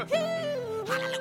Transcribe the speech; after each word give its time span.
Water. 0.00 1.19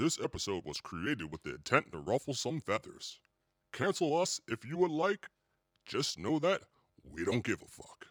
This 0.00 0.18
episode 0.18 0.64
was 0.64 0.80
created 0.80 1.30
with 1.30 1.42
the 1.42 1.50
intent 1.50 1.92
to 1.92 1.98
ruffle 1.98 2.32
some 2.32 2.58
feathers. 2.58 3.20
Cancel 3.70 4.16
us 4.16 4.40
if 4.48 4.64
you 4.64 4.78
would 4.78 4.90
like. 4.90 5.28
Just 5.84 6.18
know 6.18 6.38
that 6.38 6.62
we 7.04 7.22
don't 7.22 7.44
give 7.44 7.60
a 7.60 7.66
fuck. 7.66 8.06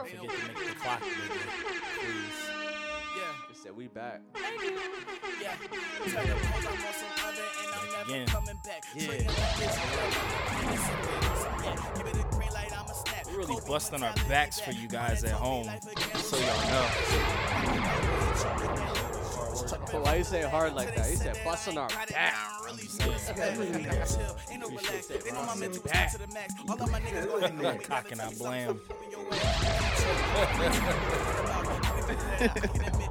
Forget 0.00 0.20
to 0.20 0.26
make 0.26 0.56
the 0.56 0.74
clock 0.80 1.00
bigger, 1.02 1.48
please. 1.98 2.40
Yeah, 3.16 3.50
it 3.50 3.56
said 3.62 3.76
we 3.76 3.88
back. 3.88 4.22
Yeah. 5.42 5.56
Again. 8.04 8.28
Yeah. 8.96 9.24
We're 13.34 13.40
really 13.40 13.60
busting 13.66 14.02
our 14.02 14.14
backs 14.28 14.60
for 14.60 14.70
you 14.70 14.86
guys 14.86 15.24
at 15.24 15.32
home, 15.32 15.68
so 16.14 16.36
y'all 16.36 16.68
know. 16.70 16.86
Why 20.02 20.16
you 20.16 20.24
say 20.24 20.42
hard 20.42 20.74
like 20.74 20.94
that? 20.94 21.10
You 21.10 21.16
said 21.16 21.36
busting 21.44 21.76
our 21.76 21.88
back. 21.88 22.34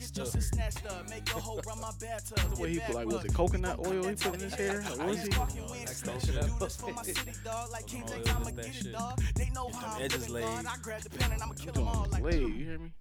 Still. 0.00 0.26
What 2.56 2.68
he 2.68 2.78
put 2.80 2.94
like 2.94 3.06
was 3.06 3.24
it 3.24 3.34
coconut 3.34 3.78
oil 3.80 4.08
he 4.08 4.14
put 4.14 4.34
in 4.34 4.40
his 4.40 4.54
hair? 4.54 4.82
What 4.82 5.06
was 5.08 5.22
he? 5.22 5.28
Next 5.28 6.02
that 6.02 6.20
shit 6.22 6.36
up. 6.36 6.50
Oh, 6.50 6.64
it 6.66 6.94
was 6.94 7.16
that 8.54 8.74
shit. 8.74 8.92
Get 9.36 9.52
them 9.54 9.96
edges 10.00 10.28
laid. 10.28 10.44
He 11.60 11.70
doing 11.70 11.86
was 11.86 12.20
laid. 12.20 12.40
You 12.40 12.64
hear 12.64 12.78
me? 12.78 12.92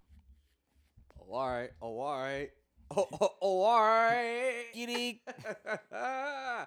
Oh, 1.21 1.33
all 1.33 1.49
right. 1.49 1.69
Oh, 1.81 1.99
all 1.99 2.19
right. 2.19 2.49
Oh, 2.95 3.07
oh, 3.21 3.29
oh 3.41 3.61
all 3.63 3.81
right. 3.81 4.65
Giddy. 4.71 5.23
oh 5.91 6.65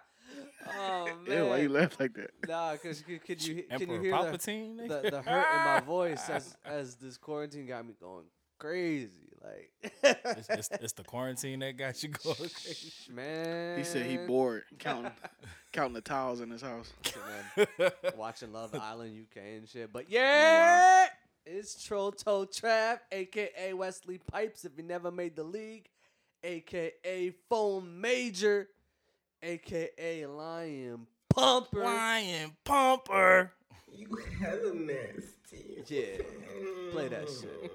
Yeah, 1.28 1.34
man. 1.34 1.48
why 1.48 1.58
you 1.58 1.68
laugh 1.68 2.00
like 2.00 2.14
that? 2.14 2.30
Nah, 2.48 2.76
cause 2.76 3.02
could, 3.06 3.24
could 3.24 3.46
you 3.46 3.62
can 3.62 3.64
Emperor 3.70 3.96
you 3.96 4.12
hear 4.12 4.32
the, 4.32 4.38
the, 4.88 5.10
the 5.10 5.22
hurt 5.22 5.46
in 5.56 5.64
my 5.64 5.80
voice 5.80 6.28
as 6.28 6.56
as 6.64 6.96
this 6.96 7.16
quarantine 7.16 7.66
got 7.66 7.86
me 7.86 7.94
going 8.00 8.24
crazy. 8.58 9.10
Like, 9.42 9.70
it's, 10.02 10.48
it's, 10.48 10.68
it's 10.80 10.92
the 10.94 11.04
quarantine 11.04 11.60
that 11.60 11.76
got 11.76 12.02
you 12.02 12.08
going 12.08 12.34
crazy. 12.38 12.92
man. 13.10 13.78
He 13.78 13.84
said 13.84 14.06
he 14.06 14.16
bored 14.16 14.64
counting 14.78 15.12
counting 15.72 15.94
the 15.94 16.00
towels 16.00 16.40
in 16.40 16.50
his 16.50 16.62
house. 16.62 16.92
Man, 17.56 17.90
watching 18.16 18.52
Love 18.52 18.74
Island 18.74 19.26
UK 19.30 19.42
and 19.58 19.68
shit. 19.68 19.92
But 19.92 20.10
yeah, 20.10 21.06
it's 21.44 21.82
Troll 21.84 22.12
Toe 22.12 22.46
Trap, 22.46 23.02
aka 23.12 23.72
Wesley 23.74 24.18
Pipes. 24.18 24.64
If 24.64 24.72
you 24.76 24.82
never 24.82 25.10
made 25.10 25.36
the 25.36 25.44
league, 25.44 25.88
aka 26.42 27.32
Phone 27.48 28.00
Major, 28.00 28.68
aka 29.42 30.26
Lion 30.26 31.06
Pumper. 31.28 31.84
Lion 31.84 32.56
Pumper. 32.64 33.52
You 33.92 34.18
hella 34.40 34.74
nasty. 34.74 35.82
Yeah, 35.86 36.22
play 36.90 37.08
that 37.08 37.28
shit. 37.28 37.72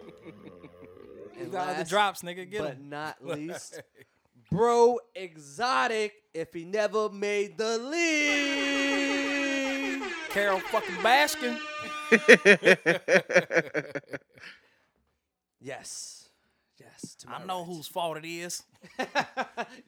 And 1.40 1.52
got 1.52 1.78
the 1.78 1.84
drops, 1.84 2.22
nigga. 2.22 2.50
Get 2.50 2.62
but 2.62 2.72
'em. 2.72 2.90
not 2.90 3.24
least, 3.26 3.82
Bro 4.52 5.00
Exotic. 5.16 6.14
If 6.34 6.54
he 6.54 6.64
never 6.66 7.10
made 7.10 7.58
the 7.58 7.78
league. 7.78 8.82
Carole 10.30 10.60
fucking 10.60 10.96
Baskin. 10.96 11.58
Yes. 15.64 16.30
Yes. 16.80 17.16
to 17.20 17.30
I 17.30 17.46
know 17.46 17.60
right. 17.60 17.68
whose 17.68 17.88
fault 17.88 18.18
it 18.18 18.26
is. 18.26 18.64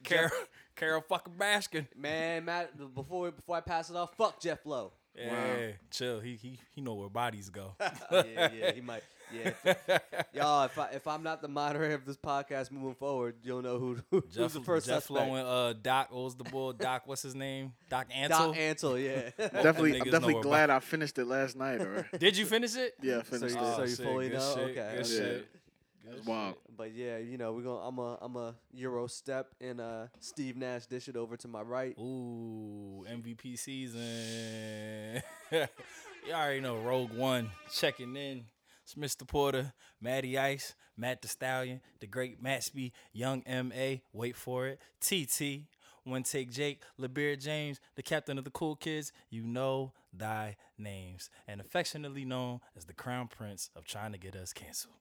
Carole, 0.04 0.30
Carole 0.76 1.00
fucking 1.08 1.34
Baskin. 1.34 1.88
Man, 1.96 2.44
Matt, 2.44 2.94
before 2.94 3.32
before 3.32 3.56
I 3.56 3.60
pass 3.60 3.90
it 3.90 3.96
off, 3.96 4.14
fuck 4.16 4.38
Jeff 4.40 4.64
Lowe. 4.64 4.92
Yeah, 5.16 5.72
chill. 5.90 6.20
He 6.20 6.34
he 6.34 6.58
he 6.74 6.80
know 6.80 6.94
where 6.94 7.08
bodies 7.08 7.48
go. 7.48 7.74
yeah, 7.80 8.50
yeah, 8.52 8.72
he 8.72 8.80
might. 8.80 9.02
Yeah, 9.32 9.74
y'all. 10.32 10.64
If 10.64 10.78
I 10.78 10.88
if 10.88 11.06
I'm 11.06 11.22
not 11.22 11.40
the 11.40 11.48
moderator 11.48 11.94
of 11.94 12.04
this 12.04 12.16
podcast 12.16 12.70
moving 12.70 12.94
forward, 12.94 13.36
you'll 13.42 13.62
know 13.62 13.78
who, 13.78 13.98
who 14.10 14.20
who's 14.20 14.34
Jeff, 14.34 14.52
the 14.52 14.60
first 14.60 14.86
Jeff 14.86 15.04
suspect. 15.04 15.30
Lowe 15.30 15.34
uh, 15.36 15.72
Doc. 15.80 16.08
What 16.10 16.24
was 16.24 16.34
the 16.34 16.44
bull? 16.44 16.72
Doc. 16.84 17.02
What's 17.06 17.22
his 17.22 17.34
name? 17.34 17.72
Doc 17.88 18.08
Antle. 18.10 18.28
Doc 18.28 18.56
Ansel, 18.56 18.98
yeah. 18.98 19.30
definitely, 19.38 20.00
I'm 20.00 20.04
definitely 20.04 20.34
where 20.34 20.42
glad 20.42 20.70
I 20.70 20.80
finished 20.80 21.18
it 21.18 21.26
last 21.26 21.56
night. 21.56 21.80
Or 21.80 22.08
Did 22.18 22.36
you 22.36 22.44
finish 22.46 22.76
it? 22.76 22.94
yeah, 23.00 23.18
I 23.18 23.22
finished 23.22 23.54
you, 23.54 23.62
it. 23.62 23.76
so 23.76 23.82
you 23.82 23.88
shit, 23.88 24.06
fully 24.06 24.28
good 24.30 24.38
know. 24.38 24.54
shit, 24.56 24.78
okay. 24.78 25.42
Good 26.04 26.20
okay. 26.20 26.30
wild. 26.30 26.56
But 26.76 26.94
yeah, 26.94 27.18
you 27.18 27.38
know, 27.38 27.52
we're 27.52 27.62
gonna 27.62 27.86
I'm 27.86 27.98
a 27.98 28.18
I'm 28.20 28.36
a 28.36 28.54
Euro 28.72 29.06
step 29.06 29.54
and 29.60 29.80
uh 29.80 30.06
Steve 30.20 30.56
Nash 30.56 30.86
dish 30.86 31.08
it 31.08 31.16
over 31.16 31.36
to 31.38 31.48
my 31.48 31.62
right. 31.62 31.96
Ooh, 31.98 33.04
MVP 33.10 33.58
season. 33.58 35.22
you 35.52 36.32
already 36.32 36.60
know 36.60 36.76
Rogue 36.76 37.12
One 37.12 37.50
checking 37.72 38.16
in. 38.16 38.44
It's 38.82 38.94
Mr. 38.96 39.26
Porter, 39.26 39.72
Matty 39.98 40.36
Ice, 40.36 40.74
Matt 40.94 41.22
the 41.22 41.28
Stallion, 41.28 41.80
the 42.00 42.06
great 42.06 42.42
Matsby, 42.42 42.92
Young 43.14 43.42
M.A., 43.46 44.02
wait 44.12 44.36
for 44.36 44.66
it, 44.66 44.78
TT, 45.00 45.66
One 46.04 46.22
Take 46.22 46.50
Jake, 46.50 46.82
LeBeard 47.00 47.40
James, 47.40 47.80
the 47.96 48.02
captain 48.02 48.36
of 48.36 48.44
the 48.44 48.50
cool 48.50 48.76
kids, 48.76 49.10
you 49.30 49.42
know 49.42 49.94
thy 50.12 50.56
names, 50.76 51.30
and 51.48 51.62
affectionately 51.62 52.26
known 52.26 52.60
as 52.76 52.84
the 52.84 52.92
crown 52.92 53.26
prince 53.26 53.70
of 53.74 53.86
trying 53.86 54.12
to 54.12 54.18
get 54.18 54.36
us 54.36 54.52
canceled. 54.52 54.96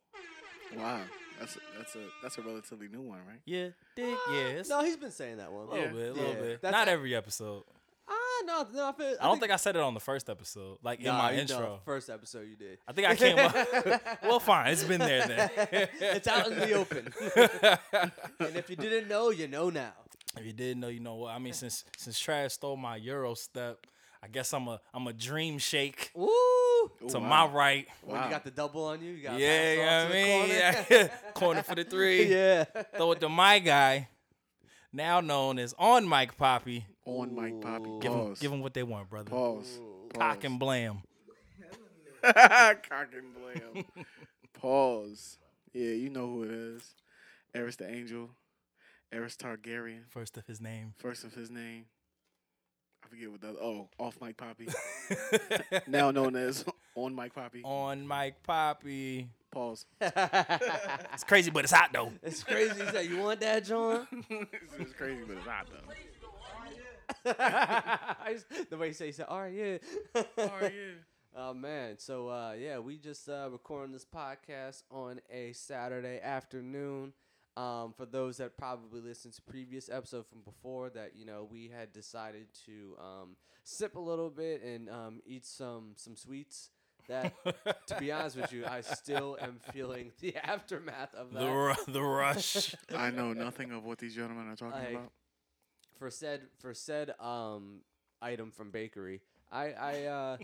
Wow, 0.77 1.01
that's 1.39 1.55
a, 1.55 1.59
that's 1.77 1.95
a 1.95 1.99
that's 2.21 2.37
a 2.37 2.41
relatively 2.41 2.87
new 2.87 3.01
one, 3.01 3.19
right? 3.27 3.39
Yeah, 3.45 3.69
dig, 3.95 4.15
yeah, 4.31 4.37
it's 4.59 4.69
No, 4.69 4.83
he's 4.83 4.97
been 4.97 5.11
saying 5.11 5.37
that 5.37 5.51
one. 5.51 5.67
a 5.67 5.71
little 5.71 5.85
Yeah. 5.85 5.91
bit, 5.91 6.09
a 6.09 6.13
little 6.13 6.33
Yeah, 6.33 6.41
bit. 6.41 6.61
that's 6.61 6.71
Not 6.71 6.87
a- 6.87 6.91
every 6.91 7.15
episode. 7.15 7.63
Ah, 8.07 8.41
no, 8.45 8.67
no, 8.73 8.89
I, 8.89 8.91
feel, 8.91 9.15
I 9.21 9.25
don't 9.25 9.39
think 9.39 9.51
I 9.53 9.55
said 9.55 9.75
it 9.77 9.81
on 9.81 9.93
the 9.93 9.99
first 10.01 10.29
episode, 10.29 10.77
like 10.83 10.99
in 10.99 11.05
Nah, 11.05 11.17
my 11.17 11.31
you 11.31 11.37
know, 11.37 11.41
intro. 11.41 11.79
first 11.85 12.09
episode 12.09 12.47
you 12.49 12.55
did. 12.57 12.77
I 12.87 12.91
think 12.91 13.07
I 13.07 13.15
came 13.15 13.39
up. 13.39 13.55
well, 14.23 14.39
fine. 14.41 14.71
It's 14.73 14.83
been 14.83 14.99
there 14.99 15.25
then. 15.25 15.49
it's 16.01 16.27
out 16.27 16.51
in 16.51 16.59
the 16.59 16.73
open. 16.73 17.07
and 18.39 18.55
if 18.57 18.69
you 18.69 18.75
didn't 18.75 19.07
know, 19.07 19.29
you 19.29 19.47
know 19.47 19.69
now. 19.69 19.93
if 20.37 20.45
you 20.45 20.51
didn't 20.53 20.81
know, 20.81 20.89
you 20.89 20.99
know 20.99 21.15
what. 21.15 21.33
I 21.33 21.39
mean, 21.39 21.53
since 21.53 21.85
since 21.97 22.19
Trash 22.19 22.53
stole 22.53 22.75
my 22.75 22.97
Euro 22.97 23.33
step, 23.35 23.85
I 24.23 24.27
guess 24.29 24.53
I'm 24.53 24.67
a 24.69 24.79
I'm 24.93 25.05
a 25.07 25.11
dream 25.13 25.57
shake 25.57 26.11
Woo! 26.15 26.29
to 27.09 27.19
wow. 27.19 27.27
my 27.47 27.53
right. 27.53 27.87
When 28.03 28.15
Wow. 28.17 28.23
you 28.25 28.29
got 28.31 28.43
the 28.45 28.51
double 28.51 28.85
on 28.85 29.01
you, 29.03 29.11
you 29.11 29.23
got 29.23 29.37
Yeah, 29.37 29.71
you 29.73 29.77
know 29.79 30.03
what 30.05 30.11
I 30.11 30.13
mean? 30.13 30.49
Yeah. 30.49 31.07
Corner 31.33 31.61
for 31.63 31.75
the 31.75 31.83
three. 31.83 32.25
yeah. 32.31 32.63
Throw 32.95 33.11
it 33.11 33.19
to 33.19 33.27
my 33.27 33.59
guy, 33.59 34.07
now 34.93 35.19
known 35.19 35.59
as 35.59 35.75
on 35.77 36.07
Mike 36.07 36.37
Poppy. 36.37 36.85
On 37.05 37.35
Mike 37.35 37.59
Poppy. 37.59 37.99
Give 37.99 38.13
him, 38.13 38.19
Pause. 38.27 38.39
give 38.39 38.51
him 38.53 38.61
what 38.61 38.73
they 38.73 38.83
want, 38.83 39.09
brother. 39.09 39.29
Pause. 39.29 39.79
Cock 40.17 40.43
and 40.45 40.57
blam. 40.57 41.01
Cock 42.23 43.09
and 43.13 43.33
blam. 43.33 43.83
Pause. 44.53 45.37
Yeah, 45.73 45.91
you 45.91 46.09
know 46.09 46.27
who 46.27 46.43
it 46.43 46.51
is. 46.51 46.93
Eris 47.53 47.75
the 47.75 47.89
Angel. 47.89 48.29
Eris 49.11 49.35
Targaryen. 49.35 50.03
First 50.09 50.37
of 50.37 50.45
his 50.47 50.61
name. 50.61 50.93
First 50.97 51.23
of 51.25 51.33
his 51.33 51.49
name. 51.51 51.85
I 53.13 53.15
forget 53.15 53.31
what 53.31 53.41
the 53.41 53.49
other. 53.49 53.59
Oh, 53.61 53.89
off 53.99 54.17
Mike 54.19 54.37
Poppy. 54.37 54.67
now 55.87 56.09
known 56.09 56.35
as 56.35 56.65
on 56.95 57.13
Mike 57.13 57.35
Poppy. 57.35 57.61
on 57.63 58.07
Mike 58.07 58.41
Poppy. 58.41 59.29
Pause. 59.51 59.85
It's 60.01 61.23
crazy, 61.23 61.51
but 61.51 61.63
it's 61.63 61.71
hot 61.73 61.91
though. 61.93 62.11
it's 62.23 62.43
crazy. 62.43 62.83
He 62.83 62.89
said, 62.89 63.05
"You 63.05 63.17
want 63.19 63.39
that, 63.41 63.65
John?" 63.65 64.07
it's 64.79 64.93
crazy, 64.93 65.21
but 65.27 65.37
it's 65.37 65.45
hot 65.45 65.67
though. 67.25 67.35
I 67.39 68.33
just- 68.33 68.69
the 68.71 68.77
way 68.77 68.87
he 68.87 68.93
said, 68.93 69.05
he 69.05 69.11
said, 69.11 69.27
"All 69.29 69.41
right, 69.41 69.53
yeah." 69.53 69.77
Oh 70.15 70.23
yeah. 70.61 70.69
Oh 71.35 71.53
man, 71.53 71.99
so 71.99 72.29
uh, 72.29 72.53
yeah, 72.57 72.79
we 72.79 72.97
just 72.97 73.29
uh, 73.29 73.47
recording 73.51 73.91
this 73.93 74.05
podcast 74.05 74.81
on 74.89 75.21
a 75.31 75.53
Saturday 75.53 76.19
afternoon. 76.19 77.13
Um, 77.55 77.93
for 77.95 78.05
those 78.07 78.37
that 78.37 78.57
probably 78.57 78.99
listened 78.99 79.33
to 79.35 79.41
previous 79.43 79.87
episode 79.89 80.25
from 80.25 80.41
before, 80.41 80.89
that 80.91 81.11
you 81.15 81.25
know 81.25 81.47
we 81.49 81.67
had 81.67 81.93
decided 81.93 82.47
to 82.65 82.95
um, 82.99 83.35
sip 83.63 83.95
a 83.95 83.99
little 83.99 84.29
bit 84.31 84.63
and 84.63 84.89
um, 84.89 85.21
eat 85.25 85.45
some 85.45 85.93
some 85.95 86.15
sweets. 86.15 86.69
That, 87.09 87.33
to 87.87 87.95
be 87.99 88.11
honest 88.13 88.37
with 88.37 88.53
you, 88.53 88.65
I 88.65 88.79
still 88.81 89.37
am 89.41 89.59
feeling 89.73 90.11
the 90.21 90.35
aftermath 90.43 91.13
of 91.13 91.33
that. 91.33 91.39
The 91.41 91.51
ru- 91.51 91.93
the 91.93 92.01
rush. 92.01 92.73
I 92.95 93.11
know 93.11 93.33
nothing 93.33 93.71
of 93.71 93.83
what 93.83 93.97
these 93.99 94.15
gentlemen 94.15 94.47
are 94.47 94.55
talking 94.55 94.79
Like, 94.79 94.91
about. 94.95 95.11
for 95.99 96.09
said 96.09 96.41
for 96.59 96.73
said 96.73 97.13
um 97.19 97.81
item 98.21 98.51
from 98.51 98.71
bakery. 98.71 99.21
I 99.53 99.71
I 99.71 100.03
uh 100.05 100.37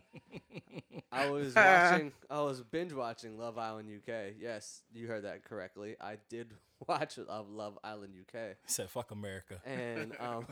I 1.12 1.30
was 1.30 1.56
watching 1.56 2.12
I 2.30 2.42
was 2.42 2.62
binge 2.62 2.94
watching 2.94 3.38
Love 3.38 3.58
Island 3.58 3.90
UK. 3.90 4.36
Yes, 4.40 4.84
you 4.94 5.08
heard 5.08 5.24
that 5.24 5.44
correctly. 5.44 5.96
I 6.00 6.18
did 6.30 6.54
watch 6.88 7.18
Love 7.18 7.80
Island 7.84 8.14
UK. 8.22 8.40
He 8.66 8.72
said, 8.72 8.90
"Fuck 8.90 9.12
America." 9.12 9.60
And 9.66 10.14
um 10.20 10.46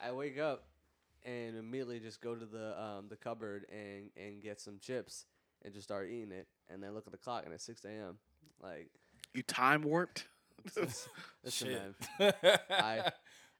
I 0.00 0.12
wake 0.12 0.38
up 0.38 0.64
and 1.24 1.56
immediately 1.56 2.00
just 2.00 2.20
go 2.20 2.34
to 2.34 2.46
the 2.46 2.80
um 2.80 3.06
the 3.08 3.16
cupboard 3.16 3.66
and 3.70 4.10
and 4.16 4.40
get 4.40 4.60
some 4.60 4.78
chips 4.80 5.26
and 5.64 5.72
just 5.74 5.84
start 5.84 6.08
eating 6.08 6.32
it 6.32 6.46
and 6.70 6.82
then 6.82 6.94
look 6.94 7.06
at 7.06 7.12
the 7.12 7.18
clock 7.18 7.42
and 7.44 7.52
it's 7.52 7.64
6 7.64 7.84
a.m. 7.84 8.18
Like 8.62 8.90
You 9.34 9.42
time 9.42 9.82
warped. 9.82 10.26
listen 10.76 11.08
Shit. 11.48 11.94
man, 12.20 12.34
I 12.70 13.10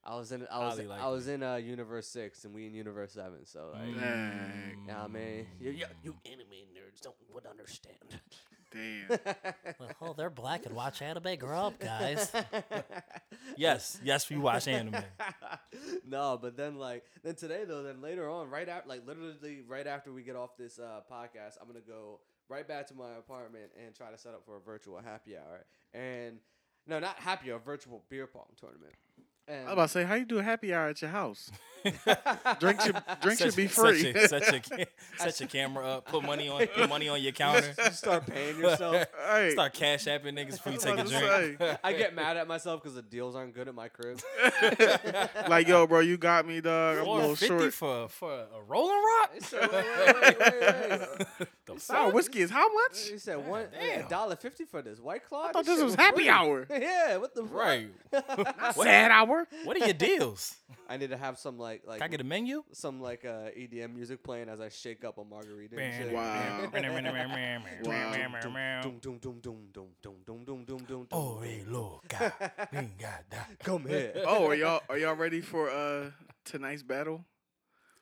I 0.05 0.15
was 0.15 0.31
in 0.31 0.45
I 0.51 0.59
was 0.59 0.77
Highly 0.77 0.89
I 0.91 1.07
was 1.07 1.27
in 1.27 1.43
uh, 1.43 1.55
universe 1.55 2.07
six 2.07 2.43
and 2.43 2.53
we 2.53 2.67
in 2.67 2.73
universe 2.73 3.13
seven. 3.13 3.45
So 3.45 3.69
like, 3.73 3.83
Mm. 3.83 3.99
Dang. 4.01 4.85
yeah, 4.87 5.03
I 5.03 5.07
mean, 5.07 5.47
you, 5.61 5.71
you, 5.71 5.85
you 6.03 6.15
anime 6.25 6.47
nerds 6.75 7.01
don't 7.01 7.15
would 7.33 7.45
understand. 7.45 7.97
Damn. 8.71 9.19
Oh, 10.01 10.13
they're 10.13 10.29
black 10.29 10.65
and 10.65 10.75
watch 10.75 11.01
anime. 11.01 11.37
Grow 11.37 11.67
up, 11.67 11.79
guys. 11.79 12.31
yes, 13.57 13.99
yes, 14.03 14.29
we 14.29 14.37
watch 14.37 14.67
anime. 14.67 14.95
no, 16.07 16.37
but 16.41 16.57
then 16.57 16.77
like 16.77 17.03
then 17.23 17.35
today 17.35 17.63
though, 17.65 17.83
then 17.83 18.01
later 18.01 18.29
on, 18.29 18.49
right 18.49 18.67
after 18.67 18.89
like 18.89 19.05
literally 19.07 19.61
right 19.67 19.87
after 19.87 20.11
we 20.11 20.23
get 20.23 20.35
off 20.35 20.57
this 20.57 20.79
uh, 20.79 21.01
podcast, 21.11 21.57
I'm 21.61 21.67
gonna 21.67 21.79
go 21.87 22.19
right 22.49 22.67
back 22.67 22.87
to 22.87 22.95
my 22.95 23.13
apartment 23.17 23.71
and 23.83 23.95
try 23.95 24.11
to 24.11 24.17
set 24.17 24.33
up 24.33 24.43
for 24.45 24.57
a 24.57 24.61
virtual 24.61 24.99
happy 25.03 25.37
hour. 25.37 25.65
And 25.93 26.39
no, 26.87 26.99
not 26.99 27.15
happy 27.17 27.51
hour, 27.51 27.59
virtual 27.59 28.03
beer 28.09 28.27
pong 28.27 28.47
tournament. 28.59 28.93
And 29.47 29.59
I 29.59 29.63
was 29.65 29.73
about 29.73 29.81
to 29.83 29.87
say, 29.89 30.03
how 30.05 30.15
you 30.15 30.25
do 30.25 30.39
a 30.39 30.43
happy 30.43 30.73
hour 30.73 30.87
at 30.87 31.01
your 31.01 31.11
house? 31.11 31.51
Drink 32.61 32.79
should 32.79 32.95
drink 33.19 33.39
should 33.39 33.55
be 33.57 33.63
your- 33.63 33.69
free. 33.69 34.13
Set 34.13 34.15
your, 34.15 34.27
set, 34.29 34.69
your, 34.69 34.85
set 35.17 35.39
your 35.41 35.49
camera 35.49 35.85
up. 35.85 36.05
Put 36.05 36.23
money 36.23 36.47
on. 36.47 36.65
Put 36.67 36.87
money 36.87 37.09
on 37.09 37.21
your 37.21 37.33
counter. 37.33 37.73
you 37.77 37.91
start 37.91 38.25
paying 38.25 38.57
yourself. 38.57 39.05
Hey, 39.29 39.49
Start 39.51 39.73
cash 39.73 40.05
apping 40.05 40.31
niggas 40.37 40.51
before 40.63 40.71
you 40.71 40.77
I 40.79 40.81
take 40.81 40.97
a 40.99 41.03
was 41.03 41.11
about 41.11 41.57
drink. 41.57 41.79
I 41.83 41.91
get 41.91 42.15
mad 42.15 42.37
at 42.37 42.47
myself 42.47 42.81
because 42.81 42.95
the 42.95 43.01
deals 43.01 43.35
aren't 43.35 43.53
good 43.53 43.67
at 43.67 43.75
my 43.75 43.89
crib. 43.89 44.21
like 45.49 45.67
yo, 45.67 45.85
bro, 45.87 45.99
you 45.99 46.15
got 46.17 46.47
me, 46.47 46.61
dog. 46.61 46.99
I'm 46.99 47.05
a 47.05 47.11
little 47.13 47.35
450 47.35 47.47
short. 47.47 47.73
for 47.73 48.07
for 48.07 48.31
a 48.33 48.61
rolling 48.65 49.03
rock. 49.03 49.31
Wait, 49.51 49.61
wait, 50.21 50.39
wait. 51.39 51.47
The 51.65 51.79
Sour 51.79 52.11
whiskey 52.11 52.41
is 52.41 52.49
how 52.51 52.73
much? 52.73 53.09
He 53.09 53.17
said 53.17 53.45
one 53.45 53.67
damn. 53.77 54.05
a 54.05 54.09
dollar 54.09 54.35
fifty 54.37 54.63
for 54.65 54.81
this 54.81 54.99
white 54.99 55.25
claw. 55.27 55.47
I 55.47 55.51
thought 55.51 55.65
this 55.65 55.81
was 55.81 55.95
happy 55.95 56.29
hour. 56.29 56.65
yeah, 56.69 57.17
what 57.17 57.33
the 57.35 57.43
fuck? 57.43 57.53
Right. 57.53 57.89
Sad 58.75 59.11
hour. 59.11 59.32
What 59.63 59.75
are 59.77 59.85
your 59.85 59.93
deals? 59.93 60.55
I 60.89 60.97
need 60.97 61.09
to 61.09 61.17
have 61.17 61.37
some 61.39 61.57
like 61.57 61.83
like 61.85 61.99
Can 61.99 62.05
I 62.05 62.07
get 62.09 62.21
a 62.21 62.23
menu? 62.23 62.63
some 62.71 63.01
like 63.01 63.25
uh, 63.25 63.49
EDM 63.57 63.93
music 63.95 64.23
playing 64.23 64.49
as 64.49 64.59
I 64.61 64.69
shake 64.69 65.03
up 65.03 65.17
a 65.17 65.23
margarita. 65.23 65.75
and 65.79 65.93
shit. 66.03 66.13
Wow. 66.13 66.69
Oh, 71.11 71.43
loca, 71.67 72.33
vingada. 72.73 73.45
come 73.63 73.85
here. 73.87 74.13
Oh, 74.25 74.47
are 74.47 74.55
y'all 74.55 74.81
are 74.89 74.97
y'all 74.97 75.15
ready 75.15 75.41
for 75.41 75.69
uh 75.69 76.11
tonight's 76.45 76.83
battle? 76.83 77.23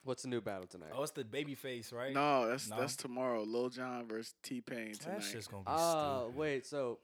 What's 0.03 0.23
the 0.23 0.29
new 0.29 0.41
battle 0.41 0.65
tonight? 0.65 0.89
Oh, 0.95 1.03
it's 1.03 1.11
the 1.11 1.23
Babyface, 1.23 1.93
right? 1.93 2.11
No, 2.13 2.47
that's 2.49 2.67
No? 2.69 2.79
that's 2.79 2.95
tomorrow. 2.95 3.43
Lil 3.43 3.69
Jon 3.69 4.07
versus 4.07 4.33
T 4.41 4.59
Pain 4.61 4.93
tonight. 4.93 5.15
That's 5.19 5.31
just 5.31 5.51
gonna 5.51 5.63
be 5.63 5.69
Oh 5.71 6.23
stupid. 6.23 6.39
wait, 6.39 6.65
so. 6.65 6.99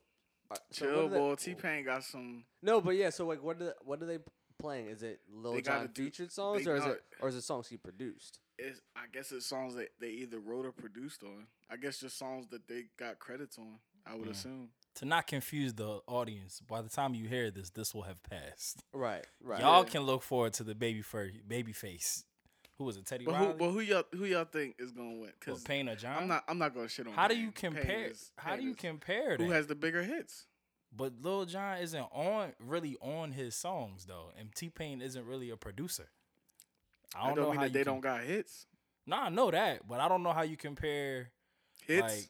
Uh, 0.50 0.56
so 0.70 0.84
Chill, 0.86 0.94
what 0.94 1.04
are 1.04 1.08
they- 1.10 1.18
boy. 1.18 1.34
T 1.34 1.54
Pain 1.54 1.84
got 1.84 2.04
some. 2.04 2.44
No, 2.62 2.80
but 2.80 2.96
yeah. 2.96 3.10
So 3.10 3.26
like, 3.26 3.42
what 3.42 3.56
are 3.60 3.66
they, 3.66 3.72
what 3.82 4.02
are 4.02 4.06
they 4.06 4.18
playing? 4.58 4.86
Is 4.88 5.02
it 5.02 5.20
Lil 5.30 5.52
They 5.54 5.62
gotta 5.62 5.86
Jon 5.86 5.90
do- 5.94 6.04
featured 6.04 6.32
songs, 6.32 6.64
they 6.64 6.70
or 6.70 6.76
is 6.76 6.84
it 6.86 7.02
or 7.20 7.28
is 7.28 7.34
it 7.36 7.42
songs 7.42 7.68
he 7.68 7.76
produced? 7.76 8.38
It's, 8.58 8.80
I 8.96 9.02
guess 9.12 9.30
it's 9.30 9.46
songs 9.46 9.74
that 9.76 9.90
they 10.00 10.08
either 10.08 10.40
wrote 10.40 10.66
or 10.66 10.72
produced 10.72 11.22
on. 11.22 11.46
I 11.70 11.76
guess 11.76 11.98
just 12.00 12.18
songs 12.18 12.48
that 12.48 12.66
they 12.66 12.84
got 12.98 13.18
credits 13.20 13.56
on. 13.58 13.78
I 14.06 14.14
would 14.16 14.26
Mm. 14.28 14.32
assume. 14.32 14.70
To 14.96 15.04
not 15.04 15.26
confuse 15.28 15.74
the 15.74 16.00
audience, 16.08 16.60
by 16.60 16.80
the 16.82 16.88
time 16.88 17.14
you 17.14 17.28
hear 17.28 17.50
this, 17.52 17.70
this 17.70 17.94
will 17.94 18.02
have 18.02 18.20
passed. 18.22 18.82
Right, 18.92 19.24
right. 19.40 19.60
Y'all 19.60 19.84
can 19.84 20.02
look 20.02 20.22
forward 20.22 20.54
to 20.54 20.64
the 20.64 20.74
baby 20.74 21.02
fur, 21.02 21.30
Babyface. 21.46 22.24
Who 22.78 22.84
was 22.84 22.96
it? 22.96 23.04
Teddy 23.06 23.24
But 23.24 23.34
who, 23.34 23.44
Riley? 23.44 23.56
but 23.58 23.70
who 23.70 23.80
y'all 23.80 24.04
who 24.14 24.24
y'all 24.24 24.44
think 24.44 24.76
is 24.78 24.92
gonna 24.92 25.10
win? 25.16 25.30
Or 25.30 25.32
Because 25.40 25.62
Pain 25.64 25.88
or 25.88 25.96
John? 25.96 26.16
I'm 26.22 26.28
not 26.28 26.44
I'm 26.48 26.58
not 26.58 26.74
gonna 26.74 26.88
shit 26.88 27.06
on. 27.06 27.12
Him. 27.12 27.16
How 27.18 27.26
do 27.28 27.34
Pain. 27.34 27.42
you 27.44 27.50
Pain 27.50 27.72
compare? 27.74 28.04
is- 28.10 28.30
how 28.36 28.50
Pain 28.50 28.58
do 28.60 28.64
you 28.66 28.70
is- 28.70 28.76
compare 28.76 29.36
that? 29.36 29.42
Who 29.44 29.50
has 29.50 29.66
the 29.66 29.74
bigger 29.74 30.02
hits? 30.02 30.46
but 30.96 31.12
Lil 31.20 31.44
Jon 31.44 31.78
isn't 31.78 32.06
on 32.12 32.52
really 32.58 32.96
on 33.02 33.32
his 33.32 33.54
songs 33.54 34.06
though, 34.06 34.30
and 34.38 34.54
T 34.54 34.70
Pain 34.70 35.02
isn't 35.02 35.26
really 35.26 35.50
a 35.50 35.56
producer. 35.56 36.08
I 37.14 37.20
I 37.20 37.26
don't, 37.28 37.36
don't, 37.36 37.44
know 37.44 37.50
mean 37.50 37.56
how 37.58 37.64
that 37.64 37.72
they 37.72 37.78
can- 37.80 37.86
don't 37.94 38.00
got 38.00 38.20
hits. 38.22 38.66
Nah, 39.06 39.24
I 39.24 39.28
know 39.30 39.50
that, 39.50 39.86
but 39.88 40.00
I 40.00 40.08
don't 40.08 40.22
know 40.22 40.32
how 40.32 40.42
you 40.42 40.56
compare. 40.56 41.30
Hits. 41.86 42.02
Like, 42.02 42.28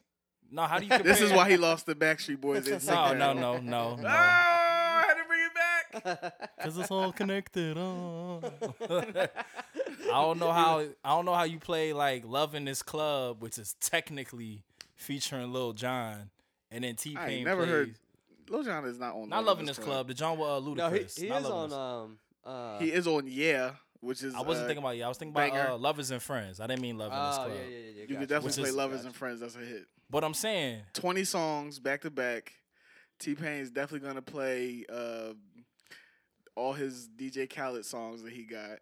no, 0.51 0.63
how 0.63 0.79
do 0.79 0.85
you 0.85 0.89
compare? 0.95 1.11
this 1.13 1.21
is 1.21 1.31
why 1.31 1.49
he 1.49 1.57
lost 1.57 1.85
the 1.85 1.93
Backstreet 1.95 2.39
Boys. 2.41 2.65
No, 2.69 2.75
Instagram. 2.77 3.17
no, 3.17 3.33
no, 3.33 3.57
no, 3.59 3.95
no. 3.97 4.03
Ah, 4.07 5.03
I 5.03 5.05
had 5.07 5.13
to 5.15 5.27
bring 5.27 5.41
it 5.41 5.53
back. 6.33 6.59
Cause 6.63 6.77
it's 6.77 6.89
all 6.91 7.11
connected. 7.11 7.77
Oh. 7.77 8.41
I 10.03 10.21
don't 10.21 10.39
know 10.39 10.51
how 10.53 10.79
I 11.03 11.09
don't 11.09 11.25
know 11.25 11.33
how 11.35 11.43
you 11.43 11.59
play 11.59 11.93
like 11.93 12.23
Love 12.25 12.55
in 12.55 12.65
This 12.65 12.81
Club, 12.81 13.41
which 13.41 13.57
is 13.57 13.75
technically 13.81 14.63
featuring 14.95 15.51
Lil 15.53 15.73
Jon, 15.73 16.29
and 16.71 16.83
then 16.83 16.95
T 16.95 17.15
I 17.15 17.21
ain't 17.21 17.29
Pain 17.29 17.43
never 17.45 17.61
plays 17.63 17.71
heard 17.71 17.95
Lil 18.49 18.63
Jon 18.63 18.85
is 18.85 18.99
not 18.99 19.15
on. 19.15 19.29
not 19.29 19.43
Love 19.45 19.59
in 19.59 19.65
This 19.65 19.77
Club, 19.77 20.07
the 20.07 20.13
John 20.13 20.37
with 20.37 20.47
uh, 20.47 20.53
Ludacris. 20.61 20.75
no, 20.77 20.89
he, 20.89 20.97
he 20.99 21.05
is 21.27 21.29
Love 21.43 21.45
on 21.51 21.69
This- 21.69 21.77
um 21.77 22.19
uh. 22.45 22.79
He 22.79 22.91
is 22.91 23.07
on 23.07 23.27
Yeah, 23.27 23.71
which 23.99 24.23
is. 24.23 24.33
I 24.33 24.41
wasn't 24.41 24.65
uh, 24.65 24.67
thinking 24.67 24.83
about 24.83 24.97
yeah, 24.97 25.05
I 25.05 25.09
was 25.09 25.17
thinking 25.17 25.33
about 25.35 25.51
banger. 25.51 25.69
uh, 25.71 25.77
Lovers 25.77 26.11
and 26.11 26.21
Friends. 26.21 26.59
I 26.59 26.67
didn't 26.67 26.81
mean 26.81 26.97
Love 26.97 27.11
in 27.11 27.17
This 27.19 27.37
Oh 27.37 27.43
Club. 27.43 27.51
yeah, 27.51 27.55
yeah, 27.55 27.67
yeah. 27.69 27.77
yeah 27.77 28.01
You 28.01 28.07
gotcha. 28.07 28.19
could 28.19 28.29
definitely 28.29 28.47
Which 28.47 28.55
play 28.55 28.69
is- 28.69 28.75
Lovers 28.75 28.97
gotcha. 28.97 29.07
and 29.07 29.15
Friends. 29.15 29.39
That's 29.41 29.55
a 29.55 29.59
hit. 29.59 29.85
But 30.09 30.23
I'm 30.23 30.33
saying 30.33 30.81
Twenty 30.93 31.23
songs 31.25 31.79
back 31.79 32.01
to 32.01 32.09
back. 32.09 32.53
T 33.19 33.35
Pain 33.35 33.59
is 33.61 33.69
definitely 33.69 34.07
gonna 34.07 34.21
play 34.21 34.85
uh, 34.91 35.33
all 36.55 36.73
his 36.73 37.07
DJ 37.17 37.49
Khaled 37.53 37.85
songs 37.85 38.23
that 38.23 38.33
he 38.33 38.43
got. 38.43 38.79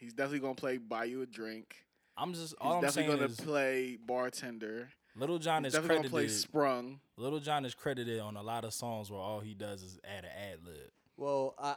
He's 0.00 0.12
definitely 0.14 0.40
gonna 0.40 0.54
play 0.54 0.78
"Buy 0.78 1.04
You 1.04 1.22
a 1.22 1.26
Drink." 1.26 1.76
I'm 2.16 2.32
just 2.34 2.48
He's 2.48 2.54
all 2.60 2.76
I'm 2.76 2.80
definitely 2.82 3.10
saying 3.10 3.20
gonna 3.20 3.30
is 3.32 3.40
play 3.40 3.96
"Bartender." 3.96 4.90
Little 5.16 5.38
John 5.38 5.64
He's 5.64 5.72
is 5.74 5.74
definitely 5.80 5.96
gonna 5.98 6.08
play 6.10 6.22
credited. 6.22 6.40
"Sprung." 6.40 7.00
Little 7.16 7.40
John 7.40 7.64
is 7.64 7.74
credited 7.74 8.20
on 8.20 8.36
a 8.36 8.42
lot 8.42 8.64
of 8.64 8.72
songs 8.72 9.10
where 9.10 9.20
all 9.20 9.40
he 9.40 9.54
does 9.54 9.82
is 9.82 9.98
add 10.04 10.24
an 10.24 10.30
ad 10.30 10.58
lib. 10.64 10.90
Well, 11.16 11.54
I 11.58 11.76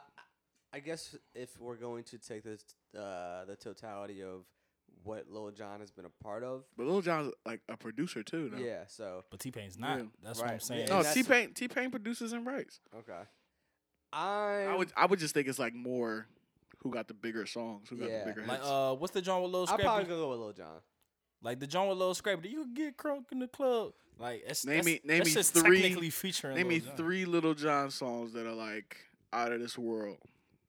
I 0.74 0.80
guess 0.80 1.15
if 1.36 1.60
we're 1.60 1.75
going 1.75 2.03
to 2.06 2.18
take 2.18 2.44
this 2.44 2.63
uh, 2.98 3.46
the 3.46 3.56
totality 3.56 4.24
of 4.24 4.46
what 5.03 5.30
Lil 5.30 5.51
Jon 5.51 5.82
has 5.82 5.92
been 5.92 6.06
a 6.06 6.24
part 6.24 6.44
of, 6.44 6.63
But 6.77 6.86
Lil 6.88 7.01
Jon's 7.01 7.34
like 7.46 7.62
a 7.68 7.75
producer 7.75 8.24
too. 8.24 8.50
Though. 8.50 8.58
yeah. 8.58 8.84
So 8.88 9.24
But 9.30 9.39
T 9.39 9.51
Pain's 9.51 9.77
not. 9.77 9.98
Yeah. 10.00 10.06
That's 10.24 10.39
what 10.39 10.48
I'm 10.48 10.53
Right. 10.53 10.63
saying. 10.63 10.88
No, 10.89 11.03
T 11.03 11.24
Pain. 11.24 11.53
T 11.53 11.68
Pain 11.68 11.92
produces 11.92 12.32
and 12.34 12.46
writes. 12.46 12.80
okay, 12.98 13.22
I 14.12 14.68
I 14.70 14.75
would. 14.75 14.92
I 14.96 15.06
would 15.06 15.20
just 15.20 15.34
think 15.34 15.48
it's 15.48 15.60
like 15.60 15.74
more 15.74 16.27
who 16.83 16.91
got 16.91 17.07
the 17.07 17.13
bigger 17.13 17.45
songs, 17.45 17.87
who 17.89 17.95
got 17.97 18.09
Yeah. 18.09 18.19
the 18.19 18.25
bigger 18.25 18.45
Like 18.45 18.59
hits. 18.59 18.69
uh, 18.69 18.95
what's 18.99 19.13
the 19.13 19.21
John 19.21 19.41
with 19.41 19.51
Lil 19.51 19.61
I'll 19.61 19.67
Scrappy? 19.67 19.83
probably 19.83 20.03
go 20.05 20.29
with 20.29 20.39
Lil 20.39 20.53
Jon. 20.53 20.81
Like 21.41 21.59
the 21.59 21.67
John 21.67 21.87
with 21.87 21.97
Lil 21.97 22.13
Scrappy. 22.13 22.41
Do 22.43 22.49
you 22.49 22.63
could 22.65 22.73
get 22.75 22.97
crunk 22.97 23.31
in 23.31 23.39
the 23.39 23.47
club. 23.47 23.93
Like 24.19 24.43
it's, 24.45 24.65
Name 24.65 24.75
that's, 24.75 24.85
me- 24.85 25.01
name 25.03 25.17
that's 25.19 25.29
me 25.29 25.33
just 25.33 25.53
three- 25.53 25.81
technically 25.81 26.09
featuring. 26.11 26.55
Name 26.55 26.67
Lil 26.67 26.77
me 26.79 26.85
Jon. 26.85 26.95
three 26.97 27.25
Little 27.25 27.53
John 27.53 27.89
songs 27.89 28.33
that 28.33 28.45
are 28.45 28.53
like 28.53 28.97
out 29.31 29.51
of 29.51 29.59
this 29.59 29.77
world. 29.77 30.17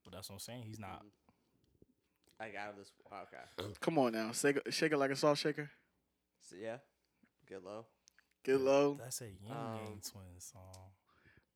But 0.05 0.13
that's 0.15 0.29
what 0.31 0.37
I'm 0.37 0.41
saying. 0.41 0.63
He's 0.67 0.79
not. 0.81 1.05
Like 2.41 2.55
out 2.57 2.71
of 2.71 2.77
this. 2.77 2.91
Okay. 3.13 3.73
Come 3.81 3.99
on 3.99 4.13
now, 4.13 4.33
shake 4.33 4.57
it, 4.65 4.75
shake 4.75 4.93
it 4.93 4.97
like 4.99 5.11
a 5.11 5.17
salt 5.17 5.39
shaker. 5.39 5.71
So 6.43 6.57
yeah, 6.61 6.79
get 7.49 7.65
low. 7.65 7.87
Get 8.43 8.61
low, 8.61 8.95
That's 9.01 9.21
a 9.23 9.25
Ying 9.27 9.37
Um, 9.51 9.77
Yang 9.77 10.01
Twins 10.13 10.53
song. 10.53 10.91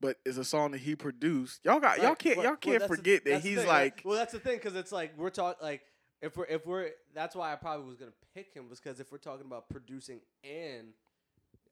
But 0.00 0.16
it's 0.24 0.38
a 0.38 0.44
song 0.44 0.72
that 0.72 0.78
he 0.80 0.94
produced. 0.96 1.60
Y'all 1.64 1.80
got 1.80 1.98
y'all 1.98 2.08
Right, 2.10 2.18
can't 2.18 2.36
well- 2.38 2.46
y'all 2.46 2.56
can't 2.56 2.78
that's 2.80 2.90
the- 2.90 2.96
forget 2.96 3.24
that 3.24 3.40
he's 3.40 3.64
like 3.64 4.02
well, 4.04 4.16
that's 4.16 4.32
the 4.32 4.38
thing 4.40 4.56
because 4.56 4.74
it's 4.76 4.92
like 4.92 5.16
we're 5.16 5.30
talking 5.30 5.58
like 5.64 5.82
if 6.22 6.36
we're 6.36 6.46
if 6.46 6.66
we're 6.66 6.90
that's 7.14 7.34
why 7.36 7.52
I 7.52 7.56
probably 7.56 7.86
was 7.86 7.96
gonna 7.96 8.12
pick 8.34 8.52
him 8.54 8.68
was 8.68 8.80
because 8.80 9.00
if 9.00 9.10
we're 9.12 9.18
talking 9.18 9.46
about 9.46 9.68
producing 9.68 10.20
and 10.44 10.88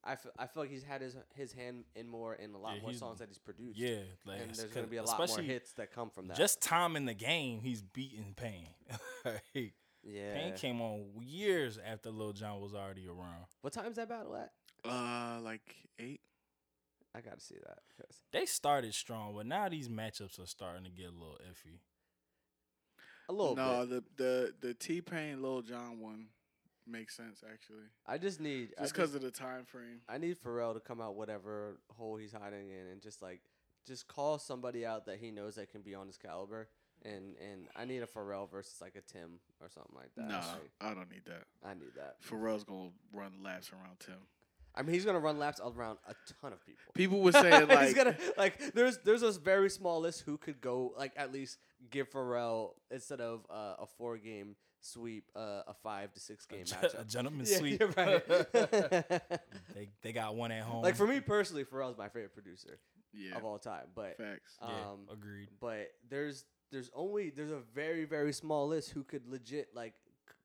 I 0.09 0.15
feel, 0.15 0.31
I 0.39 0.47
feel 0.47 0.63
like 0.63 0.71
he's 0.71 0.85
had 0.85 1.01
his 1.01 1.17
his 1.35 1.53
hand 1.53 1.85
in 1.97 2.09
more 2.09 2.35
in 2.35 2.55
a 2.55 2.59
lot 2.59 2.77
Yeah, 2.77 2.83
more 2.83 2.93
songs 2.93 3.19
that 3.19 3.27
he's 3.29 3.39
produced. 3.39 3.77
Yeah, 3.77 3.97
like 4.25 4.41
and 4.41 4.51
it's 4.51 4.61
there's 4.61 4.73
gonna 4.73 4.87
'cause- 4.87 4.91
be 4.91 4.97
a 4.99 5.03
lot 5.03 5.19
more 5.19 5.25
especially 5.25 5.47
hits 5.47 5.73
that 5.73 5.91
come 5.93 6.11
from 6.11 6.29
that. 6.29 6.37
Just 6.37 6.61
time 6.63 6.95
in 6.95 7.07
the 7.07 7.15
game, 7.15 7.61
he's 7.61 7.83
beating 7.83 8.35
Pain. 8.37 8.69
Like, 9.25 9.73
yeah. 10.05 10.35
Pain 10.35 10.55
came 10.55 10.81
on 10.81 11.07
years 11.21 11.79
after 11.85 12.11
Lil 12.11 12.33
Jon 12.33 12.61
was 12.61 12.73
already 12.75 13.09
around. 13.09 13.47
What 13.63 13.73
time's 13.73 13.97
that 13.97 14.09
battle 14.09 14.37
at? 14.37 14.53
uh 14.85 15.41
like 15.43 15.75
eight. 15.99 16.21
I 17.17 17.21
gotta 17.23 17.41
see 17.41 17.57
that. 17.67 17.79
'cause- 17.97 18.23
They 18.31 18.45
started 18.47 18.95
strong, 18.95 19.35
but 19.35 19.47
now 19.47 19.69
these 19.71 19.89
matchups 19.89 20.39
are 20.39 20.47
starting 20.47 20.85
to 20.85 20.91
get 20.91 21.07
a 21.07 21.13
little 21.13 21.39
iffy. 21.51 21.81
A 23.29 23.33
little 23.33 23.57
no, 23.57 23.87
bit. 23.87 24.17
the 24.17 24.23
the 24.23 24.55
the 24.69 24.75
T 24.75 25.01
Pain 25.01 25.43
Lil 25.43 25.63
Jon 25.63 25.99
one 25.99 26.29
makes 26.87 27.17
sense 27.17 27.43
actually, 27.43 27.87
I 28.07 28.19
just 28.19 28.39
need 28.41 28.73
I 28.79 28.83
just 28.83 28.95
because 28.95 29.15
of 29.17 29.23
the 29.23 29.31
time 29.33 29.65
frame. 29.65 30.03
I 30.09 30.19
need 30.19 30.39
Pharrell 30.41 30.75
to 30.75 30.81
come 30.81 31.01
out 31.01 31.17
whatever 31.17 31.81
hole 31.97 32.17
he's 32.17 32.33
hiding 32.33 32.71
in 32.71 32.87
and 32.87 33.01
just 33.03 33.23
like 33.23 33.41
just 33.87 34.07
call 34.07 34.39
somebody 34.39 34.85
out 34.87 35.07
that 35.07 35.19
he 35.19 35.31
knows 35.33 35.57
that 35.57 35.71
can 35.71 35.83
be 35.83 35.95
on 35.95 36.07
his 36.07 36.17
caliber. 36.19 36.69
And 37.03 37.37
and 37.39 37.69
I 37.75 37.85
need 37.85 38.03
a 38.03 38.07
Pharrell 38.07 38.49
versus 38.49 38.81
like 38.81 38.95
a 38.95 39.01
Tim 39.01 39.41
or 39.61 39.69
something 39.69 39.95
like 39.97 40.15
that. 40.15 40.29
No, 40.29 40.37
Like, 40.39 40.71
I 40.81 40.95
don't 40.95 41.11
need 41.11 41.25
that. 41.27 41.47
I 41.65 41.75
need 41.75 41.95
that. 41.97 42.21
Pharrell's 42.23 42.65
gonna 42.65 42.93
run 43.13 43.43
laps 43.43 43.73
around 43.73 43.99
Tim. 43.99 44.29
I 44.77 44.83
mean, 44.83 44.93
he's 44.95 45.05
gonna 45.05 45.19
run 45.21 45.39
laps 45.39 45.61
around 45.65 45.99
a 46.09 46.15
ton 46.41 46.53
of 46.53 46.65
people. 46.67 46.83
People 46.95 47.21
were 47.23 47.33
saying 47.45 47.69
like 47.69 47.87
he's 47.87 47.95
gonna 47.95 48.17
like 48.37 48.75
there's 48.75 48.99
there's 48.99 49.23
a 49.23 49.33
very 49.33 49.71
small 49.71 50.01
list 50.01 50.23
who 50.27 50.37
could 50.37 50.61
go 50.61 50.93
like 50.99 51.13
at 51.17 51.33
least 51.33 51.59
give 51.91 52.11
Pharrell 52.11 52.71
instead 52.91 53.21
of 53.21 53.45
uh, 53.51 53.75
a 53.79 53.87
four 53.99 54.19
game 54.19 54.57
sweep 54.81 55.25
uh, 55.35 55.63
a 55.67 55.75
five 55.83 56.13
to 56.13 56.21
six 56.21 56.47
game 56.47 56.65
Ge- 56.65 56.73
matchup. 56.75 57.01
a 57.01 57.05
gentleman's 57.05 57.51
Yeah, 57.51 57.59
sweep. 57.59 57.81
you're 57.81 57.89
right. 57.91 58.23
They 59.75 59.89
they 60.03 60.13
got 60.13 60.37
one 60.37 60.53
at 60.53 60.63
home. 60.63 60.83
like 60.83 60.97
for 60.97 61.07
me 61.07 61.21
personally, 61.21 61.65
Pharrell's 61.65 61.99
my 61.99 62.09
favorite 62.09 62.35
producer 62.35 62.79
yeah, 63.13 63.37
of 63.37 63.45
all 63.45 63.59
time. 63.59 63.87
But 63.95 64.17
facts. 64.17 64.57
yeah, 64.63 64.69
um, 64.69 65.01
agreed. 65.13 65.49
but 65.61 65.89
there's 66.09 66.45
there's 66.71 66.91
only 66.95 67.31
there's 67.31 67.51
a 67.51 67.61
very 67.75 68.05
very 68.05 68.33
small 68.33 68.69
list 68.69 68.91
who 68.91 69.05
could 69.05 69.27
legit 69.29 69.69
like 69.75 69.95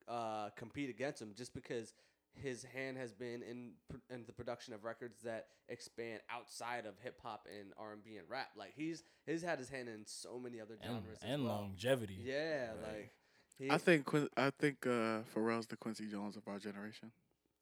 uh, 0.08 0.50
compete 0.58 0.90
against 0.90 1.22
him 1.22 1.32
just 1.36 1.54
because 1.54 1.94
his 2.34 2.64
hand 2.64 2.98
has 2.98 3.12
been 3.14 3.42
in 3.44 3.72
in 4.10 4.24
the 4.26 4.34
production 4.34 4.74
of 4.74 4.84
records 4.84 5.20
that 5.24 5.48
expand 5.70 6.22
outside 6.30 6.86
of 6.86 6.96
hip 7.04 7.20
hop 7.22 7.48
and 7.50 7.74
R 7.78 7.94
and 7.94 8.04
B 8.04 8.18
and 8.18 8.30
rap. 8.30 8.50
Like 8.58 8.74
he's 8.76 9.04
he's 9.26 9.42
had 9.44 9.60
his 9.60 9.70
hand 9.70 9.90
in 9.90 10.04
so 10.06 10.40
many 10.40 10.60
other 10.62 10.78
And, 10.82 10.92
genres 11.04 11.18
as 11.24 11.30
and 11.30 11.44
well. 11.44 11.56
longevity. 11.56 12.18
Yeah, 12.24 12.68
Right. 12.70 12.78
like 12.96 13.12
he, 13.58 13.70
I 13.70 13.78
think 13.78 14.06
Quin- 14.06 14.30
I 14.38 14.50
think 14.50 14.86
uh, 14.88 15.22
Pharrell's 15.36 15.68
the 15.68 15.78
Quincy 15.78 16.08
Jones 16.08 16.36
of 16.38 16.48
our 16.48 16.58
generation. 16.60 17.12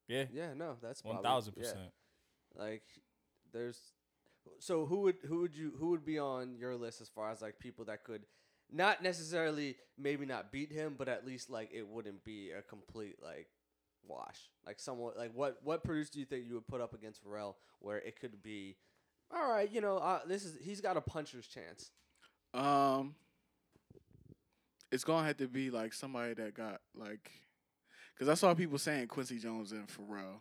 Yeah, 0.07 0.25
yeah, 0.31 0.53
no, 0.53 0.77
that's 0.81 1.01
thousand 1.01 1.53
yeah. 1.57 1.63
percent. 1.63 1.91
Like 2.55 2.83
there's 3.51 3.79
so 4.59 4.85
who 4.85 5.01
would 5.01 5.17
who 5.27 5.41
would 5.41 5.55
you 5.55 5.73
who 5.77 5.89
would 5.89 6.05
be 6.05 6.17
on 6.19 6.57
your 6.57 6.75
list 6.75 7.01
as 7.01 7.09
far 7.09 7.31
as 7.31 7.41
like 7.41 7.59
people 7.59 7.85
that 7.85 8.03
could 8.03 8.25
not 8.71 9.01
necessarily 9.01 9.75
maybe 9.97 10.25
not 10.25 10.51
beat 10.51 10.71
him, 10.71 10.95
but 10.97 11.09
at 11.09 11.25
least 11.25 11.49
like 11.49 11.71
it 11.73 11.87
wouldn't 11.87 12.23
be 12.23 12.51
a 12.51 12.61
complete 12.61 13.15
like 13.21 13.47
wash. 14.07 14.49
Like 14.65 14.79
someone 14.79 15.13
like 15.17 15.31
what 15.33 15.57
what 15.63 15.83
producer 15.83 16.11
do 16.13 16.19
you 16.19 16.25
think 16.25 16.45
you 16.47 16.55
would 16.55 16.67
put 16.67 16.81
up 16.81 16.93
against 16.93 17.23
Pharrell 17.25 17.55
where 17.79 17.97
it 17.97 18.19
could 18.19 18.41
be 18.41 18.77
all 19.31 19.47
right, 19.47 19.71
you 19.71 19.81
know, 19.81 19.97
uh, 19.97 20.21
this 20.27 20.43
is 20.43 20.57
he's 20.61 20.81
got 20.81 20.97
a 20.97 21.01
puncher's 21.01 21.45
chance. 21.45 21.91
Um, 22.53 23.15
it's 24.91 25.03
gonna 25.03 25.27
have 25.27 25.37
to 25.37 25.47
be 25.47 25.69
like 25.69 25.93
somebody 25.93 26.33
that 26.33 26.55
got 26.55 26.81
like, 26.95 27.31
because 28.13 28.27
I 28.27 28.33
saw 28.33 28.53
people 28.55 28.79
saying 28.79 29.07
Quincy 29.07 29.37
Jones 29.37 29.71
and 29.71 29.87
Pharrell, 29.87 30.39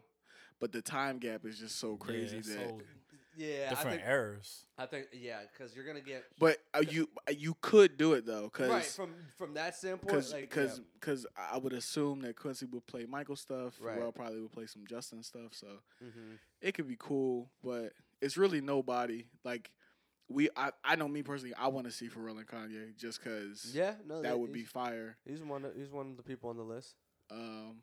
but 0.58 0.72
the 0.72 0.80
time 0.80 1.18
gap 1.18 1.44
is 1.44 1.58
just 1.58 1.78
so 1.78 1.96
crazy 1.96 2.36
yeah, 2.36 2.56
that. 2.56 2.68
so 2.68 2.80
Yeah, 3.38 3.66
I 3.66 3.68
different 3.70 3.90
think 3.98 4.08
eras. 4.08 4.64
I 4.76 4.86
think 4.86 5.06
yeah, 5.12 5.38
because 5.52 5.74
you're 5.74 5.84
gonna 5.86 6.00
get 6.00 6.24
But 6.40 6.58
uh, 6.74 6.82
you 6.88 7.08
uh, 7.28 7.32
you 7.36 7.56
could 7.60 7.96
do 7.96 8.14
it 8.14 8.26
though, 8.26 8.50
right 8.58 8.68
because 8.68 8.94
from 8.96 9.14
from 9.36 9.54
that 9.54 9.76
standpoint. 9.76 10.10
because 10.10 10.32
like, 10.32 10.50
because 10.50 11.26
yeah. 11.36 11.46
I 11.52 11.56
would 11.58 11.72
assume 11.72 12.20
that 12.22 12.34
Quincy 12.36 12.66
would 12.66 12.86
play 12.86 13.06
Michael 13.06 13.36
stuff. 13.36 13.74
Right. 13.80 13.96
Pharrell 13.96 14.14
probably 14.14 14.40
would 14.40 14.52
play 14.52 14.66
some 14.66 14.86
Justin 14.88 15.22
stuff. 15.22 15.52
So 15.52 15.68
Mhm. 16.02 16.38
it 16.60 16.72
could 16.72 16.88
be 16.88 16.96
cool, 16.98 17.50
but 17.62 17.92
it's 18.20 18.36
really 18.36 18.60
nobody 18.60 19.26
like. 19.44 19.70
We, 20.30 20.50
I, 20.54 20.72
I 20.84 20.96
know 20.96 21.08
me 21.08 21.22
personally. 21.22 21.54
I 21.54 21.68
want 21.68 21.86
to 21.86 21.90
see 21.90 22.08
Pharrell 22.10 22.36
and 22.36 22.46
Kanye 22.46 22.94
just 22.98 23.24
because 23.24 23.74
yeah, 23.74 23.94
no, 24.06 24.20
that 24.20 24.38
would 24.38 24.52
be 24.52 24.62
fire. 24.64 25.16
He's 25.24 25.42
one. 25.42 25.64
Of, 25.64 25.74
he's 25.74 25.88
one 25.90 26.10
of 26.10 26.16
the 26.18 26.22
people 26.22 26.50
on 26.50 26.58
the 26.58 26.62
list. 26.64 26.96
Um, 27.30 27.76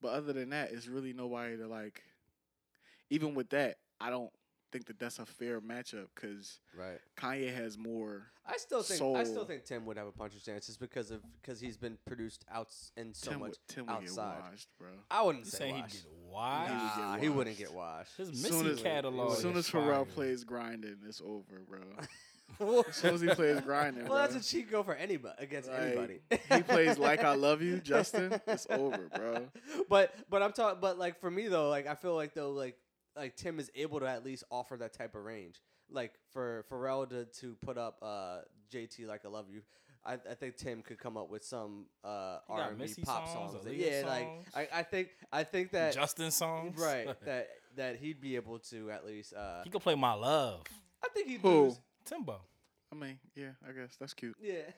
but 0.00 0.12
other 0.12 0.32
than 0.32 0.50
that, 0.50 0.70
it's 0.70 0.86
really 0.86 1.12
nobody 1.12 1.56
to 1.56 1.66
like. 1.66 2.04
Even 3.10 3.34
with 3.34 3.50
that, 3.50 3.78
I 4.00 4.10
don't 4.10 4.30
think 4.72 4.86
that 4.86 4.98
that's 4.98 5.18
a 5.20 5.26
fair 5.26 5.60
matchup 5.60 6.08
because 6.14 6.58
Right. 6.76 6.98
Kanye 7.16 7.54
has 7.54 7.78
more. 7.78 8.26
I 8.46 8.56
still 8.58 8.82
think 8.82 9.00
I 9.16 9.24
still 9.24 9.44
think 9.44 9.64
Tim 9.64 9.86
would 9.86 9.96
have 9.96 10.06
a 10.08 10.12
puncher's 10.12 10.42
chance 10.42 10.66
just 10.66 10.80
because 10.80 11.10
of 11.10 11.22
because 11.40 11.60
he's 11.60 11.76
been 11.76 11.96
produced 12.06 12.44
out 12.52 12.68
in 12.96 13.14
so 13.14 13.30
Tim, 13.30 13.40
much. 13.40 13.48
would- 13.50 13.58
Tim 13.68 13.86
would 13.86 13.92
outside. 13.94 14.34
get 14.34 14.42
washed, 14.50 14.68
bro. 14.78 14.88
I 15.10 15.22
wouldn't 15.22 15.44
You 15.46 15.50
say 15.50 15.72
he'd 15.72 15.86
get 15.88 16.04
wide? 16.28 16.66
He 16.68 16.74
would 16.74 16.80
get 16.80 16.98
Nah, 16.98 17.16
he 17.18 17.28
wouldn't 17.28 17.56
get 17.58 17.72
washed. 17.72 18.16
His 18.16 18.42
Soon 18.42 18.66
as- 18.66 18.82
catalog. 18.82 19.32
As 19.32 19.38
soon 19.38 19.56
as 19.56 19.70
Pharrell 19.70 20.04
fire. 20.04 20.04
plays 20.06 20.44
grinding, 20.44 20.98
it's 21.06 21.22
over, 21.24 21.60
bro. 21.66 21.80
well, 22.58 22.84
As 22.88 22.96
soon 22.96 23.14
as 23.14 23.20
he 23.22 23.28
plays 23.28 23.60
grinding, 23.62 24.06
well, 24.06 24.18
that's 24.18 24.34
a 24.34 24.42
cheat 24.46 24.70
go 24.70 24.82
for 24.82 24.94
anybody 24.94 25.36
against 25.38 25.70
Like, 25.70 25.80
anybody. 25.80 26.20
he 26.52 26.62
plays 26.62 26.98
like 26.98 27.24
I 27.24 27.34
love 27.36 27.62
you, 27.62 27.78
Justin. 27.80 28.38
It's 28.46 28.66
over, 28.68 29.08
bro. 29.14 29.46
But 29.88 30.12
but 30.28 30.42
I'm 30.42 30.52
talking. 30.52 30.80
But 30.80 30.98
like 30.98 31.18
for 31.20 31.30
me 31.30 31.46
though, 31.48 31.70
like 31.70 31.86
I 31.86 31.94
feel 31.94 32.14
like 32.16 32.34
though 32.34 32.50
like 32.50 32.76
like 33.16 33.36
Tim 33.36 33.58
is 33.58 33.70
able 33.74 34.00
to 34.00 34.06
at 34.06 34.24
least 34.24 34.44
offer 34.50 34.76
that 34.76 34.92
type 34.92 35.14
of 35.14 35.24
range. 35.24 35.60
Like 35.90 36.12
for 36.30 36.64
Pharrell 36.70 37.08
to 37.10 37.24
to 37.40 37.56
put 37.64 37.78
up 37.78 37.98
uh 38.02 38.38
JT 38.72 39.06
like 39.06 39.24
I 39.24 39.28
love 39.28 39.46
you. 39.50 39.62
I, 40.06 40.14
I 40.14 40.34
think 40.34 40.56
Tim 40.56 40.82
could 40.82 40.98
come 40.98 41.16
up 41.16 41.30
with 41.30 41.42
some 41.42 41.86
uh, 42.04 42.38
R 42.48 42.68
and 42.68 42.78
B 42.78 42.92
pop 43.04 43.26
songs, 43.26 43.52
songs. 43.52 43.64
Aaliyah 43.64 43.78
yeah, 43.78 44.00
songs. 44.02 44.46
like 44.54 44.72
I, 44.72 44.80
I 44.80 44.82
think 44.82 45.08
I 45.32 45.44
think 45.44 45.70
that 45.72 45.94
Justin 45.94 46.30
songs. 46.30 46.78
right 46.78 47.08
that 47.24 47.48
that 47.76 47.96
he'd 47.96 48.20
be 48.20 48.36
able 48.36 48.58
to 48.70 48.90
at 48.90 49.06
least. 49.06 49.32
Uh, 49.32 49.62
he 49.64 49.70
could 49.70 49.80
play 49.80 49.94
my 49.94 50.12
love. 50.12 50.62
I 51.02 51.08
think 51.08 51.28
he'd 51.28 51.40
Who? 51.40 51.64
lose. 51.64 51.80
Timbo. 52.04 52.40
I 52.94 53.06
mean, 53.06 53.18
yeah, 53.34 53.50
I 53.68 53.72
guess 53.72 53.96
that's 53.98 54.14
cute. 54.14 54.36
Yeah. 54.40 54.60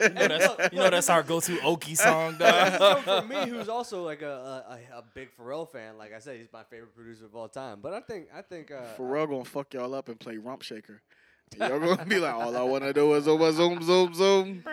You 0.00 0.08
know 0.08 0.28
that's, 0.28 0.72
you 0.72 0.78
know 0.78 0.88
that's 0.88 1.10
our 1.10 1.22
go-to 1.22 1.58
Okie 1.58 1.94
song, 1.94 2.36
so 2.38 2.38
dog. 2.38 3.02
for 3.02 3.22
me, 3.28 3.46
who's 3.50 3.68
also 3.78 4.02
like 4.02 4.22
a, 4.22 4.80
a, 4.94 4.96
a 4.98 5.02
big 5.14 5.28
Pharrell 5.36 5.70
fan, 5.70 5.98
like 5.98 6.14
I 6.14 6.20
said, 6.20 6.38
he's 6.38 6.50
my 6.50 6.62
favorite 6.62 6.94
producer 6.96 7.26
of 7.26 7.36
all 7.36 7.48
time. 7.48 7.80
But 7.82 7.92
I 7.92 8.00
think 8.00 8.28
I 8.34 8.40
think 8.40 8.70
uh, 8.70 8.94
Pharrell 8.96 9.28
gonna 9.28 9.44
fuck 9.44 9.74
y'all 9.74 9.94
up 9.94 10.08
and 10.08 10.18
play 10.18 10.38
Rump 10.38 10.62
Shaker. 10.62 11.02
Y'all 11.58 11.78
gonna 11.78 12.06
be 12.06 12.18
like, 12.18 12.32
all 12.34 12.56
I 12.56 12.62
wanna 12.62 12.94
do 12.94 13.12
is 13.12 13.24
zoom, 13.24 13.40
zoom, 13.52 13.82
zoom, 13.82 14.14
zoom. 14.14 14.64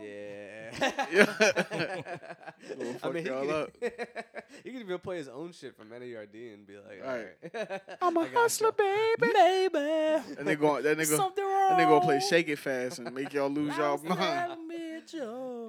Yeah. 0.00 0.70
Gonna 2.68 2.90
I 2.90 2.98
fuck 2.98 3.14
mean, 3.14 3.22
he 3.24 3.28
y'all 3.30 3.44
could, 3.46 3.54
up. 3.54 3.70
he 4.64 4.70
could 4.70 4.80
even 4.80 4.98
play 4.98 5.16
his 5.18 5.28
own 5.28 5.52
shit 5.52 5.76
from 5.76 5.88
NERD 5.88 6.54
and 6.54 6.66
be 6.66 6.76
like, 6.76 7.00
all 7.04 7.14
Right. 7.16 7.26
right. 7.70 7.80
I'm 8.02 8.16
a 8.16 8.20
I 8.20 8.24
gotcha. 8.24 8.38
hustler, 8.38 8.72
baby. 8.72 9.32
Baby. 10.38 10.40
And 10.40 10.48
they 10.48 10.54
going, 10.56 10.82
that 10.84 10.98
nigga, 10.98 11.16
Something 11.16 11.44
wrong. 11.44 11.70
and 11.72 11.80
they 11.80 11.84
gonna 11.84 12.04
play 12.04 12.20
Shake 12.20 12.48
It 12.48 12.58
Fast 12.58 12.98
and 13.00 13.14
make 13.14 13.32
y'all 13.32 13.50
lose 13.50 13.76
y'all 13.76 13.98
mind. 13.98 14.52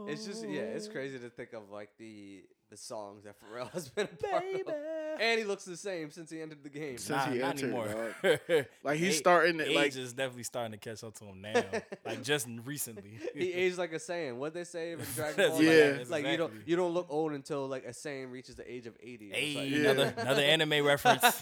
It's 0.08 0.26
just 0.26 0.48
yeah, 0.48 0.62
it's 0.62 0.88
crazy 0.88 1.18
to 1.20 1.30
think 1.30 1.54
of 1.54 1.70
like 1.72 1.90
the 1.98 2.44
the 2.70 2.78
songs 2.78 3.24
that 3.24 3.36
Pharrell 3.42 3.72
has 3.72 3.90
been 3.90 4.08
a 4.12 4.28
part 4.28 4.44
of. 4.44 4.74
And 5.20 5.40
he 5.40 5.44
looks 5.46 5.66
the 5.66 5.76
same 5.76 6.12
since 6.12 6.30
he 6.30 6.40
entered 6.42 6.64
the 6.64 6.70
game. 6.70 6.98
Since 6.98 7.10
Nah, 7.10 7.26
he 7.32 7.40
not 7.40 7.50
entered, 7.50 7.66
anymore. 7.74 8.16
dog. 8.24 8.66
Like, 8.84 9.00
he's 9.00 9.16
Age- 9.16 9.20
starting 9.20 9.60
it, 9.60 9.68
Age 9.70 9.76
like- 9.76 9.96
is 9.96 10.14
definitely 10.14 10.44
starting 10.44 10.72
to 10.72 10.78
catch 10.78 11.04
up 11.04 11.14
to 11.16 11.26
him 11.26 11.42
now. 11.42 11.64
like 12.06 12.22
just 12.24 12.48
recently. 12.64 13.18
he 13.36 13.52
aged 13.52 13.78
like 13.78 13.92
a 13.92 13.96
Saiyan. 13.98 14.36
What 14.38 14.54
they 14.54 14.64
say 14.64 14.92
in 14.94 15.00
Dragon 15.16 15.36
That's 15.38 15.50
Ball? 15.52 15.64
Yeah. 15.64 15.98
Like, 16.00 16.10
like 16.10 16.26
you 16.28 16.38
don't 16.38 16.48
exactly. 16.52 16.72
you 16.72 16.76
don't 16.76 16.94
look 16.94 17.08
old 17.10 17.34
until 17.34 17.68
like 17.68 17.86
a 17.86 17.90
Saiyan 17.92 18.32
reaches 18.32 18.56
the 18.56 18.72
age 18.72 18.86
of 18.88 18.96
eighty. 19.02 19.32
It's 19.32 19.38
Hey, 19.38 19.56
like- 19.56 19.70
Yeah. 19.72 19.90
another 19.92 20.14
another 20.18 20.42
anime 20.44 20.86
reference. 20.86 21.42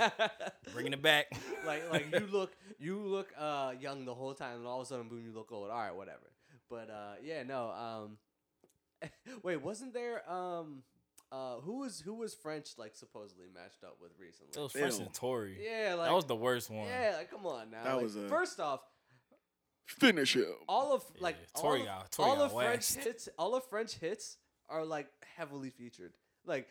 Bringing 0.74 0.94
it 0.94 1.02
back. 1.02 1.28
like 1.66 1.92
like 1.92 2.12
you 2.14 2.28
look 2.32 2.54
you 2.80 3.00
look 3.00 3.32
uh 3.38 3.74
young 3.80 4.06
the 4.06 4.16
whole 4.16 4.34
time, 4.34 4.58
and 4.60 4.66
all 4.68 4.80
of 4.82 4.86
a 4.88 4.90
sudden 4.90 5.08
boom, 5.10 5.24
you 5.26 5.34
look 5.34 5.52
old. 5.52 5.70
All 5.70 5.78
right, 5.78 5.94
whatever. 5.96 6.32
But 6.70 6.90
uh 6.90 7.14
yeah, 7.24 7.44
no. 7.44 7.70
Um, 7.72 8.18
wait, 9.44 9.62
wasn't 9.62 9.94
there 9.94 10.28
um 10.30 10.84
uh 11.32 11.56
who 11.58 11.80
was 11.80 12.00
who 12.00 12.14
was 12.16 12.34
French 12.34 12.70
like 12.78 12.96
supposedly 12.96 13.48
matched 13.54 13.84
up 13.84 13.98
with 14.02 14.12
recently? 14.20 14.54
It 14.56 14.64
was 14.64 14.74
Ew. 14.74 14.80
French 14.82 15.00
and 15.00 15.14
Tory. 15.14 15.58
yeah, 15.62 15.94
like 15.96 16.08
that 16.08 16.16
was 16.16 16.26
the 16.26 16.36
worst 16.36 16.70
one. 16.70 16.88
yeah, 16.88 17.16
like 17.18 17.30
come 17.30 17.46
on 17.46 17.70
now. 17.72 17.84
That 17.84 17.94
Like, 17.96 18.04
was 18.04 18.16
a- 18.16 18.28
first 18.30 18.60
off. 18.60 18.82
Finish 19.86 20.36
him. 20.36 20.46
All 20.68 20.94
of 20.94 21.04
like 21.20 21.38
Yeah, 21.40 21.62
Tory 21.62 21.80
all, 21.82 21.86
got- 21.86 22.02
of, 22.04 22.12
Tory 22.12 22.30
all 22.30 22.36
got 22.38 22.46
of 22.46 22.54
French 22.54 22.94
hits, 22.96 23.30
all 23.38 23.56
of 23.56 23.64
French 23.70 23.94
hits 23.96 24.38
are 24.70 24.84
like 24.86 25.08
heavily 25.38 25.70
featured. 25.70 26.14
Like 26.46 26.68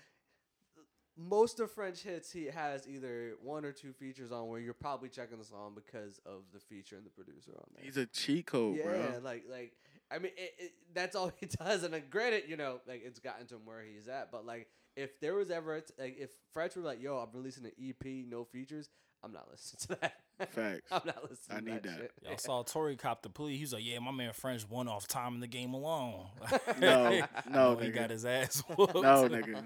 most 1.19 1.61
of 1.61 1.71
French 1.71 2.03
hits, 2.03 2.31
he 2.31 2.45
has 2.47 2.87
either 2.87 3.37
one 3.43 3.65
or 3.65 3.73
two 3.73 3.93
features 3.95 4.33
on 4.33 4.49
where 4.49 4.61
you're 4.61 4.75
probably 4.75 5.09
checking 5.09 5.39
the 5.39 5.45
song 5.45 5.73
because 5.75 6.21
of 6.27 6.43
the 6.53 6.61
feature 6.61 6.97
and 6.97 7.07
the 7.07 7.11
producer 7.11 7.53
on 7.57 7.65
there. 7.75 7.85
He's 7.85 7.97
a 7.97 8.05
cheat 8.05 8.47
code, 8.47 8.77
yeah, 8.77 8.83
bro. 8.85 9.21
like 9.23 9.45
like 9.51 9.73
I 10.11 10.19
mean, 10.19 10.33
it, 10.37 10.55
it, 10.59 10.73
that's 10.95 11.17
all 11.17 11.31
he 11.41 11.47
does. 11.47 11.83
And 11.83 11.95
uh, 11.95 11.99
granted, 12.11 12.45
you 12.49 12.57
know, 12.57 12.81
like 12.87 13.03
it's 13.05 13.19
gotten 13.21 13.47
to 13.47 13.55
him 13.57 13.61
where 13.65 13.83
he's 13.83 14.09
at. 14.09 14.31
But 14.31 14.47
like, 14.47 14.69
if 14.97 15.19
there 15.21 15.35
was 15.35 15.51
ever 15.51 15.75
a 15.77 15.81
t- 15.81 15.95
like 15.99 16.17
if 16.19 16.31
French 16.53 16.77
were 16.77 16.83
like, 16.83 17.03
"Yo, 17.03 17.17
I'm 17.17 17.29
releasing 17.33 17.65
an 17.65 17.73
EP, 17.83 18.05
no 18.29 18.45
features," 18.45 18.89
I'm 19.25 19.33
not 19.33 19.49
listening 19.51 19.97
to 19.97 20.01
that. 20.01 20.53
Facts. 20.53 20.83
I'm 20.93 21.03
not 21.07 21.23
listening. 21.29 21.57
I 21.57 21.61
to 21.61 21.65
need 21.65 21.83
that. 21.83 21.83
that. 21.85 21.97
shit. 21.99 22.13
Y'all 22.23 22.39
saw 22.39 22.63
Tory 22.63 22.97
cop 22.97 23.23
the 23.23 23.31
plea. 23.31 23.57
He 23.57 23.63
was 23.63 23.73
like, 23.73 23.85
"Yeah, 23.85 23.99
my 23.99 24.11
man 24.13 24.33
French 24.33 24.69
won 24.69 24.87
off 24.89 25.07
time 25.09 25.35
in 25.35 25.41
the 25.41 25.47
game 25.47 25.75
alone." 25.75 26.27
No, 26.81 27.23
no, 27.51 27.77
he 27.77 27.89
nigga. 27.89 27.95
got 27.95 28.11
his 28.11 28.25
ass 28.27 28.63
whooped. 28.77 28.95
No, 28.95 29.29
nigga. 29.29 29.63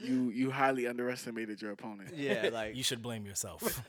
You 0.00 0.30
you 0.30 0.50
highly 0.52 0.86
underestimated 0.86 1.60
your 1.60 1.72
opponent. 1.72 2.10
Yeah, 2.16 2.50
like 2.52 2.76
You 2.76 2.84
should 2.84 3.02
blame 3.02 3.26
yourself. 3.26 3.82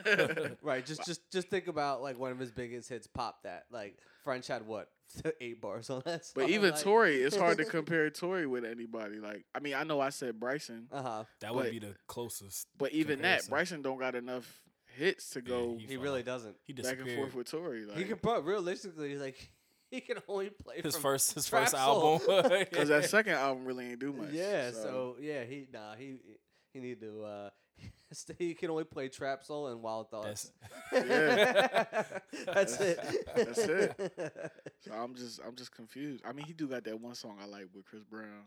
right. 0.64 0.84
Just 0.84 1.06
just 1.06 1.30
just 1.32 1.50
think 1.50 1.68
about 1.68 2.02
like 2.02 2.18
one 2.18 2.32
of 2.32 2.40
his 2.40 2.52
biggest 2.52 2.90
hits, 2.90 3.06
"Pop 3.06 3.44
That." 3.44 3.66
Like 3.72 4.00
French 4.24 4.48
had 4.48 4.66
what 4.66 4.90
eight 5.42 5.60
bars 5.62 5.90
on 5.90 6.02
that. 6.06 6.24
But 6.36 6.50
even 6.50 6.72
like, 6.72 6.82
Tory, 6.82 7.16
it's 7.22 7.36
hard 7.36 7.58
to 7.58 7.66
compare 7.78 8.10
Tory 8.10 8.46
with 8.48 8.66
anybody. 8.66 9.20
Like, 9.20 9.46
I 9.56 9.60
mean, 9.60 9.74
I 9.76 9.84
know 9.84 10.00
I 10.00 10.10
said 10.10 10.40
Bryson, 10.40 10.88
Uh 10.92 11.02
huh. 11.02 11.24
that 11.42 11.54
would 11.56 11.64
But- 11.66 11.72
be 11.72 11.80
the 11.80 11.96
closest. 12.08 12.68
but 12.78 12.92
even 12.92 13.18
comparison. 13.18 13.46
that, 13.46 13.50
Bryson 13.50 13.82
don't 13.82 14.00
got 14.00 14.16
enough 14.16 14.62
hits 14.98 15.30
to 15.32 15.42
go 15.42 15.76
he 15.78 15.86
He 15.86 15.94
fell 15.96 16.04
really 16.04 16.20
off. 16.22 16.26
doesn't. 16.26 16.56
He 16.66 16.74
back 16.74 16.98
and 17.00 17.12
forth 17.12 17.36
with 17.36 17.50
Tory. 17.50 17.82
He 17.96 18.04
can 18.04 18.12
Like, 18.12 18.22
put 18.22 18.44
realistically 18.44 19.16
like 19.18 19.52
he 19.92 20.02
can 20.02 20.18
only 20.28 20.50
play 20.50 20.82
his 20.82 20.96
from 20.96 21.02
first 21.04 21.34
his 21.34 21.48
trap 21.48 21.64
first 21.64 21.72
soul. 21.74 22.22
album. 22.28 22.58
because 22.60 22.90
that 22.90 23.06
second 23.06 23.34
album 23.34 23.66
really 23.66 23.86
ain't 23.92 24.00
do 24.00 24.12
much. 24.14 24.32
Yeah, 24.32 24.72
so. 24.72 25.16
yeah, 25.22 25.44
he 25.44 25.68
nah 25.72 25.96
he 25.96 26.16
he 26.74 26.80
need 26.80 27.00
to 27.02 27.24
uh 27.24 27.50
stay, 28.14 28.34
he 28.38 28.54
can 28.54 28.70
only 28.70 28.84
play 28.86 29.08
trap 29.10 29.44
soul 29.44 29.68
and 29.68 29.82
wild 29.82 30.10
thoughts. 30.10 30.52
That's 30.92 31.04
it. 32.80 33.26
That's 33.36 33.58
it. 33.58 34.52
So 34.82 34.92
I'm 34.94 35.16
just 35.16 35.40
I'm 35.46 35.56
just 35.56 35.72
confused. 35.76 36.24
I 36.26 36.34
mean, 36.34 36.46
he 36.46 36.54
do 36.54 36.68
got 36.68 36.84
that 36.86 37.00
one 37.00 37.16
song 37.16 37.38
I 37.42 37.46
like 37.46 37.68
with 37.74 37.86
Chris 37.86 38.04
Brown. 38.04 38.46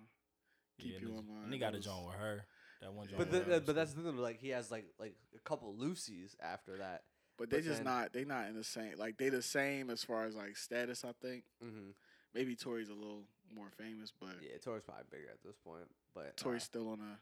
Keep 0.80 0.94
Yeah, 0.94 0.98
you 1.00 1.08
and 1.10 1.18
in 1.20 1.26
mind. 1.28 1.44
and 1.44 1.52
he 1.52 1.58
got 1.58 1.74
a 1.74 1.80
joint 1.80 2.06
with 2.06 2.16
her. 2.16 2.44
That 2.80 2.92
one 2.92 3.06
joint. 3.06 3.18
But 3.18 3.30
the, 3.30 3.38
her 3.38 3.44
uh, 3.44 3.54
was 3.56 3.60
but 3.66 3.74
that's 3.74 3.92
the 3.92 4.02
thing. 4.02 4.16
Like 4.16 4.40
he 4.40 4.48
has 4.50 4.70
like 4.70 4.86
like 4.98 5.14
a 5.36 5.40
couple 5.40 5.74
Lucy's 5.76 6.36
after 6.42 6.78
that. 6.78 7.02
But 7.38 7.50
they 7.50 7.58
but 7.58 7.64
just 7.64 7.76
then- 7.78 7.84
not 7.84 8.12
they 8.12 8.24
not 8.24 8.48
in 8.48 8.54
the 8.56 8.64
same 8.64 8.94
like 8.98 9.16
they 9.18 9.28
the 9.28 9.42
same 9.42 9.90
as 9.90 10.02
far 10.02 10.24
as 10.26 10.34
like 10.34 10.56
status. 10.56 11.04
I 11.04 11.12
think 11.20 11.44
Mm-hmm. 11.64 11.90
maybe 12.34 12.56
Tory's 12.56 12.88
a 12.88 12.94
little 12.94 13.24
more 13.54 13.68
famous, 13.78 14.12
but 14.18 14.30
Yeah, 14.42 14.56
Tory's 14.64 14.82
probably 14.82 15.04
bigger 15.10 15.28
at 15.30 15.42
this 15.44 15.56
point. 15.64 15.84
But 16.14 16.20
uh, 16.26 16.30
Tory's 16.36 16.62
still 16.64 16.88
on 16.88 17.00
a 17.00 17.18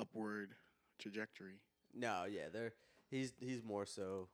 upward 0.00 0.54
trajectory. 0.98 1.60
no, 1.94 2.24
yeah, 2.30 2.48
they're 2.52 2.72
he's 3.10 3.32
he's 3.40 3.62
more 3.62 3.86
so. 3.86 4.28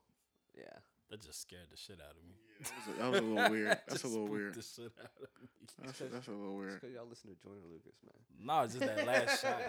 Yeah, 0.56 0.64
That 1.10 1.22
just 1.22 1.40
scared 1.40 1.68
the 1.70 1.76
shit 1.78 1.98
out 2.00 2.14
of 2.16 2.22
me. 2.28 2.34
That 2.60 2.72
was 2.76 2.86
a, 2.86 2.98
that 2.98 3.10
was 3.10 3.20
a 3.20 3.22
little 3.22 3.50
weird. 3.50 3.78
That's 3.88 4.04
a 4.04 4.08
little 4.08 4.28
weird. 4.28 4.54
The 4.54 4.62
shit 4.62 4.92
out 5.00 5.10
of 5.16 5.42
me. 5.42 5.48
That's 5.84 6.00
a, 6.00 6.04
that's 6.04 6.28
a 6.28 6.30
little 6.32 6.56
weird. 6.56 6.80
because 6.80 6.94
y'all 6.94 7.06
listen 7.08 7.30
to 7.30 7.36
Joyner 7.42 7.64
Lucas, 7.72 7.94
man. 8.04 8.46
No, 8.46 8.60
it's 8.62 8.74
just 8.74 8.84
that 8.86 9.06
last 9.06 9.40
shot. 9.42 9.60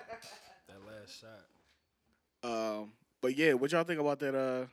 That 0.68 0.80
last 0.86 1.22
shot. 1.22 2.82
Um, 2.82 2.92
but 3.22 3.38
yeah, 3.38 3.54
what 3.54 3.72
y'all 3.72 3.84
think 3.86 4.02
about 4.02 4.20
that? 4.20 4.36
Uh, 4.36 4.66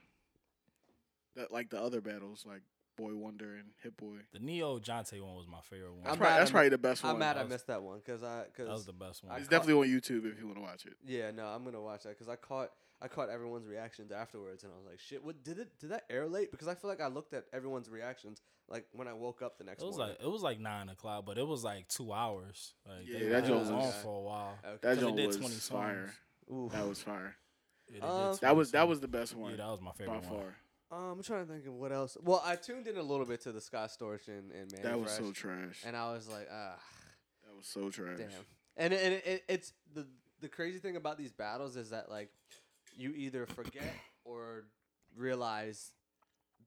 that 1.36 1.52
like 1.52 1.70
the 1.70 1.80
other 1.80 2.00
battles, 2.00 2.44
like 2.46 2.62
Boi-1da 2.96 3.42
and 3.60 3.70
Hit 3.82 3.96
Boy. 3.96 4.18
The 4.32 4.38
Ne-Yo 4.40 4.78
Jonte 4.78 5.20
one 5.22 5.34
was 5.36 5.46
my 5.46 5.60
favorite 5.62 5.92
one. 5.92 6.00
That's, 6.04 6.12
I'm 6.14 6.18
probably, 6.18 6.38
that's 6.38 6.50
I- 6.50 6.52
probably 6.52 6.68
the 6.70 6.78
best 6.78 7.02
one. 7.04 7.12
I'm 7.12 7.18
mad 7.18 7.36
I 7.36 7.42
was- 7.42 7.50
missed 7.50 7.66
that 7.68 7.82
one 7.82 7.98
because 7.98 8.22
I 8.22 8.44
because 8.44 8.66
that 8.66 8.72
was 8.72 8.86
the 8.86 8.92
best 8.92 9.22
one. 9.24 9.32
I 9.32 9.36
It's 9.38 9.44
caught- 9.48 9.50
definitely 9.62 9.82
on 9.94 10.00
YouTube 10.00 10.30
if 10.32 10.38
you 10.38 10.46
want 10.46 10.56
to 10.58 10.62
watch 10.62 10.86
it. 10.86 10.96
Yeah, 11.04 11.30
no, 11.30 11.46
I'm 11.46 11.64
gonna 11.64 11.80
watch 11.80 12.02
that 12.04 12.10
because 12.10 12.28
I 12.28 12.36
caught 12.36 12.70
I 13.02 13.08
caught 13.08 13.30
everyone's 13.30 13.66
reactions 13.66 14.12
afterwards, 14.12 14.62
and 14.62 14.70
I 14.74 14.76
was 14.76 14.84
like, 14.84 14.98
"Shit, 15.00 15.24
what 15.24 15.42
did 15.42 15.58
it? 15.58 15.78
Did 15.78 15.88
that 15.90 16.04
air 16.10 16.28
late?" 16.28 16.50
Because 16.50 16.68
I 16.68 16.74
feel 16.74 16.90
like 16.90 17.00
I 17.00 17.06
looked 17.06 17.32
at 17.32 17.46
everyone's 17.50 17.88
reactions 17.88 18.42
like 18.68 18.86
when 18.92 19.08
I 19.08 19.14
woke 19.14 19.40
up 19.40 19.56
the 19.56 19.64
next 19.64 19.82
It 19.82 19.86
was 19.86 19.96
morning. 19.96 20.16
like 20.20 20.26
it 20.26 20.30
was 20.30 20.42
like 20.42 20.60
nine 20.60 20.90
o'clock, 20.90 21.24
but 21.24 21.38
it 21.38 21.46
was 21.46 21.64
like 21.64 21.88
two 21.88 22.12
hours. 22.12 22.74
Like 22.86 23.06
Yeah, 23.06 23.18
they, 23.20 23.28
that 23.28 23.44
it 23.44 23.46
joint 23.46 23.60
was 23.60 23.70
on 23.70 23.78
was- 23.78 24.02
for 24.02 24.18
a 24.18 24.22
while. 24.22 24.58
Okay. 24.62 24.70
That 24.72 24.82
'Cause 24.82 24.98
it 24.98 25.00
joint 25.00 25.16
did 25.16 25.26
was 25.28 25.36
20 25.38 25.54
fire. 25.54 26.14
Ooh. 26.52 26.68
That 26.70 26.86
was 26.86 27.02
fire. 27.02 27.36
Yeah, 27.90 28.00
they 28.00 28.06
Um, 28.06 28.36
That 28.42 28.54
was 28.56 28.70
that 28.72 28.86
was 28.86 29.00
the 29.00 29.08
best 29.08 29.34
one 29.34 29.52
yeah, 29.52 29.56
that 29.56 29.66
was 29.68 29.80
my 29.80 29.92
by 29.92 29.96
favorite 29.96 30.20
one. 30.24 30.40
far. 30.42 30.56
Um, 30.92 30.98
I'm 31.18 31.22
trying 31.22 31.46
to 31.46 31.52
think 31.52 31.66
of 31.66 31.74
what 31.74 31.92
else. 31.92 32.16
Well, 32.22 32.42
I 32.44 32.56
tuned 32.56 32.86
in 32.88 32.96
a 32.96 33.02
little 33.02 33.24
bit 33.26 33.40
to 33.42 33.52
the 33.52 33.60
Scott 33.60 33.90
Storch 33.90 34.26
and, 34.28 34.50
and 34.50 34.70
Manny 34.72 34.82
That 34.82 34.98
was 35.00 35.16
Fresh, 35.16 35.26
so 35.26 35.32
trash. 35.32 35.82
and 35.86 35.96
I 35.96 36.12
was 36.12 36.28
like, 36.28 36.48
ah, 36.52 36.74
That 37.46 37.56
was 37.56 37.66
so 37.66 37.90
trash. 37.90 38.18
damn. 38.18 38.28
And 38.76 38.92
and 38.94 39.14
it, 39.14 39.26
it, 39.26 39.44
it's 39.48 39.72
the 39.94 40.06
the 40.40 40.48
crazy 40.48 40.78
thing 40.78 40.96
about 40.96 41.18
these 41.18 41.32
battles 41.32 41.76
is 41.76 41.90
that 41.90 42.10
like 42.10 42.30
you 42.96 43.12
either 43.14 43.46
forget 43.46 43.92
or 44.24 44.64
realize 45.16 45.92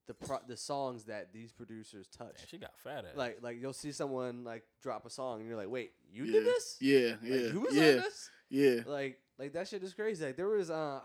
the 0.06 0.14
pro- 0.14 0.38
the 0.46 0.56
songs 0.56 1.04
that 1.04 1.32
these 1.32 1.50
producers 1.52 2.06
touch. 2.08 2.36
Man, 2.38 2.46
she 2.48 2.58
got 2.58 2.78
fat 2.78 3.04
ass. 3.06 3.16
Like 3.16 3.38
like 3.42 3.60
you'll 3.60 3.72
see 3.72 3.90
someone 3.92 4.44
like 4.44 4.62
drop 4.82 5.04
a 5.06 5.10
song 5.10 5.40
and 5.40 5.48
you're 5.48 5.56
like, 5.58 5.68
wait, 5.70 5.92
you 6.12 6.24
yeah. 6.24 6.32
did 6.32 6.46
this? 6.46 6.76
Yeah, 6.80 7.08
Like, 7.08 7.18
yeah, 7.22 7.36
you 7.52 7.60
was 7.60 7.74
yeah, 7.74 7.82
on 7.82 7.96
this? 7.96 8.30
yeah. 8.50 8.76
Like 8.86 9.18
like 9.38 9.52
that 9.54 9.68
shit 9.68 9.82
is 9.82 9.92
crazy. 9.94 10.24
Like 10.24 10.36
there 10.36 10.48
was 10.48 10.70
uh 10.70 11.00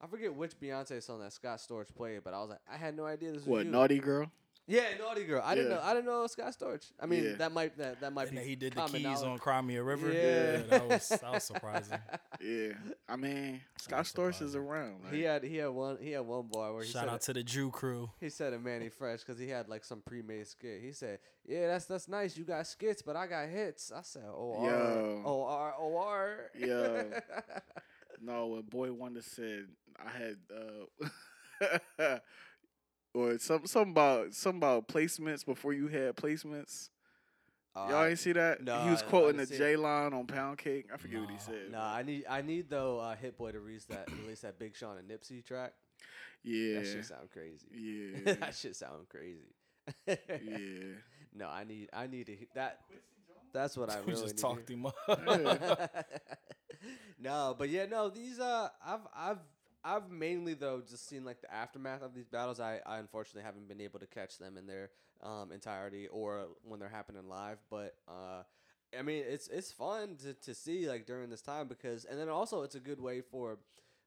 I 0.00 0.06
forget 0.06 0.34
which 0.34 0.52
Beyonce 0.60 1.02
song 1.02 1.20
that 1.20 1.32
Scott 1.32 1.58
Storch 1.58 1.94
played, 1.94 2.22
but 2.24 2.34
I 2.34 2.40
was 2.40 2.50
like, 2.50 2.60
I 2.70 2.76
had 2.76 2.96
no 2.96 3.04
idea 3.06 3.28
this 3.32 3.40
was 3.40 3.46
What 3.46 3.64
you. 3.64 3.70
Naughty 3.72 3.98
Girl? 3.98 4.30
Yeah, 4.68 4.82
Naughty 4.98 5.22
Girl. 5.22 5.40
I 5.44 5.54
didn't 5.54 5.70
know. 5.70 5.80
I 5.80 5.94
didn't 5.94 6.06
know 6.06 6.26
Scott 6.26 6.52
Storch. 6.58 6.90
I 7.00 7.06
mean, 7.06 7.22
Yeah. 7.22 7.32
that 7.36 7.52
might 7.52 7.78
that, 7.78 8.00
that 8.00 8.12
might 8.12 8.22
and 8.22 8.30
be. 8.32 8.36
then 8.38 8.46
he 8.46 8.56
did 8.56 8.72
the 8.72 8.76
common 8.80 8.94
keys 8.94 9.04
knowledge. 9.04 9.22
on 9.28 9.38
Cry 9.38 9.60
Me 9.60 9.76
a 9.76 9.82
River. 9.84 10.12
Yeah. 10.12 10.56
that 10.68 10.88
was 10.88 11.08
that 11.08 11.32
was 11.32 11.44
surprising. 11.44 11.98
Yeah, 12.38 12.72
I 13.08 13.16
mean 13.16 13.62
Scott 13.78 14.00
That's 14.00 14.12
Storch 14.12 14.42
is 14.42 14.54
around. 14.54 15.04
Like, 15.04 15.14
He 15.14 15.22
had 15.22 15.42
he 15.44 15.56
had 15.56 15.68
one 15.68 15.96
he 16.00 16.10
had 16.10 16.20
one 16.26 16.48
bar 16.52 16.74
where 16.74 16.82
he 16.82 16.90
Shout 16.90 17.04
said 17.04 17.08
out 17.08 17.20
to 17.22 17.32
the 17.32 17.42
Jew 17.42 17.70
crew. 17.70 18.10
he 18.20 18.28
said 18.28 18.52
a 18.52 18.58
Mannie 18.58 18.90
Fresh 18.90 19.20
because 19.20 19.38
he 19.40 19.48
had 19.48 19.68
like 19.68 19.84
some 19.84 20.02
pre-made 20.02 20.46
skit. 20.46 20.82
He 20.82 20.92
said, 20.92 21.20
"Yeah, 21.46 21.68
that's 21.68 21.86
that's 21.86 22.08
nice. 22.08 22.36
You 22.36 22.44
got 22.44 22.66
skits, 22.66 23.00
but 23.00 23.16
I 23.16 23.26
got 23.26 23.48
hits." 23.48 23.90
I 23.90 24.02
said, 24.02 24.24
"O 24.26 24.54
R 24.58 24.70
Yo. 24.70 25.22
O 25.24 25.44
R 25.44 25.74
O 25.78 25.96
R." 25.96 26.36
Yo. 26.58 27.10
no, 28.22 28.46
when 28.48 28.62
Boi-1da 28.62 29.22
said 29.22 29.66
I 29.98 30.10
had 30.10 30.36
uh 32.00 32.18
or 33.14 33.38
some 33.38 33.66
something 33.66 33.92
about 33.92 34.34
some 34.34 34.56
about 34.56 34.88
placements 34.88 35.44
before 35.44 35.72
you 35.72 35.88
had 35.88 36.16
placements. 36.16 36.90
Uh, 37.74 37.88
Y'all 37.90 38.04
ain't 38.06 38.18
see 38.18 38.32
that? 38.32 38.62
no, 38.64 38.78
he 38.84 38.90
was 38.90 39.02
I- 39.02 39.06
I 39.06 39.08
quoting 39.08 39.36
the. 39.36 39.46
J 39.46 39.76
line 39.76 40.12
on 40.14 40.26
Pound 40.26 40.56
Cake. 40.58 40.86
I 40.92 40.96
forget 40.96 41.20
what 41.20 41.30
he 41.30 41.38
said. 41.38 41.70
No, 41.72 41.78
I 41.80 42.02
need 42.02 42.24
I 42.28 42.40
need 42.42 42.70
though 42.70 42.98
uh, 43.00 43.14
Hit 43.16 43.36
Boy 43.36 43.52
to 43.52 43.60
release 43.60 43.84
that 43.86 44.08
release 44.22 44.40
that 44.40 44.58
Big 44.58 44.74
Sean 44.76 44.96
and 44.98 45.08
Nipsey 45.08 45.44
track. 45.44 45.72
Yeah. 46.42 46.78
That 46.80 46.86
shit 46.86 47.04
sound 47.04 47.30
crazy. 47.32 47.66
Yeah. 47.72 48.34
that 48.34 48.54
shit 48.54 48.76
sound 48.76 49.08
crazy. 49.08 49.54
yeah. 50.06 50.94
No, 51.34 51.48
I 51.48 51.64
need 51.64 51.88
I 51.92 52.06
need 52.06 52.26
to 52.26 52.32
he- 52.36 52.48
that. 52.54 52.80
That's 53.52 53.76
what 53.76 53.90
I 53.90 54.00
We 54.06 54.12
really 54.12 54.22
just 54.22 54.36
need 54.36 54.40
talked 54.40 54.66
to 54.68 54.72
him 54.72 54.86
up. 54.86 54.94
No, 57.18 57.54
but 57.58 57.68
yeah, 57.68 57.86
no. 57.86 58.08
These 58.10 58.40
uh, 58.40 58.68
I've 58.84 59.00
I've 59.14 59.38
I've 59.84 60.10
mainly 60.10 60.54
though 60.54 60.82
just 60.88 61.08
seen 61.08 61.24
like 61.24 61.40
the 61.40 61.52
aftermath 61.52 62.02
of 62.02 62.14
these 62.14 62.28
battles. 62.28 62.60
I, 62.60 62.80
I 62.86 62.98
unfortunately 62.98 63.42
haven't 63.42 63.68
been 63.68 63.80
able 63.80 64.00
to 64.00 64.06
catch 64.06 64.38
them 64.38 64.56
in 64.56 64.66
their 64.66 64.90
um 65.22 65.50
entirety 65.52 66.08
or 66.08 66.46
when 66.62 66.80
they're 66.80 66.88
happening 66.88 67.28
live. 67.28 67.58
But 67.70 67.94
uh, 68.08 68.42
I 68.98 69.02
mean, 69.02 69.24
it's 69.26 69.48
it's 69.48 69.72
fun 69.72 70.16
to, 70.22 70.34
to 70.34 70.54
see 70.54 70.88
like 70.88 71.06
during 71.06 71.30
this 71.30 71.42
time 71.42 71.68
because 71.68 72.04
and 72.04 72.18
then 72.18 72.28
also 72.28 72.62
it's 72.62 72.74
a 72.74 72.80
good 72.80 73.00
way 73.00 73.20
for 73.20 73.58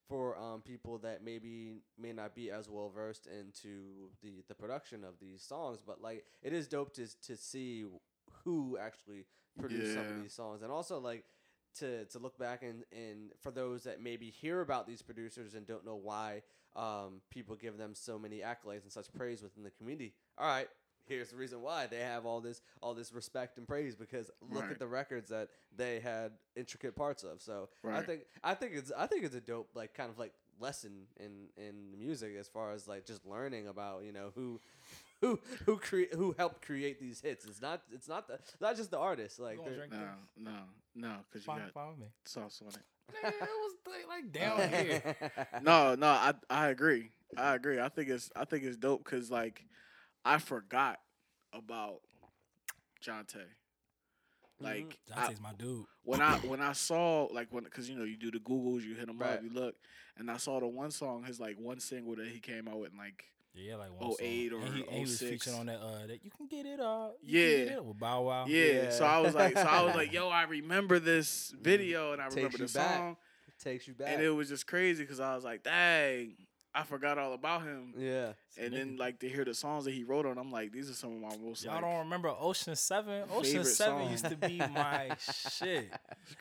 for 0.08 0.38
um 0.38 0.62
people 0.62 0.98
that 1.00 1.24
maybe 1.24 1.82
may 1.98 2.12
not 2.13 2.36
be 2.36 2.52
as 2.52 2.69
well 2.69 2.89
versed 2.89 3.28
into 3.28 4.10
the 4.22 4.43
the 4.48 4.56
production 4.56 5.04
of 5.04 5.13
these 5.19 5.41
songs, 5.41 5.80
but 5.86 6.02
like 6.02 6.26
it 6.43 6.54
is 6.54 6.67
dope 6.67 6.93
to 6.95 7.08
to 7.22 7.36
see 7.38 7.86
who 8.43 8.78
actually 8.80 9.26
produced 9.60 9.93
some 9.93 10.06
of 10.06 10.22
these 10.22 10.34
songs 10.34 10.62
and 10.62 10.72
also 10.72 11.00
like 11.00 11.26
to 11.78 12.06
to 12.06 12.20
look 12.20 12.38
back 12.38 12.64
and 12.64 12.84
and 12.92 13.32
for 13.42 13.52
those 13.52 13.84
that 13.84 14.02
maybe 14.02 14.30
hear 14.30 14.62
about 14.62 14.88
these 14.88 15.02
producers 15.02 15.54
and 15.54 15.66
don't 15.68 15.86
know 15.86 15.96
why 15.96 16.42
um, 16.76 17.22
people 17.30 17.56
give 17.56 17.78
them 17.78 17.94
so 17.96 18.18
many 18.20 18.40
accolades 18.40 18.84
and 18.84 18.92
such 18.92 19.12
praise 19.14 19.42
within 19.42 19.64
the 19.64 19.72
community. 19.72 20.14
All 20.38 20.48
right, 20.48 20.68
here's 21.08 21.30
the 21.32 21.36
reason 21.36 21.62
why 21.62 21.88
they 21.88 22.00
have 22.00 22.26
all 22.26 22.42
this 22.42 22.62
all 22.82 22.94
this 22.94 23.12
respect 23.14 23.58
and 23.58 23.68
praise 23.68 23.96
because 23.96 24.30
look 24.52 24.64
Right. 24.64 24.72
at 24.72 24.80
the 24.80 24.88
records 24.88 25.30
that 25.30 25.50
they 25.76 26.00
had 26.00 26.34
intricate 26.56 26.96
parts 26.96 27.24
of. 27.24 27.42
So 27.42 27.70
I 27.88 28.02
think 28.02 28.22
I 28.44 28.54
think 28.54 28.74
it's 28.76 28.92
I 28.98 29.08
think 29.08 29.24
it's 29.26 29.36
a 29.36 29.42
dope 29.42 29.70
like 29.76 29.94
kind 29.94 30.10
of 30.12 30.20
like 30.20 30.34
lesson 30.60 31.08
in 31.19 31.48
in 31.58 31.98
music 31.98 32.36
as 32.39 32.48
far 32.48 32.72
as 32.72 32.88
like 32.88 33.06
just 33.06 33.26
learning 33.26 33.67
about 33.67 34.04
you 34.04 34.12
know 34.12 34.32
who. 34.36 34.60
Who 35.22 35.38
who 35.65 35.76
cre- 35.76 36.15
who 36.15 36.34
helped 36.38 36.62
create 36.65 36.98
these 36.98 37.19
hits? 37.19 37.43
It's 37.43 37.62
not 37.62 37.82
it's 37.91 38.08
not 38.08 38.30
the 38.30 38.39
not 38.62 38.78
just 38.78 38.89
the 38.89 38.98
artist. 38.98 39.38
Like 39.38 39.58
Go 39.58 39.63
on, 39.63 39.67
they're- 39.67 39.78
drink 39.80 39.91
No, 39.91 40.08
no, 40.38 40.58
no, 40.95 41.15
because 41.30 41.45
you 41.45 41.52
Fine, 41.54 41.60
got 41.63 41.72
fine 41.74 41.89
with 41.89 42.00
me. 42.00 42.06
sauce 42.24 42.62
on 42.65 42.69
it. 42.69 42.78
Nigga, 43.13 43.34
it 43.34 43.41
was 43.41 43.74
like, 43.86 44.08
like 44.08 44.32
down 44.32 44.69
here. 44.86 45.15
No, 45.62 45.95
no, 45.95 46.08
I 46.08 46.34
I 46.50 46.67
agree. 46.69 47.10
I 47.36 47.56
agree. 47.56 47.82
I 47.82 47.89
think 47.89 48.08
it's 48.08 48.32
I 48.34 48.45
think 48.45 48.63
it's 48.63 48.78
dope 48.78 49.04
because 49.04 49.30
like 49.30 49.65
I 50.24 50.38
forgot 50.38 51.02
about 51.52 52.00
Jonte. 53.06 53.43
Like 54.62 54.98
I, 55.15 55.34
my 55.41 55.54
dude. 55.58 55.86
when 56.04 56.22
I 56.22 56.36
when 56.39 56.62
I 56.62 56.74
saw 56.74 57.28
like 57.32 57.48
when 57.52 57.63
because 57.63 57.89
you 57.89 57.95
know 57.98 58.04
you 58.04 58.17
do 58.17 58.32
the 58.32 58.39
Googles, 58.39 58.84
you 58.84 58.95
hit 58.95 59.08
them 59.08 59.17
Right. 59.19 59.32
up, 59.38 59.43
you 59.43 59.50
look, 59.52 59.76
and 60.17 60.30
I 60.30 60.38
saw 60.38 60.60
the 60.60 60.67
one 60.67 60.91
song, 60.91 61.24
his 61.24 61.39
like 61.39 61.58
one 61.58 61.80
single 61.80 62.15
that 62.17 62.28
he 62.28 62.39
came 62.39 62.67
out 62.67 62.80
with, 62.80 62.89
and 62.89 63.00
like 63.00 63.24
Yeah, 63.54 63.76
like 63.78 63.91
one 64.00 64.12
08 64.19 64.52
song. 64.52 64.60
or 64.62 64.65
and 64.65 64.76
he, 64.76 64.82
and 64.84 64.91
he 64.91 65.02
was 65.02 65.17
06. 65.19 65.30
featured 65.43 65.60
on 65.60 65.65
that 65.67 65.80
uh 65.80 66.08
that 66.08 66.24
you 66.26 66.32
can 66.32 66.48
get 66.48 66.65
it 66.65 66.80
up. 66.80 67.15
Yeah. 67.24 67.41
get 67.41 67.67
it 67.69 67.78
up 67.78 67.86
with 67.86 68.00
Bow 68.00 68.22
Wow. 68.24 68.45
yeah. 68.48 68.89
So 68.91 69.06
I 69.06 69.19
was 69.19 69.34
like, 69.34 69.58
so 69.58 69.63
I 69.63 69.82
was 69.84 69.95
like, 69.95 70.12
yo, 70.19 70.28
I 70.30 70.43
remember 70.43 71.00
this 71.00 71.54
video 71.62 72.12
and 72.13 72.22
I 72.22 72.26
Takes 72.26 72.36
remember 72.36 72.58
you 72.60 72.67
the 72.67 72.74
back. 72.74 72.98
song, 72.98 73.17
takes 73.63 73.88
you 73.88 73.93
back. 73.93 74.10
and 74.10 74.22
it 74.22 74.30
was 74.30 74.50
just 74.50 74.67
crazy 74.67 75.04
because 75.04 75.19
I 75.22 75.36
was 75.36 75.43
like, 75.45 75.63
dang, 75.63 76.36
I 76.76 76.84
forgot 76.84 77.17
all 77.17 77.34
about 77.34 77.63
him. 77.63 77.93
yeah. 77.98 78.34
And 78.58 78.74
then 78.74 78.98
like 78.98 79.20
to 79.20 79.30
hear 79.30 79.46
the 79.46 79.54
songs 79.54 79.86
that 79.86 79.94
he 79.94 80.04
wrote 80.04 80.26
on, 80.26 80.38
I'm 80.38 80.52
like, 80.52 80.72
these 80.72 80.90
are 80.90 80.94
some 80.94 81.14
of 81.14 81.22
my 81.22 81.38
most 81.46 81.64
Y'all 81.64 81.74
like, 81.76 81.82
don't 81.84 82.00
remember 82.00 82.30
Ocean 82.40 82.76
Seven? 82.76 83.24
Ocean 83.32 83.64
Seven 83.64 84.02
song. 84.02 84.12
used 84.12 84.26
to 84.26 84.36
be 84.36 84.58
my 84.58 85.12
shit. 85.20 85.90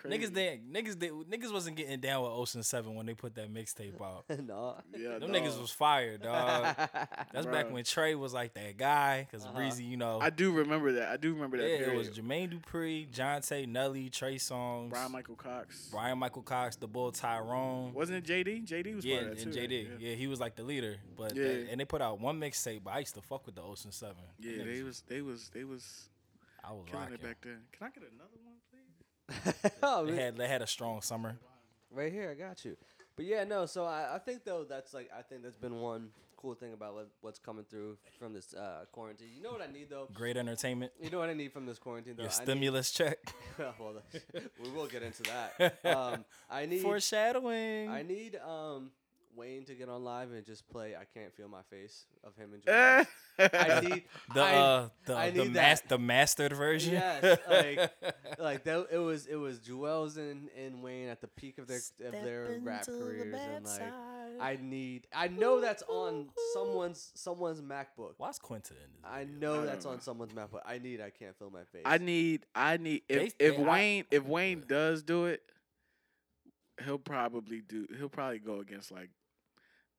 crazy. 0.00 0.18
Niggas 0.26 0.34
did 0.34 0.72
niggas 0.72 0.98
did 0.98 1.12
niggas 1.12 1.52
wasn't 1.52 1.76
getting 1.76 2.00
down 2.00 2.22
with 2.22 2.32
Ocean 2.32 2.62
Seven 2.62 2.94
when 2.94 3.06
they 3.06 3.14
put 3.14 3.34
that 3.36 3.52
mixtape 3.52 4.00
out. 4.02 4.24
no. 4.46 4.76
Yeah, 4.96 5.18
Them 5.18 5.30
dog. 5.32 5.42
niggas 5.42 5.60
was 5.60 5.70
fire, 5.70 6.16
dog. 6.18 6.74
That's 7.32 7.46
back 7.46 7.70
when 7.70 7.84
Trey 7.84 8.14
was 8.14 8.32
like 8.34 8.54
that 8.54 8.76
guy, 8.76 9.26
because 9.30 9.44
Uh-huh. 9.44 9.54
Breezy, 9.56 9.84
you 9.84 9.96
know. 9.96 10.18
I 10.20 10.30
do 10.30 10.50
remember 10.52 10.92
that. 10.92 11.10
I 11.10 11.16
do 11.18 11.32
remember 11.34 11.58
that. 11.58 11.68
yeah, 11.68 11.74
it 11.76 11.84
period. 11.84 11.98
was 11.98 12.10
Jermaine 12.10 12.52
Dupri, 12.52 13.08
Jonte, 13.10 13.68
Nelly, 13.68 14.08
Trey 14.10 14.36
Songz, 14.36 14.90
Bryan 14.90 15.12
Michael 15.12 15.36
Cox. 15.36 15.88
Bryan 15.92 16.18
Michael 16.18 16.42
Cox, 16.42 16.76
the 16.76 16.88
Bull 16.88 17.12
Tyrone. 17.12 17.92
Wasn't 17.94 18.18
it 18.18 18.24
JD? 18.28 18.66
JD 18.66 18.96
was 18.96 19.04
yeah, 19.04 19.16
part 19.18 19.28
of 19.30 19.36
that 19.36 19.44
and 19.44 19.52
too. 19.54 19.60
right? 19.60 19.70
JD. 19.70 19.88
Yeah. 20.00 20.14
he 20.14 20.26
was 20.26 20.40
like 20.40 20.56
the 20.56 20.62
leader. 20.64 20.96
But 21.16 21.36
Yeah. 21.36 21.44
they- 21.44 21.68
and 21.68 21.78
they 21.80 21.84
put 21.84 21.97
out 22.02 22.20
one 22.20 22.38
mixtape, 22.40 22.82
but 22.84 22.92
I 22.94 22.98
used 23.00 23.14
to 23.14 23.22
fuck 23.22 23.46
with 23.46 23.54
the 23.54 23.62
Ocean 23.62 23.92
Seven. 23.92 24.16
Yeah, 24.38 24.58
Them 24.58 24.66
they 24.72 24.82
was 24.82 25.02
they 25.08 25.22
was 25.22 25.50
they 25.54 25.64
was 25.64 26.08
I 26.64 26.72
was 26.72 26.84
killing 26.86 27.00
rocking. 27.02 27.14
it 27.14 27.22
back 27.22 27.36
then. 27.42 27.58
Can 27.72 27.86
I 27.86 27.90
get 27.90 28.04
another 28.12 28.38
one, 28.44 29.54
please? 29.62 29.72
oh, 29.82 30.06
They 30.06 30.16
had 30.16 30.36
they 30.36 30.48
had 30.48 30.62
a 30.62 30.66
strong 30.66 31.00
summer. 31.02 31.36
right 31.90 32.12
here, 32.12 32.30
I 32.30 32.34
got 32.34 32.64
you. 32.64 32.76
But 33.16 33.24
yeah, 33.26 33.44
no. 33.44 33.66
So 33.66 33.84
I, 33.84 34.14
I 34.14 34.18
think 34.18 34.44
though 34.44 34.64
that's 34.68 34.94
like 34.94 35.10
I 35.16 35.22
think 35.22 35.42
that's 35.42 35.56
been 35.56 35.80
one 35.80 36.10
cool 36.36 36.54
thing 36.54 36.72
about 36.72 36.94
what, 36.94 37.08
what's 37.20 37.40
coming 37.40 37.64
through 37.68 37.98
from 38.16 38.32
this 38.32 38.54
uh, 38.54 38.84
quarantine. 38.92 39.26
You 39.36 39.42
know 39.42 39.50
what 39.50 39.60
I 39.60 39.66
need 39.72 39.90
though. 39.90 40.06
Great 40.14 40.36
entertainment. 40.36 40.92
You 41.02 41.10
know 41.10 41.18
what 41.18 41.28
I 41.28 41.34
need 41.34 41.52
from 41.52 41.66
this 41.66 41.78
quarantine 41.80 42.14
though. 42.16 42.22
Your 42.22 42.30
I 42.32 42.38
need- 42.38 42.44
stimulus 42.44 42.90
check. 42.98 43.18
well, 43.58 44.02
we 44.62 44.70
will 44.70 44.86
get 44.86 45.02
into 45.02 45.22
that. 45.24 45.78
Um, 45.84 46.24
I 46.48 46.66
need 46.66 46.82
Foreshadowing. 46.82 47.88
I 47.90 48.02
need 48.02 48.36
um 48.36 48.92
Wayne 49.38 49.64
to 49.66 49.74
get 49.74 49.88
on 49.88 50.04
live 50.04 50.32
and 50.32 50.44
just 50.44 50.68
play 50.68 50.94
"I 50.94 51.04
Can't 51.18 51.32
Feel 51.34 51.48
My 51.48 51.62
Face" 51.70 52.04
of 52.24 52.36
him 52.36 52.52
and 52.54 52.62
Juelz. 52.64 53.06
I 53.40 53.80
need 53.88 54.04
the 54.34 54.42
I, 54.42 54.54
uh 54.56 54.88
the 55.06 55.16
I 55.16 55.30
the 55.30 55.44
need 55.44 55.54
mas- 55.54 55.82
the 55.88 55.98
mastered 55.98 56.52
version. 56.52 56.94
Yes, 56.94 57.38
like 57.48 57.92
like 58.38 58.64
that. 58.64 58.88
It 58.90 58.98
was 58.98 59.26
it 59.26 59.36
was 59.36 59.60
Juelz 59.60 60.16
and, 60.16 60.48
and 60.58 60.82
Wayne 60.82 61.08
at 61.08 61.20
the 61.20 61.28
peak 61.28 61.58
of 61.58 61.68
their 61.68 61.78
of 62.04 62.12
their 62.12 62.58
rap 62.62 62.84
careers, 62.86 63.34
and 63.38 63.64
like 63.64 63.92
I 64.40 64.58
need 64.60 65.06
I 65.14 65.28
know 65.28 65.60
that's 65.60 65.84
on 65.88 66.28
someone's 66.52 67.12
someone's 67.14 67.60
MacBook. 67.62 68.14
Why's 68.18 68.38
Quinta 68.40 68.74
in 68.74 68.90
this? 69.00 69.04
I 69.04 69.24
video? 69.24 69.38
know 69.38 69.62
I 69.62 69.66
that's 69.66 69.84
don't 69.84 69.94
on 69.94 70.00
someone's 70.00 70.32
MacBook. 70.32 70.62
I 70.66 70.78
need 70.78 71.00
I 71.00 71.10
can't 71.10 71.36
feel 71.38 71.50
my 71.50 71.64
face. 71.72 71.82
I 71.84 71.98
need 71.98 72.44
I 72.54 72.76
need 72.76 73.02
if 73.08 73.36
They- 73.38 73.46
if 73.46 73.56
they- 73.56 73.62
I- 73.64 73.70
Wayne 73.72 74.04
if 74.10 74.24
Wayne 74.24 74.64
does 74.68 75.02
do 75.04 75.26
it, 75.26 75.42
he'll 76.84 76.98
probably 76.98 77.60
do 77.60 77.86
he'll 77.98 78.08
probably 78.08 78.38
go 78.40 78.60
against 78.60 78.90
like 78.92 79.10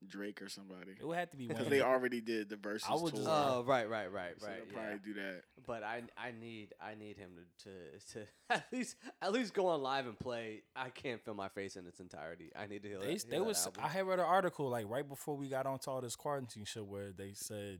Drake 0.08 0.42
or 0.42 0.50
somebody 0.50 0.92
It 1.00 1.06
would 1.06 1.18
have 1.18 1.30
to 1.32 1.38
be 1.38 1.48
because 1.50 1.68
they 1.68 1.82
already 1.82 2.22
did 2.22 2.50
the 2.50 2.56
verses 2.56 2.88
I 2.90 2.96
would 2.96 3.14
tour. 3.14 3.24
just- 3.24 3.30
Oh 3.30 3.64
right 3.68 3.90
right 3.90 4.12
right 4.12 4.34
so 4.40 4.48
right. 4.48 4.56
they'll 4.58 4.74
yeah. 4.74 4.82
probably 4.90 5.00
do 5.06 5.14
that. 5.22 5.42
But 5.68 5.84
I 5.84 6.04
I 6.18 6.32
need 6.40 6.74
I 6.82 6.96
need 6.96 7.18
him 7.18 7.32
to, 7.64 7.70
to 7.70 8.20
to 8.20 8.26
at 8.50 8.66
least 8.72 8.96
at 9.22 9.32
least 9.32 9.54
go 9.54 9.68
on 9.68 9.82
live 9.82 10.06
and 10.08 10.18
play. 10.18 10.64
I 10.76 10.90
can't 10.90 11.24
feel 11.24 11.34
my 11.34 11.50
face 11.50 11.76
in 11.76 11.86
its 11.88 12.00
entirety. 12.00 12.52
I 12.58 12.68
need 12.68 12.82
to 12.84 12.90
hear 12.90 13.00
They, 13.00 13.16
that. 13.16 13.30
they 13.30 13.36
hear 13.36 13.40
that 13.44 13.48
was 13.48 13.66
album. 13.66 13.84
I 13.86 13.90
had 13.90 14.08
read 14.08 14.20
an 14.20 14.26
article 14.26 14.70
like 14.70 14.90
right 14.90 15.08
before 15.08 15.36
we 15.36 15.50
got 15.50 15.66
onto 15.66 15.90
all 15.92 16.02
this 16.02 16.16
quarantine 16.16 16.66
shit 16.66 16.86
where 16.86 17.12
they 17.12 17.34
said 17.34 17.80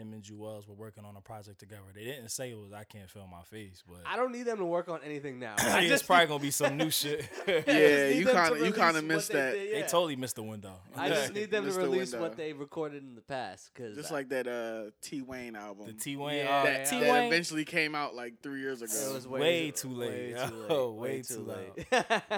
him 0.00 0.12
and 0.12 0.22
Juelz 0.22 0.66
were 0.68 0.74
working 0.74 1.04
on 1.04 1.16
a 1.16 1.20
project 1.20 1.58
together. 1.60 1.82
They 1.94 2.04
didn't 2.04 2.30
say 2.30 2.50
it 2.50 2.58
was 2.58 2.72
I 2.72 2.84
can't 2.84 3.08
feel 3.10 3.26
my 3.30 3.42
face, 3.42 3.82
but 3.86 3.98
I 4.06 4.16
don't 4.16 4.32
need 4.32 4.44
them 4.44 4.58
to 4.58 4.64
work 4.64 4.88
on 4.88 5.00
anything 5.04 5.38
now. 5.38 5.54
I 5.58 5.78
I 5.78 5.80
it's 5.82 6.02
probably 6.02 6.26
gonna 6.26 6.40
be 6.42 6.50
some 6.50 6.76
new 6.76 6.90
shit. 6.90 7.28
Yeah, 7.46 8.08
you 8.08 8.24
kinda- 8.26 8.56
you 8.66 8.72
kinda 8.72 8.94
what 8.94 9.04
missed 9.04 9.28
they 9.32 9.38
that. 9.38 9.52
did, 9.54 9.74
They 9.76 9.82
totally 9.82 10.16
missed 10.16 10.36
the 10.36 10.42
window. 10.42 10.74
I 10.96 11.08
just 11.08 11.34
need 11.34 11.50
them 11.50 11.62
to 11.64 11.66
Missed 11.68 11.78
the 11.80 11.84
release 11.84 12.14
what 12.14 12.36
they 12.36 12.52
recorded 12.52 13.02
in 13.02 13.14
the 13.14 13.20
past, 13.20 13.72
cause 13.74 13.94
Just 13.96 14.10
I- 14.10 14.14
like 14.14 14.28
that 14.30 14.46
uh 14.48 14.90
T 15.02 15.22
Wayne 15.22 15.56
album. 15.56 15.86
the 15.86 15.92
T 15.92 16.16
Wayne, 16.16 16.38
Yeah, 16.44 16.64
that, 16.64 16.86
T 16.86 17.00
that 17.00 17.10
Wayne, 17.12 17.26
eventually 17.26 17.64
came 17.64 17.94
out 17.94 18.14
like 18.14 18.40
three 18.42 18.60
years 18.60 18.82
ago. 18.82 18.92
it 18.94 19.14
was 19.14 19.28
way, 19.28 19.40
way 19.40 19.70
too 19.70 19.88
late. 19.90 20.10
Way 20.10 20.32
too 20.48 20.54
late. 20.56 20.70
Oh, 20.70 20.92
way, 20.92 21.08
way 21.10 21.22
too 21.22 21.34
too 21.34 21.42
late. 21.44 22.30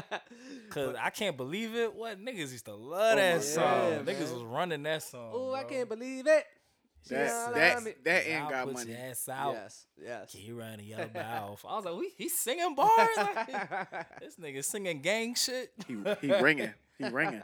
Cause 0.71 0.97
I 1.01 1.11
can't 1.11 1.37
believe 1.37 1.75
it. 1.75 1.95
What 1.95 2.19
niggas 2.19 2.53
used 2.53 2.65
to 2.67 2.75
love 2.75 3.15
Oh 3.15 3.17
that 3.17 3.37
my 3.37 3.41
song. 3.43 3.63
God. 3.65 4.07
niggas 4.07 4.33
was 4.33 4.43
running 4.43 4.83
that 4.85 5.03
song. 5.03 5.31
oh, 5.35 5.53
I 5.55 5.65
can't 5.65 5.89
believe 5.89 6.27
it. 6.27 6.45
That 7.09 7.27
Yeah, 7.27 7.51
that 7.55 8.05
that 8.05 8.23
Cause 8.25 8.33
end 8.33 8.49
got 8.49 8.65
put 8.65 8.75
money. 8.75 8.91
Your 8.93 9.01
ass 9.01 9.29
out. 9.29 9.53
Yes, 9.55 9.87
yes. 10.01 10.31
Keep 10.33 10.57
running 10.57 10.87
your 10.87 10.99
mouth. 11.15 11.65
I 11.69 11.77
was 11.77 11.85
like, 11.85 11.95
we, 11.97 12.13
he's 12.17 12.39
singing 12.39 12.75
bars. 12.77 13.09
Like, 13.17 14.21
this 14.21 14.37
nigga 14.37 14.65
singing 14.65 15.01
gang 15.01 15.35
shit. 15.35 15.73
He 15.87 15.97
he 16.21 16.33
ringing. 16.35 16.73
He 16.99 17.09
ringing. 17.09 17.43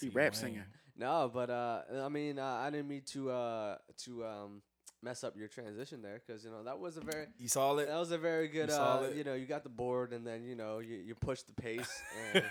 He 0.00 0.08
rap 0.08 0.32
T-Wayne. 0.32 0.34
singing. 0.34 0.64
No, 0.96 1.30
but 1.32 1.48
uh, 1.50 1.82
I 2.02 2.08
mean, 2.08 2.38
uh, 2.38 2.44
I 2.44 2.70
didn't 2.70 2.88
mean 2.88 3.02
to 3.12 3.30
uh 3.30 3.76
to 4.04 4.24
um 4.26 4.62
mess 5.02 5.22
up 5.22 5.36
your 5.36 5.46
transition 5.48 6.02
there 6.02 6.20
because 6.26 6.44
you 6.44 6.50
know 6.50 6.64
that 6.64 6.78
was 6.78 6.96
a 6.96 7.00
very 7.00 7.26
You 7.38 7.46
saw 7.48 7.76
it. 7.76 7.86
that 7.86 7.96
was 7.98 8.10
a 8.10 8.18
very 8.18 8.48
good 8.48 8.68
You 8.68 8.74
uh 8.74 8.76
solid? 8.76 9.16
you 9.16 9.22
know 9.22 9.34
you 9.34 9.46
got 9.46 9.62
the 9.62 9.68
board 9.68 10.12
and 10.12 10.26
then 10.26 10.44
you 10.44 10.56
know 10.56 10.80
you, 10.80 10.96
you 10.96 11.14
pushed 11.14 11.46
the 11.46 11.52
pace 11.52 12.02
and 12.34 12.42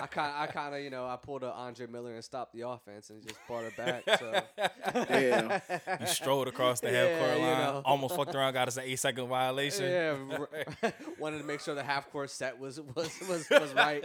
I 0.00 0.06
kind 0.06 0.32
I 0.34 0.46
kind 0.46 0.74
of 0.74 0.80
you 0.80 0.88
know 0.90 1.06
I 1.06 1.16
pulled 1.16 1.42
a 1.42 1.52
Andre 1.52 1.86
Miller 1.86 2.14
and 2.14 2.24
stopped 2.24 2.54
the 2.54 2.62
offense 2.66 3.10
and 3.10 3.22
just 3.22 3.38
brought 3.46 3.64
it 3.64 3.76
back 3.76 4.02
so 4.18 4.40
Damn. 5.08 5.60
You 6.00 6.06
strolled 6.06 6.48
across 6.48 6.80
the 6.80 6.88
half 6.90 7.08
Yeah, 7.08 7.18
court 7.18 7.36
you 7.38 7.42
line, 7.44 7.58
know. 7.58 7.82
almost 7.84 8.16
fucked 8.16 8.34
around, 8.34 8.54
got 8.54 8.68
us 8.68 8.76
an 8.78 8.84
eight 8.86 8.98
second 8.98 9.26
violation. 9.28 9.84
yeah 9.84 10.90
wanted 11.18 11.38
to 11.38 11.44
make 11.44 11.60
sure 11.60 11.74
the 11.74 11.82
half 11.82 12.10
court 12.10 12.30
set 12.30 12.58
was 12.58 12.80
was 12.80 13.10
was, 13.28 13.46
was 13.50 13.74
right 13.74 14.02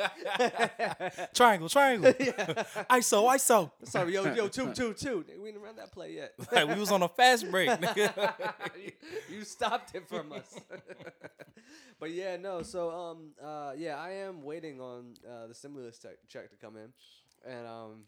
Triangle, 1.33 1.69
triangle. 1.69 2.11
ISO, 2.13 3.27
ISO. 3.29 3.71
sorry 3.83 4.13
yo 4.13 4.33
yo 4.33 4.47
two 4.47 4.73
two 4.73 4.93
two 4.93 5.23
we 5.41 5.51
didn't 5.51 5.61
run 5.63 5.75
that 5.77 5.91
play 5.91 6.13
yet 6.13 6.33
Like 6.51 6.67
we 6.67 6.75
was 6.79 6.91
on 6.91 7.01
a 7.03 7.07
fast 7.07 7.49
break. 7.49 7.68
Nigga. 7.77 8.53
you, 8.83 8.91
you 9.29 9.43
stopped 9.43 9.95
it 9.95 10.07
from 10.07 10.31
us. 10.31 10.59
but 11.99 12.11
yeah, 12.11 12.37
no. 12.37 12.61
So 12.63 12.91
um 12.91 13.31
uh 13.43 13.73
yeah, 13.77 13.97
I 13.97 14.11
am 14.11 14.43
waiting 14.43 14.81
on 14.81 15.15
uh, 15.27 15.47
the 15.47 15.53
stimulus 15.53 15.99
check, 15.99 16.17
check 16.27 16.49
to 16.51 16.57
come 16.57 16.75
in, 16.77 16.93
and 17.45 17.67
um. 17.67 18.03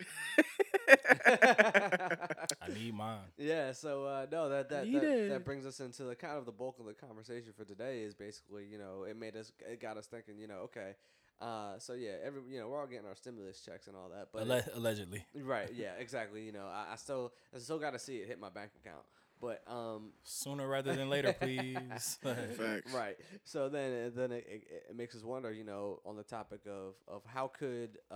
I 2.61 2.73
need 2.73 2.93
mine. 2.93 3.19
Yeah, 3.37 3.71
so 3.71 4.05
uh, 4.05 4.25
no, 4.31 4.49
that 4.49 4.69
that, 4.69 4.91
that 4.91 5.27
that 5.29 5.45
brings 5.45 5.65
us 5.65 5.79
into 5.79 6.03
the 6.03 6.15
kind 6.15 6.37
of 6.37 6.45
the 6.45 6.51
bulk 6.51 6.79
of 6.79 6.85
the 6.85 6.93
conversation 6.93 7.53
for 7.55 7.63
today 7.63 8.01
is 8.01 8.13
basically 8.13 8.65
you 8.65 8.77
know 8.77 9.03
it 9.03 9.17
made 9.17 9.35
us 9.35 9.51
it 9.69 9.79
got 9.79 9.97
us 9.97 10.07
thinking 10.07 10.37
you 10.37 10.47
know 10.47 10.59
okay, 10.65 10.95
uh, 11.41 11.79
so 11.79 11.93
yeah 11.93 12.11
every 12.23 12.41
you 12.49 12.59
know 12.59 12.67
we're 12.67 12.79
all 12.79 12.87
getting 12.87 13.07
our 13.07 13.15
stimulus 13.15 13.61
checks 13.61 13.87
and 13.87 13.95
all 13.95 14.09
that 14.09 14.29
but 14.31 14.43
Alle- 14.43 14.75
allegedly. 14.75 15.25
right 15.43 15.71
yeah 15.73 15.93
exactly 15.99 16.43
you 16.43 16.51
know 16.51 16.65
I, 16.65 16.93
I 16.93 16.95
still 16.95 17.33
I 17.53 17.59
still 17.59 17.79
got 17.79 17.93
to 17.93 17.99
see 17.99 18.17
it 18.17 18.27
hit 18.27 18.39
my 18.39 18.49
bank 18.49 18.71
account 18.83 19.03
but 19.41 19.63
um 19.67 20.11
Sooner 20.23 20.67
rather 20.67 20.93
than 20.95 21.09
later, 21.09 21.33
please. 21.33 22.19
Facts. 22.23 22.93
Right. 22.93 23.17
So 23.43 23.69
then, 23.69 24.07
uh, 24.07 24.09
then 24.15 24.31
it, 24.31 24.45
it, 24.47 24.63
it 24.89 24.95
makes 24.95 25.15
us 25.15 25.23
wonder, 25.23 25.51
you 25.51 25.63
know, 25.63 25.99
on 26.05 26.15
the 26.15 26.23
topic 26.23 26.61
of, 26.67 26.93
of 27.07 27.23
how 27.25 27.47
could 27.47 27.97
uh, 28.11 28.15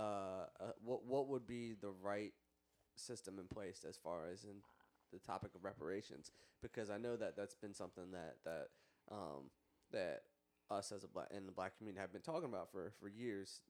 uh 0.60 0.72
what 0.84 1.04
what 1.04 1.28
would 1.28 1.46
be 1.46 1.74
the 1.80 1.90
right 2.02 2.32
system 2.96 3.38
in 3.38 3.46
place 3.46 3.84
as 3.88 3.96
far 3.96 4.28
as 4.32 4.44
in 4.44 4.56
the 5.12 5.18
topic 5.18 5.50
of 5.54 5.64
reparations, 5.64 6.30
because 6.62 6.90
I 6.90 6.98
know 6.98 7.16
that 7.16 7.36
that's 7.36 7.54
been 7.54 7.74
something 7.74 8.10
that 8.12 8.36
that 8.44 8.68
um 9.10 9.50
that 9.92 10.22
us 10.70 10.92
as 10.92 11.04
a 11.04 11.08
black 11.08 11.28
in 11.36 11.46
the 11.46 11.52
black 11.52 11.76
community 11.76 12.00
have 12.00 12.12
been 12.12 12.22
talking 12.22 12.48
about 12.48 12.70
for 12.70 12.92
for 13.00 13.08
years, 13.08 13.60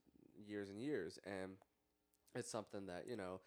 years 0.47 0.69
and 0.69 0.79
years, 0.79 1.19
and 1.25 1.53
it's 2.35 2.49
something 2.49 2.85
that 2.87 3.05
you 3.09 3.17
know 3.17 3.41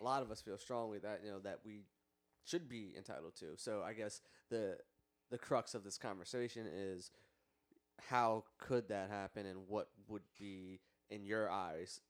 a 0.00 0.04
lot 0.04 0.22
of 0.22 0.30
us 0.30 0.40
feel 0.40 0.58
strongly 0.58 0.98
that 0.98 1.20
you 1.24 1.30
know 1.30 1.38
that 1.40 1.60
we 1.64 1.82
should 2.44 2.68
be 2.68 2.92
entitled 2.96 3.34
to. 3.36 3.56
So 3.56 3.82
I 3.86 3.92
guess 3.92 4.20
the 4.50 4.78
the 5.30 5.38
crux 5.38 5.74
of 5.74 5.82
this 5.84 5.96
conversation 5.98 6.66
is 6.72 7.10
how 8.08 8.44
could 8.58 8.88
that 8.88 9.10
happen 9.10 9.46
and 9.46 9.60
what 9.68 9.88
would 10.08 10.22
be 10.38 10.80
in 11.10 11.24
your 11.24 11.50
eyes 11.50 12.00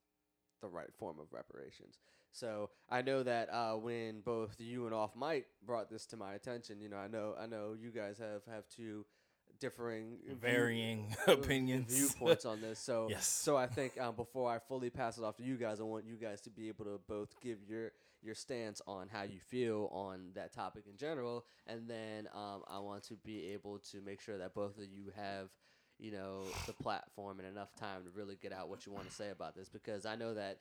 the 0.60 0.68
right 0.68 0.92
form 0.98 1.18
of 1.20 1.32
reparations. 1.32 1.98
So 2.30 2.70
I 2.88 3.02
know 3.02 3.22
that 3.22 3.52
uh, 3.52 3.74
when 3.74 4.20
both 4.20 4.56
you 4.58 4.86
and 4.86 4.94
Off 4.94 5.14
Mike 5.14 5.46
brought 5.66 5.90
this 5.90 6.06
to 6.06 6.16
my 6.16 6.34
attention, 6.34 6.80
you 6.80 6.88
know, 6.88 6.96
I 6.96 7.08
know 7.08 7.34
I 7.38 7.46
know 7.46 7.74
you 7.78 7.90
guys 7.90 8.18
have 8.18 8.42
have 8.52 8.66
two 8.68 9.04
differing 9.60 10.16
Varying 10.40 11.14
uh, 11.28 11.32
opinions. 11.34 11.92
viewpoints 11.92 12.44
on 12.46 12.60
this. 12.60 12.78
So 12.78 13.06
Yes. 13.10 13.26
so 13.26 13.56
I 13.56 13.66
think 13.66 14.00
um, 14.00 14.14
before 14.16 14.50
I 14.50 14.58
fully 14.58 14.88
pass 14.90 15.18
it 15.18 15.24
off 15.24 15.36
to 15.36 15.42
you 15.42 15.56
guys, 15.56 15.78
I 15.78 15.84
want 15.84 16.04
you 16.06 16.16
guys 16.16 16.40
to 16.42 16.50
be 16.50 16.68
able 16.68 16.86
to 16.86 17.00
both 17.08 17.38
give 17.40 17.58
your 17.68 17.92
your 18.22 18.35
stance 18.35 18.80
on 18.87 19.08
how 19.12 19.22
you 19.22 19.38
feel 19.48 19.88
on 19.92 20.30
that 20.35 20.52
topic 20.52 20.85
in 20.90 20.96
general, 20.96 21.44
and 21.66 21.88
then 21.88 22.28
um, 22.35 22.62
I 22.68 22.78
want 22.78 23.02
to 23.04 23.14
be 23.14 23.48
able 23.52 23.78
to 23.90 24.00
make 24.00 24.20
sure 24.20 24.38
that 24.38 24.54
both 24.54 24.78
of 24.78 24.85
you 24.85 25.12
have 25.16 25.48
you 25.98 26.11
know 26.11 26.42
the 26.66 26.72
platform 26.72 27.38
and 27.38 27.48
enough 27.48 27.74
time 27.76 28.02
to 28.04 28.11
really 28.11 28.37
get 28.40 28.52
out 28.52 28.68
what 28.68 28.87
you 28.87 28.92
want 28.92 29.08
to 29.08 29.14
say 29.14 29.30
about 29.30 29.54
this 29.54 29.68
because 29.68 30.04
I 30.06 30.16
know 30.16 30.35
that 30.35 30.58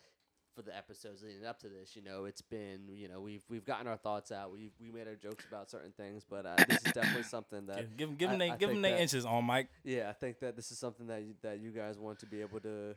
for 0.53 0.61
the 0.63 0.75
episodes 0.75 1.23
leading 1.23 1.45
up 1.45 1.59
to 1.61 1.69
this, 1.69 1.95
you 1.95 2.01
know, 2.03 2.25
it's 2.25 2.41
been, 2.41 2.81
you 2.89 3.07
know, 3.07 3.21
we've 3.21 3.41
we've 3.49 3.63
gotten 3.63 3.87
our 3.87 3.95
thoughts 3.95 4.33
out. 4.33 4.51
We've 4.51 4.73
we 4.81 4.91
made 4.91 5.07
our 5.07 5.15
jokes 5.15 5.45
about 5.49 5.69
certain 5.71 5.93
things, 5.95 6.25
but 6.29 6.45
uh, 6.45 6.57
this 6.67 6.85
is 6.85 6.91
definitely 6.91 7.23
something 7.23 7.67
that 7.67 7.77
Give, 7.77 7.95
give, 7.97 8.17
give 8.17 8.29
I- 8.29 8.31
them 8.33 8.39
they, 8.39 8.57
give 8.57 8.69
them 8.69 8.81
their 8.81 8.97
inches 8.97 9.23
on 9.25 9.45
Mike. 9.45 9.69
yeah, 9.85 10.09
I 10.09 10.13
think 10.13 10.39
that 10.39 10.57
this 10.57 10.69
is 10.71 10.77
something 10.77 11.07
that 11.07 11.21
you, 11.21 11.35
that 11.41 11.59
you 11.61 11.71
guys 11.71 11.97
want 11.97 12.19
to 12.19 12.25
be 12.25 12.41
able 12.41 12.59
to 12.59 12.93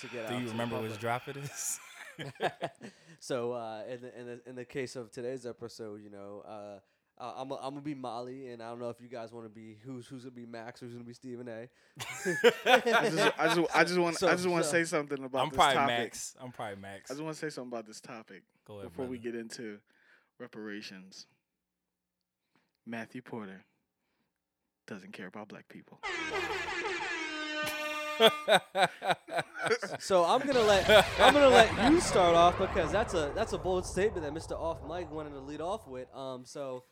to 0.00 0.06
get 0.12 0.24
out. 0.24 0.30
Do 0.30 0.36
to 0.36 0.42
you 0.44 0.48
remember 0.50 0.80
which 0.80 0.98
drop 1.00 1.26
it 1.28 1.36
is? 1.36 1.80
so 3.20 3.52
uh, 3.52 3.82
in 3.90 4.00
the, 4.00 4.20
in 4.20 4.26
the 4.26 4.40
in 4.46 4.56
the 4.56 4.64
case 4.64 4.96
of 4.96 5.10
today's 5.10 5.46
episode, 5.46 6.02
you 6.02 6.10
know, 6.10 6.42
uh, 6.46 6.78
I'm 7.18 7.52
i 7.52 7.56
I'm 7.56 7.70
gonna 7.70 7.80
be 7.80 7.94
Molly, 7.94 8.48
and 8.48 8.62
I 8.62 8.68
don't 8.68 8.80
know 8.80 8.88
if 8.90 9.00
you 9.00 9.08
guys 9.08 9.32
want 9.32 9.46
to 9.46 9.50
be 9.50 9.76
who's 9.84 10.06
who's 10.06 10.24
gonna 10.24 10.34
be 10.34 10.46
Max, 10.46 10.82
or 10.82 10.86
who's 10.86 10.94
gonna 10.94 11.04
be 11.04 11.14
Stephen 11.14 11.48
A. 11.48 11.68
I 12.66 12.80
just, 13.10 13.38
I 13.38 13.46
just, 13.46 13.58
want, 13.58 13.70
I 13.74 13.84
just 13.84 13.98
want 14.48 14.64
to 14.64 14.70
so- 14.70 14.72
say 14.72 14.84
something 14.84 15.22
about 15.22 15.42
I'm 15.42 15.48
this 15.50 15.56
probably 15.56 15.74
topic. 15.74 15.98
Max. 15.98 16.36
I'm 16.40 16.52
probably 16.52 16.76
Max. 16.76 17.10
I 17.10 17.14
just 17.14 17.24
want 17.24 17.36
to 17.36 17.40
say 17.40 17.50
something 17.50 17.72
about 17.72 17.86
this 17.86 18.00
topic 18.00 18.42
Go 18.66 18.78
ahead, 18.78 18.90
before 18.90 19.06
we 19.06 19.18
get 19.18 19.34
into 19.34 19.78
reparations. 20.40 21.26
Matthew 22.86 23.22
Porter 23.22 23.64
doesn't 24.86 25.12
care 25.12 25.28
about 25.28 25.48
black 25.48 25.68
people. 25.68 26.00
So 29.98 30.24
I'm 30.24 30.46
gonna 30.46 30.60
let 30.60 30.88
I'm 31.18 31.32
gonna 31.32 31.48
let 31.48 31.90
you 31.90 32.00
start 32.00 32.34
off 32.34 32.58
because 32.58 32.92
that's 32.92 33.14
a 33.14 33.32
that's 33.34 33.54
a 33.54 33.58
bold 33.58 33.86
statement 33.86 34.22
that 34.22 34.34
Mr. 34.34 34.52
Off 34.52 34.78
Mike 34.86 35.10
wanted 35.10 35.30
to 35.30 35.40
lead 35.40 35.60
off 35.62 35.88
with. 35.88 36.14
Um, 36.14 36.44
so 36.44 36.84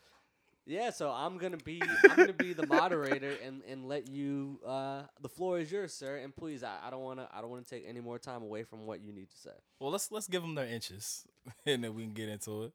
yeah, 0.65 0.91
so 0.91 1.11
I'm 1.11 1.39
gonna 1.39 1.59
be 1.59 1.83
I'm 2.09 2.17
gonna 2.17 2.33
be 2.33 2.53
the 2.55 2.67
moderator 2.67 3.35
and, 3.45 3.63
and 3.69 3.87
let 3.87 4.09
you. 4.09 4.61
Uh, 4.67 5.03
the 5.21 5.29
floor 5.29 5.59
is 5.59 5.71
yours, 5.71 5.93
sir. 5.93 6.17
And 6.17 6.35
please, 6.35 6.63
I, 6.63 6.79
I 6.85 6.91
don't 6.91 7.03
wanna 7.03 7.29
I 7.33 7.41
don't 7.41 7.51
wanna 7.51 7.65
take 7.65 7.85
any 7.87 8.01
more 8.01 8.19
time 8.19 8.43
away 8.43 8.63
from 8.63 8.87
what 8.87 9.03
you 9.03 9.13
need 9.13 9.29
to 9.31 9.37
say. 9.37 9.51
Well, 9.79 9.91
let's 9.91 10.11
let's 10.11 10.29
give 10.29 10.43
them 10.43 10.55
their 10.55 10.67
inches, 10.67 11.27
and 11.67 11.85
then 11.85 11.95
we 11.95 12.05
can 12.05 12.15
get 12.15 12.29
into 12.29 12.63
it. 12.65 12.73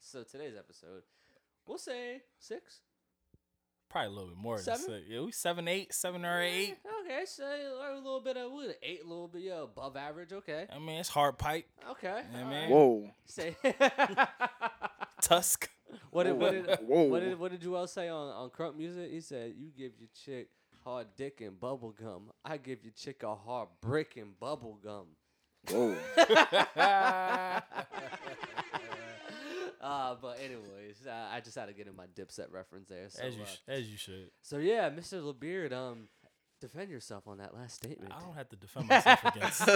So 0.00 0.24
today's 0.24 0.56
episode, 0.58 1.04
we'll 1.66 1.78
say 1.78 2.20
six. 2.38 2.80
Probably 3.92 4.06
a 4.06 4.10
little 4.10 4.28
bit 4.30 4.38
more. 4.38 4.56
than 4.56 4.64
Seven? 4.64 4.80
six. 4.86 5.00
Yeah, 5.08 5.20
we 5.20 5.32
seven, 5.32 5.68
eight, 5.68 5.92
seven 5.94 6.24
or 6.24 6.40
eight. 6.40 6.78
Okay, 7.04 7.24
so 7.26 7.44
a 7.44 7.94
little 7.96 8.20
bit 8.20 8.38
of 8.38 8.50
what, 8.50 8.76
eight, 8.82 9.00
a 9.04 9.06
little 9.06 9.28
bit 9.28 9.42
yeah, 9.42 9.62
above 9.64 9.96
average. 9.98 10.32
Okay, 10.32 10.66
I 10.74 10.78
mean, 10.78 10.98
it's 10.98 11.10
hard 11.10 11.36
pipe, 11.38 11.66
okay. 11.90 12.22
Yeah, 12.32 12.38
all 12.42 12.48
man. 12.48 12.62
right. 12.62 12.70
whoa, 12.70 13.10
Say 13.26 13.54
tusk. 15.20 15.68
what 16.10 16.24
did 16.24 16.38
what 16.38 16.52
did 16.52 16.66
Whoa. 16.86 17.02
what 17.02 17.20
did 17.20 17.38
what 17.38 17.50
did 17.52 17.60
Juelz 17.60 17.90
say 17.90 18.08
on 18.08 18.28
on 18.30 18.48
Crunk 18.50 18.76
Muzik? 18.76 19.10
He 19.10 19.20
said, 19.20 19.52
"You 19.58 19.68
give 19.76 19.92
your 19.98 20.08
chick 20.24 20.48
hard 20.84 21.08
dick 21.16 21.42
and 21.42 21.60
bubble 21.60 21.90
gum. 21.92 22.30
I 22.46 22.56
give 22.56 22.82
your 22.82 22.92
chick 22.96 23.22
a 23.22 23.34
hard 23.34 23.68
brick 23.82 24.16
and 24.16 24.38
bubble 24.40 24.78
gum." 24.82 25.08
whoa. 25.70 25.94
uh, 29.82 30.14
but 30.20 30.38
anyways, 30.42 31.06
uh, 31.06 31.28
I 31.32 31.40
just 31.40 31.56
had 31.56 31.66
to 31.66 31.72
get 31.72 31.86
in 31.86 31.96
my 31.96 32.06
Dipset 32.06 32.52
reference 32.52 32.88
there. 32.88 33.08
So, 33.08 33.22
as 33.22 33.36
you 33.36 33.42
uh, 33.42 33.72
as 33.72 33.90
you 33.90 33.96
should. 33.96 34.30
so 34.42 34.58
yeah, 34.58 34.88
Mr. 34.90 35.22
LeBeard, 35.22 35.72
um, 35.72 36.08
defend 36.60 36.90
yourself 36.90 37.26
on 37.26 37.38
that 37.38 37.54
last 37.54 37.74
statement. 37.74 38.12
I 38.16 38.20
don't 38.20 38.34
have 38.34 38.48
to 38.50 38.56
defend 38.56 38.88
myself 38.88 39.24
against 39.24 39.68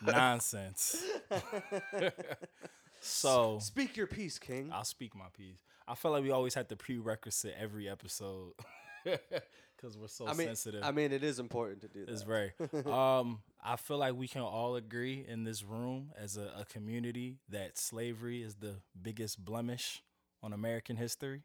nonsense. 0.02 1.04
so 3.00 3.58
Speak 3.60 3.96
your 3.96 4.06
piece, 4.06 4.38
King. 4.38 4.70
I'll 4.72 4.84
speak 4.84 5.14
my 5.14 5.26
piece. 5.36 5.58
I 5.86 5.94
feel 5.94 6.12
like 6.12 6.22
we 6.22 6.30
always 6.30 6.54
have 6.54 6.68
to 6.68 6.76
prerequisite 6.76 7.54
every 7.58 7.88
episode 7.88 8.52
because 9.76 9.96
we're 9.98 10.08
so 10.08 10.26
I 10.26 10.34
mean, 10.34 10.46
sensitive. 10.48 10.82
I 10.84 10.90
mean, 10.90 11.12
it 11.12 11.22
is 11.22 11.38
important 11.38 11.82
to 11.82 11.88
do 11.88 12.04
that. 12.06 12.12
It's 12.12 12.22
very. 12.22 12.52
um, 12.86 13.40
I 13.62 13.76
feel 13.76 13.98
like 13.98 14.14
we 14.14 14.28
can 14.28 14.42
all 14.42 14.76
agree 14.76 15.24
in 15.28 15.44
this 15.44 15.62
room 15.62 16.12
as 16.18 16.36
a, 16.36 16.50
a 16.60 16.64
community 16.64 17.38
that 17.50 17.78
slavery 17.78 18.42
is 18.42 18.56
the 18.56 18.76
biggest 19.00 19.44
blemish 19.44 20.02
on 20.42 20.52
American 20.52 20.96
history. 20.96 21.42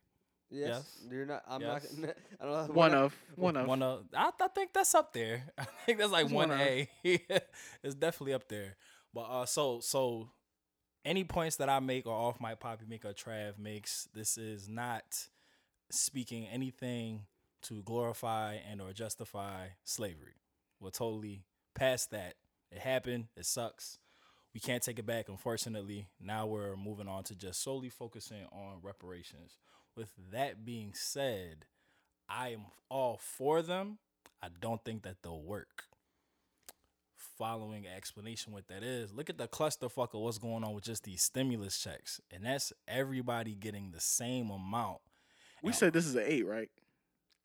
yes, 0.50 0.68
yes. 0.70 1.12
you're 1.12 1.26
not. 1.26 1.44
I'm 1.48 1.62
Yes. 1.62 1.94
not. 1.98 2.16
I 2.42 2.44
don't 2.46 2.52
know. 2.54 2.68
we're 2.70 2.74
One 2.76 2.92
not- 2.92 3.04
of, 3.04 3.16
one 3.36 3.58
of. 3.58 3.68
One 3.68 3.84
of, 3.84 4.04
I, 4.16 4.32
I 4.40 4.48
think 4.50 4.74
that's 4.74 4.96
up 4.96 5.14
there. 5.14 5.44
I 5.58 5.66
think 5.86 6.00
that's 6.00 6.12
like 6.12 6.26
It's 6.26 6.34
one 6.34 6.50
one 6.50 6.60
A. 6.60 6.90
it's 7.04 7.96
definitely 7.96 8.34
up 8.34 8.48
there. 8.48 8.76
But 9.14 9.22
uh, 9.22 9.46
so 9.46 9.80
so, 9.80 10.30
any 11.06 11.24
points 11.24 11.56
that 11.58 11.70
I 11.70 11.80
make 11.80 12.06
or 12.06 12.14
off 12.14 12.40
my 12.40 12.56
poppy 12.56 12.86
make 12.88 13.06
or 13.06 13.14
Trav 13.14 13.58
makes, 13.58 14.08
this 14.14 14.38
is 14.38 14.68
not 14.70 15.04
speaking 15.92 16.46
anything 16.48 17.22
to 17.64 17.82
glorify 17.84 18.58
and 18.70 18.82
or 18.82 18.94
justify 18.94 19.68
slavery. 19.84 20.36
We're 20.80 20.92
totally 20.92 21.44
past 21.76 22.12
that. 22.12 22.36
It 22.72 22.80
happened. 22.80 23.28
It 23.36 23.46
sucks. 23.46 23.98
We 24.54 24.60
can't 24.60 24.82
take 24.82 25.00
it 25.00 25.06
back, 25.06 25.30
unfortunately. 25.30 26.08
Now 26.20 26.48
we're 26.48 26.76
moving 26.76 27.08
on 27.08 27.24
to 27.26 27.36
just 27.36 27.62
solely 27.62 27.90
focusing 27.90 28.46
on 28.52 28.80
reparations. 28.82 29.58
With 29.96 30.12
that 30.32 30.66
being 30.66 30.94
said, 30.94 31.66
I 32.28 32.50
am 32.50 32.66
all 32.90 33.20
for 33.22 33.62
them. 33.62 34.00
I 34.42 34.48
don't 34.60 34.84
think 34.84 35.04
that 35.04 35.18
they'll 35.22 35.42
work. 35.42 35.84
Following 37.38 37.86
explanation 37.88 38.54
what 38.54 38.68
that 38.68 38.84
is, 38.84 39.14
look 39.14 39.30
at 39.30 39.38
the 39.38 39.48
clusterfuck 39.48 40.14
of 40.14 40.22
what's 40.22 40.38
going 40.38 40.64
on 40.64 40.74
with 40.74 40.84
just 40.84 41.04
these 41.04 41.22
stimulus 41.22 41.78
checks, 41.80 42.20
and 42.34 42.46
that's 42.46 42.74
everybody 42.88 43.56
getting 43.56 43.92
the 43.92 44.00
same 44.00 44.50
amount. 44.50 45.00
We 45.64 45.72
said 45.74 45.94
this 45.94 46.06
is 46.06 46.16
an 46.16 46.24
eight, 46.26 46.46
right? 46.46 46.70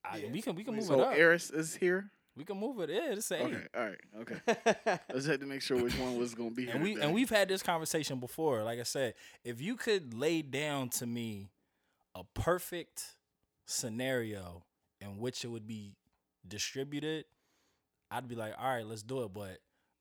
I, 0.05 0.29
we 0.33 0.43
can 0.43 0.55
we 0.55 0.64
can 0.64 0.75
move 0.75 0.85
so 0.85 0.95
it 0.95 1.01
up. 1.01 1.14
Eris 1.14 1.51
is 1.51 1.75
here. 1.75 2.11
we 2.37 2.45
can 2.45 2.59
move 2.59 2.81
it. 2.81 2.90
Yeah, 2.90 3.12
it's 3.12 3.31
eight. 3.33 3.43
Okay, 3.43 3.67
all 3.75 3.83
right, 3.85 3.99
okay. 4.21 5.01
I 5.09 5.12
just 5.12 5.27
had 5.29 5.40
to 5.40 5.47
make 5.47 5.62
sure 5.62 5.83
which 5.83 5.99
one 5.99 6.19
was 6.19 6.35
gonna 6.35 6.51
be 6.51 6.67
here. 6.67 6.75
and 6.75 6.83
we 6.83 6.95
today. 6.95 7.07
and 7.07 7.14
we've 7.14 7.31
had 7.31 7.49
this 7.49 7.62
conversation 7.62 8.21
before. 8.21 8.62
Like 8.62 8.81
I 8.81 8.85
said, 8.85 9.14
if 9.45 9.61
you 9.61 9.77
could 9.77 10.14
lay 10.14 10.43
down 10.43 10.88
to 10.90 11.07
me 11.07 11.51
a 12.14 12.23
perfect 12.35 13.17
scenario 13.67 14.64
in 15.01 15.19
which 15.19 15.45
it 15.45 15.49
would 15.49 15.67
be 15.67 15.97
distributed, 16.47 17.25
I'd 18.11 18.29
be 18.29 18.35
like, 18.35 18.55
all 18.59 18.69
right, 18.69 18.87
let's 18.87 19.03
do 19.03 19.23
it. 19.23 19.33
But 19.33 19.59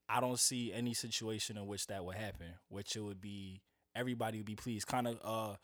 I 0.10 0.20
don't 0.20 0.39
see 0.39 0.74
any 0.74 0.94
situation 0.94 1.58
in 1.58 1.66
which 1.68 1.88
that 1.88 2.04
would 2.04 2.16
happen, 2.16 2.48
which 2.70 2.96
it 2.96 3.02
would 3.02 3.22
be 3.22 3.62
everybody 3.96 4.38
would 4.38 4.46
be 4.46 4.56
pleased. 4.56 4.88
Kind 4.88 5.08
of 5.08 5.20
uh 5.24 5.56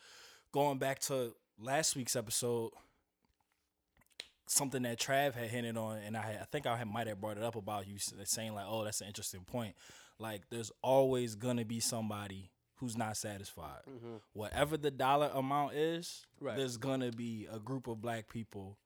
going 0.52 0.78
back 0.78 1.00
to 1.00 1.34
last 1.60 1.96
week's 1.96 2.16
episode, 2.16 2.72
something 4.50 4.82
that 4.84 5.00
Trav 5.00 5.34
had 5.36 5.50
hinted 5.50 5.78
on, 5.78 5.98
and 6.00 6.18
I, 6.18 6.22
had, 6.22 6.38
I 6.42 6.46
think 6.46 6.66
I 6.66 6.76
had, 6.76 6.88
might 6.88 7.08
have 7.08 7.22
brought 7.22 7.38
it 7.38 7.44
up 7.44 7.56
about 7.56 7.88
you 7.88 7.96
saying 8.00 8.54
like, 8.54 8.66
"Oh, 8.68 8.84
that's 8.84 9.02
an 9.02 9.08
interesting 9.08 9.42
point." 9.42 9.76
Like, 10.18 10.42
there's 10.50 10.72
always 10.82 11.36
gonna 11.36 11.64
be 11.66 11.80
somebody 11.80 12.52
who's 12.76 12.98
not 12.98 13.16
satisfied. 13.16 13.82
Mm-hmm. 13.90 14.16
Whatever 14.34 14.76
the 14.78 14.92
dollar 14.92 15.30
amount 15.34 15.74
is, 15.74 16.26
Right. 16.42 16.58
there's 16.58 16.78
gonna 16.78 17.12
be 17.12 17.48
a 17.52 17.60
group 17.60 17.88
of 17.88 18.02
black 18.02 18.28
people 18.28 18.78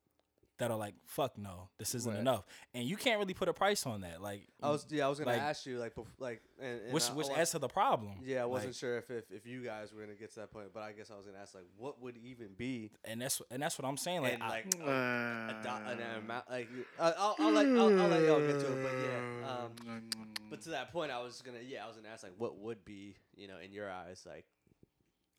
that 0.60 0.70
are 0.72 0.78
like, 0.78 0.94
"Fuck 1.06 1.38
no, 1.38 1.70
this 1.80 1.96
isn't 1.96 2.12
Right. 2.12 2.20
enough," 2.22 2.46
and 2.74 2.86
you 2.86 2.96
can't 2.96 3.20
really 3.20 3.34
put 3.34 3.50
a 3.50 3.54
price 3.54 3.86
on 3.86 4.02
that. 4.02 4.22
Like, 4.22 4.48
I 4.62 4.70
was 4.70 4.86
yeah, 4.90 5.06
I 5.06 5.10
was 5.10 5.18
gonna 5.20 5.32
Like- 5.32 5.42
ask 5.42 5.66
you 5.66 5.80
like 5.80 5.96
bef- 5.96 6.06
like 6.20 6.42
and, 6.60 6.82
and 6.82 6.94
which 6.94 7.10
I- 7.10 7.14
which 7.14 7.28
I 7.30 7.40
adds 7.42 7.52
to 7.52 7.60
the 7.60 7.68
problem. 7.68 8.20
yeah, 8.24 8.44
I 8.44 8.46
wasn't 8.46 8.70
Like, 8.74 8.80
sure 8.80 8.98
if, 8.98 9.10
if 9.10 9.32
if 9.32 9.46
you 9.48 9.64
guys 9.64 9.92
were 9.94 10.02
gonna 10.02 10.14
get 10.16 10.30
to 10.34 10.42
that 10.42 10.52
point, 10.52 10.68
but 10.74 10.84
I 10.84 10.92
guess 10.92 11.10
I 11.12 11.16
was 11.18 11.26
gonna 11.26 11.40
ask 11.40 11.56
like 11.56 11.66
what 11.78 12.00
would 12.02 12.18
even 12.18 12.54
be 12.56 12.92
and 13.04 13.22
that's 13.22 13.42
and 13.52 13.62
that's 13.62 13.78
what 13.80 13.88
I'm 13.88 13.98
saying. 13.98 14.22
Like, 14.22 14.34
and 14.36 14.44
I- 14.44 14.50
like 14.50 14.66
Uh, 14.76 14.88
a, 14.88 15.60
do- 15.64 16.02
an 16.02 16.18
amount 16.24 16.50
like 16.50 16.70
uh, 17.00 17.14
I'll, 17.18 17.36
I'll 17.40 17.52
let 17.52 17.66
I'll, 17.68 18.02
I'll 18.02 18.08
let 18.10 18.24
y'all 18.24 18.40
get 18.40 18.60
to 18.60 18.78
it, 18.80 18.84
but 18.84 18.94
yeah. 18.94 19.50
Um, 19.90 20.10
but 20.50 20.62
to 20.62 20.70
that 20.70 20.92
point, 20.92 21.12
I 21.12 21.22
was 21.22 21.42
gonna 21.42 21.60
yeah, 21.62 21.84
I 21.84 21.88
was 21.88 21.96
gonna 21.98 22.10
ask 22.10 22.24
like 22.24 22.34
what 22.38 22.58
would 22.60 22.86
be 22.86 23.16
you 23.36 23.48
know 23.48 23.58
in 23.58 23.72
your 23.72 23.90
eyes 23.90 24.24
like 24.28 24.46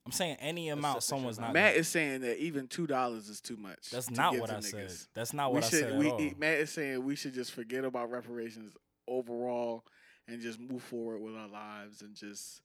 I'm 0.06 0.12
saying 0.12 0.36
any 0.40 0.68
amount 0.68 1.02
someone's 1.02 1.38
not. 1.38 1.50
amount. 1.50 1.54
Matt 1.54 1.76
is 1.76 1.88
saying 1.88 2.20
that 2.22 2.38
even 2.38 2.66
two 2.68 2.86
dollars 2.86 3.28
is 3.28 3.40
too 3.40 3.56
much. 3.56 3.90
That's 3.90 4.06
to 4.06 4.12
not 4.14 4.32
give 4.32 4.40
what 4.42 4.50
to 4.50 4.56
I 4.56 4.60
said. 4.60 4.86
niggas. 4.88 5.06
That's 5.14 5.32
not 5.32 5.50
we 5.52 5.56
what 5.56 5.64
I 5.64 5.68
should. 5.68 5.78
said 5.80 5.92
at 5.92 5.98
we, 5.98 6.10
all. 6.10 6.30
Matt 6.38 6.58
is 6.58 6.70
saying 6.70 7.02
we 7.04 7.16
should 7.16 7.32
just 7.34 7.52
forget 7.52 7.84
about 7.84 8.10
reparations 8.10 8.74
overall 9.08 9.84
and 10.28 10.40
just 10.40 10.58
move 10.60 10.82
forward 10.82 11.20
with 11.20 11.34
our 11.34 11.48
lives 11.48 12.02
and 12.02 12.14
just 12.14 12.60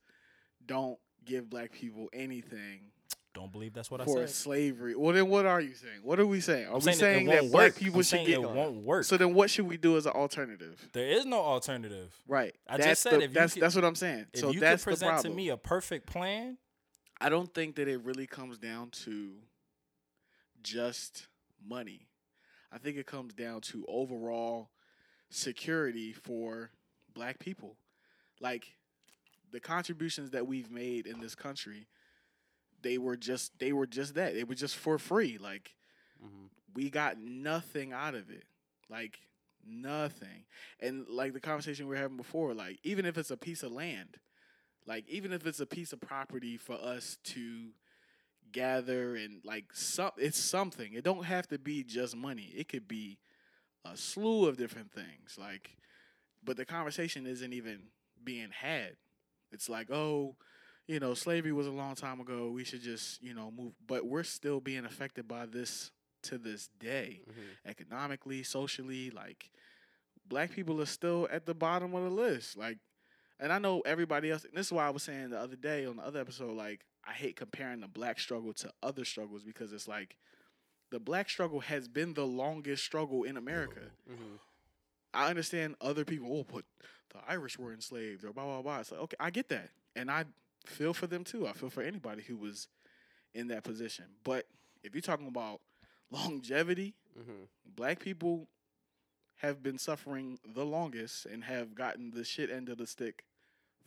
don't 0.65 0.97
give 1.25 1.49
black 1.49 1.71
people 1.71 2.08
anything 2.13 2.80
Don't 3.34 3.52
believe 3.52 3.73
that's 3.73 3.91
what 3.91 4.02
I 4.02 4.06
said. 4.06 4.13
for 4.13 4.28
said. 4.28 4.30
slavery. 4.36 4.95
Well, 4.95 5.13
then 5.13 5.28
what 5.30 5.45
are 5.45 5.60
you 5.62 5.73
saying? 5.73 5.99
What 6.04 6.19
are 6.19 6.25
we 6.25 6.39
saying? 6.41 6.65
Are 6.67 6.71
I'm 6.71 6.75
we 6.75 6.82
saying, 6.82 6.97
saying, 6.99 7.28
it 7.28 7.32
that 7.32 7.41
won't 7.43 7.52
black 7.52 7.63
work. 7.71 7.75
people 7.78 7.97
I'm 7.99 8.04
should 8.04 8.25
get? 8.25 8.39
it 8.39 8.41
won't 8.41 8.84
work. 8.84 9.04
So 9.06 9.17
then, 9.17 9.34
what 9.34 9.49
should 9.49 9.67
we 9.67 9.78
do 9.78 9.95
as 9.97 10.06
an 10.06 10.13
alternative? 10.13 10.89
there 10.93 11.08
is 11.08 11.25
no 11.25 11.39
alternative. 11.39 12.13
Right. 12.28 12.56
I 12.67 12.78
that's 12.78 12.88
just 12.89 13.02
said 13.04 13.13
the, 13.13 13.23
if 13.23 13.30
you 13.32 13.34
that's 13.36 13.54
could- 13.54 13.63
that's 13.63 13.75
what 13.75 13.86
I'm 13.86 13.95
saying. 13.95 14.25
If 14.34 14.39
so 14.41 14.52
you 14.52 14.60
that's 14.60 14.84
could 14.84 14.93
the 14.95 15.06
present 15.06 15.21
to 15.23 15.30
me 15.30 15.49
a 15.49 15.58
perfect 15.58 16.06
plan, 16.08 16.58
I 17.21 17.29
don't 17.29 17.53
think 17.53 17.75
that 17.75 17.88
it 17.88 18.01
really 18.03 18.27
comes 18.27 18.58
down 18.58 18.89
to 19.05 19.32
just 20.63 21.27
money. 21.67 22.08
I 22.71 22.77
think 22.77 22.97
it 22.97 23.05
comes 23.08 23.34
down 23.34 23.62
to 23.62 23.86
overall 23.88 24.69
security 25.29 26.13
for 26.13 26.71
black 27.13 27.39
people. 27.39 27.75
Like 28.39 28.73
the 29.51 29.60
contributions 29.60 30.32
that 30.32 30.47
we've 30.47 30.71
made 30.71 31.08
in 31.08 31.19
this 31.19 31.36
country, 31.36 31.88
they 32.82 32.97
were 32.97 33.17
just 33.17 33.58
they 33.60 33.73
were 33.73 33.88
just 33.88 34.15
that. 34.15 34.34
They 34.34 34.43
were 34.43 34.55
just 34.55 34.75
for 34.75 34.97
free. 34.97 35.38
Like 35.38 35.75
Mhm. 36.23 36.49
we 36.73 36.89
got 36.89 37.17
nothing 37.17 37.91
out 37.93 38.15
of 38.15 38.29
it. 38.29 38.43
Like 38.89 39.19
nothing. 39.65 40.45
And 40.79 41.08
like 41.08 41.34
the 41.34 41.39
conversation 41.39 41.88
we 41.88 41.95
were 41.95 42.01
having 42.01 42.17
before, 42.17 42.53
like 42.53 42.79
even 42.84 43.05
if 43.05 43.17
it's 43.17 43.32
a 43.32 43.38
piece 43.38 43.63
of 43.63 43.71
land, 43.71 44.19
like 44.86 45.08
even 45.08 45.32
if 45.34 45.46
it's 45.46 45.60
a 45.60 45.65
piece 45.65 45.94
of 45.94 46.02
property 46.02 46.58
for 46.58 46.74
us 46.76 47.18
to 47.24 47.70
gather 48.52 49.15
and 49.15 49.42
like 49.44 49.65
some 49.74 50.12
it's 50.18 50.38
something. 50.39 50.94
It 50.94 51.04
don't 51.04 51.26
have 51.26 51.48
to 51.50 51.60
be 51.60 51.84
just 51.84 52.15
money. 52.15 52.52
It 52.56 52.68
could 52.68 52.88
be 52.88 53.20
a 53.86 53.96
slew 53.96 54.48
of 54.48 54.58
different 54.58 54.92
things. 54.92 55.38
Like 55.39 55.78
but 56.44 56.58
the 56.58 56.65
conversation 56.65 57.28
isn't 57.28 57.54
even 57.54 57.80
being 58.24 58.50
had. 58.52 58.96
It's 59.52 59.68
like, 59.70 59.92
oh, 59.92 60.36
you 60.88 61.00
know, 61.00 61.13
slavery 61.13 61.52
was 61.52 61.68
a 61.68 61.72
long 61.72 61.96
time 61.96 62.20
ago. 62.22 62.50
We 62.52 62.63
should 62.63 62.82
just, 62.82 63.22
you 63.22 63.34
know, 63.34 63.52
move 63.52 63.74
but 63.86 64.06
we're 64.06 64.24
still 64.24 64.60
being 64.60 64.86
affected 64.86 65.28
by 65.28 65.46
this 65.46 65.92
to 66.24 66.38
this 66.38 66.70
day 66.80 67.22
Mhm. 67.30 67.56
economically, 67.70 68.44
socially, 68.44 69.10
like 69.12 69.52
black 70.28 70.52
people 70.52 70.82
are 70.82 70.86
still 70.86 71.28
at 71.32 71.46
the 71.46 71.54
bottom 71.54 71.94
of 71.96 72.04
the 72.04 72.10
list. 72.10 72.58
Like 72.58 72.78
and 73.39 73.52
I 73.54 73.60
know 73.60 73.82
everybody 73.82 74.32
else 74.32 74.43
and 74.45 74.54
this 74.54 74.67
is 74.67 74.71
why 74.73 74.86
I 74.86 74.89
was 74.89 75.04
saying 75.04 75.30
the 75.30 75.39
other 75.39 75.56
day 75.56 75.86
on 75.86 75.97
the 75.97 76.04
other 76.04 76.19
episode, 76.19 76.56
like 76.56 76.82
I 77.08 77.13
hate 77.13 77.36
comparing 77.36 77.80
the 77.82 77.88
black 77.88 78.19
struggle 78.19 78.54
to 78.54 78.71
other 78.84 79.06
struggles 79.06 79.43
because 79.43 79.71
it's 79.73 79.88
like 79.88 80.17
the 80.91 80.99
black 80.99 81.30
struggle 81.30 81.60
has 81.62 81.88
been 81.88 82.13
the 82.13 82.25
longest 82.25 82.84
struggle 82.84 83.23
in 83.23 83.38
America. 83.38 83.91
Mhm. 84.10 84.39
I 85.13 85.30
understand 85.30 85.75
other 85.82 86.06
people, 86.06 86.32
oh, 86.38 86.45
but 86.52 86.65
the 87.10 87.19
Irish 87.28 87.58
were 87.58 87.73
enslaved 87.73 88.23
or 88.23 88.32
blah 88.34 88.43
blah 88.45 88.62
blah. 88.62 88.80
It's 88.80 88.91
like, 88.91 89.02
okay, 89.02 89.17
I 89.19 89.30
get 89.32 89.49
that. 89.49 89.69
And 89.95 90.12
I 90.12 90.25
feel 90.65 90.93
for 90.93 91.08
them 91.08 91.23
too. 91.23 91.47
I 91.47 91.54
feel 91.54 91.69
for 91.69 91.82
anybody 91.82 92.21
who 92.23 92.36
was 92.38 92.67
in 93.34 93.47
that 93.47 93.63
position. 93.63 94.06
But 94.23 94.47
if 94.84 94.93
you're 94.93 95.02
talking 95.02 95.28
about 95.28 95.62
longevity, 96.12 96.95
Mhm. 97.17 97.47
black 97.65 97.99
people 97.99 98.47
have 99.38 99.63
been 99.63 99.78
suffering 99.78 100.39
the 100.45 100.65
longest 100.65 101.25
and 101.25 101.43
have 101.45 101.73
gotten 101.75 102.12
the 102.12 102.23
shit 102.23 102.49
end 102.49 102.67
of 102.69 102.78
the 102.78 102.86
stick 102.88 103.23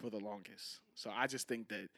for 0.02 0.10
the 0.10 0.18
longest. 0.18 0.80
So 0.94 1.10
I 1.14 1.26
just 1.26 1.48
think 1.48 1.68
that 1.68 1.88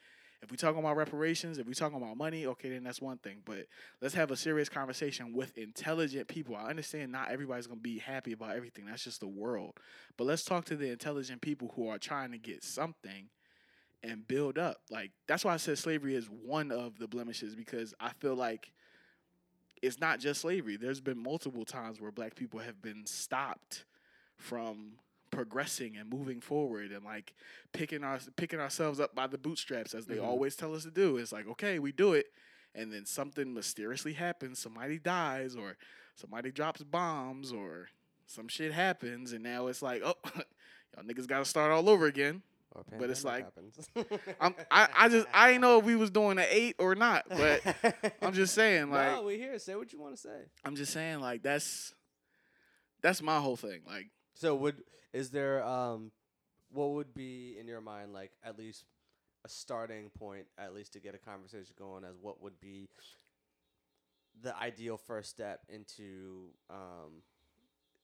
if 0.41 0.51
we 0.51 0.57
talk 0.57 0.77
about 0.77 0.95
reparations, 0.95 1.57
if 1.57 1.65
we 1.65 1.73
talk 1.73 1.93
about 1.93 2.15
money, 2.17 2.45
okay, 2.45 2.69
then 2.69 2.83
that's 2.83 3.01
one 3.01 3.17
thing. 3.17 3.37
But 3.45 3.65
let's 3.99 4.13
have 4.13 4.29
a 4.29 4.37
serious 4.37 4.69
conversation 4.69 5.33
with 5.33 5.57
intelligent 5.57 6.27
people. 6.27 6.55
I 6.55 6.69
understand 6.69 7.11
not 7.11 7.31
everybody's 7.31 7.67
gonna 7.67 7.79
be 7.79 7.97
happy 7.97 8.33
about 8.33 8.55
everything. 8.55 8.85
That's 8.85 9.03
just 9.03 9.21
the 9.21 9.27
world. 9.27 9.73
But 10.17 10.25
let's 10.25 10.43
talk 10.43 10.65
to 10.65 10.75
the 10.75 10.91
intelligent 10.91 11.41
people 11.41 11.73
who 11.75 11.87
are 11.87 11.97
trying 11.97 12.31
to 12.31 12.37
get 12.37 12.63
something 12.63 13.29
and 14.03 14.27
build 14.27 14.59
up. 14.59 14.77
Like 14.91 15.11
that's 15.27 15.43
why 15.43 15.53
I 15.53 15.57
said 15.57 15.79
slavery 15.79 16.15
is 16.15 16.27
one 16.27 16.71
of 16.71 16.99
the 16.99 17.07
blemishes 17.07 17.55
because 17.55 17.93
I 17.99 18.11
feel 18.19 18.35
like 18.35 18.71
it's 19.81 19.99
not 19.99 20.19
just 20.19 20.41
slavery. 20.41 20.77
There's 20.77 21.01
been 21.01 21.21
multiple 21.21 21.65
times 21.65 21.99
where 21.99 22.11
black 22.11 22.35
people 22.35 22.59
have 22.59 22.81
been 22.81 23.05
stopped 23.05 23.85
from 24.37 24.99
progressing 25.35 25.97
and 25.97 26.09
moving 26.09 26.39
forward 26.39 26.91
and 26.91 27.03
like 27.03 27.33
picking 27.73 28.03
our 28.05 28.19
picking 28.37 28.59
ourselves 28.59 28.99
up 29.01 29.13
by 29.13 29.27
the 29.27 29.37
bootstraps 29.37 29.93
as 29.93 30.05
they 30.05 30.15
Mhm. 30.15 30.23
always 30.23 30.55
tell 30.55 30.73
us 30.73 30.83
to 30.83 30.91
do. 30.91 31.17
It's 31.17 31.31
like, 31.33 31.45
okay, 31.47 31.77
we 31.77 31.91
do 31.91 32.13
it 32.13 32.27
and 32.73 32.91
then 32.91 33.05
something 33.05 33.53
mysteriously 33.53 34.13
happens, 34.13 34.59
somebody 34.59 34.97
dies 34.97 35.55
or 35.55 35.75
somebody 36.15 36.51
drops 36.51 36.83
bombs 36.83 37.51
or 37.51 37.89
some 38.27 38.47
shit 38.47 38.71
happens 38.71 39.33
and 39.33 39.43
now 39.43 39.67
it's 39.67 39.81
like, 39.81 40.01
oh, 40.05 40.15
y'all 40.95 41.03
niggas 41.03 41.27
got 41.27 41.39
to 41.39 41.45
start 41.45 41.71
all 41.71 41.89
over 41.89 42.05
again. 42.05 42.41
But 42.97 43.09
it's 43.09 43.23
like- 43.23 43.45
I'm, 44.41 44.53
I, 44.71 44.87
I 44.97 45.09
just 45.09 45.27
I 45.33 45.47
didn't 45.49 45.61
know 45.61 45.79
if 45.79 45.85
we 45.85 45.95
was 45.97 46.11
doing 46.11 46.37
an 46.37 46.45
eight 46.49 46.75
or 46.79 46.93
not, 46.95 47.25
but 47.29 47.61
I'm 48.21 48.33
just 48.33 48.53
saying 48.61 48.89
like 48.89 49.11
no, 49.13 49.23
we 49.23 49.37
here. 49.37 49.57
Say 49.59 49.75
what 49.75 49.91
you 49.93 49.99
want 49.99 50.15
to 50.15 50.21
say. 50.21 50.41
I'm 50.65 50.75
just 50.77 50.91
saying 50.93 51.19
like 51.21 51.41
that's 51.43 51.93
that's 53.01 53.21
my 53.21 53.39
whole 53.39 53.55
thing. 53.57 53.81
Like 53.87 54.07
So 54.33 54.55
would 54.55 54.83
is 55.15 55.29
there 55.29 55.63
um 55.63 56.11
what 56.71 56.91
would 56.91 57.13
be 57.13 57.55
in 57.59 57.67
your 57.67 57.81
mind 57.81 58.13
like 58.13 58.31
at 58.43 58.57
least 58.59 58.83
a 59.45 59.49
starting 59.49 60.09
point 60.19 60.45
at 60.57 60.73
least 60.73 60.93
to 60.93 60.99
get 60.99 61.15
a 61.15 61.17
conversation 61.17 61.73
going 61.79 62.03
as 62.03 62.15
what 62.21 62.41
would 62.41 62.59
be 62.59 62.89
the 64.43 64.55
ideal 64.57 64.97
first 64.97 65.29
step 65.29 65.61
into 65.69 66.49
um 66.69 67.23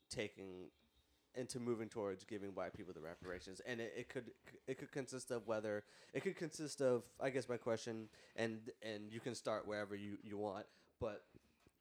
taking 0.10 0.70
into 1.36 1.60
moving 1.60 1.88
towards 1.88 2.24
giving 2.26 2.50
white 2.50 2.74
people 2.74 2.94
the 2.94 3.00
reparations? 3.00 3.62
And 3.66 3.80
it, 3.80 3.94
it 3.98 4.10
could 4.10 4.32
it 4.68 4.78
could 4.78 4.92
consist 4.92 5.32
of 5.32 5.48
whether 5.48 5.84
it 6.14 6.22
could 6.22 6.36
consist 6.36 6.82
of 6.82 7.04
I 7.20 7.30
guess 7.30 7.48
my 7.48 7.58
question 7.58 8.08
and 8.36 8.60
and 8.82 9.12
you 9.12 9.20
can 9.20 9.36
start 9.36 9.68
wherever 9.68 9.96
you 9.96 10.18
you 10.24 10.38
want 10.38 10.66
but 11.00 11.24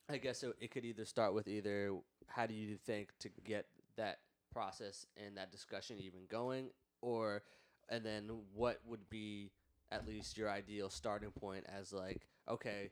I 0.08 0.16
guess 0.16 0.42
it, 0.42 0.54
it 0.60 0.70
could 0.70 0.84
either 0.84 1.04
start 1.04 1.34
with 1.34 1.48
either 1.48 1.92
how 2.26 2.46
do 2.46 2.54
you 2.54 2.76
think 2.76 3.10
to 3.20 3.28
get 3.44 3.66
that 3.96 4.18
process 4.52 5.06
and 5.16 5.36
that 5.36 5.50
discussion 5.52 5.98
even 6.00 6.20
going, 6.28 6.70
or 7.02 7.42
and 7.88 8.04
then 8.04 8.30
what 8.54 8.80
would 8.86 9.08
be 9.10 9.50
at 9.92 10.06
least 10.06 10.36
your 10.38 10.48
ideal 10.50 10.90
starting 10.90 11.30
point 11.32 11.64
as 11.68 11.92
like 11.92 12.26
okay, 12.48 12.90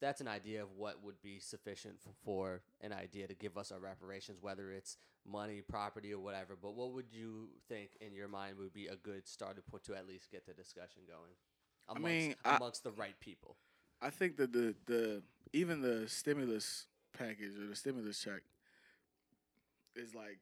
that's 0.00 0.20
an 0.20 0.28
idea 0.28 0.62
of 0.62 0.68
what 0.76 1.02
would 1.02 1.20
be 1.22 1.38
sufficient 1.38 1.94
f- 2.06 2.12
for 2.24 2.60
an 2.80 2.92
idea 2.92 3.26
to 3.28 3.34
give 3.34 3.56
us 3.56 3.70
our 3.70 3.78
reparations, 3.78 4.38
whether 4.40 4.72
it's 4.72 4.96
money, 5.24 5.60
property, 5.62 6.12
or 6.12 6.18
whatever. 6.20 6.56
But 6.60 6.74
what 6.74 6.92
would 6.92 7.06
you 7.12 7.48
think 7.68 7.90
in 8.00 8.12
your 8.14 8.28
mind 8.28 8.58
would 8.58 8.72
be 8.72 8.86
a 8.88 8.96
good 8.96 9.28
starting 9.28 9.62
point 9.70 9.84
to 9.84 9.94
at 9.94 10.08
least 10.08 10.30
get 10.30 10.46
the 10.46 10.54
discussion 10.54 11.02
going? 11.06 11.32
I 11.88 11.92
Amongst, 11.92 12.06
mean, 12.06 12.34
I- 12.44 12.56
amongst 12.56 12.82
the 12.84 12.92
right 12.92 13.18
people. 13.20 13.56
I 14.00 14.10
think 14.10 14.36
that 14.38 14.52
the 14.52 14.74
the 14.86 15.22
even 15.52 15.80
the 15.82 16.08
stimulus 16.08 16.86
package 17.16 17.56
or 17.58 17.66
the 17.68 17.76
stimulus 17.76 18.20
check 18.20 18.42
is 19.94 20.14
like 20.14 20.38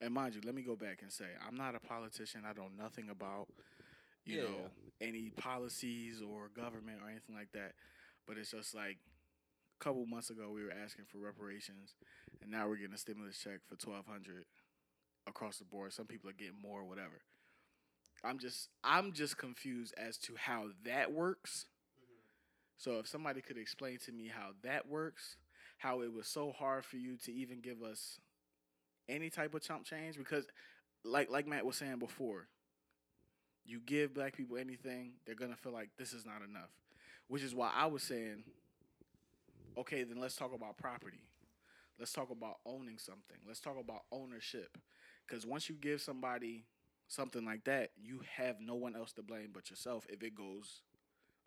and 0.00 0.12
mind 0.14 0.34
you, 0.34 0.40
let 0.44 0.54
me 0.54 0.62
go 0.62 0.76
back 0.76 1.00
and 1.02 1.12
say 1.12 1.26
I'm 1.46 1.56
not 1.56 1.74
a 1.74 1.80
politician. 1.80 2.42
I 2.46 2.52
know 2.52 2.68
nothing 2.76 3.08
about 3.10 3.48
you 4.24 4.36
Yeah, 4.36 4.42
know 4.42 4.70
any 5.00 5.30
policies 5.36 6.22
or 6.22 6.48
government 6.54 7.00
or 7.02 7.08
anything 7.10 7.34
like 7.34 7.52
that. 7.52 7.72
But 8.26 8.38
it's 8.38 8.50
just 8.52 8.74
like 8.74 8.98
a 9.80 9.84
couple 9.84 10.04
months 10.06 10.30
ago 10.30 10.50
we 10.50 10.64
were 10.64 10.72
asking 10.72 11.04
for 11.10 11.18
reparations 11.18 11.94
and 12.42 12.50
now 12.50 12.68
we're 12.68 12.76
getting 12.76 12.94
a 12.94 12.98
stimulus 12.98 13.38
check 13.38 13.60
for 13.68 13.76
twelve 13.76 14.06
hundred 14.06 14.44
across 15.26 15.58
the 15.58 15.64
board. 15.64 15.92
Some 15.92 16.06
people 16.06 16.30
are 16.30 16.34
getting 16.34 16.60
more, 16.60 16.84
whatever. 16.84 17.22
I'm 18.24 18.38
just 18.38 18.68
I'm 18.84 19.12
just 19.12 19.36
confused 19.38 19.94
as 19.96 20.16
to 20.18 20.34
how 20.36 20.68
that 20.84 21.12
works. 21.12 21.66
Mm-hmm. 21.98 22.22
So 22.76 22.98
if 22.98 23.06
somebody 23.08 23.40
could 23.40 23.58
explain 23.58 23.98
to 24.04 24.12
me 24.12 24.28
how 24.28 24.50
that 24.62 24.88
works, 24.88 25.36
how 25.78 26.00
it 26.02 26.12
was 26.12 26.26
so 26.26 26.52
hard 26.52 26.84
for 26.84 26.96
you 26.96 27.16
to 27.24 27.32
even 27.32 27.60
give 27.60 27.82
us 27.82 28.18
any 29.08 29.30
type 29.30 29.54
of 29.54 29.62
chump 29.62 29.84
change 29.84 30.16
because 30.16 30.46
like 31.04 31.30
like 31.30 31.46
Matt 31.46 31.64
was 31.64 31.76
saying 31.76 31.98
before, 31.98 32.48
you 33.64 33.80
give 33.84 34.14
black 34.14 34.36
people 34.36 34.56
anything, 34.56 35.12
they're 35.24 35.34
going 35.34 35.50
to 35.50 35.56
feel 35.56 35.72
like 35.72 35.90
this 35.98 36.12
is 36.12 36.24
not 36.24 36.42
enough. 36.48 36.70
Which 37.28 37.42
is 37.42 37.54
why 37.54 37.70
I 37.74 37.86
was 37.86 38.02
saying 38.02 38.44
okay, 39.78 40.04
then 40.04 40.18
let's 40.18 40.36
talk 40.36 40.54
about 40.54 40.78
property. 40.78 41.20
Let's 41.98 42.12
talk 42.12 42.30
about 42.30 42.56
owning 42.64 42.98
something. 42.98 43.36
Let's 43.46 43.60
talk 43.60 43.76
about 43.78 44.02
ownership. 44.10 44.78
Cuz 45.28 45.46
once 45.46 45.68
you 45.68 45.74
give 45.74 46.00
somebody 46.00 46.66
something 47.08 47.44
like 47.44 47.64
that, 47.64 47.90
you 47.96 48.22
have 48.36 48.60
no 48.60 48.74
one 48.74 48.96
else 48.96 49.12
to 49.14 49.22
blame 49.22 49.50
but 49.52 49.70
yourself 49.70 50.06
if 50.08 50.22
it 50.22 50.34
goes 50.34 50.82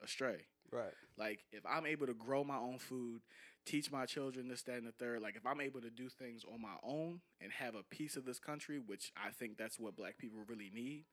astray. 0.02 0.48
Right. 0.72 0.94
Like 1.18 1.46
if 1.52 1.66
I'm 1.66 1.86
able 1.86 2.08
to 2.08 2.14
grow 2.14 2.44
my 2.44 2.58
own 2.58 2.78
food, 2.78 3.22
teach 3.66 3.91
my 3.91 4.05
children 4.05 4.47
this, 4.47 4.64
that, 4.64 4.78
and 4.78 4.88
the 4.88 4.91
third, 4.91 5.22
like 5.22 5.36
if 5.36 5.45
I'm 5.45 5.62
able 5.62 5.82
to 5.82 5.89
do 5.89 6.10
things 6.10 6.43
on 6.51 6.62
my 6.62 6.76
own 6.84 7.22
and 7.41 7.51
have 7.51 7.76
a 7.76 7.84
piece 7.84 8.16
of 8.16 8.26
this 8.26 8.39
country, 8.39 8.80
which 8.80 9.12
I 9.16 9.30
think 9.32 9.57
that's 9.57 9.80
what 9.80 9.95
black 9.95 10.18
people 10.18 10.39
really 10.47 10.72
need, 10.74 11.05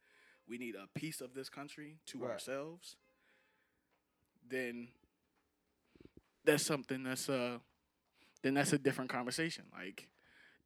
we 0.49 0.59
need 0.59 0.75
a 0.75 0.87
piece 0.99 1.21
of 1.21 1.35
this 1.35 1.49
country 1.49 1.99
to 2.07 2.19
Right. 2.19 2.33
ourselves, 2.33 2.97
then 4.49 4.89
that's 6.45 6.65
something 6.65 7.03
that's 7.03 7.29
uh 7.29 7.59
then 8.43 8.55
that's 8.55 8.73
a 8.73 8.79
different 8.79 9.11
conversation. 9.11 9.65
Like 9.73 10.09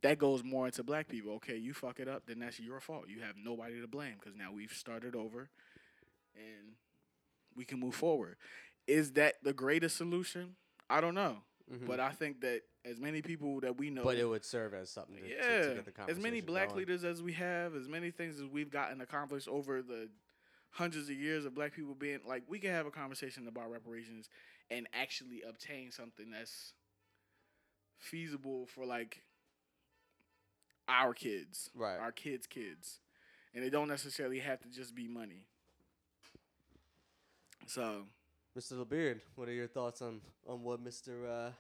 that 0.03 0.19
goes 0.19 0.43
more 0.45 0.67
into 0.67 0.83
black 0.83 1.09
people. 1.09 1.33
Okay, 1.35 1.57
you 1.57 1.73
fuck 1.75 2.01
it 2.01 2.09
up, 2.09 2.25
then 2.27 2.41
that's 2.41 2.61
your 2.61 2.81
fault. 2.81 3.05
You 3.09 3.21
have 3.21 3.37
nobody 3.37 3.81
to 3.81 3.87
blame 3.89 4.15
because 4.21 4.37
now 4.37 4.53
we've 4.53 4.73
started 4.73 5.15
over, 5.17 5.49
and 6.35 6.75
we 7.57 7.65
can 7.65 7.81
move 7.81 7.95
forward. 7.95 8.37
Is 8.87 9.13
that 9.13 9.35
the 9.43 9.53
greatest 9.53 9.97
solution? 9.97 10.57
I 10.89 11.01
don't 11.01 11.15
know, 11.15 11.39
Mhm. 11.71 11.87
but 11.87 12.01
I 12.01 12.11
think 12.11 12.41
that 12.41 12.63
as 12.85 12.99
many 12.99 13.23
people 13.23 13.61
that 13.61 13.77
we 13.79 13.91
know, 13.91 14.03
but 14.03 14.17
it 14.17 14.25
would 14.25 14.45
serve 14.45 14.75
as 14.75 14.91
something 14.91 15.17
to, 15.17 15.23
to- 15.23 15.29
to 15.29 15.35
yeah, 15.69 15.75
get 15.83 15.95
the 15.95 16.11
as 16.11 16.19
many 16.19 16.41
black 16.41 16.69
going. 16.69 16.79
leaders 16.81 17.05
as 17.05 17.23
we 17.23 17.33
have, 17.35 17.75
as 17.77 17.87
many 17.89 18.11
things 18.11 18.41
as 18.41 18.47
we've 18.47 18.71
gotten 18.71 19.01
accomplished 19.01 19.47
over 19.49 19.81
the 19.83 20.09
hundreds 20.71 21.09
of 21.09 21.17
years 21.17 21.45
of 21.45 21.55
black 21.55 21.73
people 21.75 21.95
being 21.95 22.21
like, 22.27 22.43
we 22.49 22.59
can 22.59 22.71
have 22.71 22.87
a 22.87 22.91
conversation 22.91 23.47
about 23.49 23.71
reparations 23.71 24.29
and 24.71 24.89
actually 24.93 25.43
obtain 25.43 25.91
something 25.91 26.31
that's 26.31 26.73
feasible 27.99 28.67
for 28.67 28.85
like 28.87 29.23
our 30.89 31.13
kids, 31.15 31.71
Right. 31.75 31.99
Our 31.99 32.11
kids' 32.13 32.47
kids, 32.47 32.99
and 33.55 33.65
it 33.65 33.71
don't 33.71 33.89
necessarily 33.89 34.39
have 34.41 34.61
to 34.63 34.69
just 34.69 34.95
be 34.95 35.07
money. 35.07 35.47
So 37.67 38.07
Mr. 38.61 38.85
LeBeard, 38.85 39.21
what 39.37 39.49
are 39.49 39.55
your 39.55 39.67
thoughts 39.67 40.03
on 40.03 40.21
on 40.47 40.63
what 40.63 40.85
Mr. 40.85 41.25
Uh, 41.27 41.51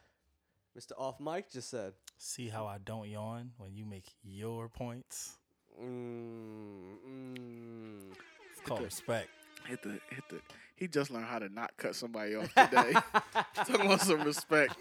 Mr. 0.78 0.92
Off 0.98 1.18
Mic 1.18 1.50
just 1.50 1.70
said? 1.70 1.94
See 2.18 2.46
how 2.48 2.66
I 2.66 2.76
don't 2.76 3.08
yawn 3.08 3.52
when 3.56 3.74
you 3.74 3.86
make 3.86 4.04
your 4.22 4.68
points? 4.68 5.38
Mm, 5.82 6.98
mm. 7.08 8.12
It's 8.52 8.60
called 8.66 8.82
respect. 8.82 9.30
hit 9.66 9.82
the 9.82 9.98
hit 10.10 10.28
the. 10.28 10.40
He 10.76 10.88
just 10.88 11.10
learned 11.10 11.24
how 11.24 11.38
to 11.38 11.48
not 11.48 11.74
cut 11.78 11.94
somebody 11.94 12.34
off 12.34 12.52
today. 12.54 12.92
Talking 13.54 13.86
about 13.86 14.02
some 14.02 14.20
respect. 14.20 14.76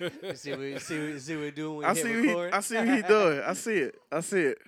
you 0.00 0.34
see 0.34 0.50
what 0.50 0.60
you 0.60 0.78
see 0.80 1.12
what, 1.12 1.20
see 1.20 1.34
what 1.36 1.42
we're 1.42 1.50
doing 1.52 1.76
when 1.76 1.86
I 1.86 1.92
we 1.92 2.00
see 2.00 2.34
what 2.34 2.46
he. 2.48 2.52
I 2.52 2.60
see 2.60 2.74
what 2.78 2.88
he 2.88 3.02
doing. 3.02 3.40
I 3.46 3.52
see 3.52 3.76
it. 3.76 3.94
I 4.10 4.20
see 4.22 4.40
it. 4.40 4.58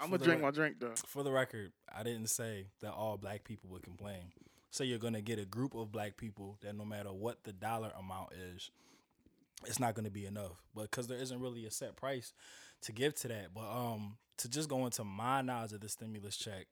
I'm 0.00 0.10
For 0.10 0.18
gonna 0.18 0.24
drink 0.24 0.40
re- 0.40 0.46
my 0.46 0.50
drink 0.50 0.76
though. 0.80 0.94
For 1.06 1.22
the 1.22 1.30
record, 1.30 1.70
I 1.96 2.02
didn't 2.02 2.26
say 2.26 2.66
that 2.80 2.90
all 2.90 3.16
black 3.18 3.44
people 3.44 3.70
would 3.70 3.84
complain. 3.84 4.32
So 4.70 4.84
you're 4.84 4.98
gonna 4.98 5.22
get 5.22 5.38
a 5.38 5.44
group 5.44 5.74
of 5.74 5.92
black 5.92 6.16
people 6.16 6.58
that 6.60 6.76
no 6.76 6.84
matter 6.84 7.12
what 7.12 7.44
the 7.44 7.52
dollar 7.52 7.92
amount 7.98 8.30
is, 8.54 8.70
it's 9.66 9.80
not 9.80 9.94
gonna 9.94 10.10
be 10.10 10.26
enough. 10.26 10.62
But 10.74 10.90
because 10.90 11.06
there 11.06 11.18
isn't 11.18 11.40
really 11.40 11.66
a 11.66 11.70
set 11.70 11.96
price 11.96 12.32
to 12.82 12.92
give 12.92 13.14
to 13.16 13.28
that. 13.28 13.54
But 13.54 13.70
um, 13.70 14.16
to 14.38 14.48
just 14.48 14.68
go 14.68 14.84
into 14.84 15.04
my 15.04 15.42
knowledge 15.42 15.72
of 15.72 15.80
the 15.80 15.88
stimulus 15.88 16.36
check, 16.36 16.66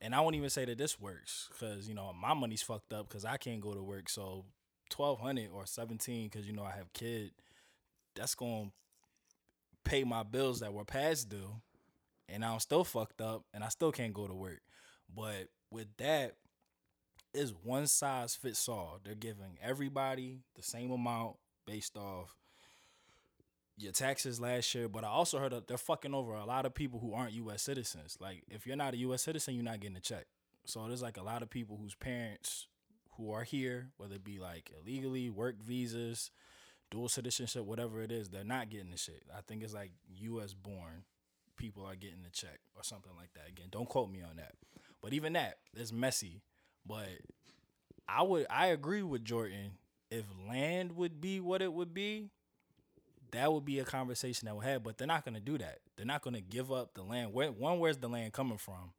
and 0.00 0.14
I 0.14 0.20
won't 0.20 0.36
even 0.36 0.50
say 0.50 0.64
that 0.64 0.78
this 0.78 1.00
works 1.00 1.48
because 1.52 1.88
you 1.88 1.94
know 1.94 2.12
my 2.12 2.34
money's 2.34 2.62
fucked 2.62 2.92
up 2.92 3.08
because 3.08 3.24
I 3.24 3.36
can't 3.36 3.60
go 3.60 3.74
to 3.74 3.82
work. 3.82 4.08
So 4.08 4.44
twelve 4.88 5.20
hundred 5.20 5.50
or 5.52 5.66
seventeen 5.66 6.28
because 6.28 6.46
you 6.46 6.52
know 6.52 6.64
I 6.64 6.72
have 6.72 6.92
kid, 6.92 7.32
that's 8.14 8.34
gonna 8.34 8.70
pay 9.84 10.04
my 10.04 10.22
bills 10.22 10.60
that 10.60 10.72
were 10.72 10.84
past 10.84 11.28
due 11.28 11.60
and 12.28 12.44
I'm 12.44 12.60
still 12.60 12.84
fucked 12.84 13.20
up 13.20 13.44
and 13.52 13.62
I 13.62 13.68
still 13.68 13.92
can't 13.92 14.14
go 14.14 14.26
to 14.26 14.34
work. 14.34 14.60
But 15.14 15.48
with 15.70 15.88
that, 15.98 16.34
it's 17.34 17.52
one 17.62 17.86
size 17.86 18.34
fits 18.34 18.68
all. 18.68 19.00
They're 19.02 19.14
giving 19.14 19.58
everybody 19.62 20.40
the 20.54 20.62
same 20.62 20.90
amount 20.90 21.36
based 21.66 21.96
off 21.96 22.36
your 23.76 23.92
taxes 23.92 24.40
last 24.40 24.74
year. 24.74 24.88
But 24.88 25.04
I 25.04 25.08
also 25.08 25.38
heard 25.38 25.52
that 25.52 25.66
they're 25.66 25.78
fucking 25.78 26.14
over 26.14 26.34
a 26.34 26.44
lot 26.44 26.66
of 26.66 26.74
people 26.74 27.00
who 27.00 27.14
aren't 27.14 27.32
US 27.32 27.62
citizens. 27.62 28.18
Like 28.20 28.42
if 28.48 28.66
you're 28.66 28.76
not 28.76 28.94
a 28.94 28.98
US 28.98 29.22
citizen, 29.22 29.54
you're 29.54 29.64
not 29.64 29.80
getting 29.80 29.96
a 29.96 30.00
check. 30.00 30.26
So 30.64 30.86
there's 30.86 31.02
like 31.02 31.16
a 31.16 31.22
lot 31.22 31.42
of 31.42 31.50
people 31.50 31.76
whose 31.80 31.94
parents 31.94 32.66
who 33.16 33.32
are 33.32 33.44
here, 33.44 33.88
whether 33.96 34.14
it 34.16 34.24
be 34.24 34.38
like 34.38 34.70
illegally, 34.80 35.30
work 35.30 35.62
visas, 35.62 36.30
dual 36.90 37.08
citizenship, 37.08 37.64
whatever 37.64 38.02
it 38.02 38.12
is, 38.12 38.28
they're 38.28 38.44
not 38.44 38.70
getting 38.70 38.90
the 38.90 38.96
shit. 38.96 39.24
I 39.36 39.40
think 39.40 39.62
it's 39.62 39.74
like 39.74 39.92
US 40.20 40.54
born 40.54 41.04
people 41.56 41.84
are 41.84 41.94
getting 41.94 42.22
the 42.22 42.30
check 42.30 42.58
or 42.74 42.82
something 42.82 43.12
like 43.16 43.32
that. 43.34 43.48
Again, 43.48 43.66
don't 43.70 43.88
quote 43.88 44.10
me 44.10 44.22
on 44.22 44.36
that. 44.36 44.54
But 45.02 45.12
even 45.12 45.32
that, 45.34 45.58
it's 45.74 45.92
messy. 45.92 46.42
But 46.86 47.08
I 48.08 48.22
would 48.22 48.46
I 48.50 48.66
agree 48.68 49.02
with 49.02 49.24
Jordan. 49.24 49.72
If 50.10 50.24
land 50.48 50.92
would 50.96 51.20
be 51.20 51.40
what 51.40 51.62
it 51.62 51.72
would 51.72 51.94
be, 51.94 52.28
that 53.30 53.52
would 53.52 53.64
be 53.64 53.78
a 53.78 53.84
conversation 53.84 54.46
that 54.46 54.56
we 54.56 54.64
have. 54.64 54.82
But 54.82 54.98
they're 54.98 55.06
not 55.06 55.24
gonna 55.24 55.40
do 55.40 55.58
that. 55.58 55.78
They're 55.96 56.06
not 56.06 56.22
gonna 56.22 56.40
give 56.40 56.70
up 56.72 56.94
the 56.94 57.02
land. 57.02 57.32
Where 57.32 57.50
one, 57.50 57.78
where's 57.78 57.98
the 57.98 58.08
land 58.08 58.32
coming 58.32 58.58
from? 58.58 58.92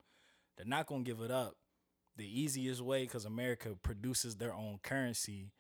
They're 0.58 0.66
not 0.66 0.88
gonna 0.88 1.04
give 1.04 1.22
it 1.22 1.32
up. 1.32 1.56
The 2.16 2.42
easiest 2.42 2.82
way, 2.82 3.04
because 3.04 3.26
America 3.26 3.76
produces 3.82 4.36
their 4.36 4.54
own 4.54 4.80
currency, 4.84 5.52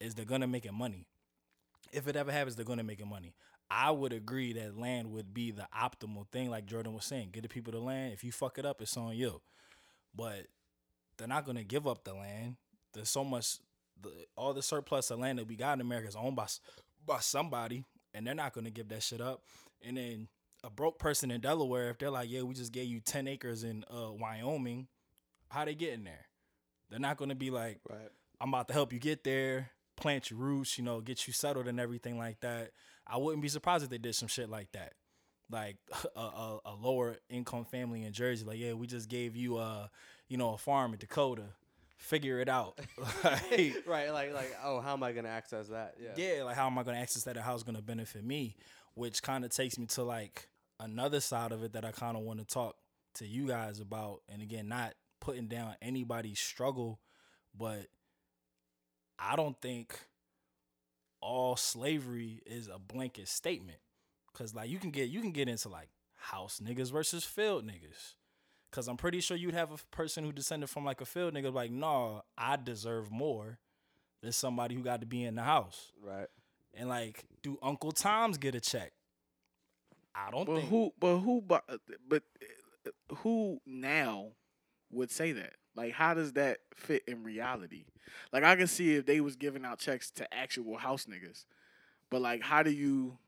is 0.00 0.14
they're 0.14 0.24
gonna 0.24 0.46
make 0.46 0.66
it 0.66 0.72
money. 0.72 1.06
If 1.92 2.08
it 2.08 2.16
ever 2.16 2.32
happens, 2.32 2.56
they're 2.56 2.64
gonna 2.64 2.82
make 2.82 3.00
it 3.00 3.06
money. 3.06 3.34
I 3.70 3.90
would 3.90 4.12
agree 4.12 4.52
that 4.52 4.78
land 4.78 5.10
would 5.12 5.34
be 5.34 5.50
the 5.50 5.66
optimal 5.76 6.28
thing, 6.28 6.50
like 6.50 6.66
Jordan 6.66 6.94
was 6.94 7.04
saying. 7.04 7.30
Get 7.32 7.42
the 7.42 7.48
people 7.48 7.72
the 7.72 7.80
land. 7.80 8.12
If 8.12 8.22
you 8.22 8.30
fuck 8.30 8.58
it 8.58 8.66
up, 8.66 8.80
it's 8.80 8.96
on 8.96 9.16
you. 9.16 9.40
But 10.14 10.46
they're 11.18 11.28
not 11.28 11.44
gonna 11.46 11.64
give 11.64 11.86
up 11.86 12.04
the 12.04 12.14
land. 12.14 12.56
There's 12.94 13.10
so 13.10 13.24
much, 13.24 13.58
the, 14.00 14.10
all 14.36 14.54
the 14.54 14.62
surplus 14.62 15.10
of 15.10 15.18
land 15.18 15.38
that 15.38 15.48
we 15.48 15.56
got 15.56 15.74
in 15.74 15.80
America 15.80 16.08
is 16.08 16.16
owned 16.16 16.36
by 16.36 16.46
by 17.04 17.20
somebody, 17.20 17.84
and 18.14 18.26
they're 18.26 18.34
not 18.34 18.52
gonna 18.52 18.70
give 18.70 18.88
that 18.88 19.02
shit 19.02 19.20
up. 19.20 19.42
And 19.82 19.96
then 19.96 20.28
a 20.64 20.70
broke 20.70 20.98
person 20.98 21.30
in 21.30 21.40
Delaware, 21.40 21.90
if 21.90 21.98
they're 21.98 22.10
like, 22.10 22.30
"Yeah, 22.30 22.42
we 22.42 22.54
just 22.54 22.72
gave 22.72 22.88
you 22.88 23.00
ten 23.00 23.28
acres 23.28 23.64
in 23.64 23.84
uh, 23.90 24.12
Wyoming," 24.12 24.88
how 25.48 25.64
they 25.64 25.74
getting 25.74 26.04
there? 26.04 26.26
They're 26.90 27.00
not 27.00 27.16
gonna 27.16 27.34
be 27.34 27.50
like, 27.50 27.80
Right. 27.88 28.08
I'm 28.40 28.50
about 28.50 28.68
to 28.68 28.74
help 28.74 28.92
you 28.92 28.98
get 28.98 29.24
there, 29.24 29.70
plant 29.96 30.30
your 30.30 30.38
roots, 30.40 30.76
you 30.78 30.84
know, 30.84 31.00
get 31.00 31.26
you 31.26 31.32
settled 31.32 31.68
and 31.68 31.80
everything 31.80 32.18
like 32.18 32.40
that. 32.40 32.72
I 33.06 33.16
wouldn't 33.16 33.42
be 33.42 33.48
surprised 33.48 33.84
if 33.84 33.90
they 33.90 33.98
did 33.98 34.14
some 34.14 34.28
shit 34.28 34.50
like 34.50 34.72
that. 34.72 34.92
Like 35.50 35.76
a, 36.16 36.20
a, 36.20 36.58
a 36.66 36.74
lower 36.74 37.16
income 37.30 37.64
family 37.64 38.04
in 38.04 38.12
Jersey, 38.12 38.44
like, 38.44 38.58
yeah, 38.58 38.72
we 38.74 38.86
just 38.86 39.08
gave 39.08 39.36
you 39.36 39.58
a, 39.58 39.90
you 40.28 40.36
know, 40.36 40.54
a 40.54 40.58
farm 40.58 40.92
in 40.92 40.98
Dakota. 40.98 41.44
Figure 41.98 42.40
it 42.40 42.48
out. 42.48 42.78
like, 43.24 43.82
right. 43.86 44.12
Like 44.12 44.34
like 44.34 44.56
oh, 44.62 44.80
how 44.80 44.92
am 44.92 45.02
I 45.02 45.12
gonna 45.12 45.28
access 45.28 45.68
that? 45.68 45.94
Yeah. 45.98 46.10
yeah, 46.16 46.42
like 46.44 46.56
how 46.56 46.66
am 46.66 46.78
I 46.78 46.82
going 46.82 46.94
to 46.94 47.00
access 47.00 47.24
that 47.24 47.36
and 47.36 47.44
how 47.44 47.54
it's 47.54 47.62
going 47.62 47.76
to 47.76 47.82
benefit 47.82 48.22
me? 48.22 48.54
Which 48.94 49.22
kind 49.22 49.44
of 49.44 49.50
takes 49.50 49.78
me 49.78 49.86
to 49.86 50.02
like 50.02 50.48
another 50.78 51.20
side 51.20 51.52
of 51.52 51.62
it 51.64 51.72
that 51.72 51.84
I 51.84 51.92
kind 51.92 52.16
of 52.16 52.22
want 52.22 52.38
to 52.40 52.44
talk 52.44 52.76
to 53.14 53.26
you 53.26 53.46
guys 53.46 53.80
about. 53.80 54.20
And 54.28 54.42
again, 54.42 54.68
not 54.68 54.94
putting 55.20 55.48
down 55.48 55.74
anybody's 55.80 56.38
struggle, 56.38 57.00
but 57.56 57.86
I 59.18 59.36
don't 59.36 59.60
think 59.60 59.98
all 61.20 61.56
slavery 61.56 62.42
is 62.46 62.68
a 62.68 62.78
blanket 62.78 63.28
statement. 63.28 63.78
Cause 64.34 64.54
like 64.54 64.68
you 64.68 64.78
can 64.78 64.90
get 64.90 65.08
you 65.08 65.22
can 65.22 65.32
get 65.32 65.48
into 65.48 65.70
like 65.70 65.88
house 66.16 66.60
niggas 66.62 66.92
versus 66.92 67.24
field 67.24 67.64
niggas. 67.64 68.14
Cause 68.72 68.88
I'm 68.88 68.96
pretty 68.96 69.20
sure 69.20 69.36
you'd 69.36 69.54
have 69.54 69.72
a 69.72 69.78
person 69.90 70.22
who 70.24 70.32
descended 70.32 70.68
from 70.68 70.84
like 70.84 71.00
a 71.00 71.06
field 71.06 71.32
nigga 71.34 71.52
like, 71.52 71.70
nah, 71.70 72.20
I 72.36 72.56
deserve 72.56 73.10
more 73.10 73.58
than 74.22 74.32
somebody 74.32 74.74
who 74.74 74.82
got 74.82 75.00
to 75.00 75.06
be 75.06 75.24
in 75.24 75.34
the 75.34 75.42
house. 75.42 75.92
Right. 76.02 76.26
And 76.74 76.88
like, 76.88 77.24
do 77.42 77.58
Uncle 77.62 77.92
Tom's 77.92 78.36
get 78.36 78.54
a 78.54 78.60
check? 78.60 78.92
I 80.14 80.30
don't 80.30 80.44
But 80.46 80.56
think. 80.56 80.68
who? 80.70 80.92
But 80.98 81.18
who? 81.18 81.40
But 81.40 81.64
but 82.08 82.22
uh, 82.86 83.14
who 83.16 83.60
now 83.66 84.32
would 84.90 85.10
say 85.10 85.32
that? 85.32 85.54
Like, 85.74 85.92
how 85.92 86.14
does 86.14 86.32
that 86.34 86.58
fit 86.74 87.02
in 87.06 87.22
reality? 87.22 87.84
Like, 88.32 88.44
I 88.44 88.56
can 88.56 88.66
see 88.66 88.94
if 88.96 89.06
they 89.06 89.20
was 89.20 89.36
giving 89.36 89.64
out 89.64 89.78
checks 89.78 90.10
to 90.12 90.32
actual 90.34 90.78
house 90.78 91.06
niggas, 91.06 91.44
but 92.10 92.20
like, 92.22 92.42
how 92.42 92.62
do 92.62 92.70
you 92.70 93.18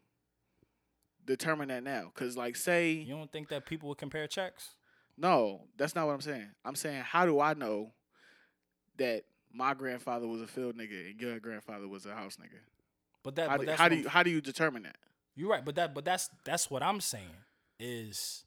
determine 1.26 1.68
that 1.68 1.82
now? 1.84 2.10
Because 2.14 2.36
like, 2.36 2.56
say 2.56 2.92
you 2.92 3.14
don't 3.14 3.30
think 3.30 3.48
that 3.48 3.66
people 3.66 3.88
would 3.90 3.98
compare 3.98 4.26
checks? 4.26 4.70
No, 5.18 5.62
that's 5.76 5.94
not 5.94 6.06
what 6.06 6.14
I'm 6.14 6.20
saying. 6.20 6.48
I'm 6.64 6.76
saying, 6.76 7.02
how 7.02 7.26
do 7.26 7.40
I 7.40 7.54
know 7.54 7.92
that 8.98 9.24
my 9.52 9.74
grandfather 9.74 10.26
was 10.26 10.40
a 10.40 10.46
field 10.46 10.76
nigga 10.76 11.10
and 11.10 11.20
your 11.20 11.38
grandfather 11.40 11.88
was 11.88 12.06
a 12.06 12.14
house 12.14 12.36
nigga? 12.36 12.60
But 13.22 13.36
that, 13.36 13.48
How 13.48 13.56
but 13.56 13.60
do, 13.60 13.66
that's 13.66 13.80
how 13.80 13.88
do 13.88 13.96
you 13.96 14.08
how 14.08 14.22
do 14.22 14.30
you 14.30 14.40
determine 14.40 14.84
that? 14.84 14.96
You're 15.34 15.50
right, 15.50 15.64
but 15.64 15.74
that 15.74 15.94
but 15.94 16.04
that's 16.04 16.30
that's 16.44 16.70
what 16.70 16.82
I'm 16.82 17.00
saying 17.00 17.26
is 17.78 18.44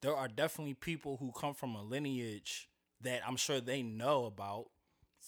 there 0.00 0.16
are 0.16 0.28
definitely 0.28 0.74
people 0.74 1.16
who 1.18 1.32
come 1.32 1.54
from 1.54 1.74
a 1.74 1.82
lineage 1.82 2.68
that 3.02 3.22
I'm 3.26 3.36
sure 3.36 3.60
they 3.60 3.82
know 3.82 4.24
about 4.24 4.66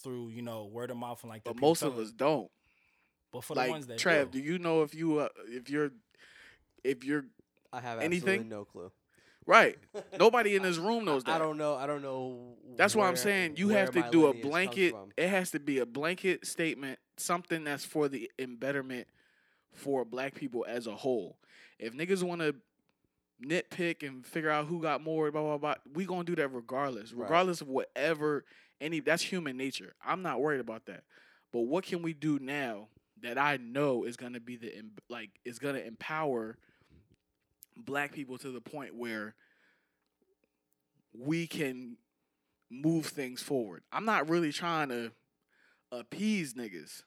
through 0.01 0.29
you 0.29 0.41
know 0.41 0.65
word 0.65 0.91
of 0.91 0.97
mouth 0.97 1.21
and 1.23 1.29
like. 1.29 1.43
But 1.43 1.59
most 1.59 1.81
of 1.81 1.97
us 1.97 2.11
don't. 2.11 2.49
But 3.31 3.43
for 3.43 3.53
like 3.53 3.67
the 3.67 3.71
ones 3.71 3.87
that 3.87 3.97
Trav, 3.97 4.31
do, 4.31 4.39
do 4.39 4.45
you 4.45 4.59
know 4.59 4.81
if 4.83 4.95
you 4.95 5.19
uh, 5.19 5.29
if 5.47 5.69
you're 5.69 5.91
if 6.83 7.03
you're 7.03 7.25
I 7.73 7.81
have 7.81 7.99
Anything? 7.99 8.29
absolutely 8.29 8.49
no 8.49 8.65
clue. 8.65 8.91
Right? 9.45 9.77
Nobody 10.19 10.55
in 10.55 10.63
this 10.63 10.77
room 10.77 11.05
knows 11.05 11.23
that. 11.25 11.35
I 11.35 11.37
don't 11.39 11.57
know. 11.57 11.75
I 11.75 11.87
don't 11.87 12.01
know. 12.01 12.55
That's 12.75 12.95
why 12.95 13.07
I'm 13.07 13.15
saying 13.15 13.55
you 13.57 13.69
have 13.69 13.91
to 13.91 14.07
do 14.11 14.27
a 14.27 14.33
blanket. 14.33 14.95
It 15.17 15.29
has 15.29 15.51
to 15.51 15.59
be 15.59 15.79
a 15.79 15.85
blanket 15.85 16.45
statement, 16.45 16.99
something 17.17 17.63
that's 17.63 17.85
for 17.85 18.07
the 18.07 18.29
embetterment 18.39 19.07
for 19.73 20.05
black 20.05 20.35
people 20.35 20.65
as 20.67 20.87
a 20.87 20.95
whole. 20.95 21.37
If 21.79 21.93
niggas 21.93 22.23
want 22.23 22.41
to 22.41 22.55
nitpick 23.43 24.07
and 24.07 24.25
figure 24.25 24.49
out 24.49 24.67
who 24.67 24.81
got 24.81 25.01
more, 25.01 25.31
blah 25.31 25.41
blah 25.41 25.57
blah. 25.57 25.75
We 25.93 26.05
gonna 26.05 26.23
do 26.23 26.35
that 26.35 26.47
regardless, 26.49 27.11
Right. 27.13 27.23
regardless 27.23 27.61
of 27.61 27.67
whatever 27.67 28.45
any. 28.79 28.99
That's 28.99 29.23
human 29.23 29.57
nature. 29.57 29.93
I'm 30.03 30.21
not 30.21 30.41
worried 30.41 30.61
about 30.61 30.85
that. 30.85 31.03
But 31.51 31.61
what 31.61 31.85
can 31.85 32.01
we 32.01 32.13
do 32.13 32.39
now 32.39 32.87
that 33.21 33.37
I 33.37 33.57
know 33.57 34.03
is 34.03 34.15
gonna 34.17 34.39
be 34.39 34.55
the 34.57 34.71
like 35.09 35.31
is 35.43 35.59
gonna 35.59 35.79
empower 35.79 36.57
black 37.77 38.11
people 38.13 38.37
to 38.39 38.49
the 38.49 38.61
point 38.61 38.95
where 38.95 39.35
we 41.17 41.47
can 41.47 41.97
move 42.69 43.05
things 43.05 43.41
forward. 43.41 43.83
I'm 43.91 44.05
not 44.05 44.29
really 44.29 44.51
trying 44.51 44.89
to 44.89 45.11
appease 45.91 46.53
niggas. 46.53 47.03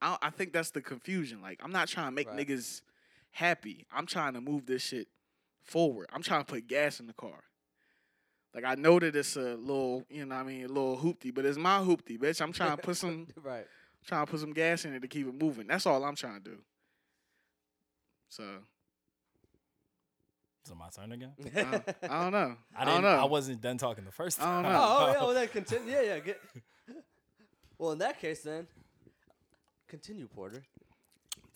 I, 0.00 0.16
I 0.22 0.30
think 0.30 0.52
that's 0.52 0.70
the 0.70 0.80
confusion. 0.80 1.40
Like, 1.42 1.60
I'm 1.62 1.72
not 1.72 1.88
trying 1.88 2.08
to 2.08 2.12
make 2.12 2.28
Right. 2.28 2.46
niggas 2.46 2.82
happy. 3.30 3.86
I'm 3.92 4.06
trying 4.06 4.34
to 4.34 4.40
move 4.40 4.66
this 4.66 4.82
shit 4.82 5.08
forward. 5.62 6.08
I'm 6.12 6.22
trying 6.22 6.44
to 6.44 6.46
put 6.52 6.66
gas 6.66 7.00
in 7.00 7.06
the 7.06 7.12
car. 7.12 7.44
Like, 8.54 8.64
I 8.64 8.74
know 8.76 8.98
that 8.98 9.14
it's 9.14 9.36
a 9.36 9.54
little, 9.56 10.04
you 10.08 10.24
know 10.24 10.34
what 10.34 10.40
I 10.40 10.44
mean, 10.44 10.64
a 10.64 10.68
little 10.68 10.96
hoopty, 10.96 11.32
but 11.34 11.44
it's 11.44 11.58
my 11.58 11.78
hoopty, 11.78 12.18
bitch. 12.18 12.40
I'm 12.40 12.52
trying 12.52 12.76
to 12.76 12.82
put 12.82 12.96
some 12.96 13.26
right. 13.42 13.66
trying 14.06 14.24
to 14.24 14.30
put 14.30 14.40
some 14.40 14.52
gas 14.52 14.84
in 14.84 14.94
it 14.94 15.00
to 15.00 15.08
keep 15.08 15.26
it 15.28 15.34
moving. 15.34 15.66
That's 15.66 15.84
all 15.86 16.02
I'm 16.04 16.16
trying 16.16 16.42
to 16.42 16.50
do. 16.50 16.58
So, 18.30 18.44
Is 20.68 20.72
it 20.72 20.76
my 20.76 20.88
turn 20.90 21.12
again? 21.12 21.32
I 21.56 21.62
don't, 21.62 21.88
I 22.12 22.20
don't 22.20 22.32
know. 22.32 22.56
I 22.76 22.82
I, 22.82 22.84
didn't. 22.84 23.02
don't 23.02 23.02
know. 23.02 23.22
I 23.22 23.24
wasn't 23.24 23.62
done 23.62 23.78
talking 23.78 24.04
the 24.04 24.12
first 24.12 24.38
I 24.38 24.44
time. 24.44 24.62
don't 24.64 24.72
know. 24.72 24.78
Oh, 24.78 24.96
oh, 25.00 25.12
yeah, 25.12 25.18
well 25.24 25.34
then 25.34 25.48
continue. 25.52 25.90
Yeah, 25.90 26.02
yeah. 26.02 26.18
Get. 26.18 26.40
Well, 27.78 27.92
in 27.92 27.98
that 28.00 28.20
case, 28.20 28.42
then 28.42 28.66
continue, 29.88 30.26
Porter. 30.26 30.62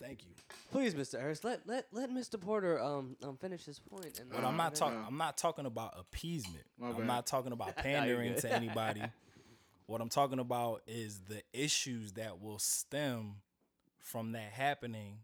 Thank 0.01 0.23
you. 0.25 0.31
Please, 0.71 0.95
Mr. 0.95 1.19
Harris, 1.19 1.43
let 1.43 1.67
let 1.67 1.85
let 1.91 2.09
Mr. 2.09 2.41
Porter 2.41 2.81
um 2.81 3.15
um 3.23 3.37
finish 3.37 3.65
his 3.65 3.77
point. 3.77 4.19
And 4.19 4.31
But 4.31 4.43
uh, 4.43 4.47
I'm 4.47 4.57
not 4.57 4.73
talking. 4.73 5.03
I'm 5.07 5.17
not 5.17 5.37
talking 5.37 5.67
about 5.67 5.93
appeasement. 5.99 6.63
My 6.79 6.87
I'm 6.89 6.97
bad. 6.97 7.05
not 7.07 7.27
talking 7.27 7.51
about 7.51 7.75
pandering 7.75 8.33
to 8.37 8.51
anybody. 8.51 9.03
What 9.85 10.01
I'm 10.01 10.09
talking 10.09 10.39
about 10.39 10.81
is 10.87 11.19
the 11.27 11.43
issues 11.53 12.13
that 12.13 12.41
will 12.41 12.57
stem 12.57 13.35
from 13.99 14.31
that 14.31 14.51
happening 14.53 15.19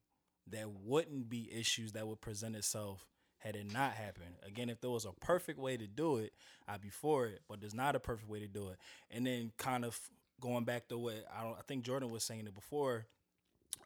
that 0.51 0.69
wouldn't 0.69 1.27
be 1.27 1.49
issues 1.51 1.93
that 1.93 2.07
would 2.07 2.21
present 2.21 2.55
itself 2.55 3.07
had 3.39 3.55
it 3.55 3.71
not 3.71 3.93
happened. 3.93 4.35
Again, 4.45 4.69
if 4.69 4.81
there 4.81 4.89
was 4.89 5.05
a 5.05 5.11
perfect 5.21 5.59
way 5.59 5.77
to 5.77 5.87
do 5.87 6.17
it, 6.17 6.33
I'd 6.67 6.81
be 6.81 6.89
for 6.89 7.25
it, 7.25 7.41
but 7.47 7.59
there's 7.59 7.73
not 7.73 7.95
a 7.95 7.99
perfect 7.99 8.29
way 8.29 8.39
to 8.39 8.47
do 8.47 8.69
it. 8.69 8.77
And 9.09 9.25
then 9.25 9.51
kind 9.57 9.83
of 9.85 9.99
going 10.39 10.65
back 10.65 10.87
to 10.89 10.97
what 10.97 11.25
I 11.37 11.43
don't 11.43 11.53
I 11.53 11.61
think 11.67 11.83
Jordan 11.83 12.09
was 12.09 12.23
saying 12.23 12.47
it 12.47 12.53
before 12.53 13.07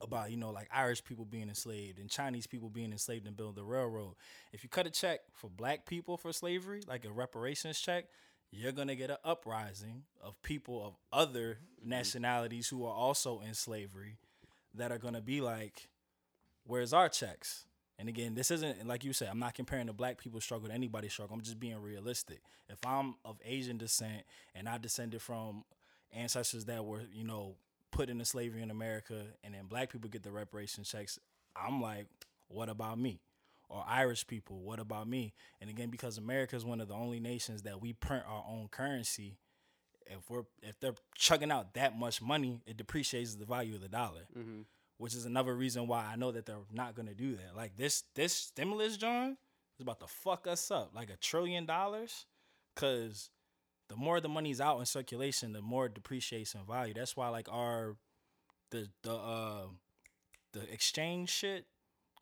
about, 0.02 0.32
you 0.32 0.38
know, 0.38 0.50
like 0.50 0.68
Irish 0.74 1.04
people 1.04 1.26
being 1.26 1.50
enslaved 1.50 2.00
and 2.00 2.10
Chinese 2.10 2.48
people 2.48 2.70
being 2.70 2.92
enslaved 2.92 3.28
and 3.28 3.38
build 3.38 3.56
the 3.56 3.64
railroad. 3.64 4.16
If 4.52 4.64
you 4.64 4.70
cut 4.70 4.88
a 4.88 4.90
check 4.90 5.22
for 5.34 5.50
black 5.50 5.86
people 5.86 6.18
for 6.18 6.34
slavery, 6.34 6.82
like 6.88 7.06
a 7.06 7.12
reparations 7.12 7.80
check, 7.80 8.06
you're 8.52 8.72
gonna 8.72 8.96
get 8.96 9.10
an 9.10 9.18
uprising 9.24 10.04
of 10.22 10.42
people 10.42 10.86
of 10.86 10.96
other 11.12 11.60
nationalities 11.84 12.68
who 12.68 12.86
are 12.86 12.94
also 12.94 13.42
in 13.42 13.54
slavery 13.54 14.18
that 14.74 14.92
are 14.92 14.98
gonna 14.98 15.22
be 15.22 15.42
like, 15.42 15.90
where's 16.66 16.94
our 16.94 17.10
checks? 17.10 17.66
And 18.00 18.10
again, 18.10 18.34
this 18.34 18.52
isn't 18.52 18.88
like 18.88 19.04
you 19.04 19.14
said. 19.14 19.30
I'm 19.30 19.40
not 19.40 19.54
comparing 19.54 19.88
the 19.88 19.94
black 19.94 20.18
people's 20.18 20.44
struggle 20.44 20.68
to 20.68 20.74
anybody's 20.74 21.14
struggle. 21.14 21.36
I'm 21.36 21.42
just 21.42 21.60
being 21.60 21.78
realistic. 21.82 22.42
If 22.68 22.80
I'm 22.86 23.16
of 23.24 23.38
Asian 23.46 23.78
descent 23.78 24.24
and 24.56 24.68
I 24.68 24.78
descended 24.78 25.22
from 25.22 25.64
ancestors 26.12 26.66
that 26.66 26.84
were, 26.86 27.02
you 27.14 27.24
know, 27.24 27.56
put 27.92 28.10
into 28.10 28.26
slavery 28.26 28.62
in 28.62 28.72
America, 28.72 29.24
and 29.44 29.54
then 29.54 29.66
black 29.68 29.92
people 29.92 30.10
get 30.10 30.24
the 30.24 30.32
reparation 30.32 30.84
checks, 30.84 31.20
I'm 31.56 31.82
like, 31.82 32.08
what 32.48 32.70
about 32.70 32.98
me? 33.00 33.22
Or 33.70 33.84
Irish 33.88 34.28
people, 34.28 34.60
what 34.60 34.80
about 34.80 35.08
me? 35.08 35.34
And 35.62 35.70
again, 35.70 35.90
because 35.90 36.18
America 36.18 36.56
is 36.56 36.66
one 36.66 36.82
of 36.82 36.88
the 36.88 36.94
only 36.94 37.20
nations 37.20 37.62
that 37.64 37.82
we 37.82 37.94
print 37.94 38.24
our 38.28 38.44
own 38.48 38.68
currency, 38.70 39.38
if 40.06 40.30
we're 40.30 40.44
if 40.62 40.80
they're 40.80 40.96
chugging 41.16 41.52
out 41.52 41.74
that 41.76 41.98
much 41.98 42.22
money, 42.22 42.62
it 42.66 42.78
depreciates 42.78 43.36
the 43.36 43.46
value 43.46 43.76
of 43.76 43.82
the 43.82 43.88
dollar 43.88 44.28
mm-hmm. 44.38 44.62
Which 45.04 45.16
is 45.16 45.26
another 45.26 45.54
reason 45.54 45.86
why 45.86 46.06
I 46.06 46.16
know 46.16 46.32
that 46.32 46.46
they're 46.46 46.56
not 46.72 46.96
gonna 46.96 47.14
do 47.14 47.36
that. 47.36 47.58
Like 47.58 47.76
this 47.76 48.06
this 48.16 48.32
stimulus, 48.32 48.96
John, 48.96 49.32
is 49.78 49.82
about 49.82 50.00
to 50.00 50.08
fuck 50.08 50.48
us 50.48 50.72
up 50.72 50.92
like 50.96 51.10
a 51.10 51.18
trillion 51.18 51.66
dollars, 51.66 52.26
cause 52.78 53.30
the 53.90 53.98
more 53.98 54.22
the 54.22 54.30
money's 54.30 54.62
out 54.62 54.80
in 54.80 54.86
circulation, 54.86 55.52
the 55.52 55.62
more 55.62 55.88
it 55.88 55.94
depreciates 55.94 56.56
in 56.56 56.62
value. 56.66 56.94
That's 56.94 57.18
why 57.18 57.28
like 57.28 57.50
our 57.52 57.98
the 58.72 58.88
the 59.02 59.14
uh 59.14 59.66
the 60.54 60.72
exchange 60.72 61.30
shit, 61.30 61.66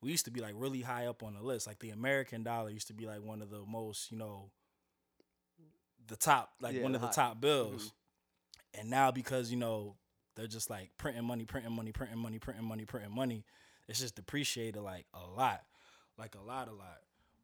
we 0.02 0.10
used 0.10 0.26
to 0.26 0.32
be 0.32 0.42
like 0.42 0.56
really 0.56 0.82
high 0.82 1.06
up 1.06 1.22
on 1.22 1.36
the 1.36 1.44
list. 1.44 1.68
Like 1.68 1.78
the 1.78 1.92
American 1.92 2.42
dollar 2.42 2.72
used 2.72 2.88
to 2.88 2.96
be 2.96 3.06
like 3.06 3.22
one 3.22 3.44
of 3.44 3.52
the 3.52 3.62
most, 3.64 4.12
you 4.12 4.18
know, 4.18 4.50
the 6.08 6.16
top, 6.16 6.50
like 6.60 6.78
Yeah, 6.78 6.82
one 6.82 6.96
of 6.96 7.02
the 7.02 7.10
top 7.10 7.40
bills. 7.40 7.94
And 8.74 8.90
now 8.90 9.12
because, 9.12 9.52
you 9.52 9.58
know, 9.58 9.98
they're 10.36 10.48
just 10.48 10.70
like 10.70 10.92
printing 10.98 11.24
money, 11.26 11.46
printing 11.46 11.72
money, 11.74 11.92
printing 11.92 12.18
money, 12.18 12.40
printing 12.40 12.66
money, 12.66 12.86
printing 12.86 13.14
money. 13.16 13.46
It's 13.88 14.00
just 14.00 14.16
depreciated 14.16 14.82
like 14.82 15.06
a 15.14 15.26
lot, 15.26 15.62
like 16.18 16.36
a 16.36 16.42
lot, 16.42 16.68
a 16.68 16.74
lot. 16.74 17.00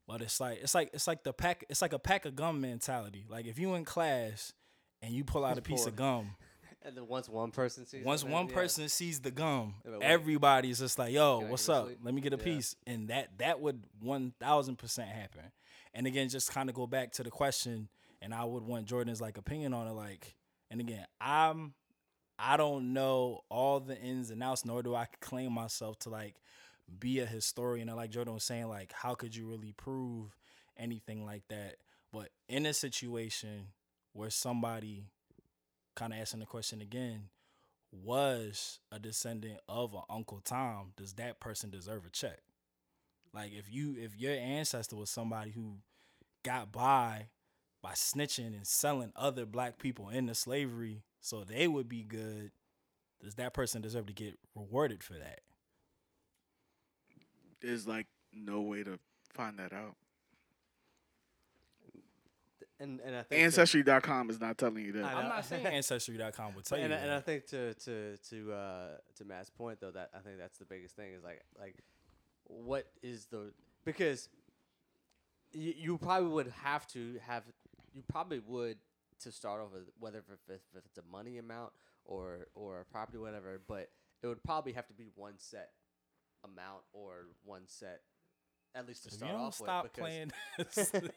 But 0.08 0.22
it's 0.22 0.40
like 0.40 0.60
it's 0.62 0.74
like 0.74 0.92
it's 0.94 1.08
like 1.08 1.24
the 1.24 1.34
pack. 1.34 1.66
It's 1.70 1.82
like 1.82 1.94
a 1.94 2.00
pack 2.00 2.26
of 2.26 2.36
gum 2.36 2.62
mentality. 2.62 3.26
Like 3.30 3.46
if 3.46 3.60
you 3.60 3.74
in 3.76 3.84
class 3.86 4.54
and 5.02 5.14
you 5.14 5.24
pull 5.24 5.44
out 5.44 5.58
a 5.58 5.62
piece 5.62 5.86
of 5.86 5.96
gum, 5.96 6.36
And 6.84 6.96
then 6.96 7.08
once 7.08 7.28
one 7.28 7.52
person 7.52 7.86
sees, 7.86 8.06
once 8.06 8.24
one 8.24 8.48
yeah. 8.48 8.54
person 8.54 8.88
sees 8.88 9.20
the 9.20 9.32
gum, 9.32 9.74
Yeah, 9.84 9.92
but 9.92 10.00
wait. 10.00 10.06
everybody's 10.06 10.80
just 10.80 10.98
like, 10.98 11.12
"Yo, 11.12 11.40
what's 11.50 11.68
up? 11.68 11.88
sleep?" 11.88 12.00
Let 12.02 12.14
me 12.14 12.22
get 12.22 12.32
a 12.34 12.38
Yeah. 12.38 12.44
piece." 12.44 12.76
And 12.86 13.10
that 13.10 13.38
that 13.40 13.60
would 13.60 13.84
one 14.00 14.32
thousand 14.40 14.78
percent 14.78 15.10
happen. 15.10 15.52
And 15.94 16.08
again, 16.08 16.30
just 16.30 16.52
kind 16.52 16.70
of 16.70 16.76
go 16.76 16.88
back 16.88 17.12
to 17.14 17.24
the 17.24 17.32
question, 17.32 17.90
and 18.22 18.34
I 18.34 18.46
would 18.46 18.64
want 18.64 18.86
Jordan's 18.86 19.20
like 19.20 19.38
opinion 19.38 19.74
on 19.74 19.88
it. 19.88 19.94
Like, 19.94 20.36
and 20.72 20.80
again, 20.80 21.06
I'm 21.20 21.74
I 22.40 22.58
don't 22.58 22.94
know 22.94 23.42
all 23.50 23.80
the 23.80 23.98
ins 23.98 24.30
and 24.30 24.44
outs, 24.44 24.66
nor 24.66 24.84
do 24.84 24.96
I 24.96 25.08
claim 25.22 25.54
myself 25.54 26.00
to 26.00 26.10
like 26.10 26.36
be 27.00 27.20
a 27.20 27.26
historian. 27.26 27.90
And 27.90 27.98
like 27.98 28.12
Jordan 28.12 28.34
was 28.34 28.44
saying, 28.44 28.68
like, 28.68 28.92
how 28.92 29.16
could 29.16 29.36
you 29.36 29.48
really 29.48 29.74
prove 29.74 30.36
anything 30.78 31.26
like 31.26 31.44
that? 31.50 31.78
But 32.12 32.30
in 32.48 32.66
a 32.66 32.74
situation 32.74 33.68
where 34.14 34.30
somebody 34.30 35.06
kind 35.96 36.14
of 36.14 36.20
asking 36.20 36.42
the 36.42 36.46
question 36.46 36.82
again, 36.82 37.30
was 37.92 38.80
a 38.92 39.00
descendant 39.00 39.60
of 39.68 39.94
an 39.94 40.02
Uncle 40.10 40.42
Tom, 40.44 40.92
does 40.96 41.14
that 41.14 41.40
person 41.40 41.70
deserve 41.70 42.06
a 42.06 42.10
check? 42.10 42.40
Like 43.34 43.52
if 43.54 43.72
you 43.72 43.96
if 44.00 44.16
your 44.18 44.34
ancestor 44.34 44.96
was 44.96 45.10
somebody 45.10 45.52
who 45.52 45.78
got 46.44 46.72
by 46.72 47.28
by 47.82 47.92
snitching 47.92 48.48
and 48.48 48.66
selling 48.66 49.12
other 49.16 49.46
black 49.46 49.78
people 49.78 50.10
into 50.10 50.34
slavery 50.34 51.04
so 51.22 51.44
they 51.44 51.68
would 51.68 51.88
be 51.90 52.04
good, 52.04 52.52
does 53.22 53.36
that 53.36 53.54
person 53.54 53.82
deserve 53.82 54.06
to 54.08 54.14
get 54.14 54.38
rewarded 54.56 55.04
for 55.04 55.14
that? 55.14 55.42
There's 57.62 57.88
like 57.88 58.08
no 58.34 58.62
way 58.62 58.84
to 58.84 59.00
find 59.34 59.58
that 59.60 59.74
out. 59.74 59.96
and 62.80 63.00
and 63.04 63.16
I 63.16 63.24
think 63.24 63.30
to- 63.30 63.46
Ancestry.com 63.46 64.30
is 64.30 64.40
not 64.40 64.58
telling 64.58 64.86
you 64.86 64.92
that. 64.94 65.04
I 65.06 65.12
know. 65.14 65.20
I'm 65.20 65.30
not 65.30 65.46
saying 65.46 65.66
ancestry.com 65.66 66.54
would 66.56 66.66
tell 66.66 66.78
you 66.78 66.86
and, 66.86 66.94
I- 66.94 66.98
and 66.98 67.12
I 67.12 67.20
think 67.20 67.48
to 67.48 67.74
to 67.74 68.18
to 68.30 68.54
uh 68.54 68.88
to 69.16 69.26
Matt's 69.26 69.50
point 69.50 69.80
though 69.82 69.92
that 69.92 70.12
I 70.16 70.20
think 70.20 70.38
that's 70.38 70.60
the 70.60 70.66
biggest 70.66 70.96
thing 70.96 71.14
is 71.14 71.24
like 71.24 71.42
like 71.60 71.76
what 72.44 72.86
is 73.02 73.26
the 73.26 73.52
because 73.84 74.30
you, 75.54 75.74
you 75.76 75.98
probably 75.98 76.30
would 76.30 76.54
have 76.64 76.86
to 76.90 77.20
have 77.26 77.44
you 77.94 78.04
probably 78.08 78.40
would 78.40 78.78
to 79.22 79.32
start 79.32 79.62
off 79.62 79.72
with 79.74 79.84
whether 80.00 80.20
if, 80.20 80.26
if, 80.50 80.62
if 80.76 80.86
it's 80.86 80.98
a 80.98 81.04
money 81.12 81.38
amount 81.38 81.72
or 82.06 82.48
or 82.56 82.82
a 82.82 82.86
property 82.86 83.18
whatever 83.18 83.62
but 83.68 83.90
it 84.24 84.28
would 84.28 84.44
probably 84.44 84.74
have 84.74 84.88
to 84.88 84.94
be 84.94 85.08
one 85.16 85.34
set 85.38 85.72
amount 86.44 86.82
or 86.94 87.28
one 87.44 87.64
set 87.66 88.02
at 88.76 88.88
least 88.88 89.04
to 89.04 89.08
If 89.08 89.14
you 89.14 89.18
start 89.20 89.32
don't 89.34 89.42
off 89.42 89.56
stop 89.56 89.84
with 89.84 89.94
because, 89.94 90.04
playing 90.04 90.32
this 90.76 90.90
thing- 90.90 91.10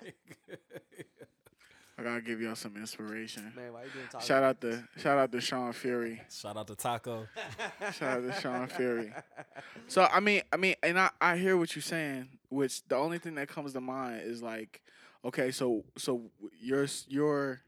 I 1.99 2.03
gotta 2.03 2.23
give 2.23 2.41
y'all 2.41 2.55
some 2.55 2.77
inspiration. 2.77 3.53
man 3.55 3.75
why 3.75 3.83
you 3.85 3.91
doing 3.91 4.07
talking 4.11 4.27
Shout 4.27 4.43
out 4.43 4.59
to 4.63 4.83
shout 4.97 5.19
out 5.19 5.31
to 5.33 5.41
Sean 5.41 5.71
Fury. 5.75 6.23
Shout 6.31 6.57
out 6.57 6.67
to 6.69 6.75
Taco. 6.75 7.27
Shout 7.93 8.25
out 8.25 8.33
to 8.33 8.41
Sean 8.41 8.67
Fury. 8.69 9.13
So 9.87 10.09
I 10.11 10.19
mean, 10.21 10.41
I 10.51 10.57
mean, 10.57 10.77
and 10.83 10.99
I, 10.99 11.11
I 11.21 11.37
hear 11.37 11.59
what 11.59 11.77
you're 11.77 11.83
saying. 11.83 12.31
Which 12.49 12.83
the 12.89 12.97
only 12.97 13.19
thing 13.19 13.35
that 13.35 13.49
comes 13.49 13.75
to 13.75 13.83
mind 13.83 14.23
is 14.23 14.43
like, 14.43 14.81
okay, 15.27 15.51
so 15.51 15.85
so 15.99 16.23
your 16.59 16.87
your 17.07 17.61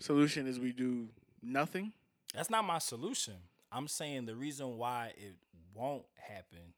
solution 0.00 0.46
is 0.46 0.58
we 0.58 0.72
do 0.72 1.08
nothing. 1.42 1.92
That's 2.34 2.50
not 2.50 2.64
my 2.64 2.78
solution. 2.78 3.34
I'm 3.72 3.88
saying 3.88 4.26
the 4.26 4.36
reason 4.36 4.76
why 4.78 5.12
it 5.16 5.36
won't 5.74 6.04
happen 6.16 6.74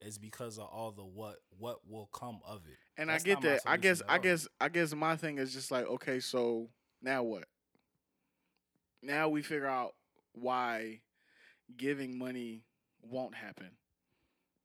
is 0.00 0.18
because 0.18 0.58
of 0.58 0.64
all 0.64 0.92
the 0.92 1.02
what 1.02 1.36
what 1.58 1.78
will 1.88 2.08
come 2.12 2.38
of 2.46 2.62
it. 2.66 2.78
And 2.96 3.08
That's 3.10 3.24
I 3.24 3.26
get 3.26 3.40
that. 3.42 3.60
I 3.66 3.76
guess 3.76 4.02
I 4.08 4.18
guess 4.18 4.48
I 4.60 4.68
guess 4.68 4.94
my 4.94 5.16
thing 5.16 5.38
is 5.38 5.52
just 5.52 5.70
like, 5.70 5.86
okay, 5.86 6.20
so 6.20 6.68
now 7.02 7.22
what? 7.22 7.44
Now 9.02 9.28
we 9.28 9.42
figure 9.42 9.66
out 9.66 9.94
why 10.32 11.00
giving 11.76 12.18
money 12.18 12.62
won't 13.02 13.34
happen. 13.34 13.70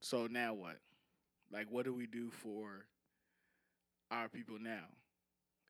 So 0.02 0.28
now 0.28 0.54
what? 0.54 0.78
Like 1.52 1.68
what 1.70 1.86
do 1.86 1.94
we 1.94 2.08
do 2.08 2.30
for 2.30 2.86
our 4.12 4.28
people 4.30 4.58
now? 4.60 4.86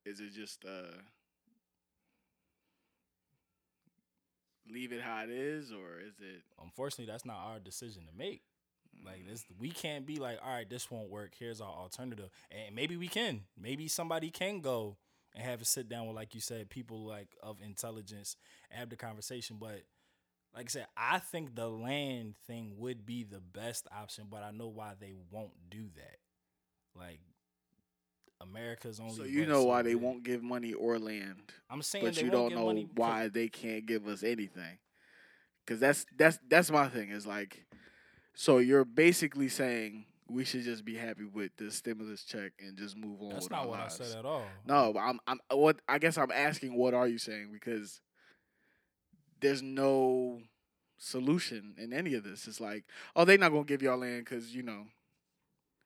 Is 0.06 0.20
it 0.20 0.34
just 0.34 0.66
uh 0.66 0.98
leave 4.70 4.92
it 4.92 5.02
how 5.02 5.24
it 5.24 5.30
is, 5.30 5.72
or 5.72 6.00
is 6.00 6.20
it? 6.20 6.44
Unfortunately, 6.62 7.12
that's 7.12 7.26
not 7.26 7.38
our 7.38 7.60
decision 7.60 8.06
to 8.06 8.18
make. 8.18 8.42
Like 9.06 9.26
mm. 9.26 9.30
this, 9.30 9.46
we 9.60 9.72
can't 9.72 10.06
be 10.06 10.18
like, 10.18 10.40
all 10.44 10.54
right, 10.54 10.70
this 10.70 10.90
won't 10.92 11.10
work. 11.10 11.34
Here's 11.38 11.62
our 11.62 11.74
alternative, 11.74 12.30
and 12.52 12.76
maybe 12.76 12.98
we 12.98 13.08
can. 13.08 13.42
Maybe 13.60 13.88
somebody 13.88 14.30
can 14.30 14.62
go 14.62 14.98
and 15.36 15.44
have 15.44 15.62
a 15.62 15.66
sit 15.66 15.90
down 15.90 16.08
with, 16.08 16.16
like 16.16 16.36
you 16.36 16.42
said, 16.42 16.70
people 16.70 17.06
like 17.06 17.30
of 17.42 17.58
intelligence, 17.62 18.36
have 18.70 18.90
the 18.90 18.96
conversation. 18.96 19.58
But 19.60 19.84
like 20.56 20.66
I 20.66 20.70
said, 20.70 20.88
I 20.96 21.20
think 21.20 21.56
the 21.56 21.68
land 21.68 22.36
thing 22.46 22.76
would 22.78 23.06
be 23.06 23.24
the 23.24 23.40
best 23.40 23.88
option, 23.96 24.26
but 24.30 24.44
I 24.44 24.52
know 24.52 24.68
why 24.68 24.94
they 25.00 25.14
won't 25.32 25.54
do 25.70 25.90
that. 25.96 26.18
Like 26.96 27.20
America's 28.44 29.00
only. 29.00 29.16
So 29.16 29.24
you 29.24 29.46
know 29.46 29.64
why 29.64 29.82
they 29.82 29.96
won't 29.96 30.24
give 30.24 30.44
money 30.44 30.74
or 30.74 31.00
land, 31.00 31.52
I'm 31.70 31.82
saying, 31.82 32.06
but 32.06 32.22
you 32.22 32.30
don't 32.30 32.54
know 32.54 32.86
why 32.96 33.28
they 33.28 33.48
can't 33.48 33.86
give 33.86 34.08
us 34.08 34.24
anything. 34.24 34.78
Because 35.66 35.80
that's 35.80 36.06
that's 36.18 36.40
that's 36.48 36.72
my 36.72 36.88
thing. 36.90 37.10
Is 37.10 37.26
like, 37.26 37.66
so 38.34 38.58
you're 38.58 38.86
basically 38.86 39.50
saying 39.50 40.06
we 40.28 40.44
should 40.44 40.64
just 40.64 40.84
be 40.84 40.96
happy 40.96 41.26
with 41.26 41.52
the 41.58 41.72
stimulus 41.72 42.24
check 42.24 42.54
and 42.60 42.78
just 42.78 42.98
move 42.98 43.22
on. 43.22 43.30
That's 43.30 43.50
not 43.50 43.68
what 43.68 43.80
lives. 43.80 44.02
I 44.02 44.04
said 44.06 44.20
at 44.20 44.26
all. 44.26 44.44
No, 44.66 44.94
I'm 45.00 45.20
I'm 45.28 45.40
what 45.52 45.80
I 45.88 46.00
guess 46.00 46.18
I'm 46.18 46.32
asking 46.32 46.76
what 46.76 46.94
are 46.94 47.08
you 47.08 47.18
saying 47.18 47.50
because 47.52 48.02
there's 49.40 49.62
no 49.62 50.42
solution 50.98 51.76
in 51.78 51.94
any 51.94 52.14
of 52.14 52.24
this. 52.24 52.48
It's 52.48 52.62
like, 52.62 52.86
oh, 53.16 53.26
they're 53.26 53.38
not 53.38 53.52
gonna 53.52 53.66
give 53.66 53.82
y'all 53.82 53.98
land 53.98 54.26
because 54.26 54.56
you 54.56 54.64
know, 54.64 54.86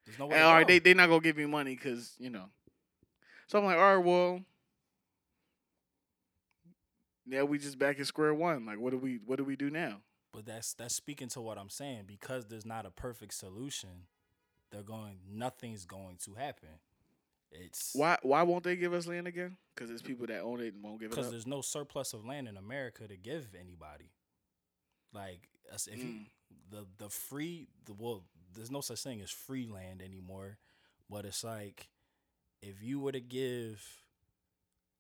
There's 0.08 0.18
no 0.20 0.26
way. 0.28 0.42
all 0.42 0.60
to 0.60 0.66
they 0.66 0.80
they 0.80 0.94
not 0.96 1.08
gonna 1.10 1.22
give 1.22 1.38
me 1.38 1.46
money 1.46 1.76
because 1.76 2.16
you 2.18 2.30
know. 2.32 2.46
So 3.48 3.60
I'm 3.60 3.66
like, 3.66 3.78
all 3.78 3.96
right, 3.98 4.06
well, 4.06 4.42
now 7.26 7.46
we 7.46 7.58
just 7.60 7.78
back 7.78 8.00
at 8.00 8.08
square 8.08 8.34
one. 8.34 8.66
Like, 8.66 8.80
what 8.80 8.92
do 8.92 8.98
we 8.98 9.20
what 9.26 9.38
do 9.38 9.44
we 9.44 9.56
do 9.56 9.70
now? 9.70 9.98
But 10.34 10.46
that's 10.46 10.74
that's 10.74 10.96
speaking 10.96 11.30
to 11.30 11.42
what 11.42 11.58
I'm 11.58 11.70
saying 11.70 12.04
because 12.08 12.46
there's 12.48 12.66
not 12.66 12.86
a 12.86 12.92
perfect 12.92 13.34
solution. 13.34 14.08
They're 14.72 14.84
going. 14.84 15.20
Nothing's 15.30 15.86
going 15.86 16.18
to 16.26 16.34
happen. 16.34 16.70
It's 17.52 17.92
Why 17.94 18.18
why 18.22 18.44
won't 18.44 18.64
they 18.64 18.76
give 18.76 18.94
us 18.94 19.08
land 19.08 19.28
again? 19.28 19.56
Because 19.74 19.90
it's 19.90 20.02
people 20.02 20.28
that 20.28 20.42
own 20.42 20.60
it 20.60 20.74
and 20.74 20.84
won't 20.84 21.00
give 21.00 21.08
it 21.12 21.16
because 21.16 21.32
there's 21.32 21.48
no 21.48 21.62
surplus 21.62 22.14
of 22.14 22.26
land 22.26 22.48
in 22.48 22.58
America 22.58 23.08
to 23.08 23.16
give 23.16 23.48
anybody. 23.60 24.12
Like 25.14 25.48
us- 25.74 25.88
if 25.88 25.98
you, 26.00 26.04
Mm. 26.10 26.26
the 26.70 26.86
the 26.98 27.10
free 27.10 27.68
the 27.86 27.94
well, 27.94 28.24
there's 28.56 28.72
no 28.72 28.82
such 28.82 29.02
thing 29.02 29.22
as 29.22 29.32
free 29.32 29.66
land 29.68 30.02
anymore. 30.02 30.58
But 31.10 31.26
it's 31.26 31.44
like 31.44 31.90
if 32.62 32.82
you 32.84 33.00
were 33.00 33.12
to 33.12 33.22
give 33.22 33.82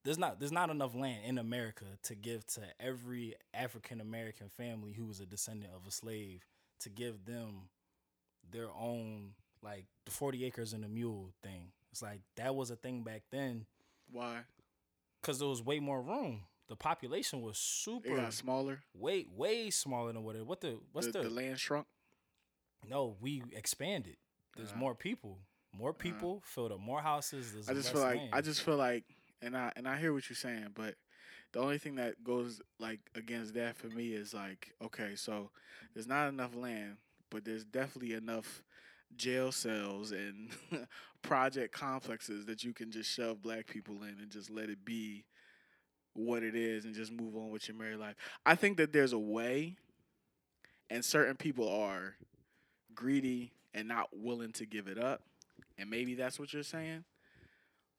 there's 0.03 0.17
not 0.17 0.39
there's 0.39 0.51
not 0.51 0.69
enough 0.69 0.95
land 0.95 1.19
in 1.25 1.37
America 1.37 1.85
to 2.03 2.15
give 2.15 2.45
to 2.47 2.61
every 2.79 3.35
African 3.53 3.99
American 3.99 4.47
family 4.49 4.93
who 4.93 5.05
was 5.05 5.19
a 5.19 5.25
descendant 5.25 5.73
of 5.75 5.85
a 5.87 5.91
slave 5.91 6.45
to 6.79 6.89
give 6.89 7.25
them 7.25 7.69
their 8.49 8.69
own 8.79 9.31
like 9.61 9.85
the 10.05 10.11
40 10.11 10.45
acres 10.45 10.71
and 10.73 10.85
a 10.85 10.87
mule 10.87 11.31
thing. 11.43 11.71
It's 11.91 12.01
like 12.01 12.21
that 12.35 12.55
was 12.55 12.69
a 12.71 12.75
thing 12.75 13.03
back 13.03 13.23
then 13.31 13.65
Why? 14.11 14.41
cuz 15.23 15.39
there 15.39 15.47
was 15.49 15.61
way 15.61 15.79
more 15.79 16.01
room. 16.01 16.43
The 16.69 16.75
population 16.75 17.41
was 17.41 17.55
It 17.57 17.61
super 17.61 18.15
got 18.15 18.33
smaller. 18.33 18.83
way 18.93 19.25
way 19.35 19.69
smaller 19.71 20.13
than 20.13 20.23
what 20.23 20.35
it 20.35 20.45
what 20.45 20.61
the 20.61 20.79
what's 20.93 21.07
the, 21.07 21.13
the, 21.23 21.23
the 21.23 21.29
land 21.29 21.59
shrunk. 21.59 21.87
No, 22.88 23.15
we 23.21 23.43
expanded. 23.53 24.17
There's 24.55 24.69
Uh-huh. 24.69 24.80
more 24.80 24.95
people. 24.95 25.39
More 25.73 25.93
people 25.93 26.41
filled 26.45 26.71
up 26.71 26.80
more 26.80 27.01
houses. 27.01 27.53
There's 27.53 27.69
I 27.69 27.73
just 27.73 27.91
feel 27.91 28.01
like 28.01 28.17
land. 28.17 28.30
I 28.34 28.41
just 28.41 28.61
feel 28.63 28.78
like, 28.78 29.03
and 29.41 29.55
I 29.55 29.71
and 29.75 29.88
I 29.88 29.97
hear 29.99 30.13
what 30.13 30.30
you're 30.30 30.36
saying, 30.36 30.69
but 30.73 30.95
the 31.51 31.59
only 31.59 31.78
thing 31.78 31.95
that 31.95 32.23
goes 32.23 32.61
like 32.80 32.99
against 33.15 33.53
that 33.53 33.75
for 33.75 33.88
me 33.88 34.13
is 34.13 34.34
like, 34.34 34.73
okay, 34.82 35.15
so 35.15 35.51
there's 35.93 36.07
not 36.07 36.30
enough 36.30 36.55
land, 36.55 36.97
but 37.30 37.45
there's 37.45 37.63
definitely 37.65 38.13
enough 38.13 38.63
jail 39.15 39.51
cells 39.51 40.11
and 40.11 40.49
project 41.21 41.73
complexes 41.73 42.45
that 42.45 42.63
you 42.63 42.73
can 42.73 42.91
just 42.91 43.09
shove 43.09 43.41
black 43.41 43.67
people 43.67 44.03
in 44.03 44.17
and 44.19 44.30
just 44.32 44.49
let 44.49 44.69
it 44.69 44.84
be 44.84 45.25
what 46.13 46.41
it 46.43 46.55
is 46.55 46.86
and 46.86 46.95
just 46.95 47.11
move 47.11 47.36
on 47.36 47.49
with 47.51 47.67
your 47.67 47.78
married 47.78 47.99
life. 47.99 48.15
I 48.45 48.55
think 48.55 48.78
that 48.78 48.91
there's 48.91 49.13
a 49.13 49.19
way, 49.19 49.75
and 50.89 51.05
certain 51.05 51.36
people 51.36 51.69
are 51.69 52.15
greedy 52.97 53.53
and 53.73 53.87
not 53.87 54.09
willing 54.11 54.51
to 54.53 54.65
give 54.65 54.87
it 54.87 54.97
up, 54.97 55.21
and 55.77 55.89
maybe 55.89 56.15
that's 56.15 56.37
what 56.37 56.51
you're 56.51 56.63
saying. 56.63 57.05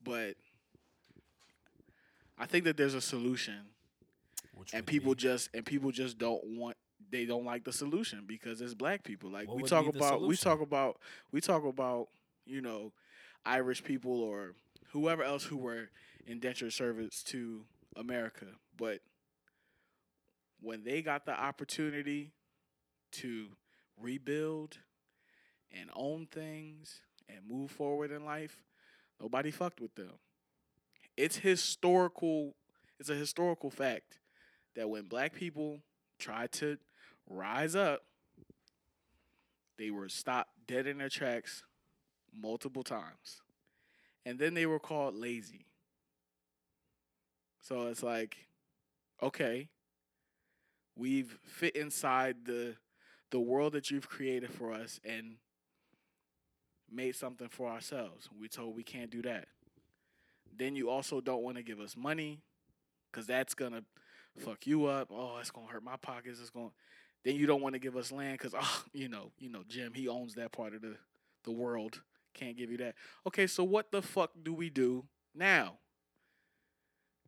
But 0.04 0.34
I 2.36 2.44
think 2.44 2.64
that 2.64 2.76
there's 2.76 2.94
a 2.94 3.00
solution, 3.00 3.60
Which 4.54 4.74
and 4.74 4.84
people 4.84 5.14
be- 5.14 5.20
just 5.20 5.48
and 5.54 5.64
people 5.64 5.90
just 5.90 6.18
don't 6.18 6.44
want 6.44 6.76
they 7.10 7.24
don't 7.24 7.44
like 7.44 7.64
the 7.64 7.72
solution 7.72 8.24
because 8.26 8.60
it's 8.60 8.74
black 8.74 9.02
people. 9.04 9.30
Like 9.30 9.48
What 9.48 9.56
we 9.56 9.62
talk 9.62 9.86
about, 9.86 10.20
we 10.20 10.36
talk 10.36 10.60
about, 10.60 10.98
we 11.32 11.40
talk 11.40 11.64
about, 11.64 12.08
you 12.44 12.60
know, 12.60 12.92
Irish 13.46 13.82
people 13.82 14.20
or 14.20 14.54
whoever 14.92 15.22
else 15.22 15.44
who 15.44 15.56
were 15.56 15.88
indentured 16.26 16.72
servants 16.72 17.22
to 17.24 17.62
America, 17.96 18.46
but 18.76 19.00
when 20.60 20.82
they 20.82 21.02
got 21.02 21.24
the 21.24 21.32
opportunity 21.32 22.32
to 23.12 23.46
rebuild 24.00 24.78
and 25.72 25.90
own 25.94 26.26
things 26.26 27.00
and 27.28 27.38
move 27.48 27.70
forward 27.70 28.10
in 28.10 28.24
life, 28.24 28.62
nobody 29.20 29.50
fucked 29.50 29.80
with 29.80 29.94
them. 29.94 30.12
It's 31.16 31.36
historical. 31.36 32.54
It's 32.98 33.10
a 33.10 33.14
historical 33.14 33.70
fact 33.70 34.18
that 34.74 34.88
when 34.88 35.04
black 35.04 35.34
people 35.34 35.80
tried 36.18 36.52
to 36.52 36.78
rise 37.28 37.74
up, 37.74 38.02
they 39.76 39.90
were 39.90 40.08
stopped 40.08 40.50
dead 40.66 40.86
in 40.86 40.98
their 40.98 41.08
tracks 41.08 41.62
multiple 42.34 42.82
times. 42.82 43.42
And 44.26 44.38
then 44.38 44.54
they 44.54 44.66
were 44.66 44.80
called 44.80 45.14
lazy. 45.14 45.66
So 47.60 47.86
it's 47.86 48.02
like, 48.02 48.36
okay, 49.22 49.68
we've 50.96 51.38
fit 51.46 51.76
inside 51.76 52.44
the 52.44 52.76
the 53.30 53.40
world 53.40 53.74
that 53.74 53.90
you've 53.90 54.08
created 54.08 54.50
for 54.50 54.72
us 54.72 55.00
and 55.04 55.36
made 56.92 57.16
something 57.16 57.48
for 57.48 57.68
ourselves. 57.68 58.28
We 58.38 58.48
told 58.48 58.76
we 58.76 58.82
can't 58.82 59.10
do 59.10 59.22
that. 59.22 59.46
Then 60.56 60.76
you 60.76 60.90
also 60.90 61.20
don't 61.20 61.42
want 61.42 61.56
to 61.56 61.62
give 61.62 61.80
us 61.80 61.96
money 61.96 62.40
because 63.10 63.26
that's 63.26 63.54
gonna 63.54 63.82
fuck 64.38 64.66
you 64.66 64.86
up. 64.86 65.08
Oh, 65.10 65.38
it's 65.40 65.50
gonna 65.50 65.68
hurt 65.68 65.84
my 65.84 65.96
pockets. 65.96 66.40
It's 66.40 66.50
gonna. 66.50 66.70
Then 67.24 67.36
you 67.36 67.46
don't 67.46 67.60
want 67.60 67.74
to 67.74 67.78
give 67.78 67.96
us 67.96 68.10
land 68.10 68.38
because 68.38 68.54
oh, 68.60 68.84
you 68.92 69.08
know, 69.08 69.32
you 69.38 69.50
know, 69.50 69.62
Jim 69.68 69.92
he 69.94 70.08
owns 70.08 70.34
that 70.34 70.52
part 70.52 70.74
of 70.74 70.82
the 70.82 70.96
the 71.44 71.52
world. 71.52 72.00
Can't 72.34 72.56
give 72.56 72.70
you 72.70 72.76
that. 72.78 72.94
Okay, 73.26 73.46
so 73.46 73.64
what 73.64 73.90
the 73.90 74.02
fuck 74.02 74.30
do 74.42 74.52
we 74.52 74.70
do 74.70 75.04
now? 75.34 75.74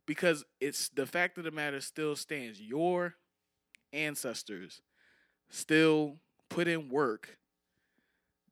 Because 0.05 0.43
it's 0.59 0.89
the 0.89 1.05
fact 1.05 1.37
of 1.37 1.43
the 1.43 1.51
matter 1.51 1.81
still 1.81 2.15
stands. 2.15 2.61
Your 2.61 3.15
ancestors 3.93 4.81
still 5.49 6.17
put 6.49 6.67
in 6.67 6.89
work 6.89 7.37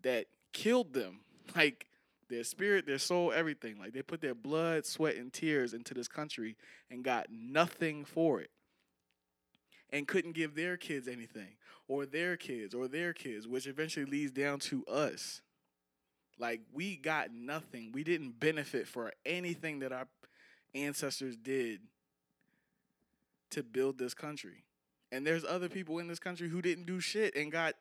that 0.01 0.27
killed 0.53 0.93
them. 0.93 1.21
Like 1.55 1.87
their 2.29 2.43
spirit, 2.43 2.85
their 2.85 2.99
soul, 2.99 3.33
everything. 3.33 3.79
Like 3.79 3.91
they 3.91 4.03
put 4.03 4.21
their 4.21 4.35
blood, 4.35 4.85
sweat, 4.85 5.15
and 5.15 5.33
tears 5.33 5.73
into 5.73 5.95
this 5.95 6.07
country 6.07 6.55
and 6.91 7.03
got 7.03 7.25
nothing 7.31 8.05
for 8.05 8.39
it. 8.39 8.51
And 9.89 10.07
couldn't 10.07 10.33
give 10.33 10.53
their 10.53 10.77
kids 10.77 11.07
anything, 11.07 11.57
or 11.87 12.05
their 12.05 12.37
kids, 12.37 12.75
or 12.75 12.87
their 12.87 13.13
kids, 13.13 13.47
which 13.47 13.65
eventually 13.65 14.05
leads 14.05 14.31
down 14.31 14.59
to 14.59 14.85
us. 14.85 15.41
Like 16.37 16.61
we 16.71 16.95
got 16.95 17.33
nothing. 17.33 17.91
We 17.91 18.03
didn't 18.03 18.39
benefit 18.39 18.87
for 18.87 19.11
anything 19.25 19.79
that 19.79 19.91
our 19.91 20.07
ancestors 20.75 21.35
did 21.35 21.81
to 23.49 23.63
build 23.63 23.97
this 23.97 24.13
country. 24.13 24.63
And 25.11 25.25
there's 25.25 25.43
other 25.43 25.69
people 25.69 25.99
in 25.99 26.07
this 26.07 26.19
country 26.19 26.49
who 26.49 26.61
didn't 26.61 26.85
do 26.85 26.99
shit 26.99 27.35
and 27.35 27.51
got 27.51 27.73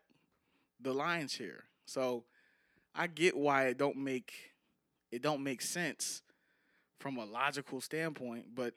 the 0.80 0.92
lion's 0.92 1.32
share. 1.32 1.64
So 1.84 2.24
I 2.94 3.06
get 3.06 3.36
why 3.36 3.66
it 3.66 3.78
don't 3.78 3.96
make 3.96 4.32
it 5.10 5.22
don't 5.22 5.42
make 5.42 5.62
sense 5.62 6.22
from 6.98 7.16
a 7.16 7.24
logical 7.24 7.80
standpoint, 7.80 8.46
but 8.54 8.74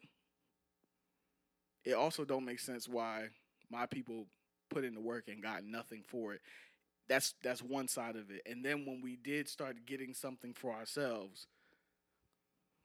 it 1.84 1.94
also 1.94 2.24
don't 2.24 2.46
make 2.46 2.60
sense 2.60 2.88
why 2.88 3.30
my 3.70 3.86
people 3.86 4.28
put 4.70 4.84
in 4.84 4.94
the 4.94 5.02
work 5.02 5.28
and 5.28 5.42
got 5.42 5.64
nothing 5.64 6.04
for 6.08 6.34
it. 6.34 6.42
That's 7.10 7.34
that's 7.44 7.62
one 7.62 7.88
side 7.88 8.16
of 8.16 8.30
it. 8.30 8.42
And 8.46 8.64
then 8.64 8.86
when 8.86 9.02
we 9.02 9.16
did 9.16 9.50
start 9.50 9.86
getting 9.86 10.14
something 10.14 10.54
for 10.54 10.72
ourselves, 10.72 11.48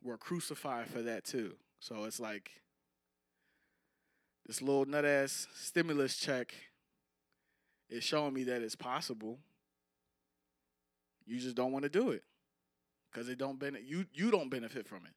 we're 0.03 0.17
crucified 0.17 0.89
for 0.89 1.03
that 1.03 1.25
too. 1.25 1.55
So 1.81 2.05
it's 2.05 2.19
like 2.19 2.51
this 4.47 4.63
little 4.63 4.85
nut 4.85 5.05
ass 5.05 5.47
stimulus 5.55 6.17
check 6.17 6.55
is 7.89 8.03
showing 8.03 8.35
me 8.35 8.45
that 8.45 8.63
it's 8.63 8.77
possible. 8.77 9.39
You 11.27 11.39
just 11.41 11.57
don't 11.57 11.73
want 11.73 11.83
to 11.85 11.89
do 11.89 12.11
it. 12.11 12.23
because 13.11 13.29
it 13.29 13.39
don't 13.39 13.59
benefit 13.59 13.87
you. 13.87 14.05
You 14.13 14.31
don't 14.31 14.51
benefit 14.51 14.87
from 14.87 15.07
it. 15.07 15.13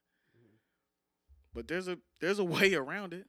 But 1.54 1.68
there's 1.68 1.88
a 1.88 1.98
there's 2.20 2.38
a 2.38 2.44
way 2.44 2.74
around 2.74 3.12
it. 3.12 3.26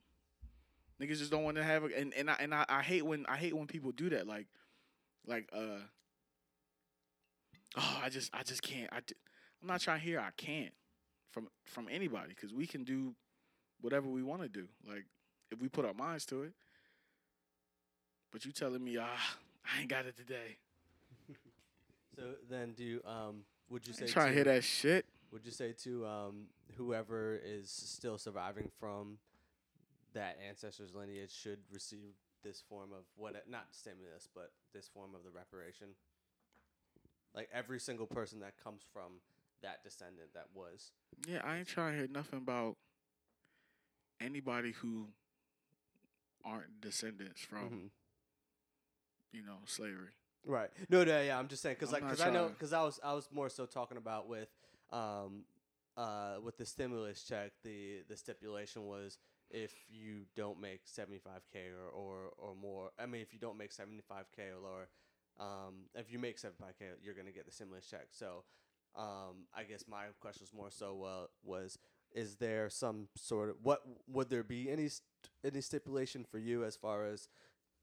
Niggas 1.01 1.17
just 1.17 1.31
don't 1.31 1.43
want 1.43 1.57
to 1.57 1.63
have 1.63 1.83
it, 1.83 1.91
and 1.97 2.13
and 2.13 2.29
I 2.29 2.35
and 2.39 2.53
I, 2.53 2.65
I 2.69 2.81
hate 2.81 3.03
when 3.05 3.25
I 3.27 3.37
hate 3.37 3.55
when 3.55 3.67
people 3.67 3.91
do 3.91 4.09
that. 4.11 4.27
Like, 4.27 4.47
like 5.25 5.49
uh, 5.51 5.81
oh, 7.77 7.99
I 8.03 8.09
just 8.09 8.29
I 8.33 8.43
just 8.43 8.61
can't. 8.61 8.89
I 8.91 8.97
I'm 8.97 9.67
not 9.67 9.81
trying 9.81 9.99
to 9.99 10.05
hear 10.05 10.19
I 10.19 10.29
can't 10.37 10.73
from 11.31 11.47
from 11.65 11.87
anybody 11.89 12.29
because 12.29 12.53
we 12.53 12.67
can 12.67 12.83
do 12.83 13.15
whatever 13.81 14.07
we 14.07 14.21
want 14.23 14.41
to 14.43 14.49
do. 14.49 14.67
Like 14.87 15.05
if 15.51 15.59
we 15.59 15.67
put 15.67 15.85
our 15.85 15.93
minds 15.93 16.25
to 16.27 16.43
it. 16.43 16.53
But 18.31 18.45
you 18.45 18.51
telling 18.51 18.83
me 18.83 18.97
ah 18.97 19.37
I 19.65 19.81
ain't 19.81 19.89
got 19.89 20.05
it 20.05 20.15
today. 20.15 20.57
So 22.15 22.23
then, 22.49 22.73
do 22.73 22.83
you 22.83 23.01
um? 23.05 23.43
Would 23.69 23.87
you 23.87 23.93
say 23.93 24.05
trying 24.07 24.29
to 24.29 24.33
hear 24.33 24.43
that 24.45 24.63
shit. 24.63 25.05
Would 25.31 25.45
you 25.45 25.51
say 25.51 25.73
to 25.83 26.05
um 26.05 26.47
whoever 26.75 27.39
is 27.43 27.69
still 27.69 28.17
surviving 28.17 28.69
from 28.79 29.17
that 30.13 30.37
ancestors 30.45 30.93
lineage 30.93 31.31
should 31.33 31.59
receive 31.71 32.15
this 32.43 32.61
form 32.67 32.89
of 32.91 33.03
what 33.15 33.33
not 33.49 33.67
stimulus 33.71 34.27
but 34.35 34.51
this 34.73 34.87
form 34.89 35.11
of 35.15 35.23
the 35.23 35.29
reparation? 35.31 35.87
Like 37.33 37.47
every 37.53 37.79
single 37.79 38.07
person 38.07 38.41
that 38.41 38.53
comes 38.61 38.81
from 38.91 39.21
that 39.61 39.83
descendant 39.83 40.33
that 40.33 40.47
was. 40.53 40.91
Yeah, 41.27 41.39
I 41.45 41.57
ain't 41.57 41.67
trying 41.67 41.93
to 41.93 41.97
hear 41.99 42.07
nothing 42.11 42.39
about 42.39 42.75
anybody 44.19 44.71
who 44.71 45.07
aren't 46.43 46.81
descendants 46.81 47.41
from 47.41 47.69
Mhm. 47.69 47.91
you 49.31 49.43
know 49.43 49.59
slavery. 49.65 50.11
Right. 50.45 50.69
No, 50.89 51.03
no, 51.03 51.21
yeah. 51.21 51.37
I'm 51.37 51.47
just 51.47 51.61
saying 51.61 51.75
because 51.79 51.91
like 51.91 52.01
because 52.03 52.21
I 52.21 52.29
know 52.31 52.49
because 52.49 52.73
I 52.73 52.81
was 52.83 52.99
I 53.03 53.13
was 53.13 53.29
more 53.31 53.49
so 53.49 53.65
talking 53.65 53.97
about 53.97 54.27
with 54.27 54.49
um 54.91 55.43
uh 55.97 56.35
with 56.43 56.57
the 56.57 56.65
stimulus 56.65 57.23
check 57.23 57.51
the 57.63 58.03
the 58.09 58.15
stipulation 58.17 58.85
was 58.85 59.17
if 59.49 59.73
you 59.89 60.21
don't 60.35 60.59
make 60.59 60.85
75k 60.85 61.57
or 61.77 61.89
or 61.89 62.31
or 62.37 62.55
more 62.55 62.91
I 62.99 63.05
mean 63.05 63.21
if 63.21 63.33
you 63.33 63.39
don't 63.39 63.57
make 63.57 63.71
75k 63.71 64.51
or 64.55 64.61
lower 64.63 64.87
um 65.39 65.85
if 65.95 66.11
you 66.11 66.17
make 66.19 66.37
75k 66.39 66.83
you're 67.03 67.13
gonna 67.13 67.31
get 67.31 67.45
the 67.45 67.51
stimulus 67.51 67.85
check 67.85 68.07
so 68.11 68.43
um 68.95 69.45
I 69.55 69.63
guess 69.63 69.85
my 69.89 70.05
question 70.19 70.43
was 70.43 70.53
more 70.53 70.71
so 70.71 71.03
uh, 71.03 71.27
was 71.43 71.77
is 72.13 72.35
there 72.35 72.69
some 72.69 73.07
sort 73.15 73.49
of 73.49 73.55
what 73.61 73.81
would 74.07 74.29
there 74.29 74.43
be 74.43 74.69
any 74.69 74.87
st- 74.89 75.03
any 75.43 75.61
stipulation 75.61 76.25
for 76.29 76.37
you 76.39 76.63
as 76.63 76.75
far 76.75 77.05
as 77.05 77.27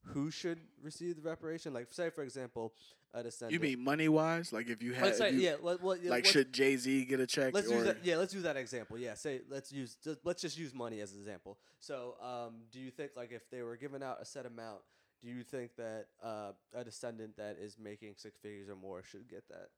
who 0.05 0.30
should 0.30 0.61
receive 0.82 1.16
the 1.16 1.22
reparation? 1.28 1.72
Like, 1.72 1.92
say 1.92 2.11
for 2.11 2.22
example, 2.22 2.72
a 3.14 3.22
descendant. 3.22 3.53
You 3.55 3.61
mean 3.68 3.82
money 3.84 4.09
wise? 4.09 4.53
Like 4.53 4.68
if 4.68 4.82
you 4.82 4.92
had, 4.92 5.05
Let's 5.07 5.18
say, 5.18 5.30
you- 5.32 5.40
yeah. 5.40 5.55
Let, 5.62 5.82
well, 5.82 5.96
yeah, 5.96 6.11
like 6.11 6.24
should 6.26 6.53
Jay 6.53 6.76
Z 6.76 7.05
get 7.07 7.20
a 7.20 7.26
check? 7.26 7.55
let's 7.55 7.70
use 7.70 7.84
that. 7.84 8.05
Yeah, 8.05 8.16
let's 8.16 8.34
use 8.34 8.42
that 8.42 8.57
example. 8.57 8.99
Yeah, 8.99 9.14
say 9.14 9.40
let's 9.49 9.72
use 9.72 9.96
just, 10.03 10.18
let's 10.24 10.42
just 10.42 10.59
use 10.59 10.74
money 10.74 11.01
as 11.01 11.12
an 11.12 11.18
example. 11.18 11.59
So, 11.80 12.14
um, 12.22 12.62
do 12.72 12.80
you 12.80 12.90
think 12.90 13.12
like 13.16 13.32
if 13.32 13.49
they 13.51 13.62
were 13.62 13.76
given 13.76 14.03
out 14.03 14.18
a 14.20 14.24
set 14.24 14.44
amount, 14.46 14.80
do 15.22 15.28
you 15.28 15.42
think 15.42 15.72
that 15.76 16.07
uh, 16.22 16.53
a 16.74 16.84
descendant 16.84 17.36
that 17.38 17.57
is 17.61 17.76
making 17.78 18.14
six 18.16 18.38
figures 18.38 18.68
or 18.68 18.76
more 18.76 19.03
should 19.03 19.28
get 19.28 19.42
that? 19.49 19.68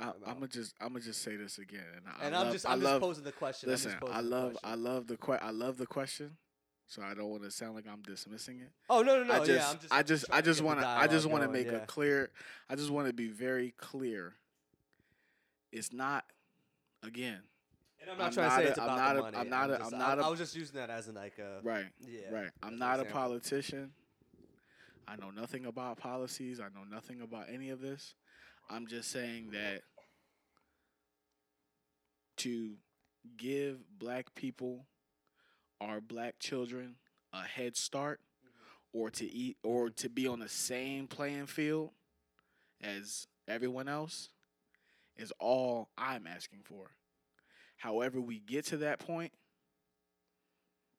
I, 0.00 0.12
I'm 0.26 0.34
gonna 0.34 0.48
just 0.48 0.74
I'm 0.80 0.88
gonna 0.88 1.00
just 1.00 1.20
say 1.22 1.36
this 1.36 1.58
again, 1.58 1.80
and, 1.96 2.04
I 2.08 2.24
And 2.24 2.34
love, 2.34 2.46
I'm 2.46 2.52
just 2.52 2.66
I 2.66 2.72
I'm 2.72 2.82
love, 2.82 2.92
just 2.94 3.02
posing 3.02 3.24
the 3.24 3.32
question. 3.32 3.68
I'm 3.68 3.74
just 3.76 3.84
Listen, 3.86 4.00
I 4.10 4.20
love. 4.20 4.56
I 4.64 4.74
love 4.74 5.06
the 5.06 5.16
que- 5.18 5.38
I 5.42 5.50
love 5.50 5.76
the 5.76 5.86
question, 5.86 6.38
so 6.90 7.02
I 7.02 7.14
don't 7.14 7.28
want 7.30 7.44
to 7.44 7.52
sound 7.52 7.76
like 7.76 7.84
I'm 7.90 8.02
dismissing 8.02 8.58
it. 8.60 8.70
oh 8.90 9.00
no 9.02 9.18
no 9.18 9.22
no 9.22 9.34
I 9.34 9.46
just 9.46 9.50
yeah 9.50 9.70
I'm 9.70 9.78
just 9.78 9.92
I 9.92 10.02
just 10.02 10.24
I 10.32 10.40
just 10.40 10.60
want 10.60 10.80
to 10.80 10.86
I 10.88 11.06
just 11.06 11.24
want 11.26 11.44
to 11.44 11.48
make 11.48 11.66
yeah. 11.68 11.74
a 11.74 11.86
clear. 11.86 12.30
I 12.68 12.74
just 12.74 12.90
want 12.90 13.06
to 13.06 13.12
be 13.12 13.28
very 13.28 13.72
clear. 13.78 14.34
It's 15.70 15.92
not 15.92 16.24
again 17.04 17.38
And 18.00 18.10
I'm 18.10 18.18
not 18.18 18.26
I'm 18.26 18.32
trying 18.32 18.48
not 18.48 18.56
to 18.56 18.62
say 18.62 18.66
a- 18.66 18.70
it's 18.70 18.78
I'm 18.80 18.84
about 18.86 18.96
not 18.98 19.12
the 19.14 19.18
a- 19.20 19.22
money. 19.22 19.36
I'm 19.38 19.48
not 19.48 19.70
a- 19.70 19.78
just, 19.78 19.92
I'm 19.92 19.98
not 20.00 20.18
I, 20.18 20.22
a- 20.22 20.26
I 20.26 20.28
was 20.30 20.38
just 20.40 20.56
using 20.56 20.76
that 20.80 20.90
as 20.90 21.06
an 21.06 21.14
like 21.14 21.38
a 21.38 21.60
right 21.62 21.86
yeah. 22.00 22.28
right. 22.32 22.50
I'm 22.60 22.76
not 22.76 22.98
a 22.98 23.04
politician. 23.04 23.92
I 25.06 25.14
know 25.14 25.30
nothing 25.30 25.66
about 25.66 25.96
policies. 25.98 26.58
I 26.58 26.64
know 26.64 26.84
nothing 26.90 27.20
about 27.20 27.46
any 27.52 27.70
of 27.70 27.80
this. 27.80 28.14
I'm 28.68 28.86
just 28.88 29.10
saying 29.12 29.50
that 29.52 29.82
to 32.38 32.74
give 33.36 33.78
black 33.98 34.34
people 34.34 34.86
or 35.80 36.00
black 36.00 36.38
children 36.38 36.96
a 37.32 37.42
head 37.42 37.76
start 37.76 38.20
or 38.92 39.10
to 39.10 39.24
eat 39.24 39.56
or 39.62 39.90
to 39.90 40.08
be 40.08 40.26
on 40.26 40.40
the 40.40 40.48
same 40.48 41.06
playing 41.06 41.46
field 41.46 41.90
as 42.82 43.26
everyone 43.46 43.88
else 43.88 44.30
is 45.16 45.32
all 45.38 45.90
I'm 45.96 46.26
asking 46.26 46.60
for. 46.64 46.90
However 47.76 48.20
we 48.20 48.40
get 48.40 48.66
to 48.66 48.78
that 48.78 48.98
point, 48.98 49.32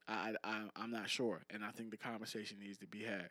I, 0.07 0.33
I 0.43 0.63
I'm 0.75 0.91
not 0.91 1.09
sure, 1.09 1.41
and 1.49 1.63
I 1.63 1.71
think 1.71 1.91
the 1.91 1.97
conversation 1.97 2.57
needs 2.59 2.79
to 2.79 2.87
be 2.87 3.03
had. 3.03 3.29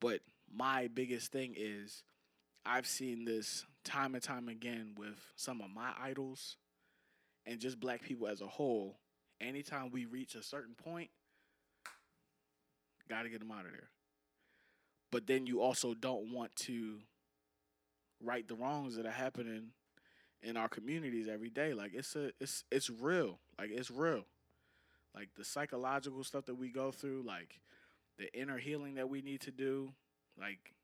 But 0.00 0.20
my 0.52 0.88
biggest 0.88 1.30
thing 1.30 1.54
is, 1.56 2.02
I've 2.64 2.86
seen 2.86 3.24
this 3.24 3.64
time 3.84 4.14
and 4.14 4.22
time 4.22 4.48
again 4.48 4.94
with 4.96 5.18
some 5.36 5.60
of 5.60 5.70
my 5.70 5.92
idols, 6.00 6.56
and 7.46 7.60
just 7.60 7.78
black 7.78 8.02
people 8.02 8.28
as 8.28 8.40
a 8.40 8.46
whole. 8.46 8.96
Anytime 9.40 9.90
we 9.90 10.04
reach 10.04 10.34
a 10.34 10.42
certain 10.42 10.74
point, 10.74 11.10
got 13.08 13.22
to 13.22 13.28
get 13.28 13.40
them 13.40 13.50
out 13.50 13.64
of 13.64 13.72
there. 13.72 13.90
But 15.10 15.26
then 15.26 15.46
you 15.46 15.60
also 15.60 15.94
don't 15.94 16.32
want 16.32 16.54
to 16.56 16.98
right 18.22 18.46
the 18.46 18.54
wrongs 18.54 18.96
that 18.96 19.06
are 19.06 19.10
happening 19.10 19.72
in 20.42 20.56
our 20.56 20.68
communities 20.68 21.28
every 21.28 21.50
day. 21.50 21.74
Like 21.74 21.92
it's 21.94 22.14
a 22.16 22.30
it's 22.40 22.64
it's 22.70 22.88
real. 22.88 23.38
Like 23.58 23.70
it's 23.72 23.90
real. 23.90 24.24
Like 25.14 25.30
the 25.36 25.44
psychological 25.44 26.22
stuff 26.22 26.46
that 26.46 26.54
we 26.54 26.68
go 26.68 26.92
through, 26.92 27.24
like 27.26 27.60
the 28.18 28.32
inner 28.38 28.58
healing 28.58 28.94
that 28.94 29.08
we 29.08 29.22
need 29.22 29.40
to 29.42 29.50
do, 29.50 29.92
like 30.38 30.74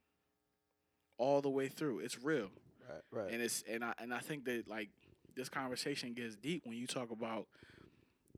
all 1.18 1.40
the 1.40 1.50
way 1.50 1.68
through. 1.68 2.00
It's 2.00 2.22
real. 2.22 2.48
Right, 2.88 3.22
right. 3.22 3.32
And 3.32 3.42
it's 3.42 3.62
and 3.70 3.84
I 3.84 3.92
and 3.98 4.12
I 4.12 4.18
think 4.18 4.44
that 4.46 4.68
like 4.68 4.88
this 5.36 5.48
conversation 5.48 6.14
gets 6.14 6.34
deep 6.34 6.62
when 6.64 6.76
you 6.76 6.86
talk 6.86 7.10
about 7.10 7.46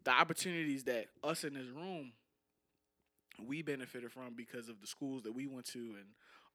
the 0.04 0.10
opportunities 0.10 0.84
that 0.84 1.06
us 1.22 1.44
in 1.44 1.54
this 1.54 1.68
room 1.68 2.12
we 3.46 3.62
benefited 3.62 4.10
from 4.10 4.34
because 4.34 4.68
of 4.68 4.80
the 4.80 4.86
schools 4.86 5.22
that 5.22 5.32
we 5.32 5.46
went 5.46 5.66
to 5.66 5.78
and 5.78 6.06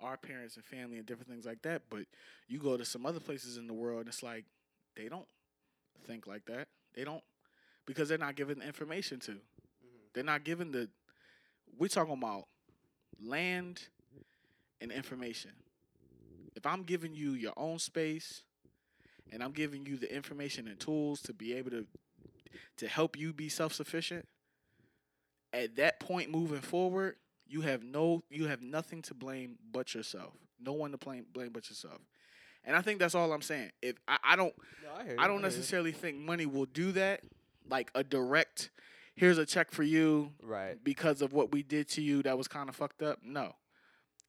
our 0.01 0.17
parents 0.17 0.55
and 0.55 0.65
family 0.65 0.97
and 0.97 1.05
different 1.05 1.29
things 1.29 1.45
like 1.45 1.61
that. 1.61 1.83
But 1.89 2.05
you 2.47 2.59
go 2.59 2.75
to 2.75 2.83
some 2.83 3.05
other 3.05 3.19
places 3.19 3.57
in 3.57 3.67
the 3.67 3.73
world 3.73 3.99
and 3.99 4.09
it's 4.09 4.23
like 4.23 4.45
they 4.95 5.07
don't 5.07 5.27
think 6.05 6.27
like 6.27 6.45
that. 6.45 6.67
They 6.93 7.03
don't 7.03 7.23
because 7.85 8.09
they're 8.09 8.17
not 8.17 8.35
given 8.35 8.59
the 8.59 8.65
information 8.65 9.19
to. 9.21 9.31
Mm-hmm. 9.31 9.39
They're 10.13 10.23
not 10.23 10.43
given 10.43 10.71
the 10.71 10.89
we're 11.77 11.87
talking 11.87 12.13
about 12.13 12.45
land 13.21 13.81
and 14.81 14.91
information. 14.91 15.51
If 16.55 16.65
I'm 16.65 16.83
giving 16.83 17.15
you 17.15 17.31
your 17.31 17.53
own 17.57 17.79
space 17.79 18.43
and 19.31 19.41
I'm 19.41 19.51
giving 19.51 19.85
you 19.85 19.97
the 19.97 20.13
information 20.13 20.67
and 20.67 20.79
tools 20.79 21.21
to 21.21 21.33
be 21.33 21.53
able 21.53 21.71
to 21.71 21.87
to 22.77 22.87
help 22.87 23.17
you 23.17 23.33
be 23.33 23.49
self-sufficient, 23.49 24.27
at 25.51 25.75
that 25.75 25.99
point 25.99 26.29
moving 26.31 26.61
forward, 26.61 27.15
you 27.47 27.61
have 27.61 27.83
no 27.83 28.23
you 28.29 28.47
have 28.47 28.61
nothing 28.61 29.01
to 29.03 29.13
blame 29.13 29.57
but 29.71 29.93
yourself. 29.93 30.33
No 30.59 30.73
one 30.73 30.91
to 30.91 30.97
blame 30.97 31.25
blame 31.31 31.51
but 31.53 31.69
yourself. 31.69 31.99
And 32.65 32.75
I 32.75 32.81
think 32.81 32.99
that's 32.99 33.13
all 33.13 33.31
I'm 33.33 33.41
saying. 33.41 33.71
If 33.81 33.95
I, 34.07 34.17
I 34.23 34.35
don't 34.35 34.53
No, 34.83 35.15
I, 35.21 35.25
I 35.25 35.27
don't 35.27 35.41
necessarily 35.41 35.91
think 35.91 36.17
money 36.17 36.45
will 36.45 36.65
do 36.65 36.91
that. 36.93 37.21
Like 37.69 37.91
a 37.93 38.03
direct 38.03 38.71
here's 39.15 39.37
a 39.37 39.45
check 39.45 39.71
for 39.71 39.83
you 39.83 40.31
Right. 40.41 40.83
because 40.83 41.21
of 41.21 41.33
what 41.33 41.51
we 41.51 41.61
did 41.61 41.87
to 41.89 42.01
you 42.01 42.23
that 42.23 42.35
was 42.37 42.47
kind 42.47 42.67
of 42.69 42.75
fucked 42.75 43.03
up. 43.03 43.19
No. 43.23 43.53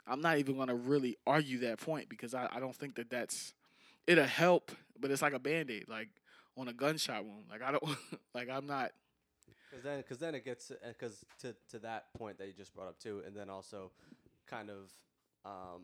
I'm 0.07 0.21
not 0.21 0.37
even 0.37 0.57
going 0.57 0.69
to 0.69 0.75
really 0.75 1.17
argue 1.27 1.59
that 1.61 1.81
point 1.81 2.11
because 2.11 2.35
I, 2.35 2.49
I 2.53 2.61
don't 2.61 2.77
think 2.77 2.97
that 2.97 3.09
that's 3.09 3.55
it'll 4.07 4.27
help, 4.27 4.73
but 5.01 5.11
it's 5.11 5.23
like 5.23 5.33
a 5.33 5.39
band-aid 5.39 5.87
like 5.89 6.09
on 6.57 6.69
a 6.69 6.73
gunshot 6.73 7.25
wound. 7.25 7.45
Like 7.51 7.63
I 7.63 7.73
don't 7.73 7.85
like 8.35 8.49
I'm 8.51 8.67
not 8.67 8.93
Because 9.71 9.85
then, 9.85 9.99
because 9.99 10.19
then 10.19 10.35
it 10.35 10.45
gets, 10.45 10.71
because 10.87 11.25
to 11.41 11.55
to 11.71 11.79
that 11.81 12.13
point 12.17 12.39
that 12.39 12.47
you 12.47 12.53
just 12.53 12.75
brought 12.75 12.89
up 12.89 12.99
too, 12.99 13.23
and 13.27 13.37
then 13.37 13.51
also, 13.51 13.93
kind 14.47 14.71
of, 14.71 14.91
um, 15.45 15.83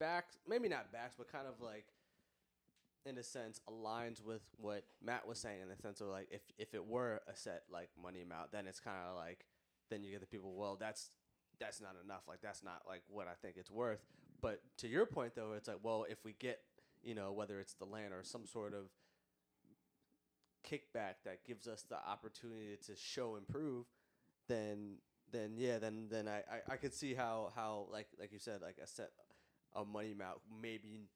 backs 0.00 0.36
maybe 0.48 0.68
not 0.68 0.92
backs, 0.92 1.14
but 1.16 1.30
kind 1.30 1.46
of 1.46 1.60
like, 1.64 1.86
in 3.04 3.18
a 3.18 3.22
sense, 3.22 3.60
aligns 3.68 4.22
with 4.22 4.42
what 4.56 4.84
Matt 5.02 5.26
was 5.26 5.38
saying 5.38 5.60
in 5.62 5.68
the 5.68 5.76
sense 5.76 6.00
of 6.00 6.08
like, 6.08 6.28
if 6.30 6.42
if 6.58 6.74
it 6.74 6.84
were 6.86 7.20
a 7.28 7.36
set 7.36 7.64
like 7.70 7.90
money 8.00 8.22
amount, 8.22 8.52
then 8.52 8.66
it's 8.66 8.80
kind 8.80 8.98
of 9.10 9.16
like, 9.16 9.44
then 9.90 10.02
you 10.04 10.10
get 10.10 10.20
the 10.20 10.26
people, 10.26 10.54
well, 10.54 10.76
that's 10.78 11.10
that's 11.60 11.80
not 11.80 11.94
enough, 12.04 12.22
like 12.28 12.40
that's 12.42 12.62
not 12.62 12.82
like 12.88 13.02
what 13.08 13.26
I 13.28 13.34
think 13.42 13.56
it's 13.58 13.70
worth. 13.70 14.04
But 14.40 14.60
to 14.78 14.88
your 14.88 15.06
point 15.06 15.34
though, 15.34 15.52
it's 15.56 15.68
like, 15.68 15.78
well, 15.82 16.06
if 16.08 16.24
we 16.24 16.34
get, 16.38 16.60
you 17.02 17.14
know, 17.14 17.32
whether 17.32 17.58
it's 17.60 17.74
the 17.74 17.84
land 17.84 18.12
or 18.12 18.22
some 18.22 18.46
sort 18.46 18.74
of 18.74 18.86
kickback 20.68 21.14
that 21.24 21.44
gives 21.46 21.66
us 21.66 21.84
the 21.88 21.96
opportunity 21.96 22.76
to 22.86 22.94
show 22.96 23.36
improve, 23.36 23.86
then 24.48 24.96
then 25.30 25.52
yeah, 25.56 25.78
then 25.78 26.08
then 26.10 26.28
I, 26.28 26.38
I, 26.38 26.74
I 26.74 26.76
could 26.76 26.94
see 26.94 27.14
how 27.14 27.50
how 27.54 27.86
like 27.90 28.08
like 28.18 28.32
you 28.32 28.38
said, 28.38 28.60
like 28.62 28.76
a 28.82 28.86
set 28.86 29.10
of 29.74 29.88
money 29.88 30.12
amount 30.12 30.38
maybe 30.60 31.08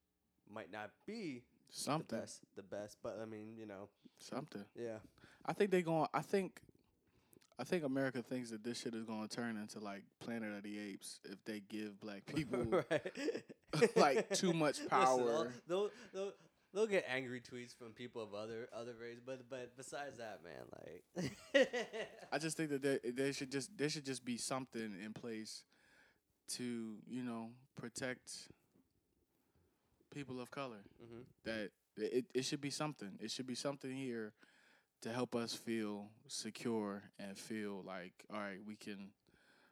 might 0.51 0.71
not 0.71 0.91
be 1.05 1.43
the 1.69 1.73
Something. 1.75 2.19
best, 2.19 2.41
the 2.55 2.63
best. 2.63 2.97
But 3.03 3.19
I 3.21 3.25
mean, 3.25 3.55
you 3.57 3.65
know, 3.65 3.89
Something. 4.19 4.63
yeah. 4.75 4.97
I 5.45 5.53
think 5.53 5.71
they're 5.71 5.81
going. 5.81 6.07
I 6.13 6.21
think. 6.21 6.61
I 7.59 7.63
think 7.63 7.83
America 7.83 8.21
thinks 8.21 8.51
that 8.51 8.63
this 8.63 8.79
shit 8.81 8.93
is 8.93 9.03
going 9.03 9.27
to 9.27 9.35
turn 9.35 9.57
into 9.57 9.79
like 9.79 10.03
Planet 10.19 10.55
of 10.55 10.63
the 10.63 10.77
Apes 10.79 11.19
if 11.25 11.43
they 11.45 11.61
give 11.67 11.99
black 11.99 12.23
people 12.35 12.83
like 13.95 14.29
too 14.29 14.53
much 14.53 14.79
Listen, 14.79 14.87
they'll- 14.91 15.05
power. 15.17 15.53
they'll, 15.67 15.89
they'll 16.73 16.85
get 16.87 17.05
angry 17.09 17.41
tweets 17.41 17.75
from 17.75 17.93
people 17.93 18.21
of 18.21 18.33
other 18.35 18.67
other 18.71 18.93
race, 19.01 19.17
but 19.25 19.49
but 19.49 19.75
besides 19.75 20.17
that, 20.17 20.41
man, 20.43 21.31
like 21.55 21.67
I 22.31 22.37
just 22.37 22.57
think 22.57 22.69
that 22.69 22.81
there, 22.83 22.99
there 23.03 23.33
should 23.33 23.51
just 23.51 23.75
there 23.77 23.89
should 23.89 24.05
just 24.05 24.23
be 24.23 24.37
something 24.37 24.93
in 25.03 25.13
place 25.13 25.63
to 26.49 26.97
you 27.07 27.23
know 27.23 27.49
protect 27.75 28.31
people 30.13 30.39
of 30.39 30.51
color. 30.51 30.83
Mhm. 31.03 31.23
That 31.45 31.71
it, 31.97 32.25
it 32.33 32.45
should 32.45 32.61
be 32.61 32.69
something. 32.69 33.11
It 33.19 33.31
should 33.31 33.47
be 33.47 33.55
something 33.55 33.91
here 33.91 34.33
to 35.01 35.11
help 35.11 35.35
us 35.35 35.53
feel 35.53 36.09
secure 36.27 37.03
and 37.19 37.37
feel 37.37 37.83
like 37.85 38.25
all 38.33 38.39
right, 38.39 38.59
we 38.65 38.75
can 38.75 39.09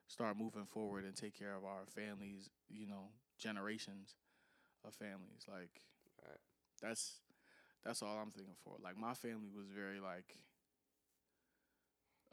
start 0.07 0.37
moving 0.37 0.65
forward 0.65 1.05
and 1.05 1.15
take 1.15 1.37
care 1.37 1.55
of 1.55 1.63
our 1.65 1.85
families. 1.87 2.49
You 2.69 2.87
know, 2.87 3.09
generations 3.37 4.15
of 4.85 4.93
families. 4.93 5.45
Like 5.47 5.81
Right. 6.25 6.39
that's 6.81 7.19
that's 7.83 8.01
all 8.01 8.17
I'm 8.17 8.31
thinking 8.31 8.55
for. 8.63 8.75
Like 8.83 8.97
my 8.97 9.13
family 9.13 9.49
was 9.55 9.67
very 9.69 9.99
like 9.99 10.35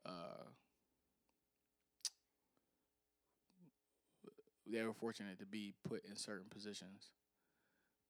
uh 0.06 0.44
they 4.66 4.82
were 4.84 4.92
fortunate 4.94 5.38
to 5.38 5.46
be 5.46 5.74
put 5.88 6.04
in 6.04 6.16
certain 6.16 6.48
positions. 6.48 7.10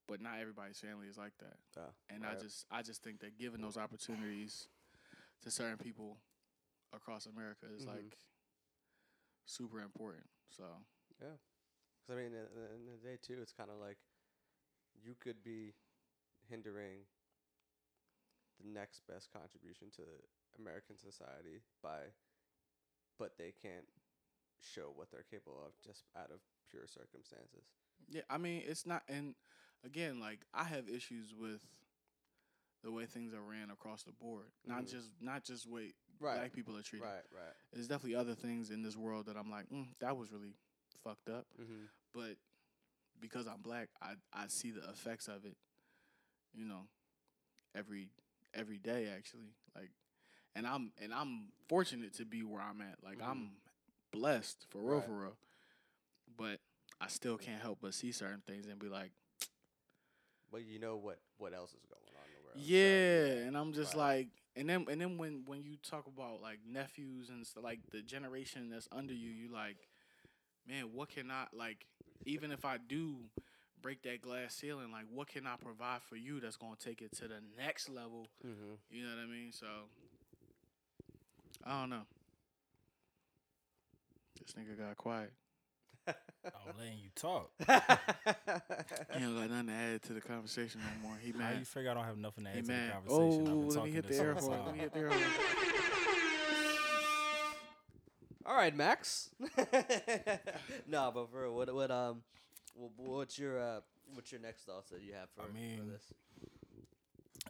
But 0.09 0.21
not 0.21 0.39
everybody's 0.41 0.79
family 0.81 1.07
is 1.09 1.17
like 1.17 1.33
that. 1.39 1.57
And 2.11 2.25
I 2.27 2.35
just 2.35 2.67
I 2.71 2.83
just 2.83 3.03
think 3.03 3.21
that 3.21 3.39
given 3.39 3.61
those 3.61 3.77
opportunities 3.77 4.69
to 5.43 5.51
certain 5.51 5.79
people 5.79 6.19
across 6.95 7.27
America 7.27 7.67
is 7.77 7.87
Mhm. 7.87 7.87
like 7.87 8.19
super 9.47 9.81
important. 9.81 10.27
So 10.51 10.65
yeah, 11.21 11.37
Because 12.03 12.19
I 12.19 12.23
mean, 12.23 12.33
at 12.35 12.55
the 12.55 12.75
end 12.75 12.89
of 12.89 13.03
the 13.03 13.09
day, 13.09 13.17
too, 13.21 13.39
it's 13.43 13.53
kind 13.53 13.71
of 13.71 13.79
like 13.79 13.99
you 15.03 15.15
could 15.21 15.43
be 15.43 15.75
hindering 16.49 17.07
the 18.61 18.69
next 18.69 19.03
best 19.07 19.33
contribution 19.33 19.91
to 19.97 20.03
American 20.59 20.97
society 20.99 21.63
by, 21.83 22.13
but 23.19 23.37
they 23.39 23.53
can't 23.53 23.89
show 24.59 24.93
what 24.95 25.11
they're 25.11 25.27
capable 25.31 25.63
of 25.65 25.73
just 25.85 26.05
out 26.17 26.31
of 26.31 26.41
pure 26.71 26.87
circumstances. 26.87 27.65
Yeah, 28.11 28.23
I 28.31 28.39
mean 28.39 28.63
it's 28.67 28.87
not 28.87 29.03
and 29.09 29.35
again, 29.85 30.21
like 30.21 30.41
I 30.55 30.65
have 30.65 30.89
issues 30.89 31.35
with 31.35 31.63
the 32.83 32.91
way 32.91 33.07
things 33.07 33.33
are 33.33 33.41
ran 33.43 33.71
across 33.71 34.03
the 34.03 34.13
board. 34.13 34.47
Not 34.67 34.85
Mhm. 34.85 34.91
just 34.91 35.09
not 35.21 35.45
just 35.45 35.67
way 35.67 35.95
Right. 36.19 36.37
black 36.37 36.53
people 36.53 36.77
are 36.77 36.83
treated. 36.83 37.05
Right, 37.07 37.25
right. 37.33 37.55
There's 37.73 37.89
definitely 37.89 38.17
other 38.17 38.35
things 38.35 38.71
in 38.71 38.83
this 38.83 38.97
world 38.97 39.27
that 39.27 39.37
I'm 39.37 39.51
like, 39.51 39.69
mm, 39.71 39.89
that 40.01 40.17
was 40.17 40.33
really 40.33 40.55
fucked 41.03 41.29
up. 41.29 41.47
Mm-hmm. 41.61 41.87
But 42.13 42.39
because 43.21 43.47
I'm 43.47 43.63
black, 43.63 43.89
I 44.01 44.17
I 44.33 44.49
see 44.49 44.71
the 44.73 44.89
effects 44.91 45.29
of 45.29 45.45
it, 45.45 45.57
you 46.53 46.65
know, 46.65 46.89
every 47.75 48.11
every 48.55 48.79
day 48.79 49.09
actually. 49.09 49.55
Like 49.75 49.93
and 50.55 50.67
I'm 50.67 50.93
and 50.99 51.15
I'm 51.15 51.53
fortunate 51.69 52.13
to 52.15 52.25
be 52.25 52.43
where 52.43 52.61
I'm 52.63 52.81
at. 52.81 53.03
Like 53.03 53.19
Mhm. 53.19 53.27
I'm 53.29 53.61
blessed 54.11 54.67
for 54.71 54.83
real 54.83 54.99
Right. 54.99 55.07
for 55.07 55.21
real. 55.21 55.39
But 56.37 56.61
I 57.01 57.09
still 57.09 57.39
can't 57.39 57.63
help 57.63 57.81
but 57.81 57.95
see 57.95 58.13
certain 58.13 58.43
things 58.43 58.67
and 58.67 58.79
be 58.79 58.89
like, 58.89 59.13
But 60.51 60.65
you 60.65 60.79
know 60.79 60.97
what, 60.99 61.19
what 61.39 61.55
else 61.55 61.73
is 61.75 61.87
going 61.87 62.02
the 62.53 62.59
world. 62.59 62.67
so, 62.67 63.37
yeah, 63.37 63.47
and 63.47 63.57
I'm 63.57 63.73
just 63.73 63.95
right. 63.95 64.17
like, 64.17 64.29
and 64.57 64.69
then 64.69 64.87
and 64.91 65.01
then 65.01 65.19
when 65.19 65.45
when 65.47 65.63
you 65.63 65.77
talk 65.83 66.07
about 66.07 66.43
like 66.43 66.59
nephews 66.67 67.29
and 67.31 67.47
stuff, 67.47 67.65
like 67.65 67.81
the 67.91 68.03
generation 68.03 68.71
that's 68.71 68.89
under 68.93 69.15
you, 69.15 69.31
you 69.31 69.53
like, 69.53 69.89
man, 70.69 70.93
what 70.93 71.09
can 71.09 71.31
I 71.31 71.47
like? 71.53 71.87
Even 72.27 72.53
if 72.53 72.65
I 72.65 72.79
do 72.79 73.17
break 73.81 74.03
that 74.03 74.23
glass 74.23 74.55
ceiling, 74.55 74.93
like, 74.93 75.07
what 75.13 75.27
can 75.29 75.47
I 75.47 75.57
provide 75.57 76.03
for 76.03 76.17
you 76.17 76.41
that's 76.41 76.57
gonna 76.57 76.77
take 76.77 77.03
it 77.03 77.13
to 77.19 77.29
the 77.29 77.41
next 77.59 77.89
level? 77.89 78.29
Mhm. 78.45 78.79
You 78.91 79.05
know 79.05 79.11
what 79.17 79.23
I 79.23 79.27
mean? 79.27 79.53
So 79.53 79.67
I 81.65 81.81
don't 81.81 81.91
know. 81.91 82.07
This 84.41 84.55
nigga 84.55 84.79
got 84.79 84.97
quiet. 84.97 85.33
I'm 86.09 86.77
letting 86.79 86.99
you 86.99 87.11
talk. 87.15 87.51
He 89.15 89.21
don't 89.21 89.37
got 89.37 89.51
nothing 89.51 89.67
to 89.69 89.73
add 89.73 90.03
to 90.05 90.13
the 90.15 90.21
conversation 90.21 90.81
no 90.81 91.09
more. 91.09 91.17
He 91.23 91.33
How 91.33 91.51
you 91.59 91.65
figure 91.65 91.91
I 91.91 91.95
don't 91.95 92.05
have 92.05 92.17
nothing 92.19 92.45
to 92.45 92.51
add 92.51 92.57
He 92.57 92.63
to 92.63 92.67
the 92.67 92.73
mad. 92.73 92.93
conversation? 92.93 93.47
Oh, 93.47 93.51
I've 93.53 93.59
been 93.61 93.69
let 93.69 93.69
me 93.69 93.75
talking 93.75 93.93
hit 93.93 94.03
the 94.05 94.09
this 94.09 94.21
air 94.21 94.35
whole 94.35 94.43
horn. 94.49 94.59
Let 94.59 94.65
time. 94.67 94.75
me 94.75 94.81
hit 94.81 94.93
the 94.93 94.99
air 95.01 95.09
horn. 95.09 95.23
All 98.45 98.57
right, 98.57 98.75
Max. 98.77 99.31
no, 100.89 101.11
but 101.15 101.31
for 101.31 101.43
real, 101.43 101.55
what 101.55 101.73
what 101.75 101.91
um, 101.93 102.23
wh- 102.75 102.99
what's 102.99 103.39
your 103.39 103.61
uh, 103.61 103.81
what's 104.15 104.33
your 104.33 104.41
next 104.41 104.65
thoughts 104.65 104.91
that 104.91 105.01
you 105.03 105.13
have 105.15 105.29
for, 105.37 105.43
I 105.43 105.77
for 105.79 105.85
this? 105.85 106.03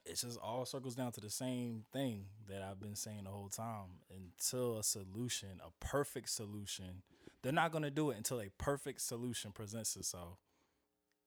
It's 0.05 0.22
just 0.22 0.38
all 0.38 0.64
circles 0.66 0.94
down 0.94 1.12
to 1.12 1.20
the 1.20 1.30
same 1.30 1.84
thing 1.92 2.24
that 2.48 2.62
I've 2.62 2.80
been 2.80 2.96
saying 2.96 3.24
the 3.24 3.30
whole 3.30 3.48
time. 3.48 4.00
Until 4.14 4.78
a 4.78 4.82
solution, 4.82 5.61
a 5.64 5.70
perfect 5.84 6.28
solution, 6.28 7.03
they're 7.43 7.53
not 7.53 7.72
gonna 7.72 7.90
do 7.90 8.11
it 8.11 8.16
until 8.16 8.40
a 8.40 8.49
perfect 8.59 9.01
solution 9.01 9.53
presents 9.53 9.97
itself. 9.97 10.38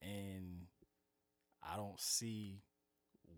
And 0.02 0.66
I 1.62 1.76
don't 1.76 2.00
see 2.00 2.62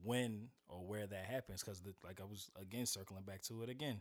when 0.03 0.49
or 0.69 0.79
where 0.87 1.07
that 1.07 1.25
happens 1.25 1.63
because, 1.63 1.83
like 2.05 2.21
I 2.21 2.25
was 2.25 2.51
again 2.61 2.87
circling 2.87 3.23
back 3.25 3.43
to 3.43 3.63
it 3.63 3.69
again, 3.69 4.01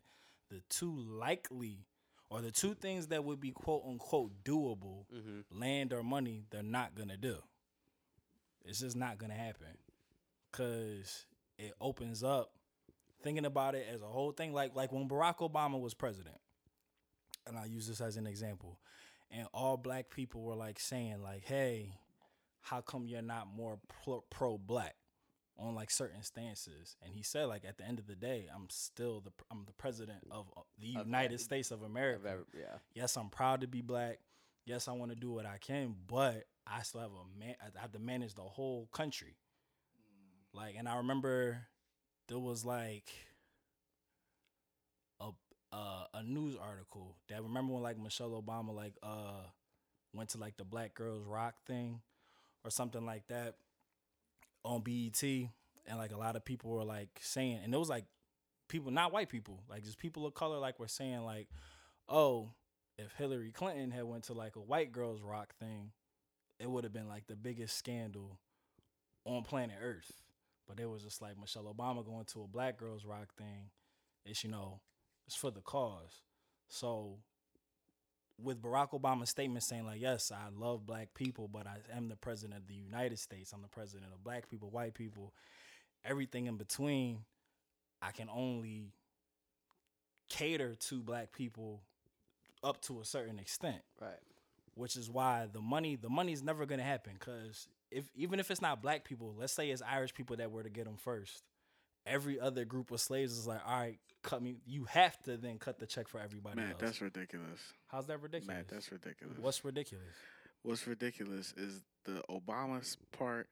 the 0.50 0.62
two 0.70 0.96
likely 0.98 1.86
or 2.30 2.42
the 2.42 2.52
two 2.52 2.74
things 2.74 3.08
that 3.08 3.24
would 3.24 3.40
be 3.40 3.52
quote 3.52 3.84
unquote 3.88 4.44
doable, 4.44 5.06
Mm-hmm. 5.14 5.60
land 5.60 5.94
or 5.94 6.04
money, 6.04 6.44
they're 6.50 6.64
not 6.64 6.96
gonna 6.96 7.18
do. 7.18 7.38
It's 8.66 8.80
just 8.82 8.96
not 8.98 9.18
gonna 9.18 9.34
happen 9.34 9.78
because 10.52 11.26
it 11.58 11.74
opens 11.80 12.24
up 12.24 12.52
thinking 13.24 13.46
about 13.46 13.76
it 13.76 13.88
as 13.92 14.02
a 14.02 14.08
whole 14.08 14.32
thing. 14.32 14.54
Like 14.54 14.76
like 14.76 14.92
when 14.92 15.08
Barack 15.08 15.38
Obama 15.38 15.80
was 15.80 15.94
president, 15.94 16.38
and 17.48 17.58
I 17.58 17.66
use 17.66 17.88
this 17.88 18.02
as 18.02 18.18
an 18.18 18.28
example, 18.28 18.80
and 19.32 19.48
all 19.54 19.78
black 19.78 20.10
people 20.10 20.42
were 20.42 20.56
like 20.56 20.80
saying 20.80 21.22
like, 21.22 21.44
"Hey, 21.44 21.94
how 22.62 22.82
come 22.82 23.06
you're 23.08 23.22
not 23.22 23.48
more 23.48 23.80
pro 24.30 24.58
black?" 24.58 24.96
on 25.60 25.74
like 25.74 25.90
certain 25.90 26.22
stances 26.22 26.96
and 27.04 27.12
he 27.16 27.24
said 27.24 27.46
like 27.46 27.66
at 27.66 27.80
the 27.80 27.84
end 27.84 27.98
of 27.98 28.06
the 28.06 28.14
day 28.16 28.48
i'm 28.56 28.68
still 28.70 29.22
the 29.22 29.32
i'm 29.50 29.64
the 29.66 29.74
president 29.74 30.20
of 30.30 30.46
uh, 30.56 30.62
the 30.80 30.86
united 30.86 31.26
every- 31.26 31.38
states 31.40 31.72
of 31.72 31.82
america 31.82 32.28
Of 32.28 32.46
yeah. 32.54 32.78
yes, 32.94 33.18
I'm 33.18 33.30
proud 33.32 33.62
to 33.62 33.68
be 33.68 33.82
black. 33.82 34.20
Yes, 34.68 34.88
I 34.88 34.92
want 34.92 35.10
to 35.10 35.16
do 35.18 35.32
what 35.32 35.48
I 35.48 35.58
can, 35.60 35.96
but 36.06 36.44
I 36.68 36.84
still 36.84 37.02
have 37.02 37.10
a 37.10 37.40
man. 37.40 37.56
I 37.60 37.80
have 37.82 37.92
to 37.94 38.00
manage 38.00 38.36
the 38.36 38.44
whole 38.44 38.88
country. 38.94 39.36
Like, 40.54 40.76
and 40.78 40.88
I 40.88 40.98
remember 40.98 41.66
there 42.28 42.38
was 42.38 42.64
like 42.64 43.10
uh, 45.78 46.06
a 46.16 46.24
news 46.24 46.56
article 46.56 47.16
that 47.30 47.44
remember 47.44 47.74
when 47.74 47.84
like 47.84 48.00
Michelle 48.00 48.42
Obama 48.42 48.74
like 48.74 48.94
uh 49.04 49.44
went 50.14 50.30
to 50.30 50.40
like 50.40 50.58
the 50.58 50.64
Black 50.64 50.96
Girls 50.96 51.24
Rock 51.26 51.56
thing 51.68 52.02
or 52.66 52.72
something 52.72 53.06
like 53.06 53.28
that 53.28 53.56
on 54.64 54.82
BET, 54.82 55.22
and 55.24 55.98
like 55.98 56.12
a 56.12 56.18
lot 56.18 56.36
of 56.36 56.44
people 56.44 56.72
were 56.72 56.84
like 56.84 57.10
saying, 57.22 57.60
and 57.64 57.74
it 57.74 57.78
was 57.78 57.90
like 57.90 58.06
people, 58.68 58.92
not 58.92 59.14
white 59.14 59.30
people, 59.30 59.62
like 59.70 59.84
just 59.84 60.00
people 60.00 60.26
of 60.26 60.34
color, 60.34 60.58
like 60.58 60.80
were 60.80 60.88
saying 60.88 61.24
like, 61.24 61.48
oh, 62.10 62.50
if 62.98 63.14
Hillary 63.14 63.52
Clinton 63.52 63.92
had 63.92 64.04
went 64.04 64.24
to 64.26 64.34
like 64.34 64.56
a 64.56 64.62
white 64.62 64.92
girls 64.92 65.22
rock 65.22 65.54
thing, 65.60 65.92
it 66.60 66.70
would 66.70 66.84
have 66.84 66.94
been 66.94 67.08
like 67.08 67.28
the 67.28 67.36
biggest 67.36 67.78
scandal 67.78 68.40
on 69.26 69.44
planet 69.44 69.78
Earth. 69.82 70.12
But 70.68 70.80
it 70.80 70.90
was 70.90 71.04
just 71.04 71.22
like 71.22 71.40
Michelle 71.40 71.74
Obama 71.74 72.04
going 72.06 72.26
to 72.34 72.42
a 72.44 72.48
black 72.48 72.78
girls 72.78 73.06
rock 73.06 73.34
thing. 73.38 73.70
It's 74.26 74.44
you 74.44 74.50
know, 74.50 74.82
it's 75.28 75.36
for 75.36 75.52
the 75.52 75.62
cause. 75.62 76.22
So 76.70 77.18
with 78.42 78.62
Barack 78.62 78.92
Obama's 78.92 79.30
statement 79.30 79.64
saying 79.64 79.86
like, 79.86 80.02
yes, 80.02 80.32
I 80.32 80.50
love 80.58 80.86
black 80.86 81.14
people, 81.14 81.48
but 81.48 81.68
I 81.68 81.78
am 81.96 82.08
the 82.10 82.16
president 82.16 82.60
of 82.60 82.68
the 82.68 82.76
United 82.76 83.20
States. 83.20 83.52
I'm 83.54 83.62
the 83.62 83.68
president 83.68 84.12
of 84.14 84.24
black 84.24 84.50
people, 84.50 84.70
white 84.70 84.94
people, 84.94 85.34
everything 86.06 86.46
in 86.48 86.56
between. 86.58 87.20
I 88.02 88.12
can 88.12 88.30
only 88.30 88.92
cater 90.30 90.76
to 90.76 91.02
black 91.02 91.32
people 91.32 91.82
up 92.64 92.82
to 92.82 93.00
a 93.02 93.06
certain 93.06 93.40
extent 93.40 93.82
Right. 94.02 94.20
which 94.76 94.98
is 94.98 95.10
why 95.10 95.48
the 95.52 95.62
money 95.62 95.96
the 95.96 96.10
money's 96.10 96.44
never 96.44 96.66
gonna 96.66 96.84
happen 96.84 97.14
because 97.18 97.68
if 97.92 98.10
even 98.14 98.40
if 98.40 98.52
it's 98.52 98.62
not 98.62 98.82
black 98.82 99.06
people 99.06 99.34
let's 99.38 99.54
say 99.54 99.70
it's 99.70 99.82
irish 99.82 100.14
people 100.14 100.36
that 100.36 100.52
were 100.52 100.64
to 100.64 100.70
get 100.70 100.84
them 100.86 100.98
first 100.98 101.44
every 102.08 102.40
other 102.40 102.66
group 102.66 102.92
of 102.92 103.00
slaves 103.00 103.38
is 103.38 103.46
like 103.48 103.62
all 103.68 103.80
right 103.80 104.00
cut 104.24 104.42
me 104.42 104.56
you 104.66 104.86
have 104.86 105.18
to 105.24 105.38
then 105.38 105.58
cut 105.58 105.78
the 105.80 105.86
check 105.86 106.08
for 106.08 106.20
everybody 106.20 106.58
Man, 106.58 106.72
else 106.72 106.82
that's 106.82 107.02
ridiculous. 107.02 107.60
how's 107.88 108.08
that 108.08 108.22
ridiculous 108.22 108.48
Man, 108.56 108.66
that's 108.68 108.92
ridiculous. 108.92 109.38
what's 109.40 109.64
ridiculous 109.64 110.04
What's 110.64 110.86
ridiculous 110.88 111.54
is 111.56 111.82
the 112.04 112.22
Obama's 112.30 112.98
part, 113.18 113.48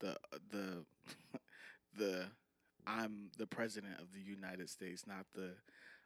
the 0.00 0.10
uh, 0.10 0.38
the 0.50 0.84
the 1.96 2.24
I'm 2.86 3.30
the 3.38 3.46
president 3.46 3.94
of 4.00 4.12
the 4.12 4.20
United 4.20 4.68
States, 4.68 5.06
not 5.06 5.24
the 5.34 5.52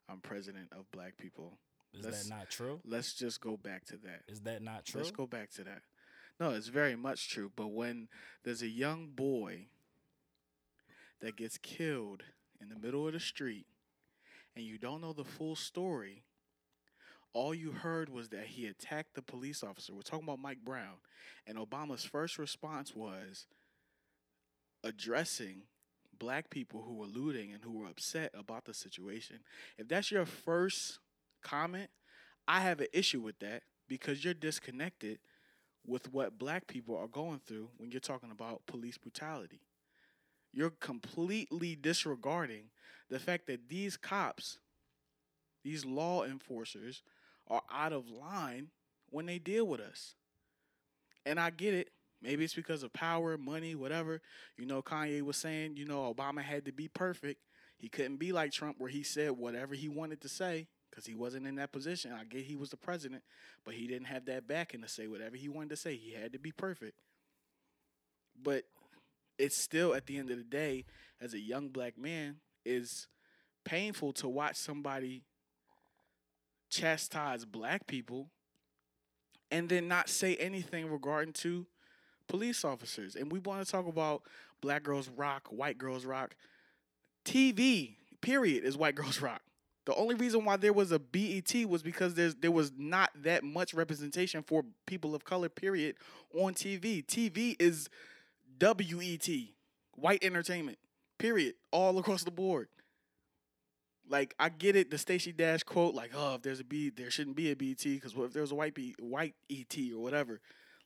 I'm 0.09 0.21
president 0.21 0.69
of 0.79 0.89
black 0.93 1.17
people. 1.17 1.59
Is 1.95 2.05
Let's- 2.05 2.25
that 2.29 2.35
not 2.37 2.51
true? 2.51 2.81
Let's 2.85 3.15
just 3.15 3.41
go 3.41 3.57
back 3.57 3.85
to 3.87 3.97
that. 3.99 4.23
Is 4.29 4.41
that 4.43 4.63
not 4.63 4.85
true? 4.85 5.01
Let's 5.01 5.11
go 5.11 5.27
back 5.27 5.51
to 5.53 5.65
that. 5.65 5.83
No, 6.39 6.51
it's 6.51 6.69
very 6.69 6.95
much 6.95 7.29
true. 7.29 7.51
But 7.57 7.69
when 7.73 8.09
there's 8.45 8.63
a 8.63 8.69
young 8.69 9.09
boy 9.09 9.67
that 11.23 11.37
gets 11.37 11.57
killed 11.59 12.23
in 12.61 12.69
the 12.69 12.77
middle 12.77 13.07
of 13.07 13.15
the 13.15 13.21
street 13.21 13.67
and 14.55 14.65
you 14.65 14.79
don't 14.79 15.01
know 15.01 15.13
the 15.13 15.25
full 15.25 15.57
story, 15.57 16.23
all 17.33 17.55
you 17.55 17.73
heard 17.73 18.11
was 18.11 18.29
that 18.29 18.45
he 18.45 18.67
attacked 18.67 19.15
the 19.15 19.23
police 19.23 19.63
officer. 19.63 19.95
We're 19.95 20.03
talking 20.03 20.25
about 20.25 20.39
Mike 20.39 20.65
Brown. 20.65 20.97
And 21.47 21.57
Obama's 21.57 22.05
first 22.05 22.39
response 22.39 22.95
was 22.95 23.47
addressing 24.85 25.63
black 26.19 26.51
people 26.51 26.83
who 26.83 26.95
were 26.95 27.07
looting 27.07 27.53
and 27.53 27.65
who 27.65 27.73
were 27.73 27.87
upset 27.87 28.33
about 28.39 28.67
the 28.67 28.75
situation. 28.75 29.39
If 29.79 29.89
that's 29.89 30.11
your 30.11 30.27
first 30.27 30.99
comment, 31.43 31.89
I 32.47 32.61
have 32.61 32.81
an 32.81 32.89
issue 32.93 33.21
with 33.21 33.39
that 33.39 33.63
because 33.89 34.25
you're 34.25 34.35
disconnected 34.35 35.19
with 35.87 36.13
what 36.13 36.39
black 36.39 36.67
people 36.67 36.97
are 36.97 37.09
going 37.09 37.41
through 37.45 37.71
when 37.79 37.91
you're 37.91 38.01
talking 38.01 38.31
about 38.31 38.67
police 38.67 38.99
brutality. 38.99 39.63
You're 40.53 40.71
completely 40.71 41.77
disregarding 41.77 42.65
the 43.11 43.19
fact 43.19 43.47
that 43.47 43.69
these 43.69 43.97
cops, 43.97 44.59
these 45.65 45.85
law 45.85 46.25
enforcers, 46.25 47.03
are 47.49 47.63
out 47.73 47.93
of 47.93 48.11
line 48.11 48.69
when 49.11 49.27
they 49.27 49.39
deal 49.39 49.67
with 49.67 49.81
us. 49.81 50.15
And 51.25 51.39
I 51.39 51.51
get 51.51 51.75
it. 51.75 51.89
Maybe 52.21 52.45
it's 52.45 52.55
because 52.55 52.83
of 52.83 52.93
power, 52.93 53.37
money, 53.37 53.75
whatever. 53.75 54.21
You 54.57 54.67
know, 54.67 54.83
Kanye 54.83 55.23
was 55.23 55.37
saying, 55.37 55.77
you 55.77 55.85
know, 55.85 56.13
Obama 56.13 56.41
had 56.43 56.65
to 56.67 56.73
be 56.73 56.89
perfect. 56.89 57.41
He 57.79 57.89
couldn't 57.89 58.19
be 58.19 58.33
like 58.33 58.53
Trump, 58.53 58.77
where 58.79 58.91
he 58.91 59.03
said 59.03 59.33
whatever 59.33 59.75
he 59.75 59.89
wanted 59.89 60.21
to 60.21 60.29
say 60.29 60.69
because 60.89 61.07
he 61.07 61.15
wasn't 61.15 61.47
in 61.47 61.57
that 61.57 61.73
position. 61.73 62.13
I 62.13 62.25
get 62.25 62.45
he 62.45 62.55
was 62.55 62.71
the 62.71 62.77
president, 62.77 63.23
but 63.65 63.75
he 63.75 63.87
didn't 63.87 64.07
have 64.07 64.27
that 64.27 64.47
backing 64.47 64.83
to 64.83 64.89
say 64.89 65.09
whatever 65.09 65.37
he 65.37 65.49
wanted 65.49 65.71
to 65.71 65.77
say. 65.77 65.97
He 65.97 66.13
had 66.13 66.33
to 66.35 66.39
be 66.39 66.53
perfect. 66.53 66.95
But 68.41 68.65
it's 69.43 69.57
still, 69.57 69.93
at 69.93 70.07
the 70.07 70.19
end 70.19 70.31
of 70.31 70.39
the 70.39 70.45
day, 70.45 70.85
as 71.21 71.35
a 71.35 71.41
young 71.41 71.69
black 71.69 71.99
man, 71.99 72.37
is 72.65 73.09
painful 73.65 74.13
to 74.13 74.29
watch 74.29 74.55
somebody 74.55 75.25
chastise 76.71 77.45
black 77.45 77.89
people 77.89 78.31
and 79.51 79.69
then 79.69 79.89
not 79.89 80.09
say 80.09 80.37
anything 80.37 80.89
regarding 80.89 81.33
to 81.33 81.67
police 82.29 82.65
officers. 82.65 83.17
And 83.17 83.33
we 83.33 83.41
want 83.41 83.67
to 83.67 83.71
talk 83.71 83.89
about 83.89 84.23
black 84.61 84.85
girls 84.85 85.09
rock, 85.09 85.49
white 85.49 85.77
girls 85.77 86.05
rock. 86.05 86.37
TV, 87.25 87.97
period, 88.21 88.63
is 88.65 88.77
white 88.77 88.95
girls 88.95 89.21
rock. 89.21 89.43
The 89.87 89.95
only 89.97 90.15
reason 90.15 90.45
why 90.45 90.57
there 90.57 90.73
was 90.73 90.93
a 90.93 91.01
BET 91.01 91.53
was 91.67 91.83
because 91.83 92.15
there's 92.15 92.37
there 92.37 92.53
was 92.53 92.71
not 92.79 93.11
that 93.25 93.43
much 93.43 93.75
representation 93.75 94.45
for 94.45 94.65
people 94.87 95.17
of 95.17 95.25
color, 95.25 95.49
period, 95.49 95.97
on 96.33 96.55
TV. 96.55 97.05
TV 97.05 97.57
is 97.59 97.89
WET, 98.63 99.29
white 99.95 100.23
entertainment, 100.23 100.79
period, 101.19 101.55
all 101.73 101.99
across 101.99 102.23
the 102.23 102.31
board. 102.31 102.69
Like 104.09 104.35
I 104.39 104.49
get 104.49 104.77
it, 104.77 104.91
the 104.91 104.99
Stacey 104.99 105.33
Dash 105.33 105.63
quote, 105.63 105.95
like, 105.95 106.13
"Oh, 106.15 106.35
if 106.35 106.43
there's 106.43 106.61
a 106.61 106.65
B, 106.65 106.91
there 106.91 107.11
shouldn't 107.11 107.37
be 107.37 107.51
a 107.51 107.57
BET, 107.57 107.83
because 107.83 108.15
what 108.15 108.27
if 108.27 108.33
there's 108.33 108.53
a 108.53 108.55
white 108.55 108.75
B, 108.75 108.95
white 108.99 109.35
ET 109.51 109.77
or 109.93 110.01
whatever?" 110.01 110.41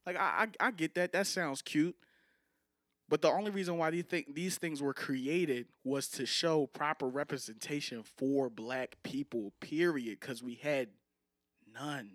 Like 0.06 0.16
I, 0.16 0.48
I, 0.60 0.68
I 0.68 0.70
get 0.70 0.94
that. 0.94 1.12
That 1.12 1.26
sounds 1.26 1.62
cute. 1.62 1.96
But 3.08 3.22
the 3.22 3.28
only 3.28 3.50
reason 3.50 3.78
why 3.78 3.90
these 3.90 4.04
these 4.28 4.58
things 4.58 4.82
were 4.82 4.94
created 4.94 5.66
was 5.84 6.08
to 6.08 6.26
show 6.26 6.66
proper 6.66 7.08
representation 7.08 8.02
for 8.02 8.50
black 8.50 8.96
people, 9.02 9.52
period, 9.60 10.18
because 10.20 10.42
we 10.42 10.54
had 10.54 10.88
none. 11.72 12.12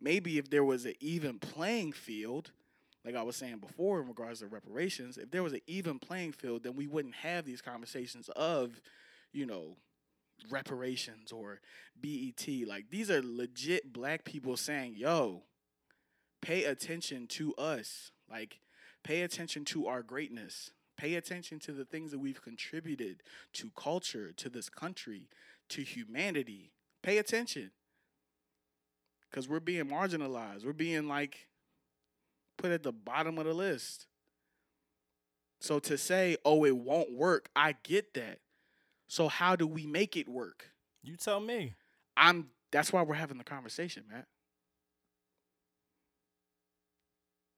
Maybe 0.00 0.38
if 0.38 0.50
there 0.50 0.64
was 0.64 0.84
an 0.84 0.94
even 1.00 1.38
playing 1.38 1.92
field, 1.92 2.50
like 3.04 3.16
I 3.16 3.22
was 3.22 3.36
saying 3.36 3.58
before 3.58 4.00
in 4.00 4.08
regards 4.08 4.40
to 4.40 4.46
reparations, 4.46 5.18
if 5.18 5.30
there 5.30 5.42
was 5.42 5.52
an 5.52 5.60
even 5.66 5.98
playing 5.98 6.32
field, 6.32 6.62
then 6.62 6.76
we 6.76 6.86
wouldn't 6.86 7.16
have 7.16 7.44
these 7.44 7.60
conversations 7.60 8.28
of, 8.30 8.80
you 9.32 9.46
know, 9.46 9.76
reparations 10.50 11.32
or 11.32 11.60
BET. 12.00 12.46
Like 12.66 12.90
these 12.90 13.10
are 13.10 13.20
legit 13.22 13.92
black 13.92 14.24
people 14.24 14.56
saying, 14.56 14.94
yo, 14.96 15.42
pay 16.40 16.64
attention 16.64 17.26
to 17.28 17.54
us. 17.54 18.10
Like, 18.30 18.60
pay 19.02 19.22
attention 19.22 19.64
to 19.66 19.86
our 19.86 20.02
greatness. 20.02 20.70
Pay 20.96 21.14
attention 21.14 21.58
to 21.60 21.72
the 21.72 21.84
things 21.84 22.10
that 22.12 22.18
we've 22.18 22.42
contributed 22.42 23.22
to 23.54 23.70
culture, 23.76 24.32
to 24.36 24.48
this 24.48 24.68
country, 24.68 25.28
to 25.70 25.82
humanity. 25.82 26.72
Pay 27.02 27.18
attention. 27.18 27.70
Because 29.30 29.48
we're 29.48 29.60
being 29.60 29.86
marginalized. 29.86 30.64
We're 30.64 30.72
being 30.72 31.08
like 31.08 31.48
put 32.62 32.70
at 32.72 32.82
the 32.82 32.92
bottom 32.92 33.38
of 33.38 33.44
the 33.44 33.52
list. 33.52 34.06
So 35.60 35.78
to 35.80 35.98
say, 35.98 36.36
oh, 36.44 36.64
it 36.64 36.76
won't 36.76 37.12
work, 37.12 37.48
I 37.54 37.74
get 37.82 38.14
that. 38.14 38.38
So 39.08 39.28
how 39.28 39.56
do 39.56 39.66
we 39.66 39.86
make 39.86 40.16
it 40.16 40.28
work? 40.28 40.70
You 41.02 41.16
tell 41.16 41.40
me. 41.40 41.74
I'm 42.16 42.46
that's 42.70 42.92
why 42.92 43.02
we're 43.02 43.14
having 43.14 43.38
the 43.38 43.44
conversation, 43.44 44.04
Matt. 44.10 44.26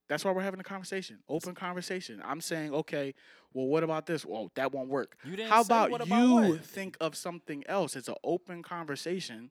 That's 0.07 0.23
why 0.23 0.31
we're 0.31 0.41
having 0.41 0.59
a 0.59 0.63
conversation. 0.63 1.19
Open 1.29 1.55
conversation. 1.55 2.21
I'm 2.23 2.41
saying, 2.41 2.73
okay, 2.73 3.15
well, 3.53 3.65
what 3.65 3.83
about 3.83 4.05
this? 4.05 4.25
Well, 4.25 4.51
that 4.55 4.71
won't 4.71 4.89
work. 4.89 5.17
You 5.23 5.35
didn't 5.35 5.49
How 5.49 5.63
say 5.63 5.67
about 5.67 5.91
what 5.91 6.01
about 6.01 6.21
you 6.21 6.33
what? 6.33 6.61
think 6.61 6.97
of 7.01 7.15
something 7.15 7.63
else? 7.67 7.95
It's 7.95 8.07
an 8.07 8.15
open 8.23 8.61
conversation 8.61 9.49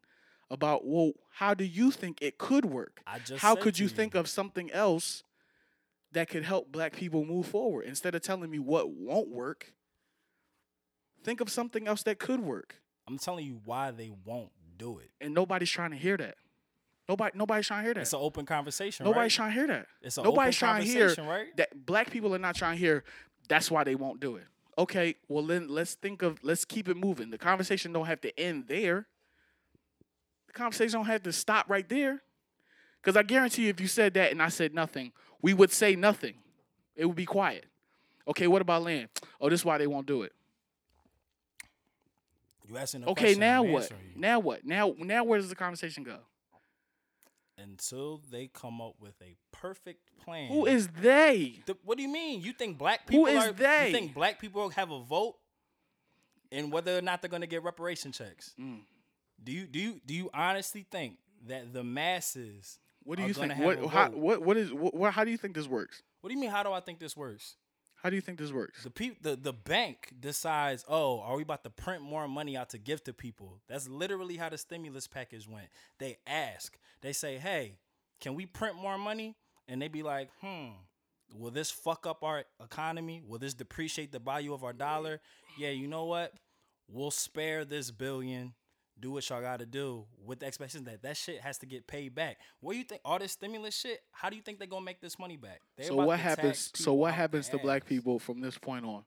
about, 0.50 0.86
well, 0.86 1.12
how 1.32 1.54
do 1.54 1.64
you 1.64 1.90
think 1.90 2.18
it 2.20 2.38
could 2.38 2.66
work? 2.66 3.00
I 3.06 3.18
just 3.18 3.42
How 3.42 3.56
could 3.56 3.76
to 3.76 3.82
you 3.82 3.88
think 3.88 4.14
of 4.14 4.28
something 4.28 4.70
else 4.70 5.24
that 6.14 6.28
could 6.28 6.44
help 6.44 6.72
black 6.72 6.94
people 6.96 7.24
move 7.24 7.46
forward? 7.46 7.84
Instead 7.84 8.14
of 8.14 8.22
telling 8.22 8.50
me 8.50 8.58
what 8.58 8.90
won't 8.90 9.28
work, 9.28 9.72
think 11.22 11.40
of 11.40 11.50
something 11.50 11.86
else 11.86 12.02
that 12.04 12.18
could 12.18 12.40
work. 12.40 12.76
I'm 13.06 13.18
telling 13.18 13.46
you 13.46 13.60
why 13.64 13.90
they 13.90 14.10
won't 14.24 14.50
do 14.78 14.98
it. 14.98 15.10
And 15.20 15.34
nobody's 15.34 15.70
trying 15.70 15.90
to 15.90 15.96
hear 15.96 16.16
that. 16.16 16.36
Nobody, 17.08 17.36
nobody's 17.36 17.66
trying 17.66 17.80
to 17.80 17.84
hear 17.84 17.94
that. 17.94 18.00
It's 18.00 18.14
an 18.14 18.20
open 18.22 18.46
conversation. 18.46 19.04
Nobody's 19.04 19.38
right? 19.38 19.44
trying 19.44 19.50
to 19.50 19.54
hear 19.54 19.66
that. 19.66 19.86
It's 20.00 20.16
an 20.16 20.24
Nobody's 20.24 20.56
open 20.56 20.68
trying 20.68 20.82
to 20.82 20.88
hear 20.88 21.00
conversation, 21.00 21.26
right? 21.26 21.56
that 21.58 21.86
black 21.86 22.10
people 22.10 22.34
are 22.34 22.38
not 22.38 22.56
trying 22.56 22.76
to 22.76 22.80
hear. 22.80 23.04
That's 23.48 23.70
why 23.70 23.84
they 23.84 23.94
won't 23.94 24.20
do 24.20 24.36
it. 24.36 24.44
Okay, 24.78 25.16
well 25.28 25.44
then 25.44 25.68
let's 25.68 25.94
think 25.94 26.22
of 26.22 26.38
let's 26.42 26.64
keep 26.64 26.88
it 26.88 26.96
moving. 26.96 27.30
The 27.30 27.38
conversation 27.38 27.92
don't 27.92 28.06
have 28.06 28.20
to 28.22 28.40
end 28.40 28.64
there. 28.68 29.06
The 30.46 30.54
conversation 30.54 30.98
don't 30.98 31.06
have 31.06 31.22
to 31.24 31.32
stop 31.32 31.68
right 31.68 31.88
there. 31.88 32.22
Because 33.04 33.18
I 33.18 33.22
guarantee 33.22 33.64
you, 33.64 33.68
if 33.68 33.80
you 33.80 33.86
said 33.86 34.14
that 34.14 34.32
and 34.32 34.42
I 34.42 34.48
said 34.48 34.74
nothing, 34.74 35.12
we 35.42 35.52
would 35.52 35.70
say 35.70 35.94
nothing. 35.94 36.34
It 36.96 37.04
would 37.04 37.16
be 37.16 37.26
quiet. 37.26 37.66
Okay, 38.26 38.46
what 38.46 38.62
about 38.62 38.82
land? 38.82 39.08
Oh, 39.40 39.50
this 39.50 39.60
is 39.60 39.64
why 39.66 39.76
they 39.76 39.86
won't 39.86 40.06
do 40.06 40.22
it. 40.22 40.32
You 42.66 42.78
asking 42.78 43.02
a 43.02 43.10
Okay, 43.10 43.22
question, 43.34 43.40
now 43.40 43.62
what? 43.62 43.90
you. 43.90 43.96
Now 44.16 44.38
what? 44.38 44.64
Now 44.64 44.94
now 44.98 45.22
where 45.24 45.38
does 45.38 45.50
the 45.50 45.54
conversation 45.54 46.02
go? 46.02 46.16
Until 47.58 48.22
they 48.30 48.46
come 48.46 48.80
up 48.80 48.94
with 48.98 49.14
a 49.20 49.36
perfect 49.52 50.00
plan. 50.24 50.48
Who 50.48 50.64
is 50.64 50.88
they? 50.88 51.60
The, 51.66 51.76
what 51.84 51.98
do 51.98 52.02
you 52.02 52.08
mean? 52.08 52.40
You 52.40 52.54
think 52.54 52.78
black 52.78 53.06
people 53.06 53.26
Who 53.26 53.30
is 53.30 53.44
are, 53.44 53.52
they? 53.52 53.88
You 53.88 53.92
think 53.92 54.14
black 54.14 54.40
people 54.40 54.70
have 54.70 54.90
a 54.90 55.00
vote 55.00 55.34
in 56.50 56.70
whether 56.70 56.96
or 56.96 57.02
not 57.02 57.20
they're 57.20 57.28
going 57.28 57.42
to 57.42 57.46
get 57.46 57.62
reparation 57.62 58.12
checks? 58.12 58.54
Mm. 58.58 58.80
Do 59.42 59.52
you 59.52 59.66
do 59.66 59.78
you 59.78 60.00
do 60.06 60.14
you 60.14 60.30
honestly 60.32 60.86
think 60.90 61.18
that 61.48 61.74
the 61.74 61.84
masses? 61.84 62.78
What 63.04 63.18
do 63.18 63.24
you 63.24 63.34
think? 63.34 63.54
What 63.58 63.86
how, 63.86 64.08
what 64.10 64.42
what 64.42 64.56
is 64.56 64.72
what? 64.72 65.12
How 65.12 65.24
do 65.24 65.30
you 65.30 65.36
think 65.36 65.54
this 65.54 65.68
works? 65.68 66.02
What 66.20 66.28
do 66.28 66.34
you 66.34 66.40
mean? 66.40 66.50
How 66.50 66.62
do 66.62 66.72
I 66.72 66.80
think 66.80 66.98
this 66.98 67.16
works? 67.16 67.56
How 68.02 68.10
do 68.10 68.16
you 68.16 68.22
think 68.22 68.38
this 68.38 68.52
works? 68.52 68.82
The 68.82 68.90
peop, 68.90 69.22
the 69.22 69.36
the 69.36 69.52
bank 69.52 70.12
decides, 70.20 70.84
oh, 70.88 71.20
are 71.20 71.36
we 71.36 71.42
about 71.42 71.64
to 71.64 71.70
print 71.70 72.02
more 72.02 72.28
money 72.28 72.56
out 72.56 72.70
to 72.70 72.78
give 72.78 73.02
to 73.04 73.12
people? 73.12 73.60
That's 73.68 73.88
literally 73.88 74.36
how 74.36 74.48
the 74.48 74.58
stimulus 74.58 75.06
package 75.06 75.48
went. 75.48 75.68
They 75.98 76.18
ask, 76.26 76.76
they 77.00 77.12
say, 77.12 77.38
hey, 77.38 77.78
can 78.20 78.34
we 78.34 78.46
print 78.46 78.76
more 78.76 78.98
money? 78.98 79.36
And 79.68 79.80
they 79.80 79.88
be 79.88 80.02
like, 80.02 80.28
hmm, 80.42 80.68
will 81.34 81.50
this 81.50 81.70
fuck 81.70 82.06
up 82.06 82.22
our 82.22 82.44
economy? 82.62 83.22
Will 83.26 83.38
this 83.38 83.54
depreciate 83.54 84.12
the 84.12 84.18
value 84.18 84.52
of 84.52 84.64
our 84.64 84.74
dollar? 84.74 85.20
Yeah, 85.58 85.70
you 85.70 85.88
know 85.88 86.04
what? 86.04 86.34
We'll 86.88 87.10
spare 87.10 87.64
this 87.64 87.90
billion. 87.90 88.52
Do 89.00 89.10
what 89.10 89.28
y'all 89.28 89.40
got 89.40 89.58
to 89.58 89.66
do 89.66 90.04
with 90.24 90.40
the 90.40 90.46
expectation 90.46 90.84
that 90.84 91.02
that 91.02 91.16
shit 91.16 91.40
has 91.40 91.58
to 91.58 91.66
get 91.66 91.86
paid 91.86 92.14
back. 92.14 92.38
What 92.60 92.72
do 92.72 92.78
you 92.78 92.84
think? 92.84 93.00
All 93.04 93.18
this 93.18 93.32
stimulus 93.32 93.76
shit. 93.76 94.02
How 94.12 94.30
do 94.30 94.36
you 94.36 94.42
think 94.42 94.60
they 94.60 94.66
gonna 94.66 94.84
make 94.84 95.00
this 95.00 95.18
money 95.18 95.36
back? 95.36 95.60
They 95.76 95.84
so 95.84 95.96
what 95.96 96.20
happens? 96.20 96.70
So 96.74 96.94
what 96.94 97.12
happens 97.12 97.48
to 97.48 97.58
black 97.58 97.86
people 97.86 98.18
from 98.18 98.40
this 98.40 98.56
point 98.56 98.84
on? 98.84 99.04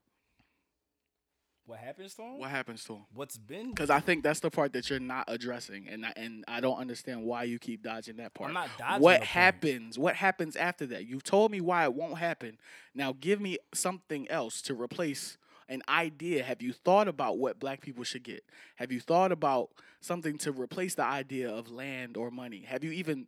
What 1.68 1.80
happens 1.80 2.12
to 2.14 2.22
them? 2.22 2.38
What 2.38 2.48
happens 2.48 2.82
to 2.84 2.94
them? 2.94 3.04
What's 3.12 3.36
been? 3.36 3.70
Because 3.70 3.90
I 3.90 4.00
think 4.00 4.22
that's 4.22 4.40
the 4.40 4.50
part 4.50 4.72
that 4.72 4.88
you're 4.88 5.00
not 5.00 5.26
addressing, 5.28 5.86
and 5.88 6.06
I, 6.06 6.14
and 6.16 6.42
I 6.48 6.60
don't 6.60 6.78
understand 6.78 7.24
why 7.24 7.42
you 7.42 7.58
keep 7.58 7.82
dodging 7.82 8.16
that 8.16 8.32
part. 8.32 8.48
I'm 8.48 8.54
not 8.54 8.70
dodging 8.78 9.02
What 9.02 9.12
the 9.12 9.18
point. 9.18 9.28
happens? 9.28 9.98
What 9.98 10.16
happens 10.16 10.56
after 10.56 10.86
that? 10.86 11.06
You've 11.06 11.24
told 11.24 11.50
me 11.50 11.60
why 11.60 11.84
it 11.84 11.92
won't 11.92 12.16
happen. 12.16 12.56
Now 12.94 13.14
give 13.20 13.38
me 13.42 13.58
something 13.74 14.30
else 14.30 14.62
to 14.62 14.74
replace 14.74 15.36
an 15.68 15.82
idea? 15.88 16.42
Have 16.42 16.62
you 16.62 16.72
thought 16.72 17.08
about 17.08 17.38
what 17.38 17.58
black 17.58 17.80
people 17.80 18.04
should 18.04 18.22
get? 18.22 18.44
Have 18.76 18.90
you 18.92 19.00
thought 19.00 19.32
about 19.32 19.70
something 20.00 20.38
to 20.38 20.52
replace 20.52 20.94
the 20.94 21.04
idea 21.04 21.50
of 21.50 21.70
land 21.70 22.16
or 22.16 22.30
money? 22.30 22.64
Have 22.66 22.84
you 22.84 22.92
even 22.92 23.26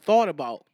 thought 0.00 0.28
about 0.28 0.64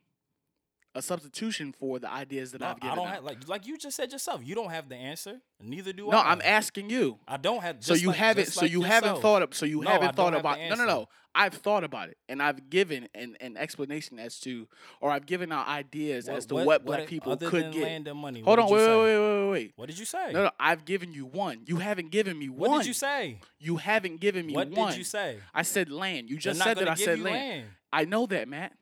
a 0.98 1.02
substitution 1.02 1.72
for 1.78 1.98
the 1.98 2.10
ideas 2.12 2.52
that 2.52 2.60
No, 2.60 2.68
I've 2.68 2.80
given? 2.80 2.90
I 2.90 2.94
don't 2.96 3.08
have 3.08 3.24
like 3.24 3.48
like 3.48 3.66
you 3.66 3.78
just 3.78 3.96
said 3.96 4.12
yourself. 4.12 4.42
You 4.44 4.54
don't 4.54 4.70
have 4.70 4.88
the 4.88 4.96
answer. 4.96 5.40
Neither 5.60 5.92
do 5.92 6.04
no, 6.10 6.18
I. 6.18 6.22
No, 6.24 6.28
I'm 6.30 6.42
asking 6.44 6.90
you. 6.90 7.18
I 7.26 7.36
don't 7.36 7.62
have. 7.62 7.76
So 7.80 7.94
you 7.94 8.08
like- 8.08 8.16
haven't. 8.16 8.46
So 8.48 8.62
like 8.62 8.70
you 8.70 8.82
haven't 8.82 9.20
thought 9.22 9.42
of. 9.42 9.54
So 9.54 9.64
you 9.66 9.80
No, 9.80 9.90
haven't 9.90 10.06
don't 10.08 10.16
thought 10.16 10.32
have 10.34 10.40
about. 10.40 10.58
No, 10.68 10.74
no, 10.74 10.84
no. 10.84 11.08
I've 11.34 11.54
thought 11.54 11.84
about 11.84 12.08
it, 12.08 12.16
and 12.28 12.42
I've 12.42 12.68
given 12.68 13.08
an, 13.14 13.36
an 13.40 13.56
explanation 13.56 14.18
as 14.18 14.40
to, 14.40 14.66
or 15.00 15.10
I've 15.12 15.24
given 15.26 15.52
out 15.52 15.68
ideas 15.68 16.28
as 16.28 16.46
to 16.46 16.56
what, 16.56 16.84
black 16.84 17.06
people 17.06 17.32
other 17.32 17.48
could 17.48 17.64
than 17.64 17.70
get. 17.72 17.82
land 17.82 18.08
and 18.08 18.18
money. 18.18 18.40
Hold 18.40 18.58
on, 18.58 18.64
wait, 18.70 18.78
wait, 18.78 18.84
say? 18.86 18.96
wait, 18.98 19.18
wait, 19.18 19.42
wait, 19.44 19.50
wait. 19.50 19.72
What 19.76 19.86
did 19.88 19.98
you 20.00 20.04
say? 20.04 20.32
No, 20.32 20.44
no, 20.44 20.50
I've 20.58 20.84
given 20.84 21.12
you 21.12 21.26
one. 21.26 21.60
You 21.66 21.76
haven't 21.76 22.10
given 22.10 22.36
me 22.36 22.48
one. 22.48 22.70
What 22.70 22.78
did 22.78 22.86
you 22.88 22.92
say? 22.94 23.38
You 23.60 23.76
haven't 23.76 24.18
given 24.20 24.46
me 24.46 24.54
What 24.54 24.70
one. 24.70 24.88
did 24.90 24.98
you 24.98 25.04
say? 25.04 25.38
I 25.54 25.62
said 25.62 25.90
land. 25.92 26.28
You 26.28 26.38
just 26.38 26.60
said 26.60 26.76
that 26.78 26.88
I 26.88 26.94
said 26.94 27.20
land. 27.20 27.36
land. 27.36 27.66
I 27.92 28.04
know 28.04 28.26
that, 28.26 28.48
Matt. 28.48 28.72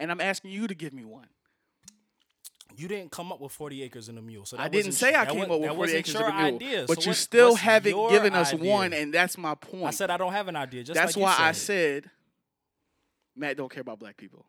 And 0.00 0.10
I'm 0.10 0.20
asking 0.20 0.50
you 0.50 0.66
to 0.66 0.74
give 0.74 0.92
me 0.92 1.04
one. 1.04 1.26
You 2.76 2.88
didn't 2.88 3.10
come 3.10 3.30
up 3.32 3.40
with 3.40 3.52
40 3.52 3.82
acres 3.82 4.08
and 4.08 4.16
a 4.18 4.22
mule. 4.22 4.46
So 4.46 4.56
that 4.56 4.62
I 4.62 4.68
didn't 4.68 4.92
say 4.92 5.14
I 5.14 5.26
came 5.26 5.42
up 5.50 5.60
with 5.60 5.70
40 5.74 5.92
acres 5.92 6.14
and 6.14 6.24
a 6.24 6.32
mule. 6.32 6.54
idea. 6.56 6.84
But 6.88 6.96
So 6.96 7.02
you 7.02 7.08
what's- 7.10 7.20
still 7.20 7.54
haven't 7.56 8.08
given 8.10 8.32
us 8.34 8.54
idea? 8.54 8.70
one, 8.70 8.92
and 8.92 9.12
that's 9.12 9.36
my 9.36 9.54
point. 9.54 9.84
I 9.84 9.90
said 9.90 10.08
I 10.10 10.16
don't 10.16 10.32
have 10.32 10.48
an 10.48 10.56
idea. 10.56 10.82
Just 10.84 10.94
that's 10.94 11.16
like 11.16 11.38
why 11.38 11.46
I 11.48 11.52
said. 11.52 12.04
said 12.04 12.10
Matt 13.36 13.56
don't 13.56 13.70
care 13.70 13.80
about 13.82 13.98
black 13.98 14.16
people. 14.16 14.46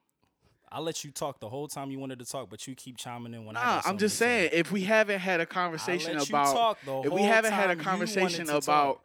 I'll 0.71 0.81
let 0.83 1.03
you 1.03 1.11
talk 1.11 1.39
the 1.41 1.49
whole 1.49 1.67
time 1.67 1.91
you 1.91 1.99
wanted 1.99 2.19
to 2.19 2.25
talk, 2.25 2.49
but 2.49 2.65
you 2.65 2.75
keep 2.75 2.95
chiming 2.97 3.33
in 3.33 3.45
when 3.45 3.57
I 3.57 3.63
Nah, 3.63 3.81
I'm 3.85 3.97
just 3.97 4.15
to 4.15 4.17
say. 4.19 4.47
saying 4.47 4.49
if 4.53 4.71
we 4.71 4.83
haven't 4.83 5.19
had 5.19 5.41
a 5.41 5.45
conversation 5.45 6.17
about 6.17 6.77
if 6.85 7.11
we 7.11 7.23
haven't 7.23 7.51
had 7.53 7.71
a 7.71 7.75
conversation 7.75 8.49
about. 8.49 9.01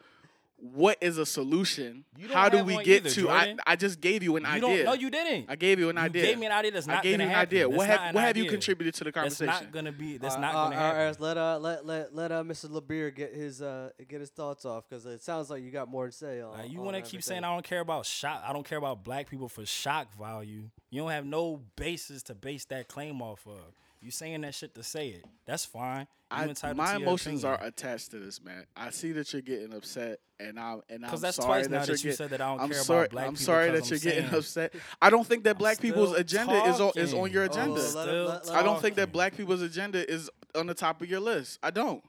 What 0.59 0.97
is 1.03 1.19
a 1.19 1.27
solution, 1.27 2.05
You 2.17 2.29
don't 2.29 2.37
how 2.37 2.49
do 2.49 2.57
have 2.59 2.67
we 2.67 2.75
one 2.77 2.85
get 2.85 3.05
either, 3.05 3.15
to? 3.15 3.29
I, 3.29 3.57
I 3.67 3.77
just 3.77 4.01
gave 4.01 4.23
you 4.23 4.37
an 4.37 4.45
You 4.45 4.49
idea. 4.49 4.85
No, 4.85 4.95
you 4.95 5.11
didn't. 5.11 5.51
I 5.51 5.57
gave 5.57 5.79
you 5.79 5.91
an 5.91 5.97
you 5.97 6.03
idea. 6.03 6.23
gave 6.23 6.39
me 6.39 6.47
an 6.47 6.53
idea 6.53 6.71
that's 6.71 6.87
not 6.87 6.99
I 6.99 7.03
gave 7.03 7.13
gonna 7.19 7.25
you 7.25 7.29
an 7.31 7.35
happen. 7.35 7.49
idea. 7.49 7.69
That's 7.69 7.77
What 7.77 7.87
have 7.89 8.01
an 8.01 8.15
what 8.15 8.25
have 8.25 8.37
you 8.39 8.47
contributed 8.51 8.95
to 8.95 9.05
the 9.05 9.13
conversation? 9.13 9.47
That's 9.47 9.63
not 9.65 9.73
gonna 9.73 9.93
be. 9.93 10.17
That's 10.17 10.35
Uh, 10.37 10.41
not 10.41 10.55
uh, 10.55 10.65
gonna 10.65 10.77
uh, 10.77 10.79
happen. 10.95 11.17
let 11.23 11.37
uh 11.37 11.59
let 11.59 11.85
let 11.87 12.15
let 12.15 12.33
uh 12.33 12.43
Mr. 12.43 12.71
LeBeer 12.71 13.15
get 13.15 13.35
his 13.35 13.61
uh 13.61 13.91
get 14.09 14.21
his 14.21 14.31
thoughts 14.31 14.65
off 14.65 14.85
because 14.89 15.05
it 15.05 15.23
sounds 15.23 15.51
like 15.51 15.63
you 15.63 15.71
got 15.71 15.89
more 15.89 16.07
to 16.07 16.13
say 16.13 16.41
on. 16.41 16.59
Uh, 16.59 16.63
you 16.65 16.81
want 16.81 16.97
to 16.97 17.03
keep 17.03 17.23
saying. 17.23 17.45
I 17.45 17.53
don't 17.53 17.65
care 17.65 17.81
about 17.81 18.07
shock. 18.07 18.43
I 18.47 18.53
don't 18.55 18.67
care 18.67 18.79
about 18.79 19.05
black 19.05 19.29
people 19.29 19.49
for 19.51 19.67
shock 19.67 20.17
value. 20.19 20.71
You 20.91 21.03
don't 21.03 21.11
have 21.11 21.27
no 21.27 21.61
basis 21.77 22.23
to 22.25 22.35
base 22.35 22.65
that 22.67 22.89
claim 22.89 23.21
off 23.21 23.47
of. 23.47 23.59
You 24.01 24.11
saying 24.11 24.43
that 24.43 24.55
shit 24.55 24.75
to 24.75 24.83
say 24.83 25.09
it. 25.09 25.25
That's 25.47 25.65
fine. 25.65 26.07
I, 26.31 26.53
my 26.75 26.97
emotions 26.97 27.45
opinion. 27.45 27.61
are 27.63 27.67
attached 27.67 28.11
to 28.11 28.19
this, 28.19 28.43
man. 28.43 28.65
I 28.77 28.91
see 28.91 29.13
that 29.13 29.33
you're 29.33 29.43
getting 29.43 29.73
upset, 29.73 30.19
and 30.41 30.59
I'm 30.59 30.83
and 30.91 31.05
I'm 31.07 31.19
that's 31.21 31.37
sorry 31.37 31.63
twice 31.63 31.69
now 31.69 31.79
that, 31.79 31.87
that 31.87 31.89
you're 31.89 31.97
you 31.97 32.11
get- 32.11 32.17
said 32.19 32.31
that 32.31 32.41
I 32.41 32.49
don't 32.49 32.61
I'm 32.63 32.71
care 32.71 32.79
sorry. 32.83 33.01
about 33.03 33.11
black 33.11 33.27
I'm 33.29 33.33
people 33.35 33.45
sorry 33.47 33.71
'cause 33.71 33.89
that 33.89 33.95
I'm 33.97 34.01
you're 34.03 34.13
getting 34.23 34.35
upset. 34.39 34.75
I 35.01 35.11
don't 35.11 35.27
think 35.27 35.45
that 35.45 35.51
I'm 35.53 35.59
black 35.59 35.81
people's 35.81 36.11
still 36.11 36.21
agenda 36.21 36.55
is 36.65 36.81
on 36.81 36.93
is 36.97 37.13
on 37.15 37.19
talking. 37.21 37.33
your 37.33 37.43
Oh, 37.45 37.47
agenda. 37.47 37.73
let 37.75 37.83
him- 37.85 37.91
Still 37.91 38.25
let- 38.27 38.47
let- 38.47 38.57
I 38.57 38.63
don't 38.63 38.83
think 38.83 38.97
that 38.97 39.13
black 39.13 39.37
people's 39.37 39.63
agenda 39.63 40.09
is 40.11 40.29
on 40.55 40.67
the 40.67 40.75
top 40.75 41.01
of 41.01 41.09
your 41.09 41.21
list. 41.21 41.59
I 41.63 41.71
don't. 41.71 42.03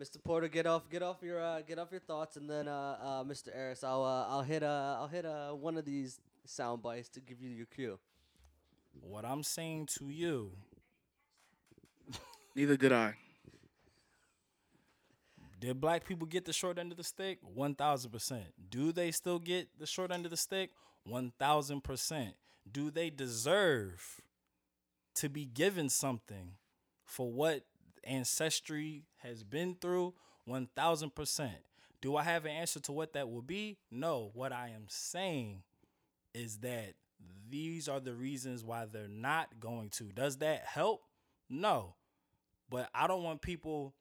Mr. 0.00 0.22
Porter, 0.22 0.48
get 0.48 0.64
off, 0.66 0.88
get 0.88 1.02
off 1.02 1.16
your, 1.22 1.42
uh, 1.42 1.60
get 1.62 1.78
off 1.78 1.90
your 1.90 2.00
thoughts, 2.00 2.36
and 2.36 2.48
then, 2.48 2.66
uh, 2.68 2.98
uh, 3.02 3.24
Mr. 3.24 3.52
Harris, 3.52 3.82
I'll, 3.82 4.04
uh, 4.04 4.26
I'll 4.28 4.42
hit, 4.42 4.62
uh, 4.62 4.96
I'll 5.00 5.08
hit, 5.08 5.26
uh, 5.26 5.50
one 5.52 5.76
of 5.76 5.84
these 5.84 6.20
sound 6.44 6.82
bites 6.82 7.08
to 7.10 7.20
give 7.20 7.42
you 7.42 7.50
your 7.50 7.66
cue. 7.66 7.98
What 9.00 9.24
I'm 9.24 9.42
saying 9.42 9.86
to 9.98 10.08
you, 10.08 10.52
Neither 12.58 12.76
did 12.76 12.92
I. 12.92 13.14
did 15.60 15.80
black 15.80 16.04
people 16.04 16.26
get 16.26 16.44
the 16.44 16.52
short 16.52 16.76
end 16.76 16.90
of 16.90 16.98
the 16.98 17.04
stick? 17.04 17.38
One 17.42 17.76
thousand 17.76 18.10
percent. 18.10 18.46
Do 18.68 18.90
they 18.90 19.12
still 19.12 19.38
get 19.38 19.68
the 19.78 19.86
short 19.86 20.10
end 20.10 20.24
of 20.24 20.32
the 20.32 20.36
stick? 20.36 20.70
One 21.04 21.32
thousand 21.38 21.84
percent. 21.84 22.34
Do 22.68 22.90
they 22.90 23.10
deserve 23.10 24.20
to 25.14 25.28
be 25.28 25.44
given 25.44 25.88
something 25.88 26.54
for 27.04 27.30
what 27.30 27.62
ancestry 28.02 29.04
has 29.18 29.44
been 29.44 29.76
through? 29.80 30.14
One 30.44 30.68
thousand 30.74 31.14
percent. 31.14 31.58
Do 32.00 32.16
I 32.16 32.24
have 32.24 32.44
an 32.44 32.50
answer 32.50 32.80
to 32.80 32.92
what 32.92 33.12
that 33.12 33.30
will 33.30 33.40
be? 33.40 33.78
No. 33.88 34.32
What 34.34 34.52
I 34.52 34.72
am 34.74 34.86
saying 34.88 35.62
is 36.34 36.56
that 36.58 36.94
these 37.48 37.88
are 37.88 38.00
the 38.00 38.14
reasons 38.14 38.64
why 38.64 38.86
they're 38.86 39.06
not 39.06 39.60
going 39.60 39.90
to. 39.90 40.06
Does 40.06 40.38
that 40.38 40.64
help? 40.64 41.02
No. 41.48 41.94
But 42.70 42.88
I 42.94 43.06
don't 43.06 43.22
want 43.22 43.42
people 43.42 43.94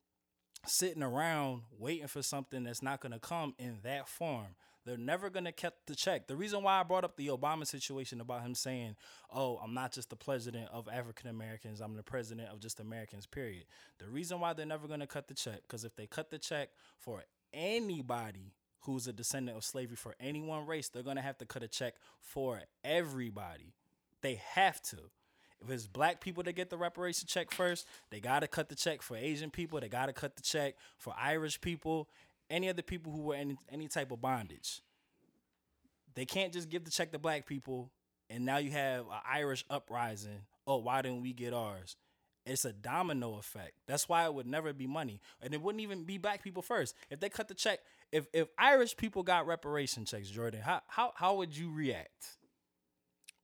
sitting 0.65 1.03
around 1.03 1.61
waiting 1.77 2.07
for 2.07 2.21
something 2.21 2.63
that's 2.63 2.81
not 2.81 3.01
going 3.01 3.11
to 3.13 3.19
come 3.19 3.53
in 3.57 3.79
that 3.83 4.07
form. 4.07 4.55
They're 4.85 4.97
never 4.97 5.29
going 5.29 5.45
to 5.45 5.51
cut 5.51 5.75
the 5.85 5.95
check. 5.95 6.27
The 6.27 6.37
reason 6.37 6.63
why 6.63 6.79
I 6.79 6.83
brought 6.83 7.03
up 7.03 7.17
the 7.17 7.27
Obama 7.27 7.67
situation 7.67 8.21
about 8.21 8.41
him 8.41 8.55
saying, 8.55 8.95
"Oh, 9.29 9.57
I'm 9.57 9.73
not 9.73 9.91
just 9.91 10.09
the 10.09 10.15
president 10.15 10.69
of 10.71 10.87
African 10.87 11.29
Americans, 11.29 11.81
I'm 11.81 11.97
the 11.97 12.03
president 12.03 12.49
of 12.49 12.61
just 12.61 12.79
Americans." 12.79 13.25
Period. 13.25 13.65
The 13.99 14.07
reason 14.07 14.39
why 14.39 14.53
they're 14.53 14.65
never 14.65 14.87
going 14.87 15.01
to 15.01 15.07
cut 15.07 15.27
the 15.27 15.33
check 15.33 15.67
cuz 15.67 15.83
if 15.83 15.95
they 15.97 16.07
cut 16.07 16.29
the 16.29 16.39
check 16.39 16.69
for 16.97 17.25
anybody 17.53 18.53
who's 18.81 19.07
a 19.07 19.13
descendant 19.13 19.57
of 19.57 19.65
slavery 19.65 19.97
for 19.97 20.15
any 20.21 20.41
one 20.41 20.65
race, 20.65 20.87
they're 20.87 21.03
going 21.03 21.17
to 21.17 21.21
have 21.21 21.37
to 21.39 21.45
cut 21.45 21.63
a 21.63 21.67
check 21.67 21.95
for 22.21 22.63
everybody. 22.85 23.73
They 24.21 24.35
have 24.35 24.81
to. 24.83 25.11
If 25.63 25.71
it's 25.71 25.87
black 25.87 26.21
people 26.21 26.43
that 26.43 26.53
get 26.53 26.69
the 26.69 26.77
reparation 26.77 27.27
check 27.27 27.51
first, 27.51 27.87
they 28.11 28.19
got 28.19 28.41
to 28.41 28.47
cut 28.47 28.69
the 28.69 28.75
check 28.75 29.01
for 29.01 29.17
Asian 29.17 29.49
people. 29.49 29.79
They 29.79 29.89
got 29.89 30.05
to 30.05 30.13
cut 30.13 30.35
the 30.35 30.41
check 30.41 30.75
for 30.97 31.13
Irish 31.19 31.59
people, 31.59 32.07
any 32.49 32.69
other 32.69 32.83
people 32.83 33.11
who 33.11 33.21
were 33.21 33.35
in 33.35 33.57
any 33.71 33.87
type 33.87 34.11
of 34.11 34.21
bondage. 34.21 34.81
They 36.13 36.25
can't 36.25 36.53
just 36.53 36.69
give 36.69 36.83
the 36.83 36.91
check 36.91 37.11
to 37.11 37.19
black 37.19 37.45
people 37.45 37.91
and 38.29 38.45
now 38.45 38.57
you 38.57 38.71
have 38.71 39.01
an 39.01 39.21
Irish 39.29 39.65
uprising. 39.69 40.41
Oh, 40.65 40.77
why 40.77 41.01
didn't 41.01 41.21
we 41.21 41.33
get 41.33 41.53
ours? 41.53 41.95
It's 42.45 42.65
a 42.65 42.73
domino 42.73 43.37
effect. 43.37 43.73
That's 43.87 44.07
why 44.07 44.25
it 44.25 44.33
would 44.33 44.47
never 44.47 44.71
be 44.73 44.87
money. 44.87 45.19
And 45.41 45.53
it 45.53 45.61
wouldn't 45.61 45.81
even 45.81 46.03
be 46.03 46.17
black 46.17 46.43
people 46.43 46.61
first. 46.61 46.95
If 47.09 47.19
they 47.19 47.29
cut 47.29 47.47
the 47.47 47.53
check, 47.53 47.79
if 48.11 48.27
if 48.33 48.47
Irish 48.57 48.95
people 48.95 49.23
got 49.23 49.47
reparation 49.47 50.05
checks, 50.05 50.29
Jordan, 50.29 50.61
how 50.61 50.81
how, 50.87 51.11
how 51.15 51.35
would 51.35 51.55
you 51.55 51.71
react? 51.71 52.37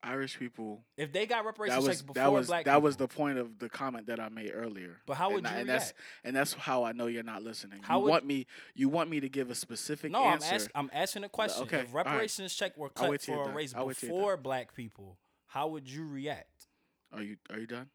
Irish 0.04 0.38
people. 0.38 0.84
If 0.98 1.14
they 1.14 1.26
got 1.26 1.46
reparations 1.46 1.84
That 1.84 1.90
checks 1.90 2.00
was 2.00 2.02
before 2.02 2.14
that 2.16 2.32
was 2.32 2.48
black 2.48 2.66
that 2.66 2.72
people, 2.72 2.82
was 2.82 2.98
the 2.98 3.08
point 3.08 3.38
of 3.38 3.60
the 3.60 3.70
comment 3.70 4.08
that 4.08 4.20
I 4.20 4.30
made 4.30 4.52
earlier. 4.54 4.98
But 5.06 5.16
how 5.16 5.32
would 5.32 5.46
and, 5.46 5.54
you 5.54 5.62
and 5.62 5.70
that's 5.70 5.86
react? 5.86 6.00
and 6.26 6.36
that's 6.36 6.54
how 6.54 6.84
I 6.84 6.92
know 6.92 7.08
you're 7.08 7.24
not 7.24 7.42
listening. 7.44 7.82
How 7.84 7.98
you 7.98 8.04
would- 8.04 8.10
want 8.10 8.26
me 8.26 8.46
you 8.76 8.90
want 8.90 9.10
me 9.10 9.20
to 9.22 9.30
give 9.30 9.50
a 9.50 9.56
specific 9.56 10.12
No, 10.12 10.24
I'm, 10.24 10.44
ask, 10.44 10.70
I'm 10.76 10.90
asking 10.94 11.24
a 11.24 11.30
question. 11.30 11.64
okay, 11.64 11.78
if 11.80 11.88
all 11.90 11.94
right. 11.96 12.06
reparations 12.06 12.54
check 12.54 12.78
were 12.78 12.90
cut 12.90 13.10
wait 13.10 13.22
till 13.22 13.36
you're 13.36 13.44
for 13.46 13.50
a 13.50 13.54
done. 13.54 13.58
race 13.58 13.74
I'll 13.76 13.88
wait 13.88 13.98
till 13.98 14.10
you're 14.10 14.18
before 14.18 14.38
black 14.38 14.76
people, 14.76 15.18
how 15.48 15.68
would 15.70 15.90
you 15.90 16.06
react? 16.06 16.68
Are 17.14 17.22
you 17.24 17.38
are 17.50 17.60
you 17.60 17.68
done? 17.68 17.90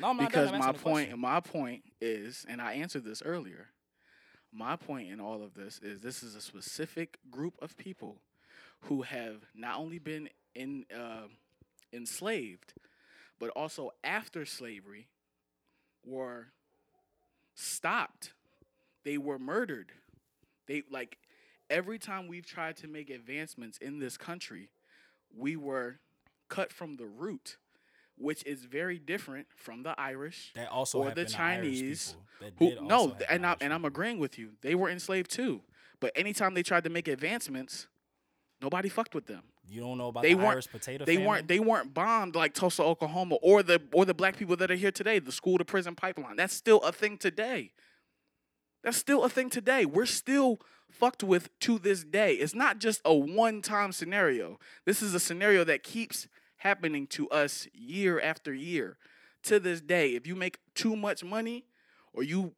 No, 0.00 0.08
I'm 0.10 0.16
not 0.16 0.28
because 0.28 0.50
done. 0.50 0.60
I'm 0.62 0.66
my 0.66 0.72
point 0.72 1.18
my 1.18 1.40
point 1.40 1.82
is 2.00 2.46
and 2.48 2.62
I 2.62 2.74
answered 2.74 3.04
this 3.04 3.22
earlier. 3.22 3.68
My 4.52 4.76
point 4.76 5.10
in 5.10 5.20
all 5.20 5.42
of 5.42 5.54
this 5.54 5.78
is 5.82 6.00
this 6.00 6.22
is 6.22 6.34
a 6.34 6.40
specific 6.40 7.18
group 7.30 7.54
of 7.60 7.76
people 7.76 8.22
who 8.82 9.02
have 9.02 9.44
not 9.54 9.78
only 9.78 9.98
been 9.98 10.28
in 10.58 10.84
uh, 10.94 11.28
enslaved, 11.92 12.74
but 13.38 13.50
also 13.50 13.92
after 14.02 14.44
slavery 14.44 15.08
were 16.04 16.48
stopped. 17.54 18.32
They 19.04 19.16
were 19.16 19.38
murdered. 19.38 19.92
They 20.66 20.82
like 20.90 21.18
every 21.70 21.98
time 21.98 22.26
we've 22.26 22.46
tried 22.46 22.76
to 22.78 22.88
make 22.88 23.08
advancements 23.08 23.78
in 23.78 24.00
this 24.00 24.16
country, 24.16 24.68
we 25.34 25.56
were 25.56 26.00
cut 26.48 26.72
from 26.72 26.96
the 26.96 27.06
root, 27.06 27.56
which 28.16 28.44
is 28.44 28.64
very 28.64 28.98
different 28.98 29.46
from 29.54 29.82
the 29.84 29.98
Irish 29.98 30.52
That 30.56 30.68
also 30.70 30.98
or 30.98 31.04
the 31.04 31.10
happened 31.10 31.28
to 31.28 31.40
Irish 31.40 31.78
Chinese 31.78 32.16
who 32.58 32.74
no, 32.82 32.96
also 32.96 33.06
th- 33.10 33.20
happen 33.20 33.36
and 33.36 33.46
I, 33.46 33.56
and 33.60 33.72
I'm 33.72 33.84
agreeing 33.84 34.18
with 34.18 34.38
you. 34.38 34.50
They 34.62 34.74
were 34.74 34.90
enslaved 34.90 35.30
too. 35.30 35.62
But 36.00 36.12
anytime 36.14 36.54
they 36.54 36.62
tried 36.62 36.84
to 36.84 36.90
make 36.90 37.08
advancements, 37.08 37.88
nobody 38.60 38.88
fucked 38.88 39.14
with 39.14 39.26
them. 39.26 39.42
You 39.70 39.80
don't 39.82 39.98
know 39.98 40.08
about 40.08 40.22
They 40.22 40.34
the 40.34 40.38
weren't 40.38 40.52
Irish 40.52 40.68
potato 40.68 41.04
they 41.04 41.18
weren't 41.18 41.46
they 41.46 41.60
weren't 41.60 41.92
bombed 41.92 42.34
like 42.34 42.54
Tulsa, 42.54 42.82
Oklahoma, 42.82 43.36
or 43.42 43.62
the 43.62 43.82
or 43.92 44.04
the 44.04 44.14
black 44.14 44.36
people 44.36 44.56
that 44.56 44.70
are 44.70 44.76
here 44.76 44.90
today, 44.90 45.18
the 45.18 45.32
school 45.32 45.58
to 45.58 45.64
prison 45.64 45.94
pipeline. 45.94 46.36
That's 46.36 46.54
still 46.54 46.80
a 46.80 46.92
thing 46.92 47.18
today. 47.18 47.72
That's 48.82 48.96
still 48.96 49.24
a 49.24 49.28
thing 49.28 49.50
today. 49.50 49.84
We're 49.84 50.06
still 50.06 50.60
fucked 50.90 51.22
with 51.22 51.50
to 51.60 51.78
this 51.78 52.04
day. 52.04 52.34
It's 52.34 52.54
not 52.54 52.78
just 52.78 53.00
a 53.04 53.14
one-time 53.14 53.92
scenario. 53.92 54.58
This 54.86 55.02
is 55.02 55.14
a 55.14 55.20
scenario 55.20 55.64
that 55.64 55.82
keeps 55.82 56.28
happening 56.58 57.06
to 57.08 57.28
us 57.30 57.68
year 57.74 58.20
after 58.20 58.54
year. 58.54 58.96
To 59.44 59.60
this 59.60 59.80
day, 59.80 60.10
if 60.10 60.26
you 60.26 60.34
make 60.34 60.58
too 60.74 60.96
much 60.96 61.22
money 61.22 61.64
or 62.12 62.22
you 62.22 62.54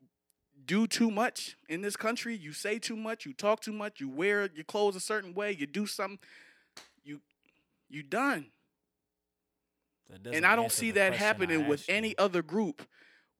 do 0.65 0.87
too 0.87 1.11
much 1.11 1.57
in 1.69 1.82
this 1.82 1.97
country, 1.97 2.37
you 2.37 2.53
say 2.53 2.78
too 2.78 2.97
much, 2.97 3.27
you 3.27 3.32
talk 3.32 3.61
too 3.61 3.73
much, 3.73 4.01
you 4.01 4.09
wear 4.09 4.49
your 4.55 4.65
clothes 4.65 4.97
a 4.97 5.01
certain 5.01 5.35
way, 5.35 5.53
you 5.53 5.66
do 5.66 5.87
something, 5.87 6.19
you 7.91 8.03
done. 8.03 8.47
And 10.33 10.45
I 10.45 10.57
don't 10.57 10.73
see 10.73 10.93
that 10.93 11.12
happening 11.12 11.69
with 11.69 11.89
you. 11.89 11.95
any 11.95 12.19
other 12.19 12.43
group 12.43 12.83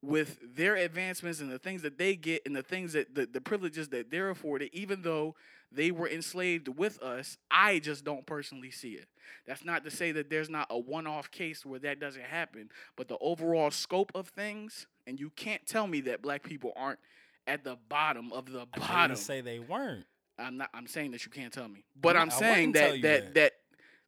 with 0.03 0.39
their 0.57 0.77
advancements 0.77 1.41
and 1.41 1.51
the 1.51 1.59
things 1.59 1.83
that 1.83 1.99
they 1.99 2.17
get 2.17 2.43
and 2.47 2.55
the 2.55 2.63
things 2.63 2.93
that 2.95 3.15
the, 3.15 3.27
the 3.27 3.41
privileges 3.41 3.89
that 3.89 4.11
they're 4.11 4.31
afforded, 4.31 4.71
even 4.73 5.03
though 5.03 5.35
they 5.73 5.91
were 5.91 6.09
enslaved 6.09 6.69
with 6.69 7.01
us, 7.03 7.37
I 7.51 7.79
just 7.81 8.05
don't 8.05 8.27
personally 8.27 8.71
see 8.71 8.93
it. 8.93 9.07
That's 9.47 9.65
not 9.65 9.85
to 9.85 9.91
say 9.91 10.13
that 10.13 10.31
there's 10.31 10.49
not 10.49 10.67
a 10.71 10.79
one 10.79 11.07
off 11.07 11.31
case 11.31 11.67
where 11.67 11.79
that 11.81 12.01
doesn't 12.01 12.25
happen, 12.25 12.71
but 12.97 13.09
the 13.09 13.19
overall 13.21 13.71
scope 13.71 14.11
of 14.15 14.29
things, 14.29 14.87
and 15.07 15.21
you 15.21 15.31
can't 15.31 15.67
tell 15.67 15.87
me 15.87 16.01
that 16.03 16.23
black 16.23 16.43
people 16.43 16.73
aren't 16.77 16.99
at 17.47 17.63
the 17.65 17.77
bottom 17.89 18.33
of 18.33 18.51
the 18.51 18.67
I 18.75 18.79
bottom. 18.79 19.09
didn't 19.11 19.19
say 19.19 19.41
they 19.41 19.59
weren't. 19.59 20.07
I'm 20.39 20.57
not. 20.57 20.71
I'm 20.73 20.87
saying 20.87 21.11
that 21.11 21.27
you 21.27 21.31
can't 21.31 21.53
tell 21.53 21.69
me, 21.69 21.85
but 22.01 22.17
I'm 22.17 22.23
I'm, 22.23 22.31
saying 22.31 22.73
that 22.73 23.03
that, 23.03 23.03
that. 23.03 23.35
that 23.35 23.50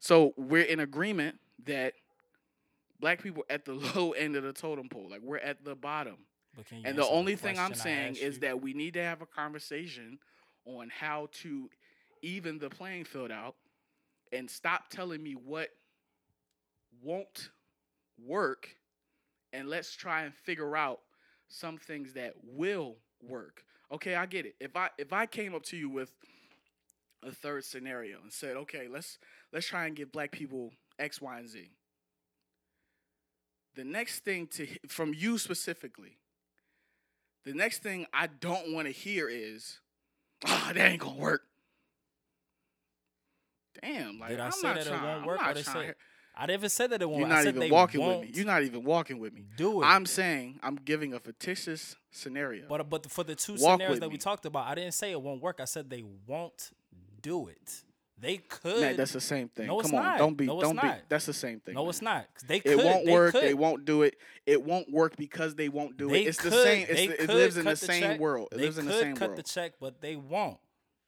So 0.03 0.35
we're 0.37 0.65
in 0.65 0.81
agreement 0.81 1.39
that 1.65 1.95
black 2.99 3.23
people 3.23 3.45
at 3.49 3.65
the 3.65 3.75
low 3.95 4.11
end 4.11 4.35
of 4.35 4.43
the 4.43 4.53
totem 4.53 4.89
pole, 4.89 5.07
like 5.09 5.21
we're 5.23 5.39
at 5.39 5.65
the 5.65 5.77
bottom. 5.77 6.17
But 6.57 6.67
can 6.67 6.79
you 6.79 6.85
And 6.87 6.99
the 6.99 7.07
only 7.07 7.37
thing 7.37 7.57
I'm 7.57 7.73
saying 7.73 8.17
is 8.17 8.41
that 8.41 8.61
we 8.61 8.75
need 8.75 8.95
to 8.95 9.03
have 9.03 9.23
a 9.23 9.27
conversation 9.27 10.19
on 10.67 10.91
how 10.91 11.29
to 11.43 11.71
even 12.21 12.59
the 12.59 12.69
playing 12.69 13.05
field 13.05 13.31
out 13.31 13.55
and 14.33 14.51
stop 14.51 14.89
telling 14.91 15.23
me 15.23 15.35
what 15.35 15.69
won't 17.01 17.51
work 18.27 18.71
and 19.53 19.69
let's 19.69 19.95
try 19.95 20.23
and 20.25 20.35
figure 20.35 20.77
out 20.77 20.99
some 21.47 21.79
things 21.79 22.15
that 22.15 22.35
will 22.43 22.97
work. 23.23 23.63
Okay, 23.93 24.17
I 24.17 24.27
get 24.27 24.47
it. 24.47 24.57
If 24.59 24.77
I 24.77 24.91
if 24.99 25.13
I 25.13 25.27
came 25.27 25.55
up 25.55 25.63
to 25.67 25.77
you 25.77 25.89
with 25.89 26.11
a 27.23 27.31
third 27.31 27.65
scenario 27.65 28.21
and 28.21 28.33
said, 28.33 28.57
"Okay, 28.57 28.89
let's 28.89 29.19
let's 29.53 29.67
try 29.67 29.87
and 29.87 29.97
give 29.97 30.13
black 30.13 30.31
people 30.33 30.73
X, 30.99 31.21
Y, 31.21 31.39
and 31.39 31.49
Z." 31.49 31.71
The 33.75 33.85
next 33.85 34.21
thing 34.21 34.47
to 34.49 34.67
from 34.89 35.15
you 35.15 35.39
specifically, 35.39 36.19
the 37.45 37.55
next 37.55 37.83
thing 37.83 38.07
I 38.13 38.27
don't 38.27 38.73
want 38.73 38.87
to 38.87 38.93
hear 38.93 39.29
is, 39.29 39.81
"Ah, 40.45 40.73
that 40.75 40.91
ain't 40.91 41.01
gonna 41.01 41.19
work." 41.19 41.43
Damn, 43.81 44.19
like 44.19 44.31
Did 44.31 44.41
I 44.41 44.47
I'm 44.47 44.53
say 44.53 44.69
not 44.69 44.77
that 44.77 44.87
it 44.87 44.91
won't 44.93 45.27
work? 45.27 45.41
I'm 45.41 45.55
not 45.55 45.65
trying 45.65 45.89
say- 45.89 45.95
I 46.35 46.47
never 46.47 46.69
said 46.69 46.91
that 46.91 47.03
it 47.03 47.09
won't. 47.09 47.21
You're 47.21 47.29
I 47.29 47.45
not 47.45 47.55
even 47.55 47.71
walking 47.71 48.01
won't 48.01 48.21
with 48.21 48.29
me. 48.31 48.37
You're 48.37 48.47
not 48.47 48.63
even 48.63 48.85
walking 48.85 49.19
with 49.19 49.35
me. 49.35 49.45
do 49.57 49.83
it. 49.83 49.87
I'm 49.87 50.07
saying 50.07 50.61
I'm 50.63 50.77
giving 50.77 51.13
a 51.13 51.21
fictitious 51.21 51.97
scenario. 52.11 52.67
But 52.69 52.89
but 52.89 53.11
for 53.11 53.23
the 53.23 53.35
two 53.35 53.55
Walk 53.55 53.75
scenarios 53.75 54.01
that 54.01 54.09
we 54.11 54.19
talked 54.19 54.47
about, 54.47 54.67
I 54.67 54.75
didn't 54.75 54.93
say 54.93 55.13
it 55.13 55.21
won't 55.21 55.43
work. 55.43 55.59
I 55.61 55.67
said 55.67 55.91
they 55.91 56.03
won't 56.27 56.71
do 57.21 57.49
it. 57.49 57.85
They 58.23 58.37
could. 58.37 58.97
That's 58.97 59.13
the 59.13 59.21
same 59.21 59.49
thing. 59.49 59.67
No, 59.67 59.81
it's 59.81 59.91
Come 59.91 59.99
on, 59.99 60.05
not. 60.05 60.19
don't 60.19 60.35
be, 60.37 60.47
No, 60.47 60.61
don't 60.61 60.81
be. 60.81 60.89
That's 61.09 61.27
the 61.27 61.33
same 61.33 61.59
thing. 61.59 61.75
no, 61.75 61.83
man. 61.83 61.91
it's 61.91 62.01
not. 62.03 62.27
They 62.47 62.59
It 62.65 62.79
won't 62.79 63.05
they 63.05 63.13
work. 63.13 63.33
Could. 63.33 63.43
They 63.43 63.55
won't 63.55 63.85
do 63.85 64.03
it. 64.03 64.15
It 64.47 64.63
won't 64.63 64.91
work 64.93 65.17
because 65.17 65.57
they 65.57 65.69
won't 65.69 65.97
do 65.97 66.09
They 66.09 66.23
it. 66.23 66.29
It's 66.29 66.39
could, 66.41 66.53
the 66.53 66.63
same. 66.63 66.87
It's 66.89 67.01
they 67.01 67.07
the, 67.09 67.15
it 67.15 67.27
could 67.27 67.31
lives 67.31 67.57
in 67.57 67.65
cut 67.65 67.71
the 67.81 67.87
same 67.87 68.03
check. 68.03 68.21
world. 68.21 68.49
It 68.53 68.59
they 68.59 68.63
lives 68.63 68.79
in 68.79 68.87
the 68.87 68.93
could 68.93 69.01
same 69.01 69.17
cut 69.17 69.29
world. 69.31 69.39
the 69.39 69.43
check, 69.43 69.73
but 69.81 70.01
they 70.01 70.15
won't. 70.15 70.59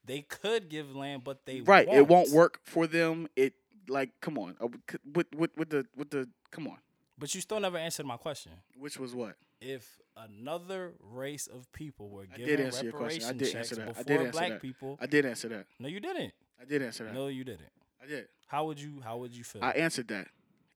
They 0.04 0.22
could 0.22 0.68
give 0.68 0.94
land, 0.94 1.22
but 1.24 1.46
they 1.46 1.60
right. 1.60 1.86
Won't. 1.86 1.88
Right. 1.88 1.96
It 1.98 2.08
won't 2.08 2.30
work 2.30 2.58
for 2.64 2.88
them. 2.88 3.28
It 3.36 3.54
like 3.88 4.10
come 4.20 4.36
on. 4.36 4.56
Uh, 4.60 4.68
With 5.14 5.28
with 5.36 5.56
with 5.56 5.70
the 5.70 5.86
with 5.96 6.10
the 6.10 6.28
come 6.50 6.66
on. 6.66 6.78
But 7.18 7.34
you 7.34 7.40
still 7.40 7.60
never 7.60 7.78
answered 7.78 8.06
my 8.06 8.16
question. 8.16 8.52
Which 8.78 8.98
was 8.98 9.14
what? 9.14 9.36
If 9.60 10.00
another 10.16 10.92
race 11.00 11.46
of 11.46 11.70
people 11.72 12.10
were 12.10 12.26
I 12.32 12.36
did 12.36 12.58
given 12.58 12.92
question. 12.92 13.28
I 13.28 13.32
did 13.32 13.52
checks 13.52 13.72
answer 13.72 13.74
that. 13.76 13.88
I 13.96 14.02
before 14.02 14.24
did 14.24 14.32
black 14.32 14.48
that. 14.50 14.62
people, 14.62 14.98
I 15.00 15.06
did 15.06 15.24
answer 15.26 15.48
that. 15.48 15.66
no, 15.78 15.88
you 15.88 16.00
didn't. 16.00 16.32
I 16.60 16.64
did 16.64 16.82
answer 16.82 17.04
that. 17.04 17.14
No, 17.14 17.28
you 17.28 17.44
didn't. 17.44 17.70
I 18.02 18.06
did. 18.06 18.28
How 18.46 18.66
would 18.66 18.80
you? 18.80 19.00
How 19.02 19.16
would 19.18 19.34
you 19.34 19.44
feel? 19.44 19.62
I 19.64 19.70
answered 19.70 20.08
that. 20.08 20.28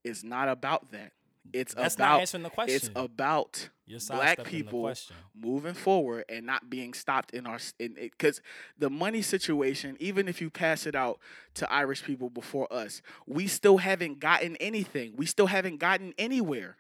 It's 0.05 0.23
not 0.23 0.49
about 0.49 0.91
that. 0.93 1.13
It's 1.53 1.75
That's 1.75 1.95
about 1.95 2.09
not 2.13 2.21
answering 2.21 2.43
the 2.43 2.51
question. 2.51 2.75
It's 2.77 2.91
about 2.95 3.71
black 4.09 4.45
people 4.45 4.93
moving 5.35 5.73
forward 5.75 6.25
and 6.29 6.45
not 6.45 6.69
being 6.69 6.93
stopped 6.93 7.31
in 7.33 7.47
our 7.47 7.59
because 7.79 8.43
the 8.79 8.91
money 8.91 9.23
situation 9.23 9.97
even 9.99 10.29
if 10.29 10.41
you 10.43 10.51
pass 10.51 10.87
it 10.87 10.95
out 10.95 11.19
to 11.55 11.73
irish 11.73 12.05
people 12.05 12.29
before 12.29 12.71
us 12.71 13.01
we 13.27 13.47
still 13.47 13.79
haven't 13.79 14.21
gotten 14.21 14.57
anything 14.57 15.15
we 15.17 15.25
still 15.25 15.47
haven't 15.47 15.79
gotten 15.79 16.13
anywhere 16.19 16.77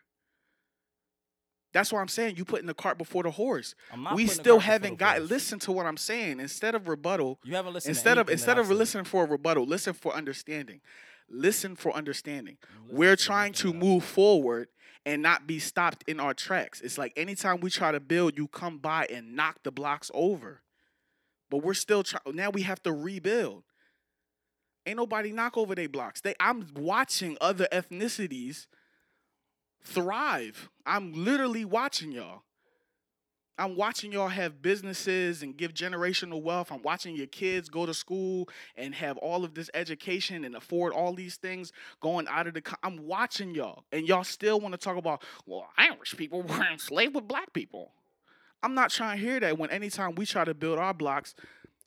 that's 1.72 1.90
why 1.92 2.00
i'm 2.00 2.08
saying 2.08 2.36
you 2.36 2.44
putting 2.44 2.66
the 2.66 2.74
cart 2.74 2.98
before 2.98 3.22
the 3.22 3.30
horse 3.30 3.74
we 4.14 4.26
still 4.26 4.58
haven't 4.58 4.98
got 4.98 5.16
horse. 5.18 5.30
listen 5.30 5.58
to 5.58 5.72
what 5.72 5.86
i'm 5.86 5.96
saying 5.96 6.40
instead 6.40 6.74
of 6.74 6.88
rebuttal 6.88 7.38
You 7.44 7.54
haven't 7.54 7.72
listened. 7.72 7.90
instead 7.96 8.18
of 8.18 8.28
instead 8.28 8.58
of 8.58 8.70
listening 8.70 9.04
for 9.04 9.24
a 9.24 9.26
rebuttal 9.26 9.64
listen 9.64 9.94
for 9.94 10.14
understanding 10.14 10.80
listen 11.30 11.76
for 11.76 11.92
understanding. 11.92 12.58
Listen 12.82 12.96
we're 12.96 13.16
trying 13.16 13.52
to 13.54 13.68
everything 13.68 13.80
that 13.80 13.86
I've 13.86 13.86
move 13.86 14.04
forward 14.04 14.68
and 15.06 15.22
not 15.22 15.46
be 15.46 15.58
stopped 15.58 16.04
in 16.06 16.20
our 16.20 16.34
tracks. 16.34 16.80
It's 16.80 16.98
like 16.98 17.12
anytime 17.16 17.60
we 17.60 17.70
try 17.70 17.92
to 17.92 18.00
build 18.00 18.36
you 18.36 18.48
come 18.48 18.78
by 18.78 19.06
and 19.06 19.34
knock 19.34 19.62
the 19.62 19.70
blocks 19.72 20.10
over. 20.14 20.62
But 21.50 21.58
we're 21.58 21.74
still 21.74 22.02
trying 22.02 22.36
now 22.36 22.50
we 22.50 22.62
have 22.62 22.82
to 22.82 22.92
rebuild. 22.92 23.64
Ain't 24.86 24.96
nobody 24.96 25.32
knock 25.32 25.56
over 25.56 25.74
their 25.74 25.88
blocks. 25.88 26.20
They 26.20 26.34
i'm 26.40 26.66
watching 26.74 27.36
other 27.40 27.68
ethnicities 27.72 28.66
thrive. 29.82 30.68
I'm 30.84 31.12
literally 31.12 31.64
watching 31.64 32.12
y'all 32.12 32.42
I'm 33.58 33.74
watching 33.74 34.12
y'all 34.12 34.28
have 34.28 34.62
businesses 34.62 35.42
and 35.42 35.56
give 35.56 35.74
generational 35.74 36.40
wealth. 36.40 36.70
I'm 36.70 36.82
watching 36.82 37.16
your 37.16 37.26
kids 37.26 37.68
go 37.68 37.86
to 37.86 37.92
school 37.92 38.48
and 38.76 38.94
have 38.94 39.16
all 39.18 39.44
of 39.44 39.54
this 39.54 39.68
education 39.74 40.44
and 40.44 40.54
afford 40.54 40.92
all 40.92 41.12
these 41.12 41.36
things 41.36 41.72
going 42.00 42.28
out 42.28 42.46
of 42.46 42.54
the. 42.54 42.60
Co- 42.60 42.76
I'm 42.84 43.06
watching 43.06 43.56
y'all, 43.56 43.84
and 43.90 44.06
y'all 44.06 44.22
still 44.22 44.60
want 44.60 44.74
to 44.74 44.78
talk 44.78 44.96
about, 44.96 45.24
well, 45.44 45.68
Irish 45.76 46.16
people 46.16 46.42
were 46.44 46.64
enslaved 46.70 47.16
with 47.16 47.26
black 47.26 47.52
people. 47.52 47.92
I'm 48.62 48.74
not 48.74 48.90
trying 48.90 49.18
to 49.18 49.24
hear 49.24 49.40
that 49.40 49.58
when 49.58 49.70
anytime 49.70 50.14
we 50.14 50.24
try 50.24 50.44
to 50.44 50.54
build 50.54 50.78
our 50.78 50.94
blocks, 50.94 51.34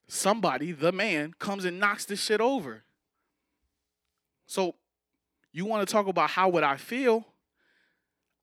somebody, 0.07 0.73
the 0.73 0.91
man, 0.91 1.33
comes 1.39 1.63
and 1.63 1.79
knocks 1.79 2.05
this 2.05 2.21
shit 2.21 2.41
over. 2.41 2.83
So, 4.45 4.75
you 5.53 5.65
want 5.65 5.87
to 5.87 5.91
talk 5.91 6.07
about 6.07 6.31
how 6.31 6.49
would 6.49 6.63
I 6.63 6.75
feel? 6.75 7.25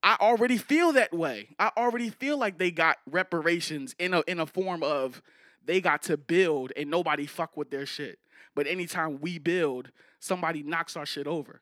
I 0.03 0.17
already 0.21 0.59
feel 0.59 0.93
that 0.93 1.13
way. 1.13 1.49
I 1.59 1.71
already 1.77 2.11
feel 2.11 2.39
like 2.39 2.59
they 2.59 2.71
got 2.71 2.99
reparations 3.11 3.95
in 3.99 4.15
a 4.15 4.23
in 4.27 4.39
a 4.39 4.47
form 4.47 4.83
of 4.83 5.23
they 5.65 5.81
got 5.81 6.03
to 6.03 6.17
build 6.17 6.73
and 6.77 6.91
nobody 6.91 7.27
fuck 7.27 7.57
with 7.57 7.71
their 7.71 7.87
shit. 7.87 8.19
But 8.55 8.67
anytime 8.67 9.21
we 9.21 9.39
build, 9.39 9.91
somebody 10.19 10.63
knocks 10.63 10.97
our 10.97 11.07
shit 11.07 11.27
over. 11.27 11.61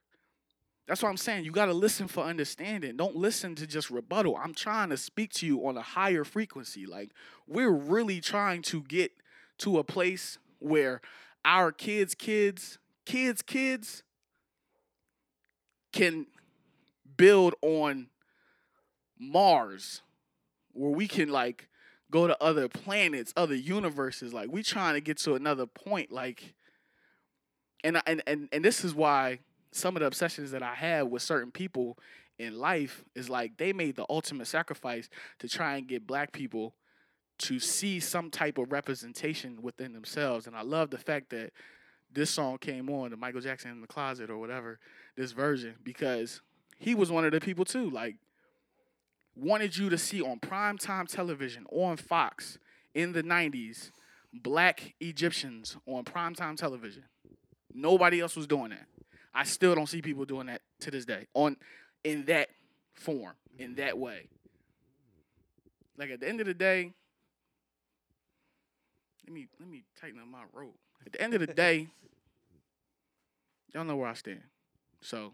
That's 0.86 1.02
what 1.02 1.08
I'm 1.08 1.16
saying. 1.16 1.44
You 1.44 1.50
got 1.50 1.66
to 1.66 1.72
listen 1.74 2.06
for 2.06 2.22
understanding. 2.22 2.96
Don't 2.96 3.16
listen 3.16 3.56
to 3.56 3.66
just 3.66 3.90
rebuttal. 3.90 4.36
I'm 4.36 4.54
trying 4.54 4.90
to 4.90 4.96
speak 4.96 5.32
to 5.34 5.46
you 5.46 5.66
on 5.66 5.76
a 5.76 5.82
higher 5.82 6.22
frequency. 6.22 6.86
Like 6.86 7.10
we're 7.46 7.72
really 7.72 8.20
trying 8.20 8.62
to 8.62 8.82
get 8.82 9.12
to 9.58 9.78
a 9.78 9.84
place 9.84 10.38
where 10.60 11.00
our 11.44 11.72
kids, 11.72 12.14
kids, 12.14 12.78
kids, 13.04 13.42
kids 13.42 14.02
can 15.92 16.26
build 17.16 17.54
on 17.62 18.08
Mars, 19.18 20.02
where 20.72 20.90
we 20.90 21.08
can 21.08 21.28
like 21.30 21.68
go 22.10 22.26
to 22.26 22.40
other 22.42 22.68
planets, 22.68 23.32
other 23.36 23.54
universes. 23.54 24.32
Like 24.32 24.50
we 24.50 24.62
trying 24.62 24.94
to 24.94 25.00
get 25.00 25.18
to 25.18 25.34
another 25.34 25.66
point. 25.66 26.12
Like, 26.12 26.54
and 27.84 28.00
and 28.06 28.22
and 28.26 28.48
and 28.52 28.64
this 28.64 28.84
is 28.84 28.94
why 28.94 29.40
some 29.72 29.96
of 29.96 30.00
the 30.00 30.06
obsessions 30.06 30.50
that 30.52 30.62
I 30.62 30.74
have 30.74 31.08
with 31.08 31.22
certain 31.22 31.50
people 31.50 31.98
in 32.38 32.58
life 32.58 33.04
is 33.14 33.30
like 33.30 33.56
they 33.56 33.72
made 33.72 33.96
the 33.96 34.06
ultimate 34.08 34.46
sacrifice 34.46 35.08
to 35.38 35.48
try 35.48 35.76
and 35.76 35.86
get 35.86 36.06
black 36.06 36.32
people 36.32 36.74
to 37.38 37.58
see 37.58 38.00
some 38.00 38.30
type 38.30 38.58
of 38.58 38.72
representation 38.72 39.60
within 39.60 39.92
themselves. 39.92 40.46
And 40.46 40.56
I 40.56 40.62
love 40.62 40.90
the 40.90 40.98
fact 40.98 41.30
that 41.30 41.52
this 42.10 42.30
song 42.30 42.58
came 42.58 42.88
on, 42.88 43.10
the 43.10 43.16
Michael 43.16 43.40
Jackson 43.40 43.70
in 43.70 43.80
the 43.80 43.86
closet 43.86 44.30
or 44.30 44.38
whatever, 44.38 44.78
this 45.16 45.32
version, 45.32 45.74
because 45.82 46.40
he 46.78 46.94
was 46.94 47.10
one 47.10 47.24
of 47.24 47.32
the 47.32 47.40
people 47.40 47.64
too. 47.64 47.90
Like 47.90 48.16
wanted 49.36 49.76
you 49.76 49.90
to 49.90 49.98
see 49.98 50.22
on 50.22 50.40
primetime 50.40 51.06
television 51.06 51.66
on 51.70 51.96
Fox 51.96 52.58
in 52.94 53.12
the 53.12 53.22
90s 53.22 53.90
black 54.32 54.94
Egyptians 55.00 55.76
on 55.86 56.04
primetime 56.04 56.56
television. 56.56 57.04
Nobody 57.72 58.20
else 58.20 58.36
was 58.36 58.46
doing 58.46 58.70
that. 58.70 58.86
I 59.34 59.44
still 59.44 59.74
don't 59.74 59.86
see 59.86 60.00
people 60.00 60.24
doing 60.24 60.46
that 60.46 60.62
to 60.80 60.90
this 60.90 61.04
day 61.04 61.26
on 61.34 61.56
in 62.04 62.24
that 62.24 62.48
form, 62.94 63.34
in 63.58 63.74
that 63.74 63.98
way. 63.98 64.28
Like 65.98 66.10
at 66.10 66.20
the 66.20 66.28
end 66.28 66.40
of 66.40 66.46
the 66.46 66.54
day, 66.54 66.92
let 69.26 69.34
me 69.34 69.48
let 69.60 69.68
me 69.68 69.84
tighten 70.00 70.20
up 70.20 70.28
my 70.28 70.44
rope. 70.52 70.78
At 71.04 71.12
the 71.12 71.20
end 71.20 71.34
of 71.34 71.40
the 71.40 71.52
day, 71.52 71.88
y'all 73.74 73.84
know 73.84 73.96
where 73.96 74.08
I 74.08 74.14
stand. 74.14 74.42
So 75.00 75.32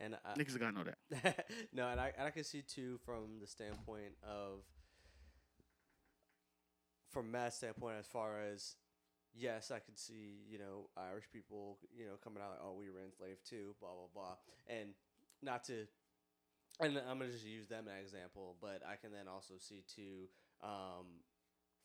And 0.00 0.16
I, 0.24 0.38
niggas 0.38 0.58
gotta 0.58 0.72
know 0.72 0.84
that. 0.84 1.46
no, 1.72 1.88
and 1.88 2.00
I 2.00 2.12
and 2.16 2.26
I 2.26 2.30
can 2.30 2.44
see 2.44 2.62
too 2.62 2.98
from 3.04 3.40
the 3.40 3.46
standpoint 3.46 4.14
of 4.22 4.62
from 7.10 7.30
Matt's 7.32 7.56
standpoint 7.56 7.96
as 7.98 8.06
far 8.06 8.40
as 8.40 8.76
yes, 9.34 9.70
I 9.70 9.78
could 9.78 9.98
see, 9.98 10.42
you 10.48 10.58
know, 10.58 10.88
Irish 10.96 11.24
people, 11.32 11.78
you 11.96 12.04
know, 12.04 12.12
coming 12.22 12.42
out 12.42 12.50
like, 12.50 12.60
oh, 12.62 12.74
we 12.78 12.90
were 12.90 13.00
enslaved 13.04 13.48
too, 13.48 13.74
blah 13.80 13.90
blah 13.90 14.08
blah. 14.14 14.36
And 14.68 14.90
not 15.42 15.64
to 15.64 15.86
and 16.80 16.96
I'm 17.08 17.18
gonna 17.18 17.32
just 17.32 17.46
use 17.46 17.66
them 17.66 17.86
as 17.88 18.12
an 18.12 18.20
example, 18.20 18.56
but 18.60 18.82
I 18.88 18.96
can 18.96 19.10
then 19.12 19.26
also 19.26 19.54
see 19.58 19.82
too, 19.92 20.28
um, 20.62 21.24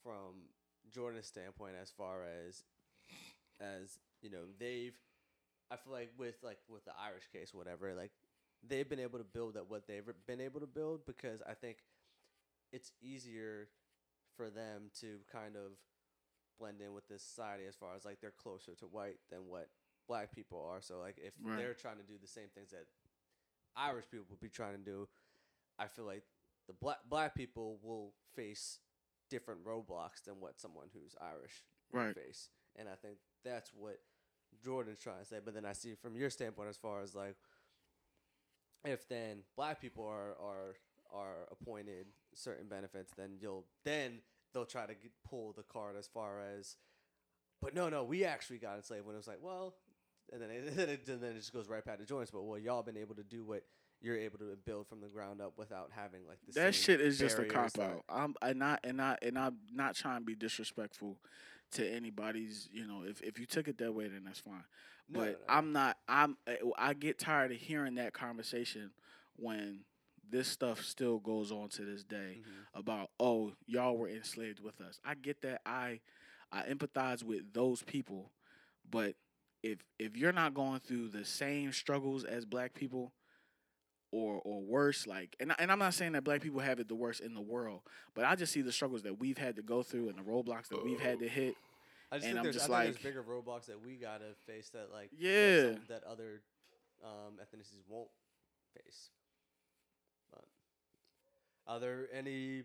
from 0.03 0.49
Jordan's 0.91 1.25
standpoint, 1.25 1.73
as 1.81 1.89
far 1.89 2.23
as 2.23 2.63
as 3.59 3.97
you 4.21 4.29
know, 4.29 4.45
they've, 4.59 4.95
I 5.73 5.77
feel 5.77 5.93
like 5.93 6.11
with 6.17 6.35
like 6.43 6.59
with 6.69 6.85
the 6.85 6.93
Irish 7.01 7.27
case, 7.33 7.53
whatever, 7.53 7.93
like 7.95 8.11
they've 8.67 8.87
been 8.89 8.99
able 8.99 9.19
to 9.19 9.25
build 9.25 9.57
at 9.57 9.69
what 9.69 9.87
they've 9.87 10.05
been 10.27 10.41
able 10.41 10.61
to 10.61 10.67
build 10.67 11.05
because 11.05 11.41
I 11.47 11.53
think 11.53 11.77
it's 12.71 12.91
easier 13.01 13.69
for 14.37 14.49
them 14.49 14.91
to 15.01 15.19
kind 15.31 15.55
of 15.55 15.73
blend 16.59 16.81
in 16.81 16.93
with 16.93 17.07
this 17.07 17.23
society 17.23 17.65
as 17.67 17.75
far 17.75 17.95
as 17.95 18.05
like 18.05 18.21
they're 18.21 18.31
closer 18.31 18.73
to 18.75 18.85
white 18.85 19.17
than 19.31 19.47
what 19.47 19.69
black 20.07 20.33
people 20.33 20.65
are. 20.71 20.81
So 20.81 20.99
like 20.99 21.17
if 21.17 21.33
Right. 21.43 21.57
they're 21.57 21.73
trying 21.73 21.97
to 21.97 22.03
do 22.03 22.15
the 22.21 22.27
same 22.27 22.49
things 22.55 22.71
that 22.71 22.85
Irish 23.75 24.05
people 24.11 24.25
would 24.29 24.39
be 24.41 24.49
trying 24.49 24.77
to 24.77 24.83
do, 24.83 25.07
I 25.79 25.87
feel 25.87 26.05
like 26.05 26.23
the 26.67 26.73
black 26.73 26.99
black 27.09 27.35
people 27.35 27.79
will 27.83 28.13
face 28.35 28.79
different 29.29 29.63
roadblocks 29.65 30.23
than 30.25 30.39
what 30.39 30.59
someone 30.59 30.87
who's 30.93 31.15
Irish 31.21 31.63
would 31.91 32.05
Right. 32.05 32.15
face. 32.15 32.49
And 32.75 32.87
I 32.89 32.95
think 32.95 33.17
that's 33.43 33.71
what 33.73 33.99
Jordan's 34.63 34.99
trying 34.99 35.19
to 35.19 35.25
say. 35.25 35.37
But 35.43 35.53
then 35.53 35.65
I 35.65 35.73
see 35.73 35.95
from 35.95 36.15
your 36.15 36.29
standpoint 36.29 36.69
as 36.69 36.77
far 36.77 37.01
as 37.01 37.15
like 37.15 37.35
if 38.85 39.07
then 39.07 39.39
black 39.55 39.81
people 39.81 40.05
are 40.05 40.35
are 40.41 40.75
are 41.13 41.47
appointed 41.51 42.07
certain 42.33 42.67
benefits, 42.67 43.11
then 43.17 43.37
you'll 43.39 43.65
then 43.85 44.19
they'll 44.53 44.65
try 44.65 44.85
to 44.85 44.93
get, 44.93 45.11
pull 45.27 45.53
the 45.53 45.63
card 45.63 45.95
as 45.97 46.07
far 46.07 46.39
as, 46.57 46.77
but 47.61 47.73
no, 47.73 47.89
no, 47.89 48.03
we 48.03 48.23
actually 48.23 48.57
got 48.57 48.75
enslaved 48.75 49.05
when 49.05 49.15
it 49.15 49.17
was 49.17 49.27
like, 49.27 49.39
well, 49.41 49.75
and 50.31 50.41
then 50.41 50.49
it, 50.49 50.67
and 50.67 50.77
then 50.77 50.89
it, 50.89 51.07
and 51.07 51.21
then 51.21 51.31
it 51.31 51.39
just 51.39 51.53
goes 51.53 51.69
right 51.69 51.83
back 51.83 51.99
to 51.99 52.05
joints. 52.05 52.31
But 52.31 52.43
well, 52.43 52.59
y'all 52.59 52.83
been 52.83 52.97
able 52.97 53.15
to 53.15 53.23
do 53.23 53.43
what 53.43 53.63
you're 54.01 54.17
able 54.17 54.37
to 54.37 54.57
build 54.65 54.87
from 54.87 54.99
the 54.99 55.07
ground 55.07 55.41
up 55.41 55.53
without 55.57 55.89
having 55.95 56.21
like 56.27 56.37
the 56.45 56.59
that 56.59 56.75
shit 56.75 56.99
is 56.99 57.17
just 57.17 57.39
a 57.39 57.45
cop 57.45 57.77
out. 57.79 58.03
I'm 58.09 58.35
and 58.41 58.59
not 58.59 58.81
and 58.83 58.97
not 58.97 59.19
and 59.21 59.39
I'm 59.39 59.57
not 59.73 59.95
trying 59.95 60.19
to 60.19 60.25
be 60.25 60.35
disrespectful 60.35 61.17
to 61.73 61.87
anybody's. 61.89 62.69
You 62.71 62.87
know, 62.87 63.03
if 63.05 63.21
if 63.21 63.39
you 63.39 63.45
took 63.45 63.67
it 63.67 63.77
that 63.79 63.93
way, 63.93 64.07
then 64.07 64.23
that's 64.25 64.39
fine. 64.39 64.63
No, 65.09 65.19
but 65.19 65.25
no, 65.25 65.31
no. 65.31 65.37
I'm 65.49 65.71
not. 65.73 65.97
I'm. 66.07 66.37
I- 66.47 66.57
I 66.77 66.93
get 66.93 67.19
tired 67.19 67.51
of 67.51 67.57
hearing 67.57 67.95
that 67.95 68.13
conversation 68.13 68.91
when 69.35 69.81
this 70.29 70.47
stuff 70.47 70.83
still 70.83 71.19
goes 71.19 71.51
on 71.51 71.69
to 71.69 71.83
this 71.83 72.03
day 72.03 72.41
Mhm. 72.41 72.79
about 72.79 73.09
oh 73.19 73.53
y'all 73.67 73.97
were 73.97 74.07
enslaved 74.09 74.59
with 74.61 74.79
us. 74.81 74.99
I 75.03 75.15
get 75.15 75.41
that. 75.41 75.61
I 75.65 75.99
I 76.51 76.63
empathize 76.63 77.23
with 77.23 77.51
those 77.53 77.83
people, 77.83 78.31
but 78.89 79.15
if 79.61 79.79
if 79.99 80.15
you're 80.17 80.31
not 80.31 80.53
going 80.53 80.79
through 80.79 81.09
the 81.09 81.25
same 81.25 81.71
struggles 81.73 82.23
as 82.23 82.45
black 82.45 82.73
people 82.73 83.11
or 84.13 84.39
or 84.45 84.61
worse 84.61 85.07
like 85.07 85.35
and 85.39 85.53
and 85.57 85.71
I'm 85.71 85.79
not 85.79 85.95
saying 85.95 86.11
that 86.11 86.23
black 86.23 86.41
people 86.41 86.59
have 86.59 86.79
it 86.79 86.87
the 86.87 86.93
worst 86.95 87.19
in 87.21 87.33
the 87.33 87.41
world, 87.41 87.81
but 88.13 88.25
I 88.25 88.35
just 88.35 88.53
see 88.53 88.61
the 88.61 88.71
struggles 88.71 89.01
that 89.03 89.19
we've 89.19 89.37
had 89.39 89.55
to 89.55 89.63
go 89.63 89.81
through 89.81 90.09
and 90.09 90.17
the 90.17 90.21
roadblocks 90.21 90.67
that 90.69 90.83
we've 90.85 90.99
had 90.99 91.19
to 91.19 91.27
hit. 91.27 91.55
I 92.11 92.17
just 92.17 92.27
and 92.27 92.33
think 92.33 92.37
I'm 92.37 92.43
there's, 92.43 92.55
just 92.55 92.69
I 92.69 92.83
think 92.85 92.95
like- 92.95 93.01
there's 93.03 93.15
bigger 93.15 93.23
roadblocks 93.23 93.65
that 93.65 93.83
we 93.83 93.95
gotta 93.95 94.35
face 94.45 94.69
that 94.69 94.91
like 94.93 95.09
Yeah. 95.17 95.73
some- 95.73 95.81
that, 95.89 96.03
other 96.03 96.41
um, 97.03 97.39
ethnicities 97.41 97.81
won't 97.89 98.09
face. 98.75 99.09
But 100.31 100.45
are 101.65 101.79
there 101.79 102.07
any? 102.13 102.63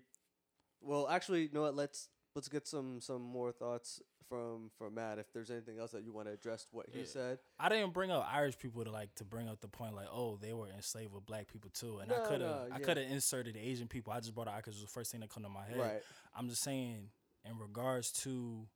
Well, 0.82 1.08
actually, 1.08 1.44
you 1.44 1.50
know 1.52 1.62
what? 1.62 1.74
Let's 1.74 2.08
let's 2.38 2.48
get 2.48 2.68
some 2.68 3.00
some 3.00 3.20
more 3.20 3.50
thoughts 3.50 4.00
from 4.28 4.70
from 4.78 4.94
Matt. 4.94 5.18
If 5.18 5.32
there's 5.32 5.50
anything 5.50 5.80
else 5.80 5.90
that 5.90 6.04
you 6.04 6.12
want 6.12 6.28
to 6.28 6.32
address 6.32 6.68
what 6.70 6.86
he 6.88 7.00
Yeah. 7.00 7.06
said. 7.06 7.38
I 7.58 7.68
didn't 7.68 7.92
bring 7.92 8.12
up 8.12 8.28
Irish 8.32 8.56
people 8.56 8.84
to 8.84 8.92
like 8.92 9.12
to 9.16 9.24
bring 9.24 9.48
up 9.48 9.60
the 9.60 9.66
point 9.66 9.96
like, 9.96 10.06
oh, 10.12 10.36
they 10.36 10.52
were 10.52 10.68
enslaved 10.68 11.12
with 11.12 11.26
black 11.26 11.48
people 11.48 11.70
too, 11.70 11.98
and 11.98 12.12
I 12.12 12.18
could 12.26 12.40
have 12.40 12.40
no, 12.40 12.68
I 12.70 12.78
yeah. 12.78 12.84
could 12.84 12.96
have 12.96 13.10
inserted 13.10 13.56
Asian 13.56 13.88
people. 13.88 14.12
I 14.12 14.20
just 14.20 14.34
brought 14.36 14.46
it 14.46 14.50
out 14.50 14.58
because 14.58 14.74
it 14.74 14.82
was 14.82 14.82
the 14.82 14.92
first 14.92 15.10
thing 15.10 15.20
that 15.20 15.30
come 15.30 15.42
to 15.42 15.48
my 15.48 15.64
head. 15.64 15.78
Right. 15.78 16.02
I'm 16.36 16.48
just 16.48 16.62
saying 16.62 17.10
in 17.44 17.58
regards 17.58 18.12
to 18.22 18.68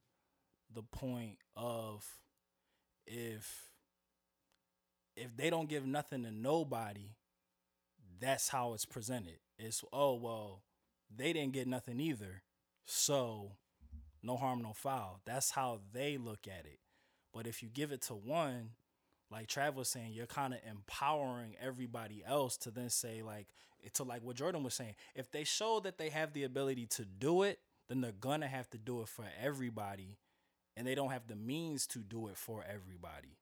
the 0.74 0.82
point 0.82 1.38
of 1.54 2.04
if 3.06 3.70
if 5.16 5.36
they 5.36 5.50
don't 5.50 5.68
give 5.68 5.86
nothing 5.86 6.24
to 6.24 6.32
nobody, 6.32 7.14
that's 8.18 8.48
how 8.48 8.72
it's 8.74 8.86
presented. 8.86 9.38
It's 9.58 9.84
oh 9.92 10.14
well, 10.14 10.62
they 11.14 11.32
didn't 11.32 11.52
get 11.52 11.68
nothing 11.68 12.00
either, 12.00 12.42
so 12.84 13.52
no 14.22 14.36
harm, 14.36 14.62
no 14.62 14.72
foul. 14.72 15.20
That's 15.24 15.50
how 15.50 15.80
they 15.92 16.16
look 16.16 16.46
at 16.46 16.66
it. 16.66 16.78
But 17.32 17.46
if 17.46 17.62
you 17.62 17.68
give 17.68 17.92
it 17.92 18.02
to 18.02 18.14
one, 18.14 18.70
like 19.30 19.48
Trav 19.48 19.74
was 19.74 19.88
saying, 19.88 20.12
you're 20.12 20.26
kind 20.26 20.52
of 20.52 20.60
empowering 20.68 21.56
everybody 21.60 22.22
else 22.26 22.56
to 22.58 22.70
then 22.70 22.90
say 22.90 23.22
like 23.22 23.48
to 23.94 24.04
like 24.04 24.22
what 24.22 24.36
Jordan 24.36 24.62
was 24.62 24.74
saying. 24.74 24.94
If 25.14 25.30
they 25.30 25.44
show 25.44 25.80
that 25.80 25.98
they 25.98 26.10
have 26.10 26.32
the 26.32 26.44
ability 26.44 26.86
to 26.86 27.04
do 27.04 27.42
it, 27.42 27.58
then 27.88 28.00
they're 28.00 28.12
gonna 28.12 28.46
have 28.46 28.68
to 28.70 28.78
do 28.78 29.00
it 29.00 29.08
for 29.08 29.24
everybody, 29.42 30.18
and 30.76 30.86
they 30.86 30.94
don't 30.94 31.10
have 31.10 31.26
the 31.26 31.36
means 31.36 31.86
to 31.88 32.00
do 32.00 32.28
it 32.28 32.36
for 32.36 32.64
everybody. 32.68 33.38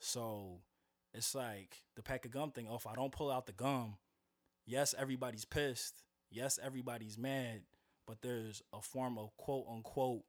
So 0.00 0.60
it's 1.14 1.34
like 1.34 1.82
the 1.96 2.02
pack 2.02 2.24
of 2.24 2.32
gum 2.32 2.50
thing. 2.50 2.66
Oh, 2.70 2.76
if 2.76 2.86
I 2.86 2.94
don't 2.94 3.12
pull 3.12 3.30
out 3.30 3.46
the 3.46 3.52
gum, 3.52 3.96
yes, 4.66 4.94
everybody's 4.98 5.44
pissed. 5.44 6.02
Yes, 6.30 6.58
everybody's 6.62 7.16
mad. 7.16 7.62
But 8.12 8.20
there's 8.20 8.60
a 8.74 8.82
form 8.82 9.16
of 9.16 9.34
quote 9.38 9.64
unquote. 9.72 10.24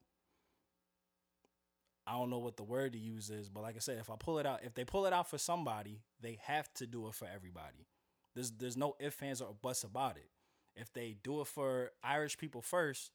I 2.08 2.14
don't 2.14 2.30
know 2.30 2.40
what 2.40 2.56
the 2.56 2.64
word 2.64 2.94
to 2.94 2.98
use 2.98 3.30
is, 3.30 3.50
but 3.50 3.62
like 3.62 3.76
I 3.76 3.80
said, 3.80 3.98
if 4.00 4.10
I 4.10 4.14
pull 4.18 4.40
it 4.40 4.46
out, 4.46 4.62
if 4.64 4.74
they 4.74 4.86
pull 4.86 5.06
it 5.06 5.12
out 5.12 5.30
for 5.30 5.38
somebody, 5.38 6.00
they 6.22 6.40
have 6.44 6.74
to 6.76 6.88
do 6.88 7.10
it 7.10 7.14
for 7.14 7.28
everybody. 7.28 7.90
There's 8.36 8.52
there's 8.52 8.78
no 8.78 8.96
ifs, 9.02 9.22
ands, 9.22 9.42
or 9.42 9.54
buts 9.62 9.84
about 9.84 10.16
it. 10.16 10.30
If 10.78 10.94
they 10.94 11.18
do 11.26 11.42
it 11.42 11.48
for 11.48 11.92
Irish 12.02 12.38
people 12.38 12.62
first, 12.62 13.12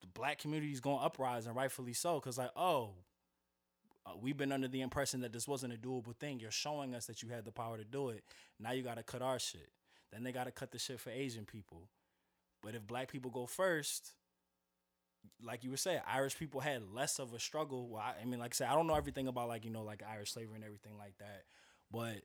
the 0.00 0.08
black 0.08 0.38
community 0.38 0.72
is 0.72 0.80
going 0.80 0.98
to 0.98 1.04
uprise 1.04 1.46
and 1.46 1.54
rightfully 1.54 1.92
so, 1.92 2.18
because 2.18 2.36
like, 2.36 2.50
oh, 2.56 2.94
uh, 4.04 4.10
we've 4.20 4.36
been 4.36 4.50
under 4.50 4.66
the 4.66 4.80
impression 4.80 5.20
that 5.20 5.32
this 5.32 5.46
wasn't 5.46 5.72
a 5.72 5.76
doable 5.76 6.16
thing. 6.16 6.40
You're 6.40 6.50
showing 6.50 6.96
us 6.96 7.06
that 7.06 7.22
you 7.22 7.28
had 7.28 7.44
the 7.44 7.52
power 7.52 7.76
to 7.76 7.84
do 7.84 8.08
it. 8.08 8.24
Now 8.58 8.72
you 8.72 8.82
got 8.82 8.96
to 8.96 9.04
cut 9.04 9.22
our 9.22 9.38
shit. 9.38 9.70
Then 10.12 10.24
they 10.24 10.32
got 10.32 10.46
to 10.46 10.50
cut 10.50 10.72
the 10.72 10.80
shit 10.80 10.98
for 10.98 11.10
Asian 11.10 11.44
people. 11.44 11.88
But 12.64 12.74
if 12.74 12.86
black 12.86 13.12
people 13.12 13.30
go 13.30 13.46
first, 13.46 14.12
like 15.42 15.64
you 15.64 15.70
were 15.70 15.76
saying, 15.76 16.00
Irish 16.10 16.38
people 16.38 16.60
had 16.60 16.82
less 16.92 17.18
of 17.18 17.34
a 17.34 17.38
struggle. 17.38 17.88
Well, 17.88 18.02
I, 18.02 18.22
I 18.22 18.24
mean, 18.24 18.40
like 18.40 18.54
I 18.54 18.56
said, 18.56 18.68
I 18.68 18.74
don't 18.74 18.86
know 18.86 18.94
everything 18.94 19.28
about 19.28 19.48
like 19.48 19.64
you 19.64 19.70
know 19.70 19.82
like 19.82 20.02
Irish 20.02 20.32
slavery 20.32 20.56
and 20.56 20.64
everything 20.64 20.96
like 20.98 21.18
that. 21.18 21.42
But 21.90 22.22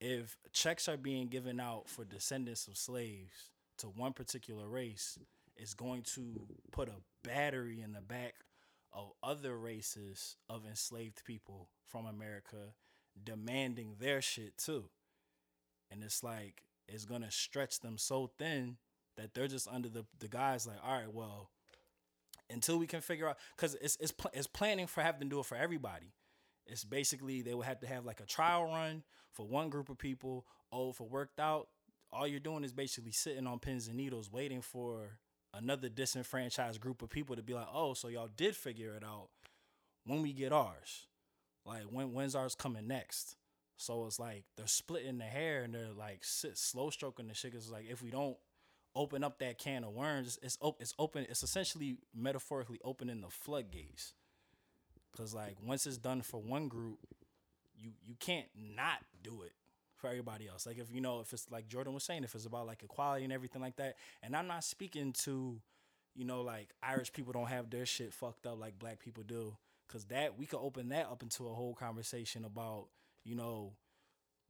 if 0.00 0.36
checks 0.52 0.88
are 0.88 0.98
being 0.98 1.28
given 1.28 1.58
out 1.58 1.88
for 1.88 2.04
descendants 2.04 2.68
of 2.68 2.76
slaves 2.76 3.50
to 3.78 3.86
one 3.86 4.12
particular 4.12 4.68
race, 4.68 5.18
it's 5.56 5.74
going 5.74 6.02
to 6.14 6.46
put 6.70 6.88
a 6.88 7.26
battery 7.26 7.80
in 7.80 7.92
the 7.94 8.02
back 8.02 8.34
of 8.92 9.12
other 9.22 9.56
races 9.56 10.36
of 10.48 10.66
enslaved 10.66 11.24
people 11.24 11.70
from 11.86 12.06
America 12.06 12.74
demanding 13.24 13.96
their 13.98 14.20
shit 14.20 14.58
too. 14.58 14.84
And 15.90 16.02
it's 16.04 16.22
like 16.22 16.64
it's 16.86 17.06
gonna 17.06 17.30
stretch 17.30 17.80
them 17.80 17.96
so 17.96 18.30
thin 18.38 18.76
that 19.18 19.34
they're 19.34 19.48
just 19.48 19.68
under 19.68 19.90
the 19.90 20.06
the 20.20 20.28
guys 20.28 20.66
like, 20.66 20.78
all 20.84 20.94
right, 20.98 21.12
well, 21.12 21.50
until 22.50 22.78
we 22.78 22.86
can 22.86 23.00
figure 23.00 23.28
out, 23.28 23.38
because 23.56 23.74
it's 23.80 23.96
it's 24.00 24.12
pl- 24.12 24.30
it's 24.34 24.46
planning 24.46 24.86
for 24.86 25.02
having 25.02 25.20
to 25.22 25.26
do 25.28 25.40
it 25.40 25.46
for 25.46 25.56
everybody. 25.56 26.14
It's 26.66 26.84
basically 26.84 27.42
they 27.42 27.54
would 27.54 27.66
have 27.66 27.80
to 27.80 27.86
have 27.86 28.04
like 28.06 28.20
a 28.20 28.26
trial 28.26 28.64
run 28.66 29.02
for 29.32 29.46
one 29.46 29.70
group 29.70 29.88
of 29.88 29.98
people. 29.98 30.46
Oh, 30.72 30.90
it 30.90 31.00
worked 31.00 31.40
out, 31.40 31.68
all 32.12 32.26
you're 32.26 32.40
doing 32.40 32.64
is 32.64 32.72
basically 32.72 33.12
sitting 33.12 33.46
on 33.46 33.58
pins 33.58 33.88
and 33.88 33.96
needles 33.96 34.30
waiting 34.32 34.62
for 34.62 35.18
another 35.54 35.88
disenfranchised 35.88 36.80
group 36.80 37.02
of 37.02 37.08
people 37.10 37.36
to 37.36 37.42
be 37.42 37.54
like, 37.54 37.68
oh, 37.72 37.94
so 37.94 38.08
y'all 38.08 38.28
did 38.36 38.54
figure 38.54 38.94
it 38.94 39.04
out. 39.04 39.28
When 40.04 40.22
we 40.22 40.32
get 40.32 40.52
ours, 40.52 41.06
like 41.66 41.84
when 41.84 42.12
when's 42.14 42.34
ours 42.34 42.54
coming 42.54 42.86
next? 42.86 43.36
So 43.76 44.06
it's 44.06 44.18
like 44.18 44.44
they're 44.56 44.66
splitting 44.66 45.18
the 45.18 45.24
hair 45.24 45.62
and 45.62 45.74
they're 45.74 45.92
like 45.96 46.20
sit, 46.24 46.58
slow 46.58 46.90
stroking 46.90 47.28
the 47.28 47.34
shit. 47.34 47.52
'cause 47.52 47.70
like 47.70 47.86
if 47.90 48.02
we 48.02 48.10
don't 48.10 48.36
open 48.98 49.22
up 49.22 49.38
that 49.38 49.58
can 49.58 49.84
of 49.84 49.94
worms, 49.94 50.38
it's, 50.42 50.58
open. 50.60 50.82
It's 50.82 50.94
open. 50.98 51.26
It's 51.30 51.42
essentially 51.42 51.96
metaphorically 52.14 52.80
opening 52.84 53.20
the 53.20 53.30
floodgates. 53.30 54.12
Cause 55.16 55.34
like 55.34 55.56
once 55.64 55.86
it's 55.86 55.96
done 55.96 56.20
for 56.20 56.38
one 56.38 56.68
group, 56.68 56.98
you 57.76 57.92
you 58.04 58.14
can't 58.20 58.46
not 58.54 58.98
do 59.22 59.42
it 59.42 59.52
for 59.96 60.08
everybody 60.08 60.46
else. 60.46 60.66
Like 60.66 60.78
if 60.78 60.92
you 60.92 61.00
know 61.00 61.20
if 61.20 61.32
it's 61.32 61.50
like 61.50 61.68
Jordan 61.68 61.94
was 61.94 62.04
saying, 62.04 62.24
if 62.24 62.34
it's 62.34 62.44
about 62.44 62.66
like 62.66 62.82
equality 62.82 63.24
and 63.24 63.32
everything 63.32 63.62
like 63.62 63.76
that. 63.76 63.96
And 64.22 64.36
I'm 64.36 64.46
not 64.46 64.64
speaking 64.64 65.12
to, 65.24 65.60
you 66.14 66.24
know, 66.24 66.42
like 66.42 66.68
Irish 66.82 67.12
people 67.12 67.32
don't 67.32 67.48
have 67.48 67.70
their 67.70 67.86
shit 67.86 68.12
fucked 68.12 68.46
up 68.46 68.60
like 68.60 68.78
black 68.78 69.00
people 69.00 69.24
do. 69.24 69.56
Cause 69.88 70.04
that 70.06 70.38
we 70.38 70.44
could 70.44 70.60
open 70.60 70.90
that 70.90 71.06
up 71.10 71.22
into 71.22 71.48
a 71.48 71.54
whole 71.54 71.74
conversation 71.74 72.44
about, 72.44 72.88
you 73.24 73.34
know, 73.34 73.72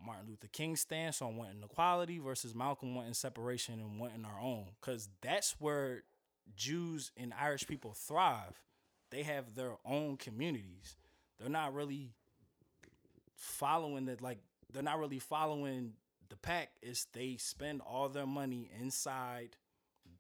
Martin 0.05 0.29
Luther 0.29 0.49
King's 0.49 0.81
stance 0.81 1.21
on 1.21 1.37
wanting 1.37 1.63
equality 1.63 2.19
versus 2.19 2.55
Malcolm 2.55 2.95
wanting 2.95 3.15
separation 3.15 3.81
and 3.81 3.99
wanting 3.99 4.25
our 4.25 4.41
own. 4.41 4.67
Cause 4.81 5.09
that's 5.21 5.57
where 5.59 6.05
Jews 6.57 7.11
and 7.17 7.33
Irish 7.39 7.67
people 7.67 7.93
thrive. 7.93 8.63
They 9.11 9.23
have 9.23 9.55
their 9.55 9.77
own 9.85 10.17
communities. 10.17 10.97
They're 11.39 11.49
not 11.49 11.75
really 11.75 12.13
following 13.37 14.07
that 14.07 14.21
like 14.21 14.39
they're 14.73 14.83
not 14.83 14.99
really 14.99 15.19
following 15.19 15.93
the 16.29 16.37
pack 16.37 16.71
is 16.83 17.07
they 17.13 17.37
spend 17.37 17.81
all 17.81 18.09
their 18.09 18.27
money 18.27 18.71
inside 18.81 19.57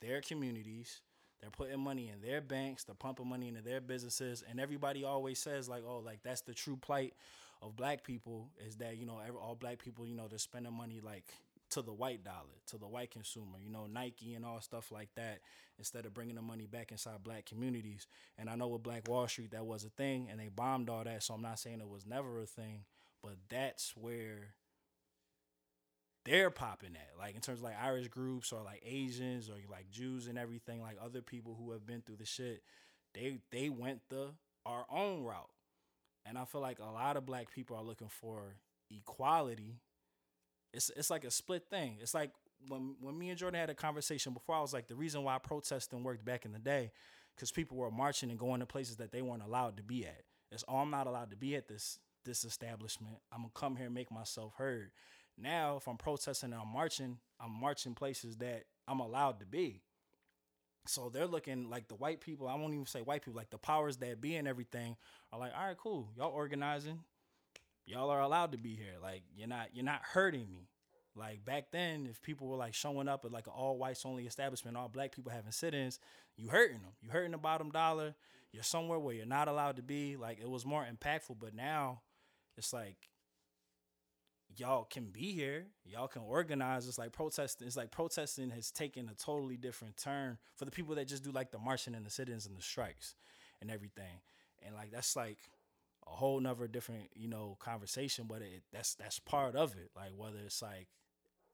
their 0.01 0.21
communities. 0.21 1.03
They're 1.41 1.51
putting 1.51 1.81
money 1.81 2.11
in 2.13 2.21
their 2.21 2.41
banks. 2.41 2.85
They're 2.85 2.95
pumping 2.95 3.29
money 3.29 3.49
into 3.49 3.63
their 3.63 3.81
businesses, 3.81 4.43
and 4.49 4.59
everybody 4.59 5.05
always 5.05 5.39
says 5.39 5.69
like, 5.69 5.85
"Oh, 5.87 5.99
like 5.99 6.23
that's 6.23 6.41
the 6.41 6.55
true 6.55 6.77
plight 6.77 7.15
of 7.62 7.76
black 7.76 8.05
people 8.05 8.51
is 8.66 8.76
that 8.76 8.97
you 8.97 9.06
know 9.06 9.20
every, 9.26 9.39
all 9.39 9.55
black 9.55 9.78
people, 9.78 10.06
you 10.06 10.14
know, 10.14 10.28
they're 10.28 10.39
spending 10.39 10.72
money 10.72 11.01
like 11.02 11.24
to 11.70 11.82
the 11.82 11.93
white 11.93 12.24
dollar, 12.24 12.56
to 12.66 12.78
the 12.78 12.86
white 12.86 13.10
consumer, 13.10 13.59
you 13.62 13.70
know, 13.70 13.86
Nike 13.86 14.35
and 14.35 14.44
all 14.44 14.60
stuff 14.60 14.90
like 14.90 15.10
that, 15.16 15.40
instead 15.78 16.06
of 16.06 16.14
bringing 16.14 16.36
the 16.36 16.43
money 16.43 16.66
back 16.66 16.93
inside 16.93 17.22
black 17.22 17.44
communities. 17.44 18.06
And 18.39 18.48
I 18.48 18.55
know 18.55 18.68
with 18.68 18.82
Black 18.82 19.09
Wall 19.09 19.28
Street 19.28 19.51
that 19.51 19.66
was 19.66 19.85
a 19.85 19.90
thing, 19.90 20.28
and 20.30 20.40
they 20.40 20.48
bombed 20.48 20.89
all 20.89 21.05
that. 21.05 21.22
So 21.22 21.35
I'm 21.35 21.43
not 21.43 21.59
saying 21.59 21.80
it 21.80 21.89
was 21.89 22.06
never 22.06 22.40
a 22.40 22.47
thing, 22.47 22.85
but 23.22 23.35
that's 23.51 23.94
where 23.97 24.55
they're 26.24 26.51
popping 26.51 26.97
at. 26.97 27.18
Like 27.18 27.35
in 27.35 27.40
terms 27.40 27.60
of 27.60 27.64
like 27.64 27.80
Irish 27.82 28.09
groups 28.09 28.52
or 28.52 28.62
like 28.62 28.82
Asians 28.85 29.48
or 29.48 29.55
like 29.70 29.90
Jews 29.90 30.26
and 30.26 30.39
everything, 30.39 30.80
like 30.80 30.97
other 31.02 31.22
people 31.22 31.56
who 31.59 31.72
have 31.72 31.86
been 31.86 32.02
through 32.02 32.16
the 32.16 32.26
shit, 32.26 32.62
they 33.14 33.39
they 33.51 33.68
went 33.68 34.01
the 34.09 34.30
our 34.64 34.86
own 34.90 35.22
route. 35.22 35.51
And 36.29 36.37
I 36.37 36.45
feel 36.45 36.61
like 36.61 36.79
a 36.79 36.85
lot 36.85 37.17
of 37.17 37.25
black 37.25 37.51
people 37.51 37.77
are 37.77 37.83
looking 37.83 38.09
for 38.09 38.57
equality. 38.91 39.81
It's 40.73 40.91
it's 40.97 41.11
like 41.11 41.25
a 41.25 41.31
split 41.31 41.65
thing. 41.71 41.97
It's 42.01 42.15
like 42.15 42.31
when 42.69 42.97
when 43.01 43.19
me 43.19 43.31
and 43.31 43.39
Jordan 43.39 43.61
had 43.61 43.71
a 43.71 43.75
conversation 43.75 44.33
before, 44.33 44.57
I 44.57 44.61
was 44.61 44.75
like, 44.75 44.89
the 44.89 44.95
reason 44.95 45.23
why 45.23 45.39
protesting 45.39 46.03
worked 46.03 46.25
back 46.25 46.45
in 46.45 46.53
the 46.53 46.59
day, 46.59 46.91
because 47.35 47.51
people 47.51 47.77
were 47.77 47.91
marching 47.91 48.31
and 48.31 48.39
going 48.39 48.61
to 48.61 48.67
places 48.67 48.97
that 48.97 49.13
they 49.13 49.23
weren't 49.23 49.43
allowed 49.43 49.77
to 49.79 49.83
be 49.83 50.05
at. 50.05 50.23
It's 50.51 50.65
oh, 50.69 50.77
I'm 50.79 50.91
not 50.91 51.07
allowed 51.07 51.31
to 51.31 51.37
be 51.37 51.57
at 51.57 51.69
this 51.69 51.99
this 52.25 52.45
establishment. 52.45 53.17
I'm 53.33 53.41
gonna 53.41 53.51
come 53.55 53.77
here 53.77 53.87
and 53.87 53.95
make 53.95 54.11
myself 54.11 54.55
heard. 54.57 54.91
Now, 55.41 55.77
if 55.77 55.87
I'm 55.87 55.97
protesting 55.97 56.53
and 56.53 56.61
I'm 56.61 56.73
marching, 56.73 57.19
I'm 57.41 57.53
marching 57.53 57.95
places 57.95 58.37
that 58.39 58.65
I'm 58.89 59.01
allowed 59.01 59.41
to 59.41 59.47
be. 59.47 59.83
So 60.89 61.10
they're 61.10 61.27
looking 61.27 61.69
like 61.69 61.89
the 61.89 61.94
white 61.94 62.20
people. 62.20 62.48
I 62.48 62.55
won't 62.55 62.74
even 62.74 62.86
say 62.86 63.01
white 63.01 63.23
people, 63.23 63.36
like 63.36 63.51
the 63.51 63.59
powers 63.59 63.98
that 63.98 64.20
be 64.20 64.36
and 64.36 64.48
everything 64.48 64.97
are 65.32 65.39
like, 65.39 65.52
all 65.56 65.66
right, 65.66 65.77
cool. 65.77 66.09
Y'all 66.16 66.32
organizing. 66.32 67.01
Y'all 67.86 68.10
are 68.10 68.20
allowed 68.20 68.52
to 68.52 68.59
be 68.59 68.74
here. 68.74 68.97
Like 69.02 69.23
you're 69.36 69.48
not 69.48 69.69
you're 69.73 69.85
not 69.85 70.02
hurting 70.02 70.51
me. 70.51 70.69
Like 71.15 71.44
back 71.44 71.70
then, 71.73 72.06
if 72.09 72.23
people 72.23 72.47
were 72.47 72.56
like 72.56 72.74
showing 72.74 73.09
up 73.09 73.24
at 73.24 73.32
like 73.32 73.47
an 73.47 73.55
all 73.56 73.77
whites 73.77 74.06
only 74.06 74.27
establishment, 74.27 74.77
all 74.77 74.89
black 74.89 75.15
people 75.15 75.32
having 75.32 75.52
sit-ins, 75.52 75.98
you 76.36 76.48
hurting 76.48 76.81
them. 76.82 76.93
You 77.02 77.10
hurting 77.10 77.32
the 77.32 77.39
bottom 77.39 77.70
dollar. 77.70 78.15
You're 78.52 78.62
somewhere 78.62 78.98
where 78.98 79.15
you're 79.15 79.27
not 79.27 79.48
allowed 79.48 79.77
to 79.77 79.82
be. 79.82 80.16
Like 80.16 80.39
it 80.40 80.48
was 80.48 80.65
more 80.65 80.86
impactful, 80.86 81.36
but 81.39 81.55
now 81.55 82.02
it's 82.56 82.73
like 82.73 82.97
y'all 84.59 84.85
can 84.85 85.06
be 85.06 85.32
here. 85.32 85.66
Y'all 85.85 86.09
can 86.09 86.22
organize. 86.22 86.86
It's 86.89 86.98
like 86.98 87.12
protesting. 87.12 87.66
It's 87.66 87.76
like 87.76 87.90
protesting 87.90 88.51
has 88.51 88.70
taken 88.70 89.09
a 89.09 89.14
totally 89.14 89.56
different 89.56 89.97
turn 89.97 90.39
for 90.56 90.64
the 90.64 90.70
people 90.70 90.94
that 90.97 91.09
just 91.09 91.24
do 91.24 91.30
like 91.30 91.51
the 91.51 91.59
marching 91.59 91.94
and 91.94 92.05
the 92.05 92.10
sit-ins 92.10 92.47
and 92.47 92.56
the 92.56 92.62
strikes 92.62 93.14
and 93.60 93.70
everything. 93.70 94.20
And 94.64 94.74
like 94.74 94.90
that's 94.90 95.16
like 95.16 95.39
a 96.06 96.10
whole 96.10 96.40
nother 96.40 96.66
different, 96.66 97.09
you 97.14 97.28
know, 97.28 97.56
conversation. 97.60 98.26
But 98.28 98.43
it 98.43 98.62
that's 98.72 98.94
that's 98.94 99.18
part 99.18 99.55
of 99.55 99.74
it. 99.76 99.90
Like 99.97 100.12
whether 100.16 100.39
it's 100.44 100.62
like, 100.62 100.89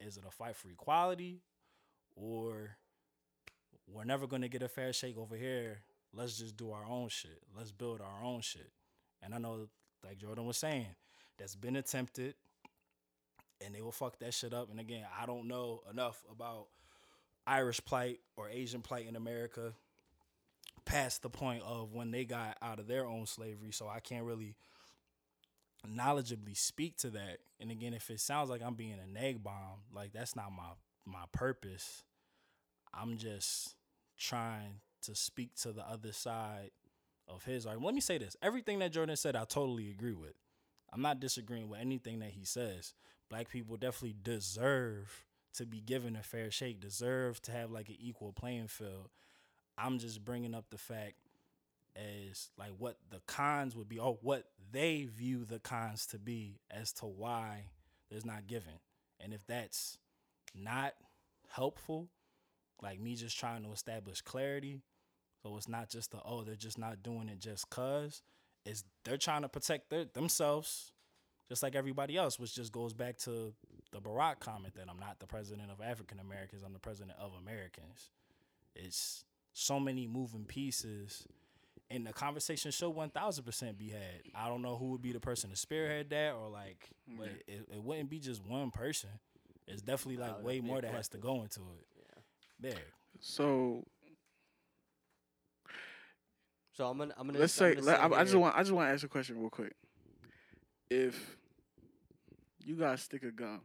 is 0.00 0.16
it 0.16 0.24
a 0.26 0.30
fight 0.30 0.56
for 0.56 0.70
equality 0.70 1.42
or 2.16 2.76
we're 3.86 4.04
never 4.04 4.26
gonna 4.26 4.48
get 4.48 4.62
a 4.62 4.68
fair 4.68 4.92
shake 4.92 5.18
over 5.18 5.36
here. 5.36 5.80
Let's 6.12 6.38
just 6.38 6.56
do 6.56 6.70
our 6.70 6.84
own 6.88 7.08
shit. 7.08 7.42
Let's 7.56 7.72
build 7.72 8.00
our 8.00 8.24
own 8.24 8.40
shit. 8.40 8.70
And 9.20 9.34
I 9.34 9.38
know, 9.38 9.68
like 10.04 10.18
Jordan 10.18 10.46
was 10.46 10.56
saying, 10.56 10.86
that's 11.38 11.56
been 11.56 11.76
attempted 11.76 12.34
and 13.64 13.74
they 13.74 13.82
will 13.82 13.92
fuck 13.92 14.18
that 14.18 14.34
shit 14.34 14.54
up. 14.54 14.70
And 14.70 14.80
again, 14.80 15.04
I 15.20 15.26
don't 15.26 15.48
know 15.48 15.82
enough 15.90 16.22
about 16.30 16.66
Irish 17.46 17.84
plight 17.84 18.20
or 18.36 18.48
Asian 18.48 18.80
plight 18.80 19.06
in 19.06 19.16
America 19.16 19.72
past 20.84 21.22
the 21.22 21.30
point 21.30 21.62
of 21.62 21.92
when 21.92 22.10
they 22.10 22.24
got 22.24 22.56
out 22.62 22.78
of 22.78 22.86
their 22.86 23.06
own 23.06 23.26
slavery. 23.26 23.72
So 23.72 23.88
I 23.88 24.00
can't 24.00 24.24
really 24.24 24.56
knowledgeably 25.86 26.56
speak 26.56 26.96
to 26.98 27.10
that. 27.10 27.38
And 27.60 27.70
again, 27.70 27.94
if 27.94 28.10
it 28.10 28.20
sounds 28.20 28.50
like 28.50 28.62
I'm 28.62 28.74
being 28.74 28.98
a 29.02 29.10
nag 29.10 29.42
bomb, 29.42 29.82
like 29.92 30.12
that's 30.12 30.36
not 30.36 30.52
my 30.52 30.72
my 31.06 31.24
purpose. 31.32 32.02
I'm 32.92 33.16
just 33.16 33.74
trying 34.18 34.80
to 35.02 35.14
speak 35.14 35.54
to 35.56 35.72
the 35.72 35.86
other 35.86 36.12
side 36.12 36.70
of 37.28 37.44
his 37.44 37.66
argument. 37.66 37.86
Let 37.86 37.94
me 37.94 38.00
say 38.00 38.18
this. 38.18 38.36
Everything 38.42 38.78
that 38.78 38.92
Jordan 38.92 39.16
said, 39.16 39.36
I 39.36 39.44
totally 39.44 39.90
agree 39.90 40.14
with. 40.14 40.34
I'm 40.92 41.02
not 41.02 41.20
disagreeing 41.20 41.68
with 41.68 41.80
anything 41.80 42.20
that 42.20 42.30
he 42.30 42.44
says. 42.44 42.94
Black 43.34 43.50
people 43.50 43.76
definitely 43.76 44.14
deserve 44.22 45.24
to 45.54 45.66
be 45.66 45.80
given 45.80 46.14
a 46.14 46.22
fair 46.22 46.52
shake, 46.52 46.78
deserve 46.78 47.42
to 47.42 47.50
have 47.50 47.72
like 47.72 47.88
an 47.88 47.96
equal 47.98 48.32
playing 48.32 48.68
field. 48.68 49.08
I'm 49.76 49.98
just 49.98 50.24
bringing 50.24 50.54
up 50.54 50.66
the 50.70 50.78
fact 50.78 51.14
as 51.96 52.50
like 52.56 52.70
what 52.78 52.96
the 53.10 53.20
cons 53.26 53.74
would 53.74 53.88
be 53.88 53.98
or 53.98 54.18
what 54.22 54.44
they 54.70 55.08
view 55.12 55.44
the 55.44 55.58
cons 55.58 56.06
to 56.06 56.18
be 56.20 56.60
as 56.70 56.92
to 56.92 57.06
why 57.06 57.64
there's 58.08 58.24
not 58.24 58.46
given. 58.46 58.74
And 59.18 59.34
if 59.34 59.44
that's 59.48 59.98
not 60.54 60.94
helpful, 61.48 62.06
like 62.80 63.00
me 63.00 63.16
just 63.16 63.36
trying 63.36 63.64
to 63.64 63.72
establish 63.72 64.20
clarity, 64.20 64.82
so 65.42 65.56
it's 65.56 65.68
not 65.68 65.90
just 65.90 66.12
the 66.12 66.20
oh 66.24 66.44
they're 66.44 66.54
just 66.54 66.78
not 66.78 67.02
doing 67.02 67.28
it 67.28 67.40
just 67.40 67.68
cause 67.68 68.22
is 68.64 68.84
they're 69.04 69.16
trying 69.16 69.42
to 69.42 69.48
protect 69.48 69.90
their, 69.90 70.04
themselves 70.04 70.92
just 71.48 71.62
like 71.62 71.74
everybody 71.74 72.16
else, 72.16 72.38
which 72.38 72.54
just 72.54 72.72
goes 72.72 72.92
back 72.92 73.18
to 73.18 73.52
the 73.92 74.00
Barack 74.00 74.40
comment 74.40 74.74
that 74.74 74.86
I'm 74.90 74.98
not 74.98 75.20
the 75.20 75.26
president 75.26 75.70
of 75.70 75.80
African 75.80 76.18
Americans, 76.18 76.62
I'm 76.64 76.72
the 76.72 76.78
president 76.78 77.16
of 77.18 77.32
Americans. 77.40 78.10
It's 78.74 79.24
so 79.52 79.78
many 79.78 80.06
moving 80.06 80.44
pieces. 80.44 81.26
And 81.90 82.06
the 82.06 82.12
conversation 82.12 82.70
should 82.70 82.92
1000% 82.94 83.78
be 83.78 83.90
had. 83.90 84.22
I 84.34 84.48
don't 84.48 84.62
know 84.62 84.76
who 84.76 84.86
would 84.92 85.02
be 85.02 85.12
the 85.12 85.20
person 85.20 85.50
to 85.50 85.56
spearhead 85.56 86.10
that 86.10 86.32
or 86.32 86.48
like, 86.48 86.88
mm-hmm. 87.08 87.20
but 87.20 87.28
it, 87.46 87.68
it 87.72 87.82
wouldn't 87.82 88.10
be 88.10 88.18
just 88.18 88.44
one 88.44 88.70
person. 88.70 89.10
It's 89.68 89.82
definitely 89.82 90.22
like 90.22 90.42
way 90.42 90.60
more 90.60 90.80
that 90.80 90.92
has 90.92 91.08
to 91.08 91.18
go 91.18 91.42
into 91.42 91.60
it. 91.60 91.86
Yeah. 91.96 92.70
There. 92.72 92.82
So 93.20 93.84
So 96.74 96.88
I'm 96.88 96.98
gonna 96.98 97.14
I'm 97.16 97.26
gonna 97.26 97.38
let's 97.38 97.60
I'm 97.60 97.72
say 97.72 97.74
gonna 97.76 97.86
let, 97.86 98.00
I, 98.00 98.20
I 98.20 98.24
just 98.24 98.34
want 98.34 98.56
I 98.56 98.60
just 98.60 98.72
want 98.72 98.88
to 98.88 98.92
ask 98.92 99.04
a 99.04 99.08
question 99.08 99.38
real 99.38 99.50
quick. 99.50 99.74
If 100.94 101.36
you 102.64 102.76
got 102.76 102.94
a 102.94 102.98
stick 102.98 103.24
of 103.24 103.34
gum, 103.34 103.62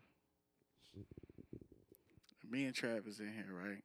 me 2.49 2.65
and 2.65 2.73
Travis 2.73 3.19
in 3.19 3.31
here, 3.31 3.45
right? 3.53 3.83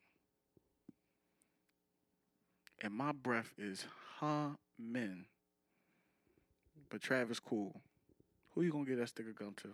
And 2.80 2.94
my 2.94 3.12
breath 3.12 3.52
is 3.58 3.84
humming, 4.18 5.26
but 6.88 7.02
Travis 7.02 7.38
cool. 7.38 7.82
Who 8.54 8.62
you 8.62 8.72
gonna 8.72 8.86
get 8.86 8.96
that 8.98 9.08
stick 9.10 9.28
of 9.28 9.36
gum 9.36 9.52
to? 9.62 9.68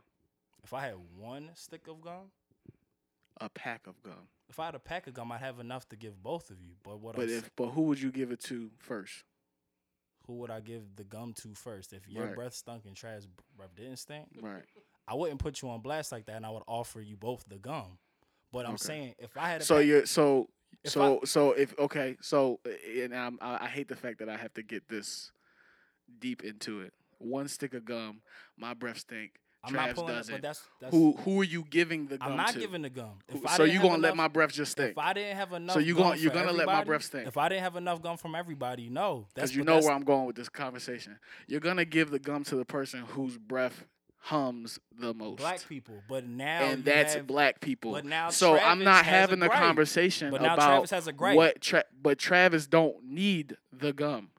If 0.64 0.72
I 0.74 0.86
had 0.86 0.96
one 1.16 1.50
stick 1.54 1.86
of 1.86 2.00
gum, 2.00 2.32
A 3.40 3.48
pack 3.48 3.86
of 3.86 4.02
gum. 4.02 4.26
if 4.48 4.58
I 4.58 4.64
had 4.66 4.74
a 4.74 4.80
pack 4.80 5.06
of 5.06 5.14
gum, 5.14 5.30
I'd 5.30 5.38
have 5.40 5.60
enough 5.60 5.88
to 5.90 5.96
give 5.96 6.20
both 6.20 6.50
of 6.50 6.60
you. 6.60 6.72
But 6.82 6.98
what 6.98 7.14
But 7.14 7.28
I'm, 7.28 7.30
if 7.30 7.50
but 7.54 7.68
who 7.68 7.82
would 7.82 8.00
you 8.00 8.10
give 8.10 8.32
it 8.32 8.40
to 8.44 8.72
first? 8.78 9.22
Who 10.26 10.34
would 10.34 10.50
I 10.50 10.60
give 10.60 10.96
the 10.96 11.04
gum 11.04 11.32
to 11.34 11.54
first? 11.54 11.92
If 11.92 12.08
your 12.08 12.26
Right. 12.26 12.34
breath 12.34 12.54
stunk 12.54 12.84
and 12.86 12.94
Trav's 12.96 13.26
breath 13.56 13.74
didn't 13.74 13.96
stink, 13.96 14.28
Right. 14.40 14.64
I 15.08 15.14
wouldn't 15.14 15.40
put 15.40 15.60
you 15.62 15.68
on 15.70 15.80
blast 15.80 16.12
like 16.12 16.26
that, 16.26 16.36
and 16.36 16.46
I 16.46 16.50
would 16.50 16.62
offer 16.68 17.00
you 17.00 17.16
both 17.16 17.44
the 17.48 17.58
gum. 17.58 17.98
But 18.52 18.66
I'm 18.66 18.74
Okay. 18.74 18.84
saying 18.86 19.14
if 19.18 19.36
I 19.36 19.48
had 19.50 19.60
a 19.60 19.64
So 19.64 19.76
pack- 19.78 19.86
you're 19.86 20.06
so 20.06 20.48
so 20.84 21.20
so 21.24 21.52
if 21.52 21.76
okay 21.78 22.16
so 22.20 22.60
and 22.64 23.14
I'm, 23.14 23.38
I 23.40 23.64
I 23.64 23.68
hate 23.68 23.88
the 23.88 23.96
fact 23.96 24.18
that 24.18 24.28
I 24.28 24.36
have 24.36 24.54
to 24.54 24.62
get 24.62 24.88
this 24.88 25.32
deep 26.18 26.42
into 26.44 26.80
it. 26.80 26.92
One 27.18 27.48
stick 27.48 27.74
of 27.74 27.84
gum, 27.84 28.22
my 28.56 28.72
breath 28.74 28.98
stink. 28.98 29.40
I'm 29.62 29.72
not 29.74 29.94
pulling 29.94 30.10
it, 30.14 30.16
doesn't. 30.16 30.34
but 30.36 30.42
that's 30.42 30.62
that's. 30.80 30.94
who 30.94 31.12
who 31.18 31.40
are 31.40 31.44
you 31.44 31.64
giving 31.68 32.06
the 32.06 32.16
gum 32.18 32.30
I'm 32.32 32.36
not 32.36 32.52
to? 32.54 32.58
giving 32.58 32.82
the 32.82 32.90
gum. 32.90 33.12
If 33.28 33.40
Who- 33.40 33.46
I 33.46 33.56
so 33.56 33.64
you 33.64 33.80
gonna 33.80 33.98
let 33.98 34.16
my 34.16 34.28
breath 34.28 34.52
just 34.52 34.72
stink? 34.72 34.92
If 34.92 34.98
I 34.98 35.12
didn't 35.12 35.36
have 35.36 35.52
enough, 35.52 35.74
so 35.74 35.80
you 35.80 35.94
gum 35.94 36.02
gon- 36.10 36.18
you're 36.20 36.32
gonna 36.32 36.52
let 36.52 36.66
my 36.66 36.82
breath 36.84 37.02
stink. 37.02 37.26
If 37.26 37.36
I 37.36 37.48
didn't 37.50 37.62
have 37.64 37.76
enough 37.76 38.00
gum 38.02 38.16
from 38.16 38.34
everybody, 38.34 38.88
no. 38.88 39.26
That's 39.34 39.52
Because 39.52 39.56
you 39.56 39.64
know 39.64 39.78
where 39.80 39.92
I'm 39.92 40.04
going 40.04 40.26
with 40.26 40.36
this 40.36 40.48
conversation. 40.48 41.18
You're 41.46 41.60
gonna 41.60 41.84
give 41.84 42.10
the 42.10 42.18
gum 42.18 42.42
to 42.44 42.56
the 42.56 42.64
person 42.64 43.00
whose 43.00 43.36
breath 43.36 43.84
hums 44.22 44.78
the 44.98 45.14
most. 45.14 45.38
black 45.38 45.66
people. 45.68 45.94
But 46.08 46.26
now 46.26 46.62
and 46.62 46.84
that's 46.84 47.14
have- 47.14 47.26
black 47.26 47.60
people. 47.60 47.92
but 47.92 48.04
now 48.04 48.30
so 48.30 48.52
I'm 48.54 48.78
Travis 48.80 48.84
not 48.84 49.04
has 49.04 49.12
a 49.14 49.18
having 49.20 49.38
the 49.40 49.48
conversation 49.48 50.30
But 50.30 50.42
now 50.42 50.54
about 50.54 50.66
Travis 50.68 50.90
has 50.90 51.06
a 51.06 51.12
gripe. 51.12 51.36
what. 51.36 51.60
Tra- 51.60 51.84
but 52.00 52.18
Travis 52.18 52.66
don't 52.66 53.02
need 53.04 53.56
the 53.72 53.92
gum. 53.92 54.30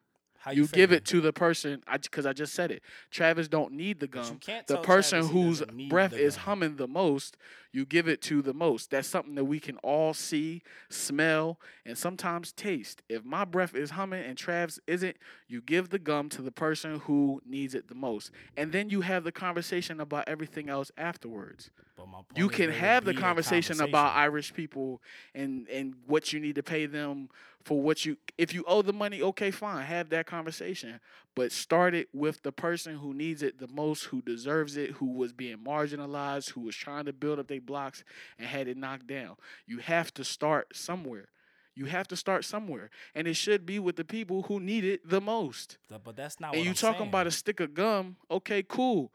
How 0.41 0.51
you 0.51 0.67
give 0.67 0.91
it 0.91 1.05
to 1.05 1.21
the 1.21 1.31
person 1.31 1.83
because 2.01 2.25
I, 2.25 2.33
just 2.33 2.53
said 2.55 2.71
it. 2.71 2.81
Travis 3.11 3.47
don't 3.47 3.73
need 3.73 3.99
the 3.99 4.07
you 4.07 4.11
gum. 4.11 4.39
The 4.65 4.77
person 4.77 5.19
Travis 5.19 5.31
whose 5.31 5.61
breath 5.87 6.11
the 6.11 6.19
is 6.19 6.35
humming 6.37 6.77
the 6.77 6.87
most, 6.87 7.37
you 7.71 7.85
give 7.85 8.07
it 8.07 8.21
to 8.23 8.41
the 8.41 8.53
most. 8.53 8.91
That's 8.91 9.07
something 9.07 9.35
that 9.35 9.45
we 9.45 9.59
can 9.59 9.77
all 9.77 10.13
see, 10.13 10.61
smell, 10.89 11.59
and 11.85 11.97
sometimes 11.97 12.51
taste. 12.51 13.01
If 13.09 13.23
my 13.23 13.45
breath 13.45 13.75
is 13.75 13.91
humming 13.91 14.23
and 14.23 14.37
Trav's 14.37 14.79
isn't, 14.87 15.17
you 15.47 15.61
give 15.61 15.89
the 15.89 15.99
gum 15.99 16.29
to 16.29 16.41
the 16.41 16.51
person 16.51 16.99
who 16.99 17.41
needs 17.45 17.75
it 17.75 17.87
the 17.87 17.95
most, 17.95 18.31
and 18.57 18.71
then 18.71 18.89
you 18.89 19.01
have 19.01 19.23
the 19.23 19.31
conversation 19.31 19.99
about 19.99 20.27
everything 20.27 20.69
else 20.69 20.91
afterwards. 20.97 21.71
But 21.97 22.07
my 22.07 22.17
point 22.17 22.37
you 22.37 22.49
can 22.49 22.71
have 22.71 23.05
the 23.05 23.11
a 23.11 23.15
conversation, 23.15 23.79
about. 23.81 24.15
Irish 24.15 24.53
people 24.53 25.01
and 25.33 25.67
and 25.69 25.95
what 26.07 26.33
you 26.33 26.39
need 26.39 26.55
to 26.55 26.63
pay 26.63 26.85
them 26.85 27.29
for 27.63 27.81
what 27.81 28.05
you 28.05 28.17
if 28.37 28.53
you 28.53 28.63
owe 28.67 28.81
the 28.81 28.93
money, 28.93 29.21
okay, 29.21 29.51
fine, 29.51 29.85
have 29.85 30.09
that 30.09 30.25
conversation. 30.25 30.99
But 31.33 31.51
start 31.53 31.95
it 31.95 32.09
with 32.13 32.41
the 32.43 32.51
person 32.51 32.97
who 32.97 33.13
needs 33.13 33.41
it 33.41 33.57
the 33.57 33.67
most, 33.67 34.05
who 34.05 34.21
deserves 34.21 34.75
it, 34.75 34.91
who 34.91 35.13
was 35.13 35.31
being 35.31 35.57
marginalized, 35.59 36.49
who 36.51 36.61
was 36.61 36.75
trying 36.75 37.05
to 37.05 37.13
build 37.13 37.39
up 37.39 37.47
their 37.47 37.61
blocks 37.61 38.03
and 38.37 38.47
had 38.47 38.67
it 38.67 38.75
knocked 38.75 39.07
down. 39.07 39.37
You 39.65 39.77
have 39.77 40.13
to 40.15 40.25
start 40.25 40.75
somewhere. 40.75 41.29
You 41.73 41.85
have 41.85 42.07
to 42.09 42.17
start 42.17 42.43
somewhere, 42.43 42.89
and 43.15 43.29
it 43.29 43.35
should 43.35 43.65
be 43.65 43.79
with 43.79 43.95
the 43.95 44.03
people 44.03 44.43
who 44.43 44.59
need 44.59 44.83
it 44.83 45.07
the 45.07 45.21
most. 45.21 45.77
But 46.03 46.17
that's 46.17 46.37
not. 46.37 46.53
and 46.53 46.63
you 46.63 46.71
I'm 46.71 46.75
talking 46.75 46.97
saying. 46.99 47.09
about 47.09 47.27
a 47.27 47.31
stick 47.31 47.61
of 47.61 47.73
gum? 47.73 48.17
Okay, 48.29 48.61
cool. 48.67 49.13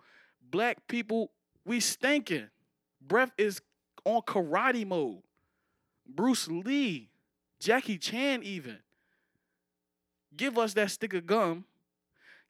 Black 0.51 0.87
people, 0.89 1.33
we 1.67 1.81
stinking. 1.81 2.49
Breath 3.07 3.33
is 3.37 3.61
on 4.07 4.23
karate 4.23 4.87
mode. 4.87 5.19
Bruce 6.09 6.49
Lee, 6.49 7.11
Jackie 7.61 7.99
Chan, 7.99 8.43
even. 8.43 8.79
Give 10.35 10.57
us 10.57 10.73
that 10.75 10.91
stick 10.91 11.13
of 11.13 11.27
gum. 11.27 11.65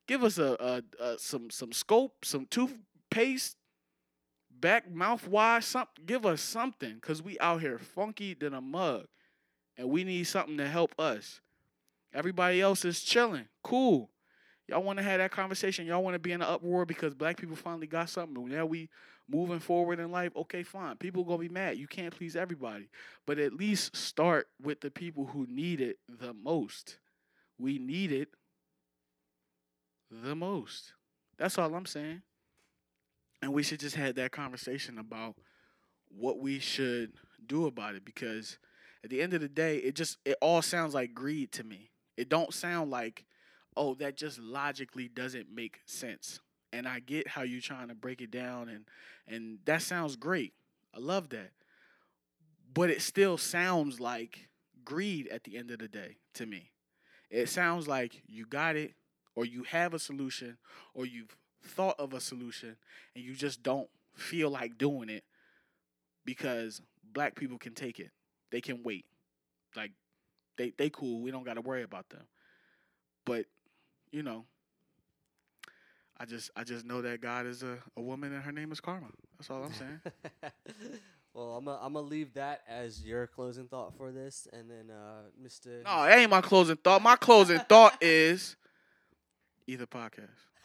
Give 0.07 0.23
us 0.23 0.39
a, 0.39 0.57
a, 1.01 1.05
a 1.05 1.19
some 1.19 1.51
some 1.51 1.73
scope, 1.73 2.25
some 2.25 2.47
toothpaste, 2.47 3.57
back 4.51 4.91
mouthwash, 4.91 5.65
something. 5.65 6.05
Give 6.05 6.25
us 6.25 6.41
something, 6.41 6.99
cause 7.01 7.23
we 7.23 7.39
out 7.41 7.61
here 7.61 7.79
funky 7.79 8.35
than 8.35 8.55
a 8.55 8.61
mug, 8.61 9.07
and 9.77 9.91
we 9.91 10.05
need 10.05 10.25
something 10.25 10.57
to 10.59 10.69
help 10.69 10.99
us. 10.99 11.41
Everybody 12.15 12.61
else 12.61 12.85
is 12.85 13.03
chilling, 13.03 13.47
cool. 13.63 14.11
Y'all 14.69 14.83
want 14.83 14.99
to 14.99 15.03
have 15.05 15.19
that 15.19 15.31
conversation. 15.31 15.87
Y'all 15.87 16.03
want 16.03 16.15
to 16.15 16.19
be 16.19 16.33
in 16.33 16.43
an 16.43 16.49
uproar 16.49 16.85
because 16.85 17.15
black 17.15 17.37
people 17.37 17.55
finally 17.55 17.87
got 17.87 18.09
something. 18.09 18.49
Now 18.49 18.67
we 18.67 18.89
moving 19.29 19.61
forward 19.61 20.01
in 20.01 20.11
life. 20.11 20.33
Okay, 20.37 20.63
fine. 20.63 20.97
People 20.97 21.25
gonna 21.25 21.39
be 21.39 21.49
mad. 21.49 21.79
You 21.79 21.87
can't 21.87 22.17
please 22.17 22.37
everybody, 22.37 22.89
but 23.27 23.39
at 23.39 23.53
least 23.53 23.97
start 23.97 24.49
with 24.63 24.81
the 24.81 24.91
people 24.91 25.27
who 25.27 25.47
need 25.49 25.81
it 25.81 25.99
the 26.09 26.33
most. 26.33 26.99
We 27.59 27.79
need 27.79 28.13
it 28.13 28.29
the 30.11 30.35
most. 30.35 30.93
That's 31.39 31.59
all 31.59 31.75
I'm 31.75 31.87
saying. 31.87 32.23
And 33.43 33.53
we 33.53 33.63
should 33.63 33.81
just 33.81 33.97
have 33.97 34.15
that 34.15 34.33
conversation 34.33 34.99
about 34.99 35.37
what 36.09 36.39
we 36.39 36.59
should 36.59 37.13
do 37.47 37.67
about 37.67 37.95
it 37.95 38.05
because 38.05 38.59
at 39.05 39.11
the 39.11 39.21
end 39.21 39.35
of 39.35 39.41
the 39.41 39.49
day, 39.49 39.77
it 39.79 39.95
just 39.95 40.19
it 40.25 40.37
all 40.41 40.63
sounds 40.63 40.95
like 40.95 41.15
greed 41.15 41.53
to 41.53 41.65
me. 41.65 41.91
It 42.17 42.29
don't 42.29 42.53
sound 42.53 42.91
like 42.91 43.25
oh, 43.77 43.95
that 43.95 44.17
just 44.17 44.39
logically 44.39 45.07
doesn't 45.07 45.55
make 45.55 45.81
sense. 45.85 46.41
And 46.73 46.89
I 46.89 47.01
get 47.01 47.29
how 47.29 47.43
you're 47.43 47.61
trying 47.61 47.89
to 47.89 47.95
break 47.95 48.21
it 48.21 48.31
down 48.31 48.69
and 48.69 48.85
and 49.29 49.59
that 49.67 49.83
sounds 49.83 50.17
great. 50.17 50.55
I 50.95 50.99
love 50.99 51.29
that. 51.31 51.51
But 52.73 52.91
it 52.91 53.03
still 53.03 53.37
sounds 53.37 54.01
like 54.01 54.49
greed 54.85 55.29
at 55.29 55.45
the 55.45 55.57
end 55.57 55.71
of 55.71 55.79
the 55.79 55.89
day 55.89 56.17
to 56.35 56.47
me. 56.47 56.71
It 57.31 57.49
sounds 57.49 57.89
like 57.89 58.23
you 58.27 58.47
got 58.47 58.77
it 58.77 58.95
or 59.37 59.45
you 59.45 59.63
have 59.65 59.95
a 59.95 59.99
solution 59.99 60.57
or 60.95 61.07
you've 61.07 61.37
thought 61.63 62.01
of 62.01 62.13
a 62.13 62.21
solution 62.21 62.77
and 63.15 63.23
you 63.23 63.35
just 63.35 63.63
don't 63.63 63.89
feel 64.15 64.51
like 64.51 64.79
doing 64.79 65.09
it 65.09 65.23
because 66.25 66.81
black 67.13 67.37
people 67.37 67.59
can 67.59 67.75
take 67.75 68.01
it. 68.01 68.11
They 68.51 68.61
can 68.61 68.83
wait. 68.83 69.05
Like 69.77 69.93
they 70.57 70.73
they 70.77 70.91
cool. 70.91 71.21
We 71.21 71.31
don't 71.31 71.45
got 71.45 71.55
to 71.55 71.61
worry 71.61 71.83
about 71.83 72.09
them. 72.09 72.23
But 73.25 73.45
you 74.11 74.23
know, 74.23 74.47
I 76.19 76.25
just 76.25 76.51
I 76.57 76.65
just 76.65 76.85
know 76.85 77.03
that 77.03 77.21
God 77.21 77.47
is 77.47 77.63
a, 77.63 77.79
a 77.97 78.01
woman 78.01 78.33
and 78.33 78.43
her 78.43 78.53
name 78.53 78.73
is 78.73 78.81
Karma. 78.81 79.09
That's 79.39 79.51
all 79.51 79.65
I'm 79.65 79.73
saying. 79.73 80.01
well, 81.35 81.57
I'm 81.57 81.65
gonna 81.67 81.79
I'm 81.83 81.93
gonna 81.93 82.07
leave 82.07 82.33
that 82.35 82.63
as 82.67 83.05
your 83.05 83.27
closing 83.27 83.67
thought 83.67 83.95
for 83.99 84.13
this, 84.13 84.49
and 84.53 84.71
then 84.71 84.91
uh, 84.91 85.23
Mr. 85.45 85.85
no, 85.85 86.05
that 86.05 86.19
ain't 86.19 86.31
my 86.31 86.41
closing 86.41 86.77
thought. 86.77 87.03
My 87.03 87.17
closing 87.17 87.59
thought 87.69 87.99
is 88.01 88.57
either 89.67 89.87
podcast. 89.87 90.29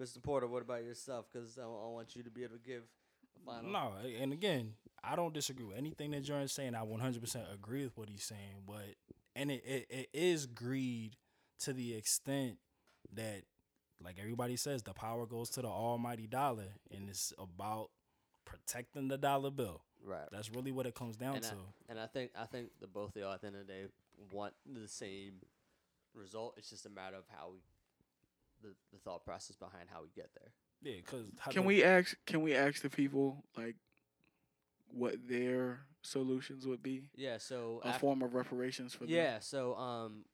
Mr. 0.00 0.22
Porter, 0.22 0.46
what 0.46 0.62
about 0.62 0.84
yourself? 0.84 1.26
Because 1.32 1.58
I, 1.58 1.62
I 1.62 1.66
want 1.66 2.14
you 2.16 2.22
to 2.22 2.30
be 2.30 2.44
able 2.44 2.56
to 2.56 2.62
give 2.62 2.82
a 3.36 3.44
final. 3.50 3.70
No, 3.70 3.92
and 4.20 4.32
again, 4.32 4.74
I 5.02 5.16
don't 5.16 5.34
disagree 5.34 5.66
with 5.66 5.76
anything 5.76 6.10
that 6.12 6.22
Jordan's 6.22 6.52
saying. 6.52 6.74
I 6.74 6.84
100% 6.84 7.54
agree 7.54 7.84
with 7.84 7.96
what 7.96 8.08
he's 8.08 8.24
saying, 8.24 8.64
but 8.66 8.94
and 9.36 9.50
it, 9.50 9.62
it, 9.66 9.86
it 9.90 10.08
is 10.12 10.46
greed 10.46 11.16
to 11.60 11.72
the 11.72 11.94
extent 11.94 12.58
that, 13.14 13.42
like 14.02 14.18
everybody 14.20 14.56
says, 14.56 14.82
the 14.82 14.92
power 14.92 15.26
goes 15.26 15.50
to 15.50 15.62
the 15.62 15.68
almighty 15.68 16.26
dollar, 16.26 16.68
and 16.90 17.08
it's 17.08 17.32
about 17.38 17.90
protecting 18.44 19.08
the 19.08 19.18
dollar 19.18 19.50
bill. 19.50 19.82
Right. 20.04 20.28
That's 20.30 20.50
really 20.50 20.72
what 20.72 20.86
it 20.86 20.94
comes 20.94 21.16
down 21.16 21.36
and 21.36 21.44
to. 21.44 21.50
I, 21.52 21.90
and 21.90 22.00
I 22.00 22.06
think 22.06 22.32
I 22.38 22.44
think 22.44 22.68
the 22.80 22.86
both 22.86 23.16
of 23.16 23.22
y'all 23.22 23.32
at 23.32 23.40
the 23.40 23.46
end 23.46 23.56
of 23.56 23.66
the 23.66 23.72
day 23.72 23.84
want 24.32 24.52
the 24.70 24.86
same 24.86 25.34
result. 26.14 26.54
It's 26.56 26.70
just 26.70 26.86
a 26.86 26.90
matter 26.90 27.16
of 27.16 27.24
how 27.28 27.50
we, 27.52 27.58
the, 28.62 28.74
the 28.92 28.98
thought 28.98 29.24
process 29.24 29.56
behind 29.56 29.88
how 29.92 30.02
we 30.02 30.08
get 30.14 30.30
there. 30.34 30.52
yeah, 30.82 31.00
because 31.04 31.26
Can 31.50 31.64
we 31.64 31.82
ask 31.84 32.16
can 32.26 32.42
we 32.42 32.54
ask 32.54 32.82
the 32.82 32.90
people 32.90 33.44
like 33.56 33.76
what 34.88 35.16
their 35.28 35.80
solutions 36.02 36.66
would 36.66 36.82
be? 36.82 37.10
Yeah. 37.16 37.38
So 37.38 37.80
A 37.84 37.88
af- 37.90 38.00
form 38.00 38.22
of 38.22 38.34
reparations 38.34 38.94
for 38.94 39.04
them? 39.04 39.14
Yeah. 39.14 39.38
So 39.40 39.74
um, 39.76 40.24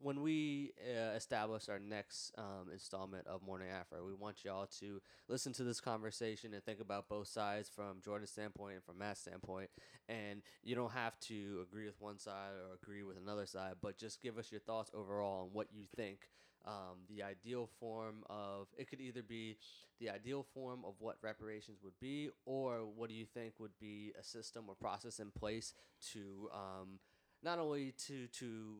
when 0.00 0.20
we 0.22 0.72
uh, 0.80 1.14
establish 1.16 1.68
our 1.68 1.78
next 1.78 2.32
um, 2.38 2.70
installment 2.72 3.26
of 3.26 3.42
Morning 3.42 3.68
Afro, 3.68 4.04
we 4.06 4.14
want 4.14 4.44
y'all 4.44 4.68
to 4.80 5.00
listen 5.28 5.52
to 5.54 5.64
this 5.64 5.80
conversation 5.80 6.54
and 6.54 6.62
think 6.62 6.80
about 6.80 7.08
both 7.08 7.26
sides 7.28 7.68
from 7.68 8.00
Jordan's 8.04 8.30
standpoint 8.30 8.74
and 8.74 8.84
from 8.84 8.98
Matt's 8.98 9.20
standpoint. 9.20 9.70
And 10.08 10.42
you 10.62 10.74
don't 10.74 10.92
have 10.92 11.18
to 11.20 11.64
agree 11.68 11.86
with 11.86 12.00
one 12.00 12.18
side 12.18 12.52
or 12.52 12.74
agree 12.80 13.02
with 13.02 13.16
another 13.16 13.46
side, 13.46 13.74
but 13.82 13.98
just 13.98 14.22
give 14.22 14.38
us 14.38 14.52
your 14.52 14.60
thoughts 14.60 14.90
overall 14.94 15.42
on 15.42 15.48
what 15.52 15.68
you 15.72 15.84
think. 15.96 16.28
Um, 16.66 16.98
the 17.08 17.22
ideal 17.22 17.68
form 17.80 18.24
of 18.28 18.66
it 18.76 18.90
could 18.90 19.00
either 19.00 19.22
be 19.22 19.56
the 20.00 20.10
ideal 20.10 20.44
form 20.54 20.80
of 20.84 20.94
what 20.98 21.16
reparations 21.22 21.78
would 21.82 21.98
be, 22.00 22.28
or 22.44 22.80
what 22.84 23.08
do 23.08 23.14
you 23.14 23.26
think 23.26 23.54
would 23.58 23.78
be 23.80 24.12
a 24.18 24.22
system 24.22 24.64
or 24.68 24.74
process 24.74 25.18
in 25.18 25.30
place 25.30 25.72
to 26.12 26.50
um, 26.52 26.98
not 27.42 27.58
only 27.58 27.94
to 28.06 28.26
to 28.28 28.76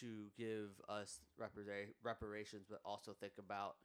to 0.00 0.26
give 0.36 0.80
us 0.88 1.20
repara- 1.40 1.94
reparations, 2.02 2.66
but 2.68 2.80
also 2.84 3.14
think 3.18 3.34
about 3.38 3.76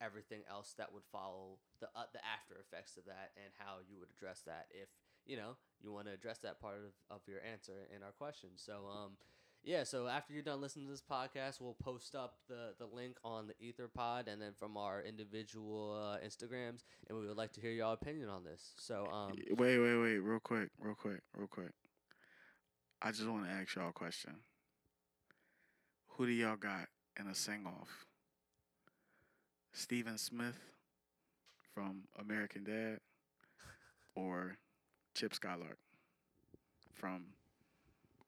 everything 0.00 0.40
else 0.50 0.74
that 0.78 0.92
would 0.92 1.04
follow 1.12 1.58
the 1.80 1.86
uh, 1.94 2.08
the 2.12 2.20
after 2.24 2.54
effects 2.58 2.96
of 2.96 3.04
that 3.04 3.32
and 3.36 3.52
how 3.58 3.76
you 3.88 3.98
would 3.98 4.08
address 4.16 4.40
that 4.46 4.66
if 4.70 4.88
you 5.26 5.36
know 5.36 5.56
you 5.82 5.92
want 5.92 6.06
to 6.06 6.12
address 6.12 6.38
that 6.38 6.60
part 6.60 6.76
of, 6.76 7.14
of 7.14 7.20
your 7.28 7.38
answer 7.44 7.86
in 7.94 8.02
our 8.02 8.12
question. 8.12 8.50
So 8.56 8.88
um 8.90 9.12
yeah, 9.62 9.84
so 9.84 10.06
after 10.06 10.32
you're 10.32 10.42
done 10.42 10.62
listening 10.62 10.86
to 10.86 10.90
this 10.90 11.02
podcast, 11.02 11.60
we'll 11.60 11.74
post 11.74 12.14
up 12.14 12.36
the, 12.48 12.72
the 12.78 12.86
link 12.86 13.18
on 13.22 13.46
the 13.46 13.52
Ether 13.60 13.88
Pod 13.88 14.26
and 14.26 14.40
then 14.40 14.52
from 14.58 14.78
our 14.78 15.02
individual 15.02 16.00
uh, 16.00 16.26
Instagrams, 16.26 16.82
and 17.08 17.18
we 17.18 17.26
would 17.28 17.36
like 17.36 17.52
to 17.52 17.60
hear 17.60 17.70
your 17.70 17.92
opinion 17.92 18.30
on 18.30 18.42
this. 18.42 18.72
So 18.76 19.06
um, 19.12 19.34
Wait, 19.50 19.78
wait, 19.78 19.96
wait, 19.98 20.16
real 20.16 20.40
quick, 20.40 20.70
real 20.80 20.94
quick, 20.94 21.20
real 21.36 21.46
quick. 21.46 21.72
I 23.02 23.10
just 23.10 23.28
want 23.28 23.44
to 23.44 23.50
ask 23.50 23.74
y'all 23.76 23.90
a 23.90 23.92
question. 23.92 24.36
Who 26.20 26.26
do 26.26 26.32
y'all 26.32 26.56
got 26.56 26.86
in 27.18 27.28
a 27.28 27.34
sing 27.34 27.64
off? 27.66 28.04
Steven 29.72 30.18
Smith 30.18 30.60
from 31.72 32.02
American 32.18 32.62
Dad 32.62 32.98
or 34.14 34.58
Chip 35.14 35.32
Skylark 35.32 35.78
from 36.92 37.24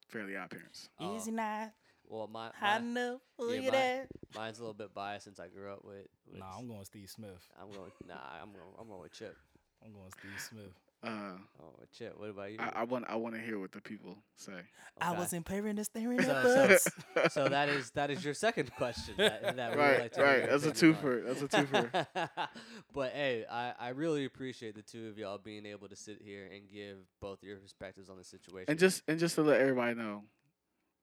Fairly 0.08 0.38
Odd 0.38 0.48
Parents? 0.48 0.88
uh, 0.98 1.12
Easy 1.14 1.32
now. 1.32 1.70
well, 2.08 2.28
my, 2.28 2.50
I 2.62 2.78
my 2.78 2.84
know. 2.86 3.20
yeah, 3.38 3.44
Look 3.44 3.56
at 3.58 3.64
my- 3.64 3.70
that. 3.72 4.06
mine's 4.34 4.58
a 4.58 4.62
little 4.62 4.72
bit 4.72 4.94
biased 4.94 5.24
since 5.26 5.38
I 5.38 5.48
grew 5.48 5.70
up 5.70 5.84
with. 5.84 6.06
with 6.26 6.38
Nah, 6.40 6.56
I'm 6.58 6.68
going 6.68 6.86
Steve 6.86 7.10
Smith. 7.10 7.46
I'm 7.60 7.70
going. 7.72 7.90
Nah, 8.08 8.14
I'm 8.40 8.52
going. 8.52 8.72
I'm 8.80 8.88
going 8.88 9.02
with 9.02 9.12
Chip. 9.12 9.36
I'm 9.84 9.92
going 9.92 10.10
Steve 10.18 10.40
Smith. 10.40 10.72
Uh, 11.02 11.32
Oh, 11.60 11.74
with 11.78 11.92
Chip. 11.92 12.18
What 12.18 12.30
about 12.30 12.50
you? 12.50 12.58
I, 12.60 12.72
I 12.80 12.84
want 12.84 13.04
I 13.08 13.14
want 13.16 13.34
to 13.36 13.40
hear 13.40 13.58
what 13.58 13.70
the 13.72 13.80
people 13.80 14.18
say. 14.36 14.52
I 15.00 15.12
wasn't 15.12 15.46
paying 15.46 15.74
the 15.76 15.84
staring 15.84 16.20
So- 16.22 16.76
so- 16.76 17.28
so 17.30 17.48
that 17.48 17.68
is 17.68 17.90
that 17.92 18.10
is 18.10 18.24
your 18.24 18.34
second 18.34 18.72
question. 18.76 19.14
That, 19.16 19.56
that 19.56 19.76
right, 19.76 20.00
like 20.00 20.16
right. 20.16 20.48
That's 20.48 20.64
a 20.64 20.70
opinion 20.70 20.96
on. 20.96 21.02
twofer. 21.02 21.26
That's 21.26 21.42
a 21.42 21.48
twofer. 21.48 22.28
but 22.94 23.12
hey, 23.12 23.44
I, 23.50 23.74
I 23.78 23.88
really 23.90 24.24
appreciate 24.24 24.74
the 24.74 24.82
two 24.82 25.08
of 25.08 25.18
y'all 25.18 25.38
being 25.38 25.66
able 25.66 25.88
to 25.88 25.96
sit 25.96 26.20
here 26.22 26.48
and 26.52 26.62
give 26.72 26.96
both 27.20 27.42
your 27.42 27.56
perspectives 27.58 28.08
on 28.10 28.16
the 28.18 28.24
situation. 28.24 28.66
and 28.68 28.78
just 28.78 29.02
and 29.08 29.18
just 29.18 29.34
to 29.36 29.42
let 29.42 29.60
everybody 29.60 29.94
know, 29.94 30.22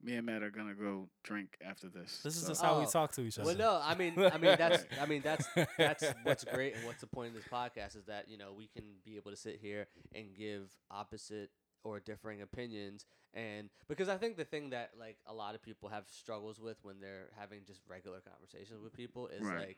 me 0.01 0.15
and 0.15 0.25
Matt 0.25 0.43
are 0.43 0.49
gonna 0.49 0.73
go 0.73 1.09
drink 1.23 1.57
after 1.63 1.89
this. 1.89 2.21
This 2.23 2.35
is 2.37 2.43
so- 2.43 2.47
just 2.49 2.61
how 2.61 2.79
we 2.79 2.85
Oh, 2.85 2.89
talk 2.89 3.11
to 3.13 3.21
each 3.21 3.37
other. 3.37 3.47
well, 3.47 3.57
no, 3.57 3.79
I 3.83 3.95
mean, 3.95 4.13
I 4.17 4.37
mean 4.37 4.55
that's 4.57 4.85
I 5.01 5.05
mean 5.05 5.21
that's 5.21 5.45
that's 5.77 6.03
what's 6.23 6.43
great 6.45 6.75
and 6.75 6.85
what's 6.85 7.01
the 7.01 7.07
point 7.07 7.29
of 7.29 7.35
this 7.35 7.45
podcast 7.51 7.95
is 7.97 8.05
that 8.05 8.29
you 8.29 8.37
know 8.37 8.53
we 8.57 8.67
can 8.67 8.83
be 9.05 9.15
able 9.17 9.31
to 9.31 9.37
sit 9.37 9.59
here 9.61 9.87
and 10.15 10.33
give 10.37 10.71
opposite 10.89 11.49
or 11.83 11.99
differing 11.99 12.41
opinions 12.41 13.05
and 13.33 13.69
because 13.87 14.09
I 14.09 14.17
think 14.17 14.35
the 14.37 14.43
thing 14.45 14.71
that 14.71 14.91
like 14.99 15.17
a 15.27 15.33
lot 15.33 15.55
of 15.55 15.61
people 15.61 15.87
have 15.89 16.05
struggles 16.09 16.59
with 16.59 16.77
when 16.83 16.99
they're 16.99 17.29
having 17.37 17.59
just 17.65 17.81
regular 17.87 18.19
conversations 18.21 18.81
with 18.83 18.93
people 18.93 19.27
is 19.27 19.43
Right. 19.45 19.59
like 19.67 19.77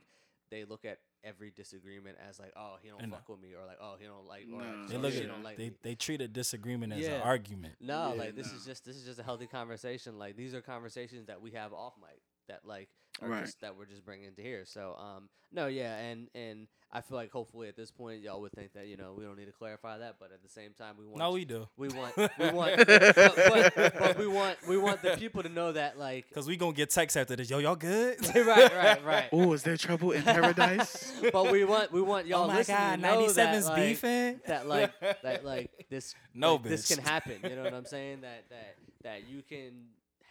they 0.52 0.66
look 0.66 0.86
at 0.86 1.00
every 1.24 1.50
disagreement 1.52 2.18
as 2.30 2.40
like, 2.40 2.52
oh, 2.56 2.76
he 2.84 2.90
don't 2.90 3.02
And- 3.02 3.12
fuck 3.12 3.28
with 3.30 3.40
me, 3.42 3.54
or 3.54 3.66
like, 3.66 3.78
oh, 3.82 3.96
he 4.00 4.06
don't 4.06 4.28
like, 4.28 4.44
or 4.54 4.62
No. 4.62 4.88
They 4.88 4.96
oh, 4.96 5.00
look 5.00 5.16
at 5.16 5.28
don't 5.28 5.44
like 5.44 5.58
they, 5.58 5.70
me. 5.70 5.76
they 5.82 5.96
treat 5.96 6.22
a 6.22 6.28
disagreement 6.28 6.94
as 6.94 7.00
Yeah. 7.02 7.16
an 7.16 7.22
argument. 7.22 7.76
No, 7.80 8.14
Yeah, 8.14 8.20
like 8.20 8.36
this 8.36 8.52
no. 8.52 8.58
is 8.58 8.66
just 8.66 8.86
this 8.86 8.96
is 8.98 9.06
just 9.06 9.20
a 9.20 9.24
healthy 9.24 9.48
conversation. 9.48 10.20
Like 10.20 10.36
these 10.36 10.54
are 10.54 10.62
conversations 10.62 11.26
that 11.28 11.42
we 11.42 11.52
have 11.52 11.74
off 11.74 11.94
mic 12.00 12.22
that 12.48 12.66
like 12.66 12.90
are 13.22 13.30
Right. 13.30 13.46
just 13.46 13.62
that 13.62 13.78
we're 13.78 13.86
just 13.86 14.04
bringing 14.06 14.34
to 14.36 14.42
here. 14.42 14.66
So 14.66 14.96
um 14.96 15.30
no 15.52 15.68
yeah 15.68 15.96
and 15.98 16.30
and 16.36 16.68
I 16.94 17.02
feel 17.02 17.18
like 17.18 17.32
hopefully 17.32 17.70
at 17.70 17.78
this 17.78 17.90
point 17.90 18.22
y'all 18.22 18.42
would 18.42 18.52
think 18.52 18.74
that 18.74 18.88
you 18.88 18.98
know 18.98 19.14
we 19.18 19.24
don't 19.24 19.38
need 19.38 19.46
to 19.46 19.52
clarify 19.52 19.98
that, 20.00 20.16
but 20.20 20.32
at 20.34 20.44
the 20.44 20.50
same 20.50 20.72
time 20.78 20.96
we 21.00 21.06
want 21.06 21.20
No, 21.20 21.32
we 21.32 21.46
do. 21.46 21.68
we 21.78 21.88
want 21.90 22.18
we 22.18 22.50
want 22.52 22.78
but, 22.86 23.76
but, 23.76 23.94
but 23.98 24.18
we 24.18 24.28
want 24.28 24.58
we 24.68 24.78
want 24.78 25.02
the 25.02 25.16
people 25.18 25.42
to 25.44 25.50
know 25.50 25.72
that 25.72 25.98
like 25.98 26.30
Cause 26.34 26.48
we 26.48 26.58
gonna 26.58 26.74
get 26.74 26.90
texts 26.90 27.16
after 27.16 27.36
this. 27.36 27.50
Yo, 27.50 27.60
y'all 27.60 27.76
good? 27.76 28.18
right 28.36 28.46
right 28.76 29.06
right. 29.06 29.30
Oh, 29.32 29.54
is 29.54 29.64
there 29.64 29.78
trouble 29.78 30.12
in 30.12 30.24
paradise? 30.24 31.14
But 31.32 31.52
we 31.52 31.64
want 31.64 31.92
we 31.92 32.02
want 32.02 32.28
y'all 32.28 32.44
oh 32.44 32.48
my 32.48 32.58
listening 32.58 32.78
God, 32.78 32.96
to 32.98 33.02
know 33.02 33.32
that 33.32 33.56
97's 33.56 33.68
like, 33.68 33.76
beefing. 33.78 34.42
that 34.48 34.68
like 34.68 35.00
that 35.22 35.46
like 35.46 35.72
this 35.90 36.14
No, 36.34 36.56
like, 36.56 36.64
this 36.64 36.88
can 36.94 37.04
happen. 37.04 37.40
You 37.44 37.56
know 37.56 37.64
what 37.64 37.74
I'm 37.74 37.86
saying? 37.86 38.22
That 38.22 38.46
that 38.50 38.76
that 39.04 39.30
you 39.30 39.44
can 39.48 39.72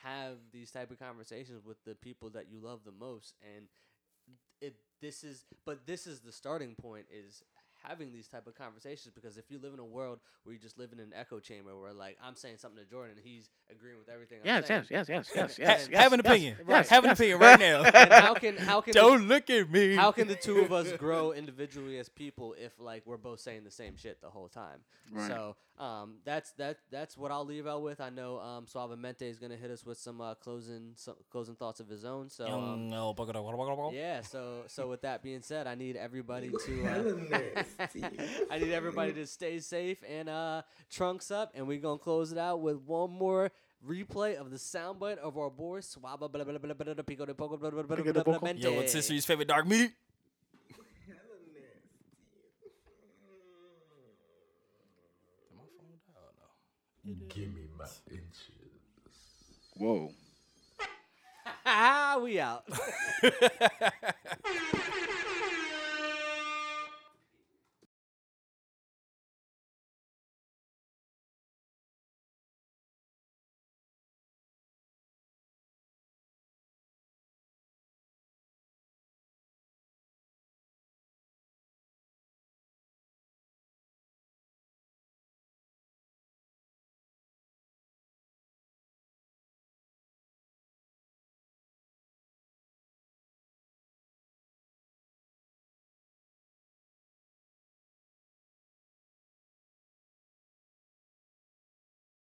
have 0.02 0.36
these 0.52 0.70
type 0.70 0.90
of 0.90 0.98
conversations 0.98 1.64
with 1.64 1.82
the 1.84 1.94
people 1.94 2.30
that 2.30 2.46
you 2.50 2.58
love 2.60 2.80
the 2.84 2.92
most, 2.92 3.34
and 3.42 3.64
it 3.64 3.68
this 5.00 5.24
is 5.24 5.44
but 5.64 5.86
this 5.86 6.06
is 6.06 6.20
the 6.20 6.32
starting 6.32 6.74
point 6.74 7.06
is 7.12 7.42
having 7.82 8.12
these 8.12 8.28
type 8.28 8.46
of 8.46 8.54
conversations 8.54 9.12
because 9.14 9.36
if 9.36 9.50
you 9.50 9.58
live 9.58 9.72
in 9.74 9.78
a 9.80 9.84
world 9.84 10.18
where 10.44 10.52
you 10.52 10.58
just 10.58 10.78
live 10.78 10.92
in 10.92 11.00
an 11.00 11.12
echo 11.14 11.38
chamber 11.38 11.78
where 11.78 11.92
like 11.92 12.16
I'm 12.22 12.36
saying 12.36 12.56
something 12.58 12.82
to 12.82 12.88
Jordan 12.88 13.16
and 13.16 13.26
he's 13.26 13.48
agreeing 13.70 13.98
with 13.98 14.08
everything 14.08 14.38
I'm 14.42 14.46
yes, 14.46 14.66
saying, 14.66 14.84
yes, 14.90 15.08
yes, 15.08 15.08
yes, 15.08 15.30
yes, 15.36 15.58
yes, 15.58 15.88
yes. 15.90 16.00
have 16.00 16.12
an 16.12 16.20
yes, 16.24 16.32
opinion. 16.32 16.56
yes, 16.68 16.88
have 16.88 17.04
an 17.04 17.10
yes. 17.10 17.18
opinion 17.18 17.38
right 17.38 17.60
now. 17.60 17.82
and 17.84 18.12
how 18.12 18.34
can 18.34 18.56
how 18.56 18.80
can 18.80 18.92
the- 18.92 19.00
Don't 19.00 19.28
look 19.28 19.50
at 19.50 19.70
me. 19.70 19.94
how 19.94 20.12
can 20.12 20.28
the 20.28 20.34
two 20.36 20.60
of 20.60 20.72
us 20.72 20.92
grow 20.92 21.32
individually 21.32 21.98
as 21.98 22.08
people 22.08 22.54
if 22.58 22.72
like 22.78 23.02
we're 23.06 23.16
both 23.16 23.40
saying 23.40 23.64
the 23.64 23.70
same 23.70 23.96
shit 23.96 24.20
the 24.20 24.30
whole 24.30 24.48
time? 24.48 24.80
Right. 25.12 25.28
So 25.28 25.56
um, 25.78 26.16
that's 26.24 26.52
that 26.52 26.78
that's 26.90 27.16
what 27.16 27.30
I'll 27.32 27.44
leave 27.44 27.66
out 27.66 27.82
with. 27.82 28.00
I 28.00 28.10
know 28.10 28.38
um, 28.38 28.66
Suavemente 28.66 29.22
is 29.22 29.38
gonna 29.38 29.56
hit 29.56 29.70
us 29.70 29.84
with 29.84 29.98
some 29.98 30.20
uh, 30.20 30.34
closing 30.34 30.92
some 30.94 31.14
closing 31.30 31.54
thoughts 31.56 31.80
of 31.80 31.88
his 31.88 32.04
own. 32.04 32.28
So 32.28 32.46
um, 32.46 32.90
yeah. 33.92 34.20
So 34.20 34.64
so 34.66 34.88
with 34.88 35.02
that 35.02 35.22
being 35.22 35.42
said, 35.42 35.66
I 35.66 35.74
need 35.74 35.96
everybody 35.96 36.50
to 36.66 36.86
uh, 36.86 37.62
I 38.50 38.58
need 38.58 38.72
everybody 38.72 39.12
to 39.14 39.26
stay 39.26 39.58
safe 39.60 40.02
and 40.08 40.28
uh, 40.28 40.62
trunks 40.90 41.30
up, 41.30 41.52
and 41.54 41.66
we're 41.66 41.80
gonna 41.80 41.98
close 41.98 42.32
it 42.32 42.38
out 42.38 42.60
with 42.60 42.76
one 42.86 43.10
more. 43.10 43.50
Replay 43.88 44.34
of 44.34 44.50
the 44.50 44.58
soundbite 44.58 45.16
of 45.16 45.38
our 45.38 45.48
boy 45.48 45.80
Swaba 45.80 46.30
blah, 46.30 46.38
blah, 46.44 46.44
blah, 46.44 46.58
blah, 46.58 46.74
blah, 46.74 47.02
Pico 47.02 47.24
de 47.24 47.32
Poco 47.32 47.56
blah, 47.56 47.70
blah, 47.70 47.82
blah, 47.82 47.96
blah, 47.96 48.38
blah, 48.38 48.50
Yo, 48.50 48.74
what's 48.74 48.92
history's 48.92 49.24
favorite 49.24 49.48
dark 49.48 49.66
meat? 49.66 49.92
Give 57.28 57.54
me 57.54 57.62
my 57.78 57.86
inches. 58.10 58.50
Whoa. 59.76 60.12
we 62.22 62.38
out. 62.38 62.64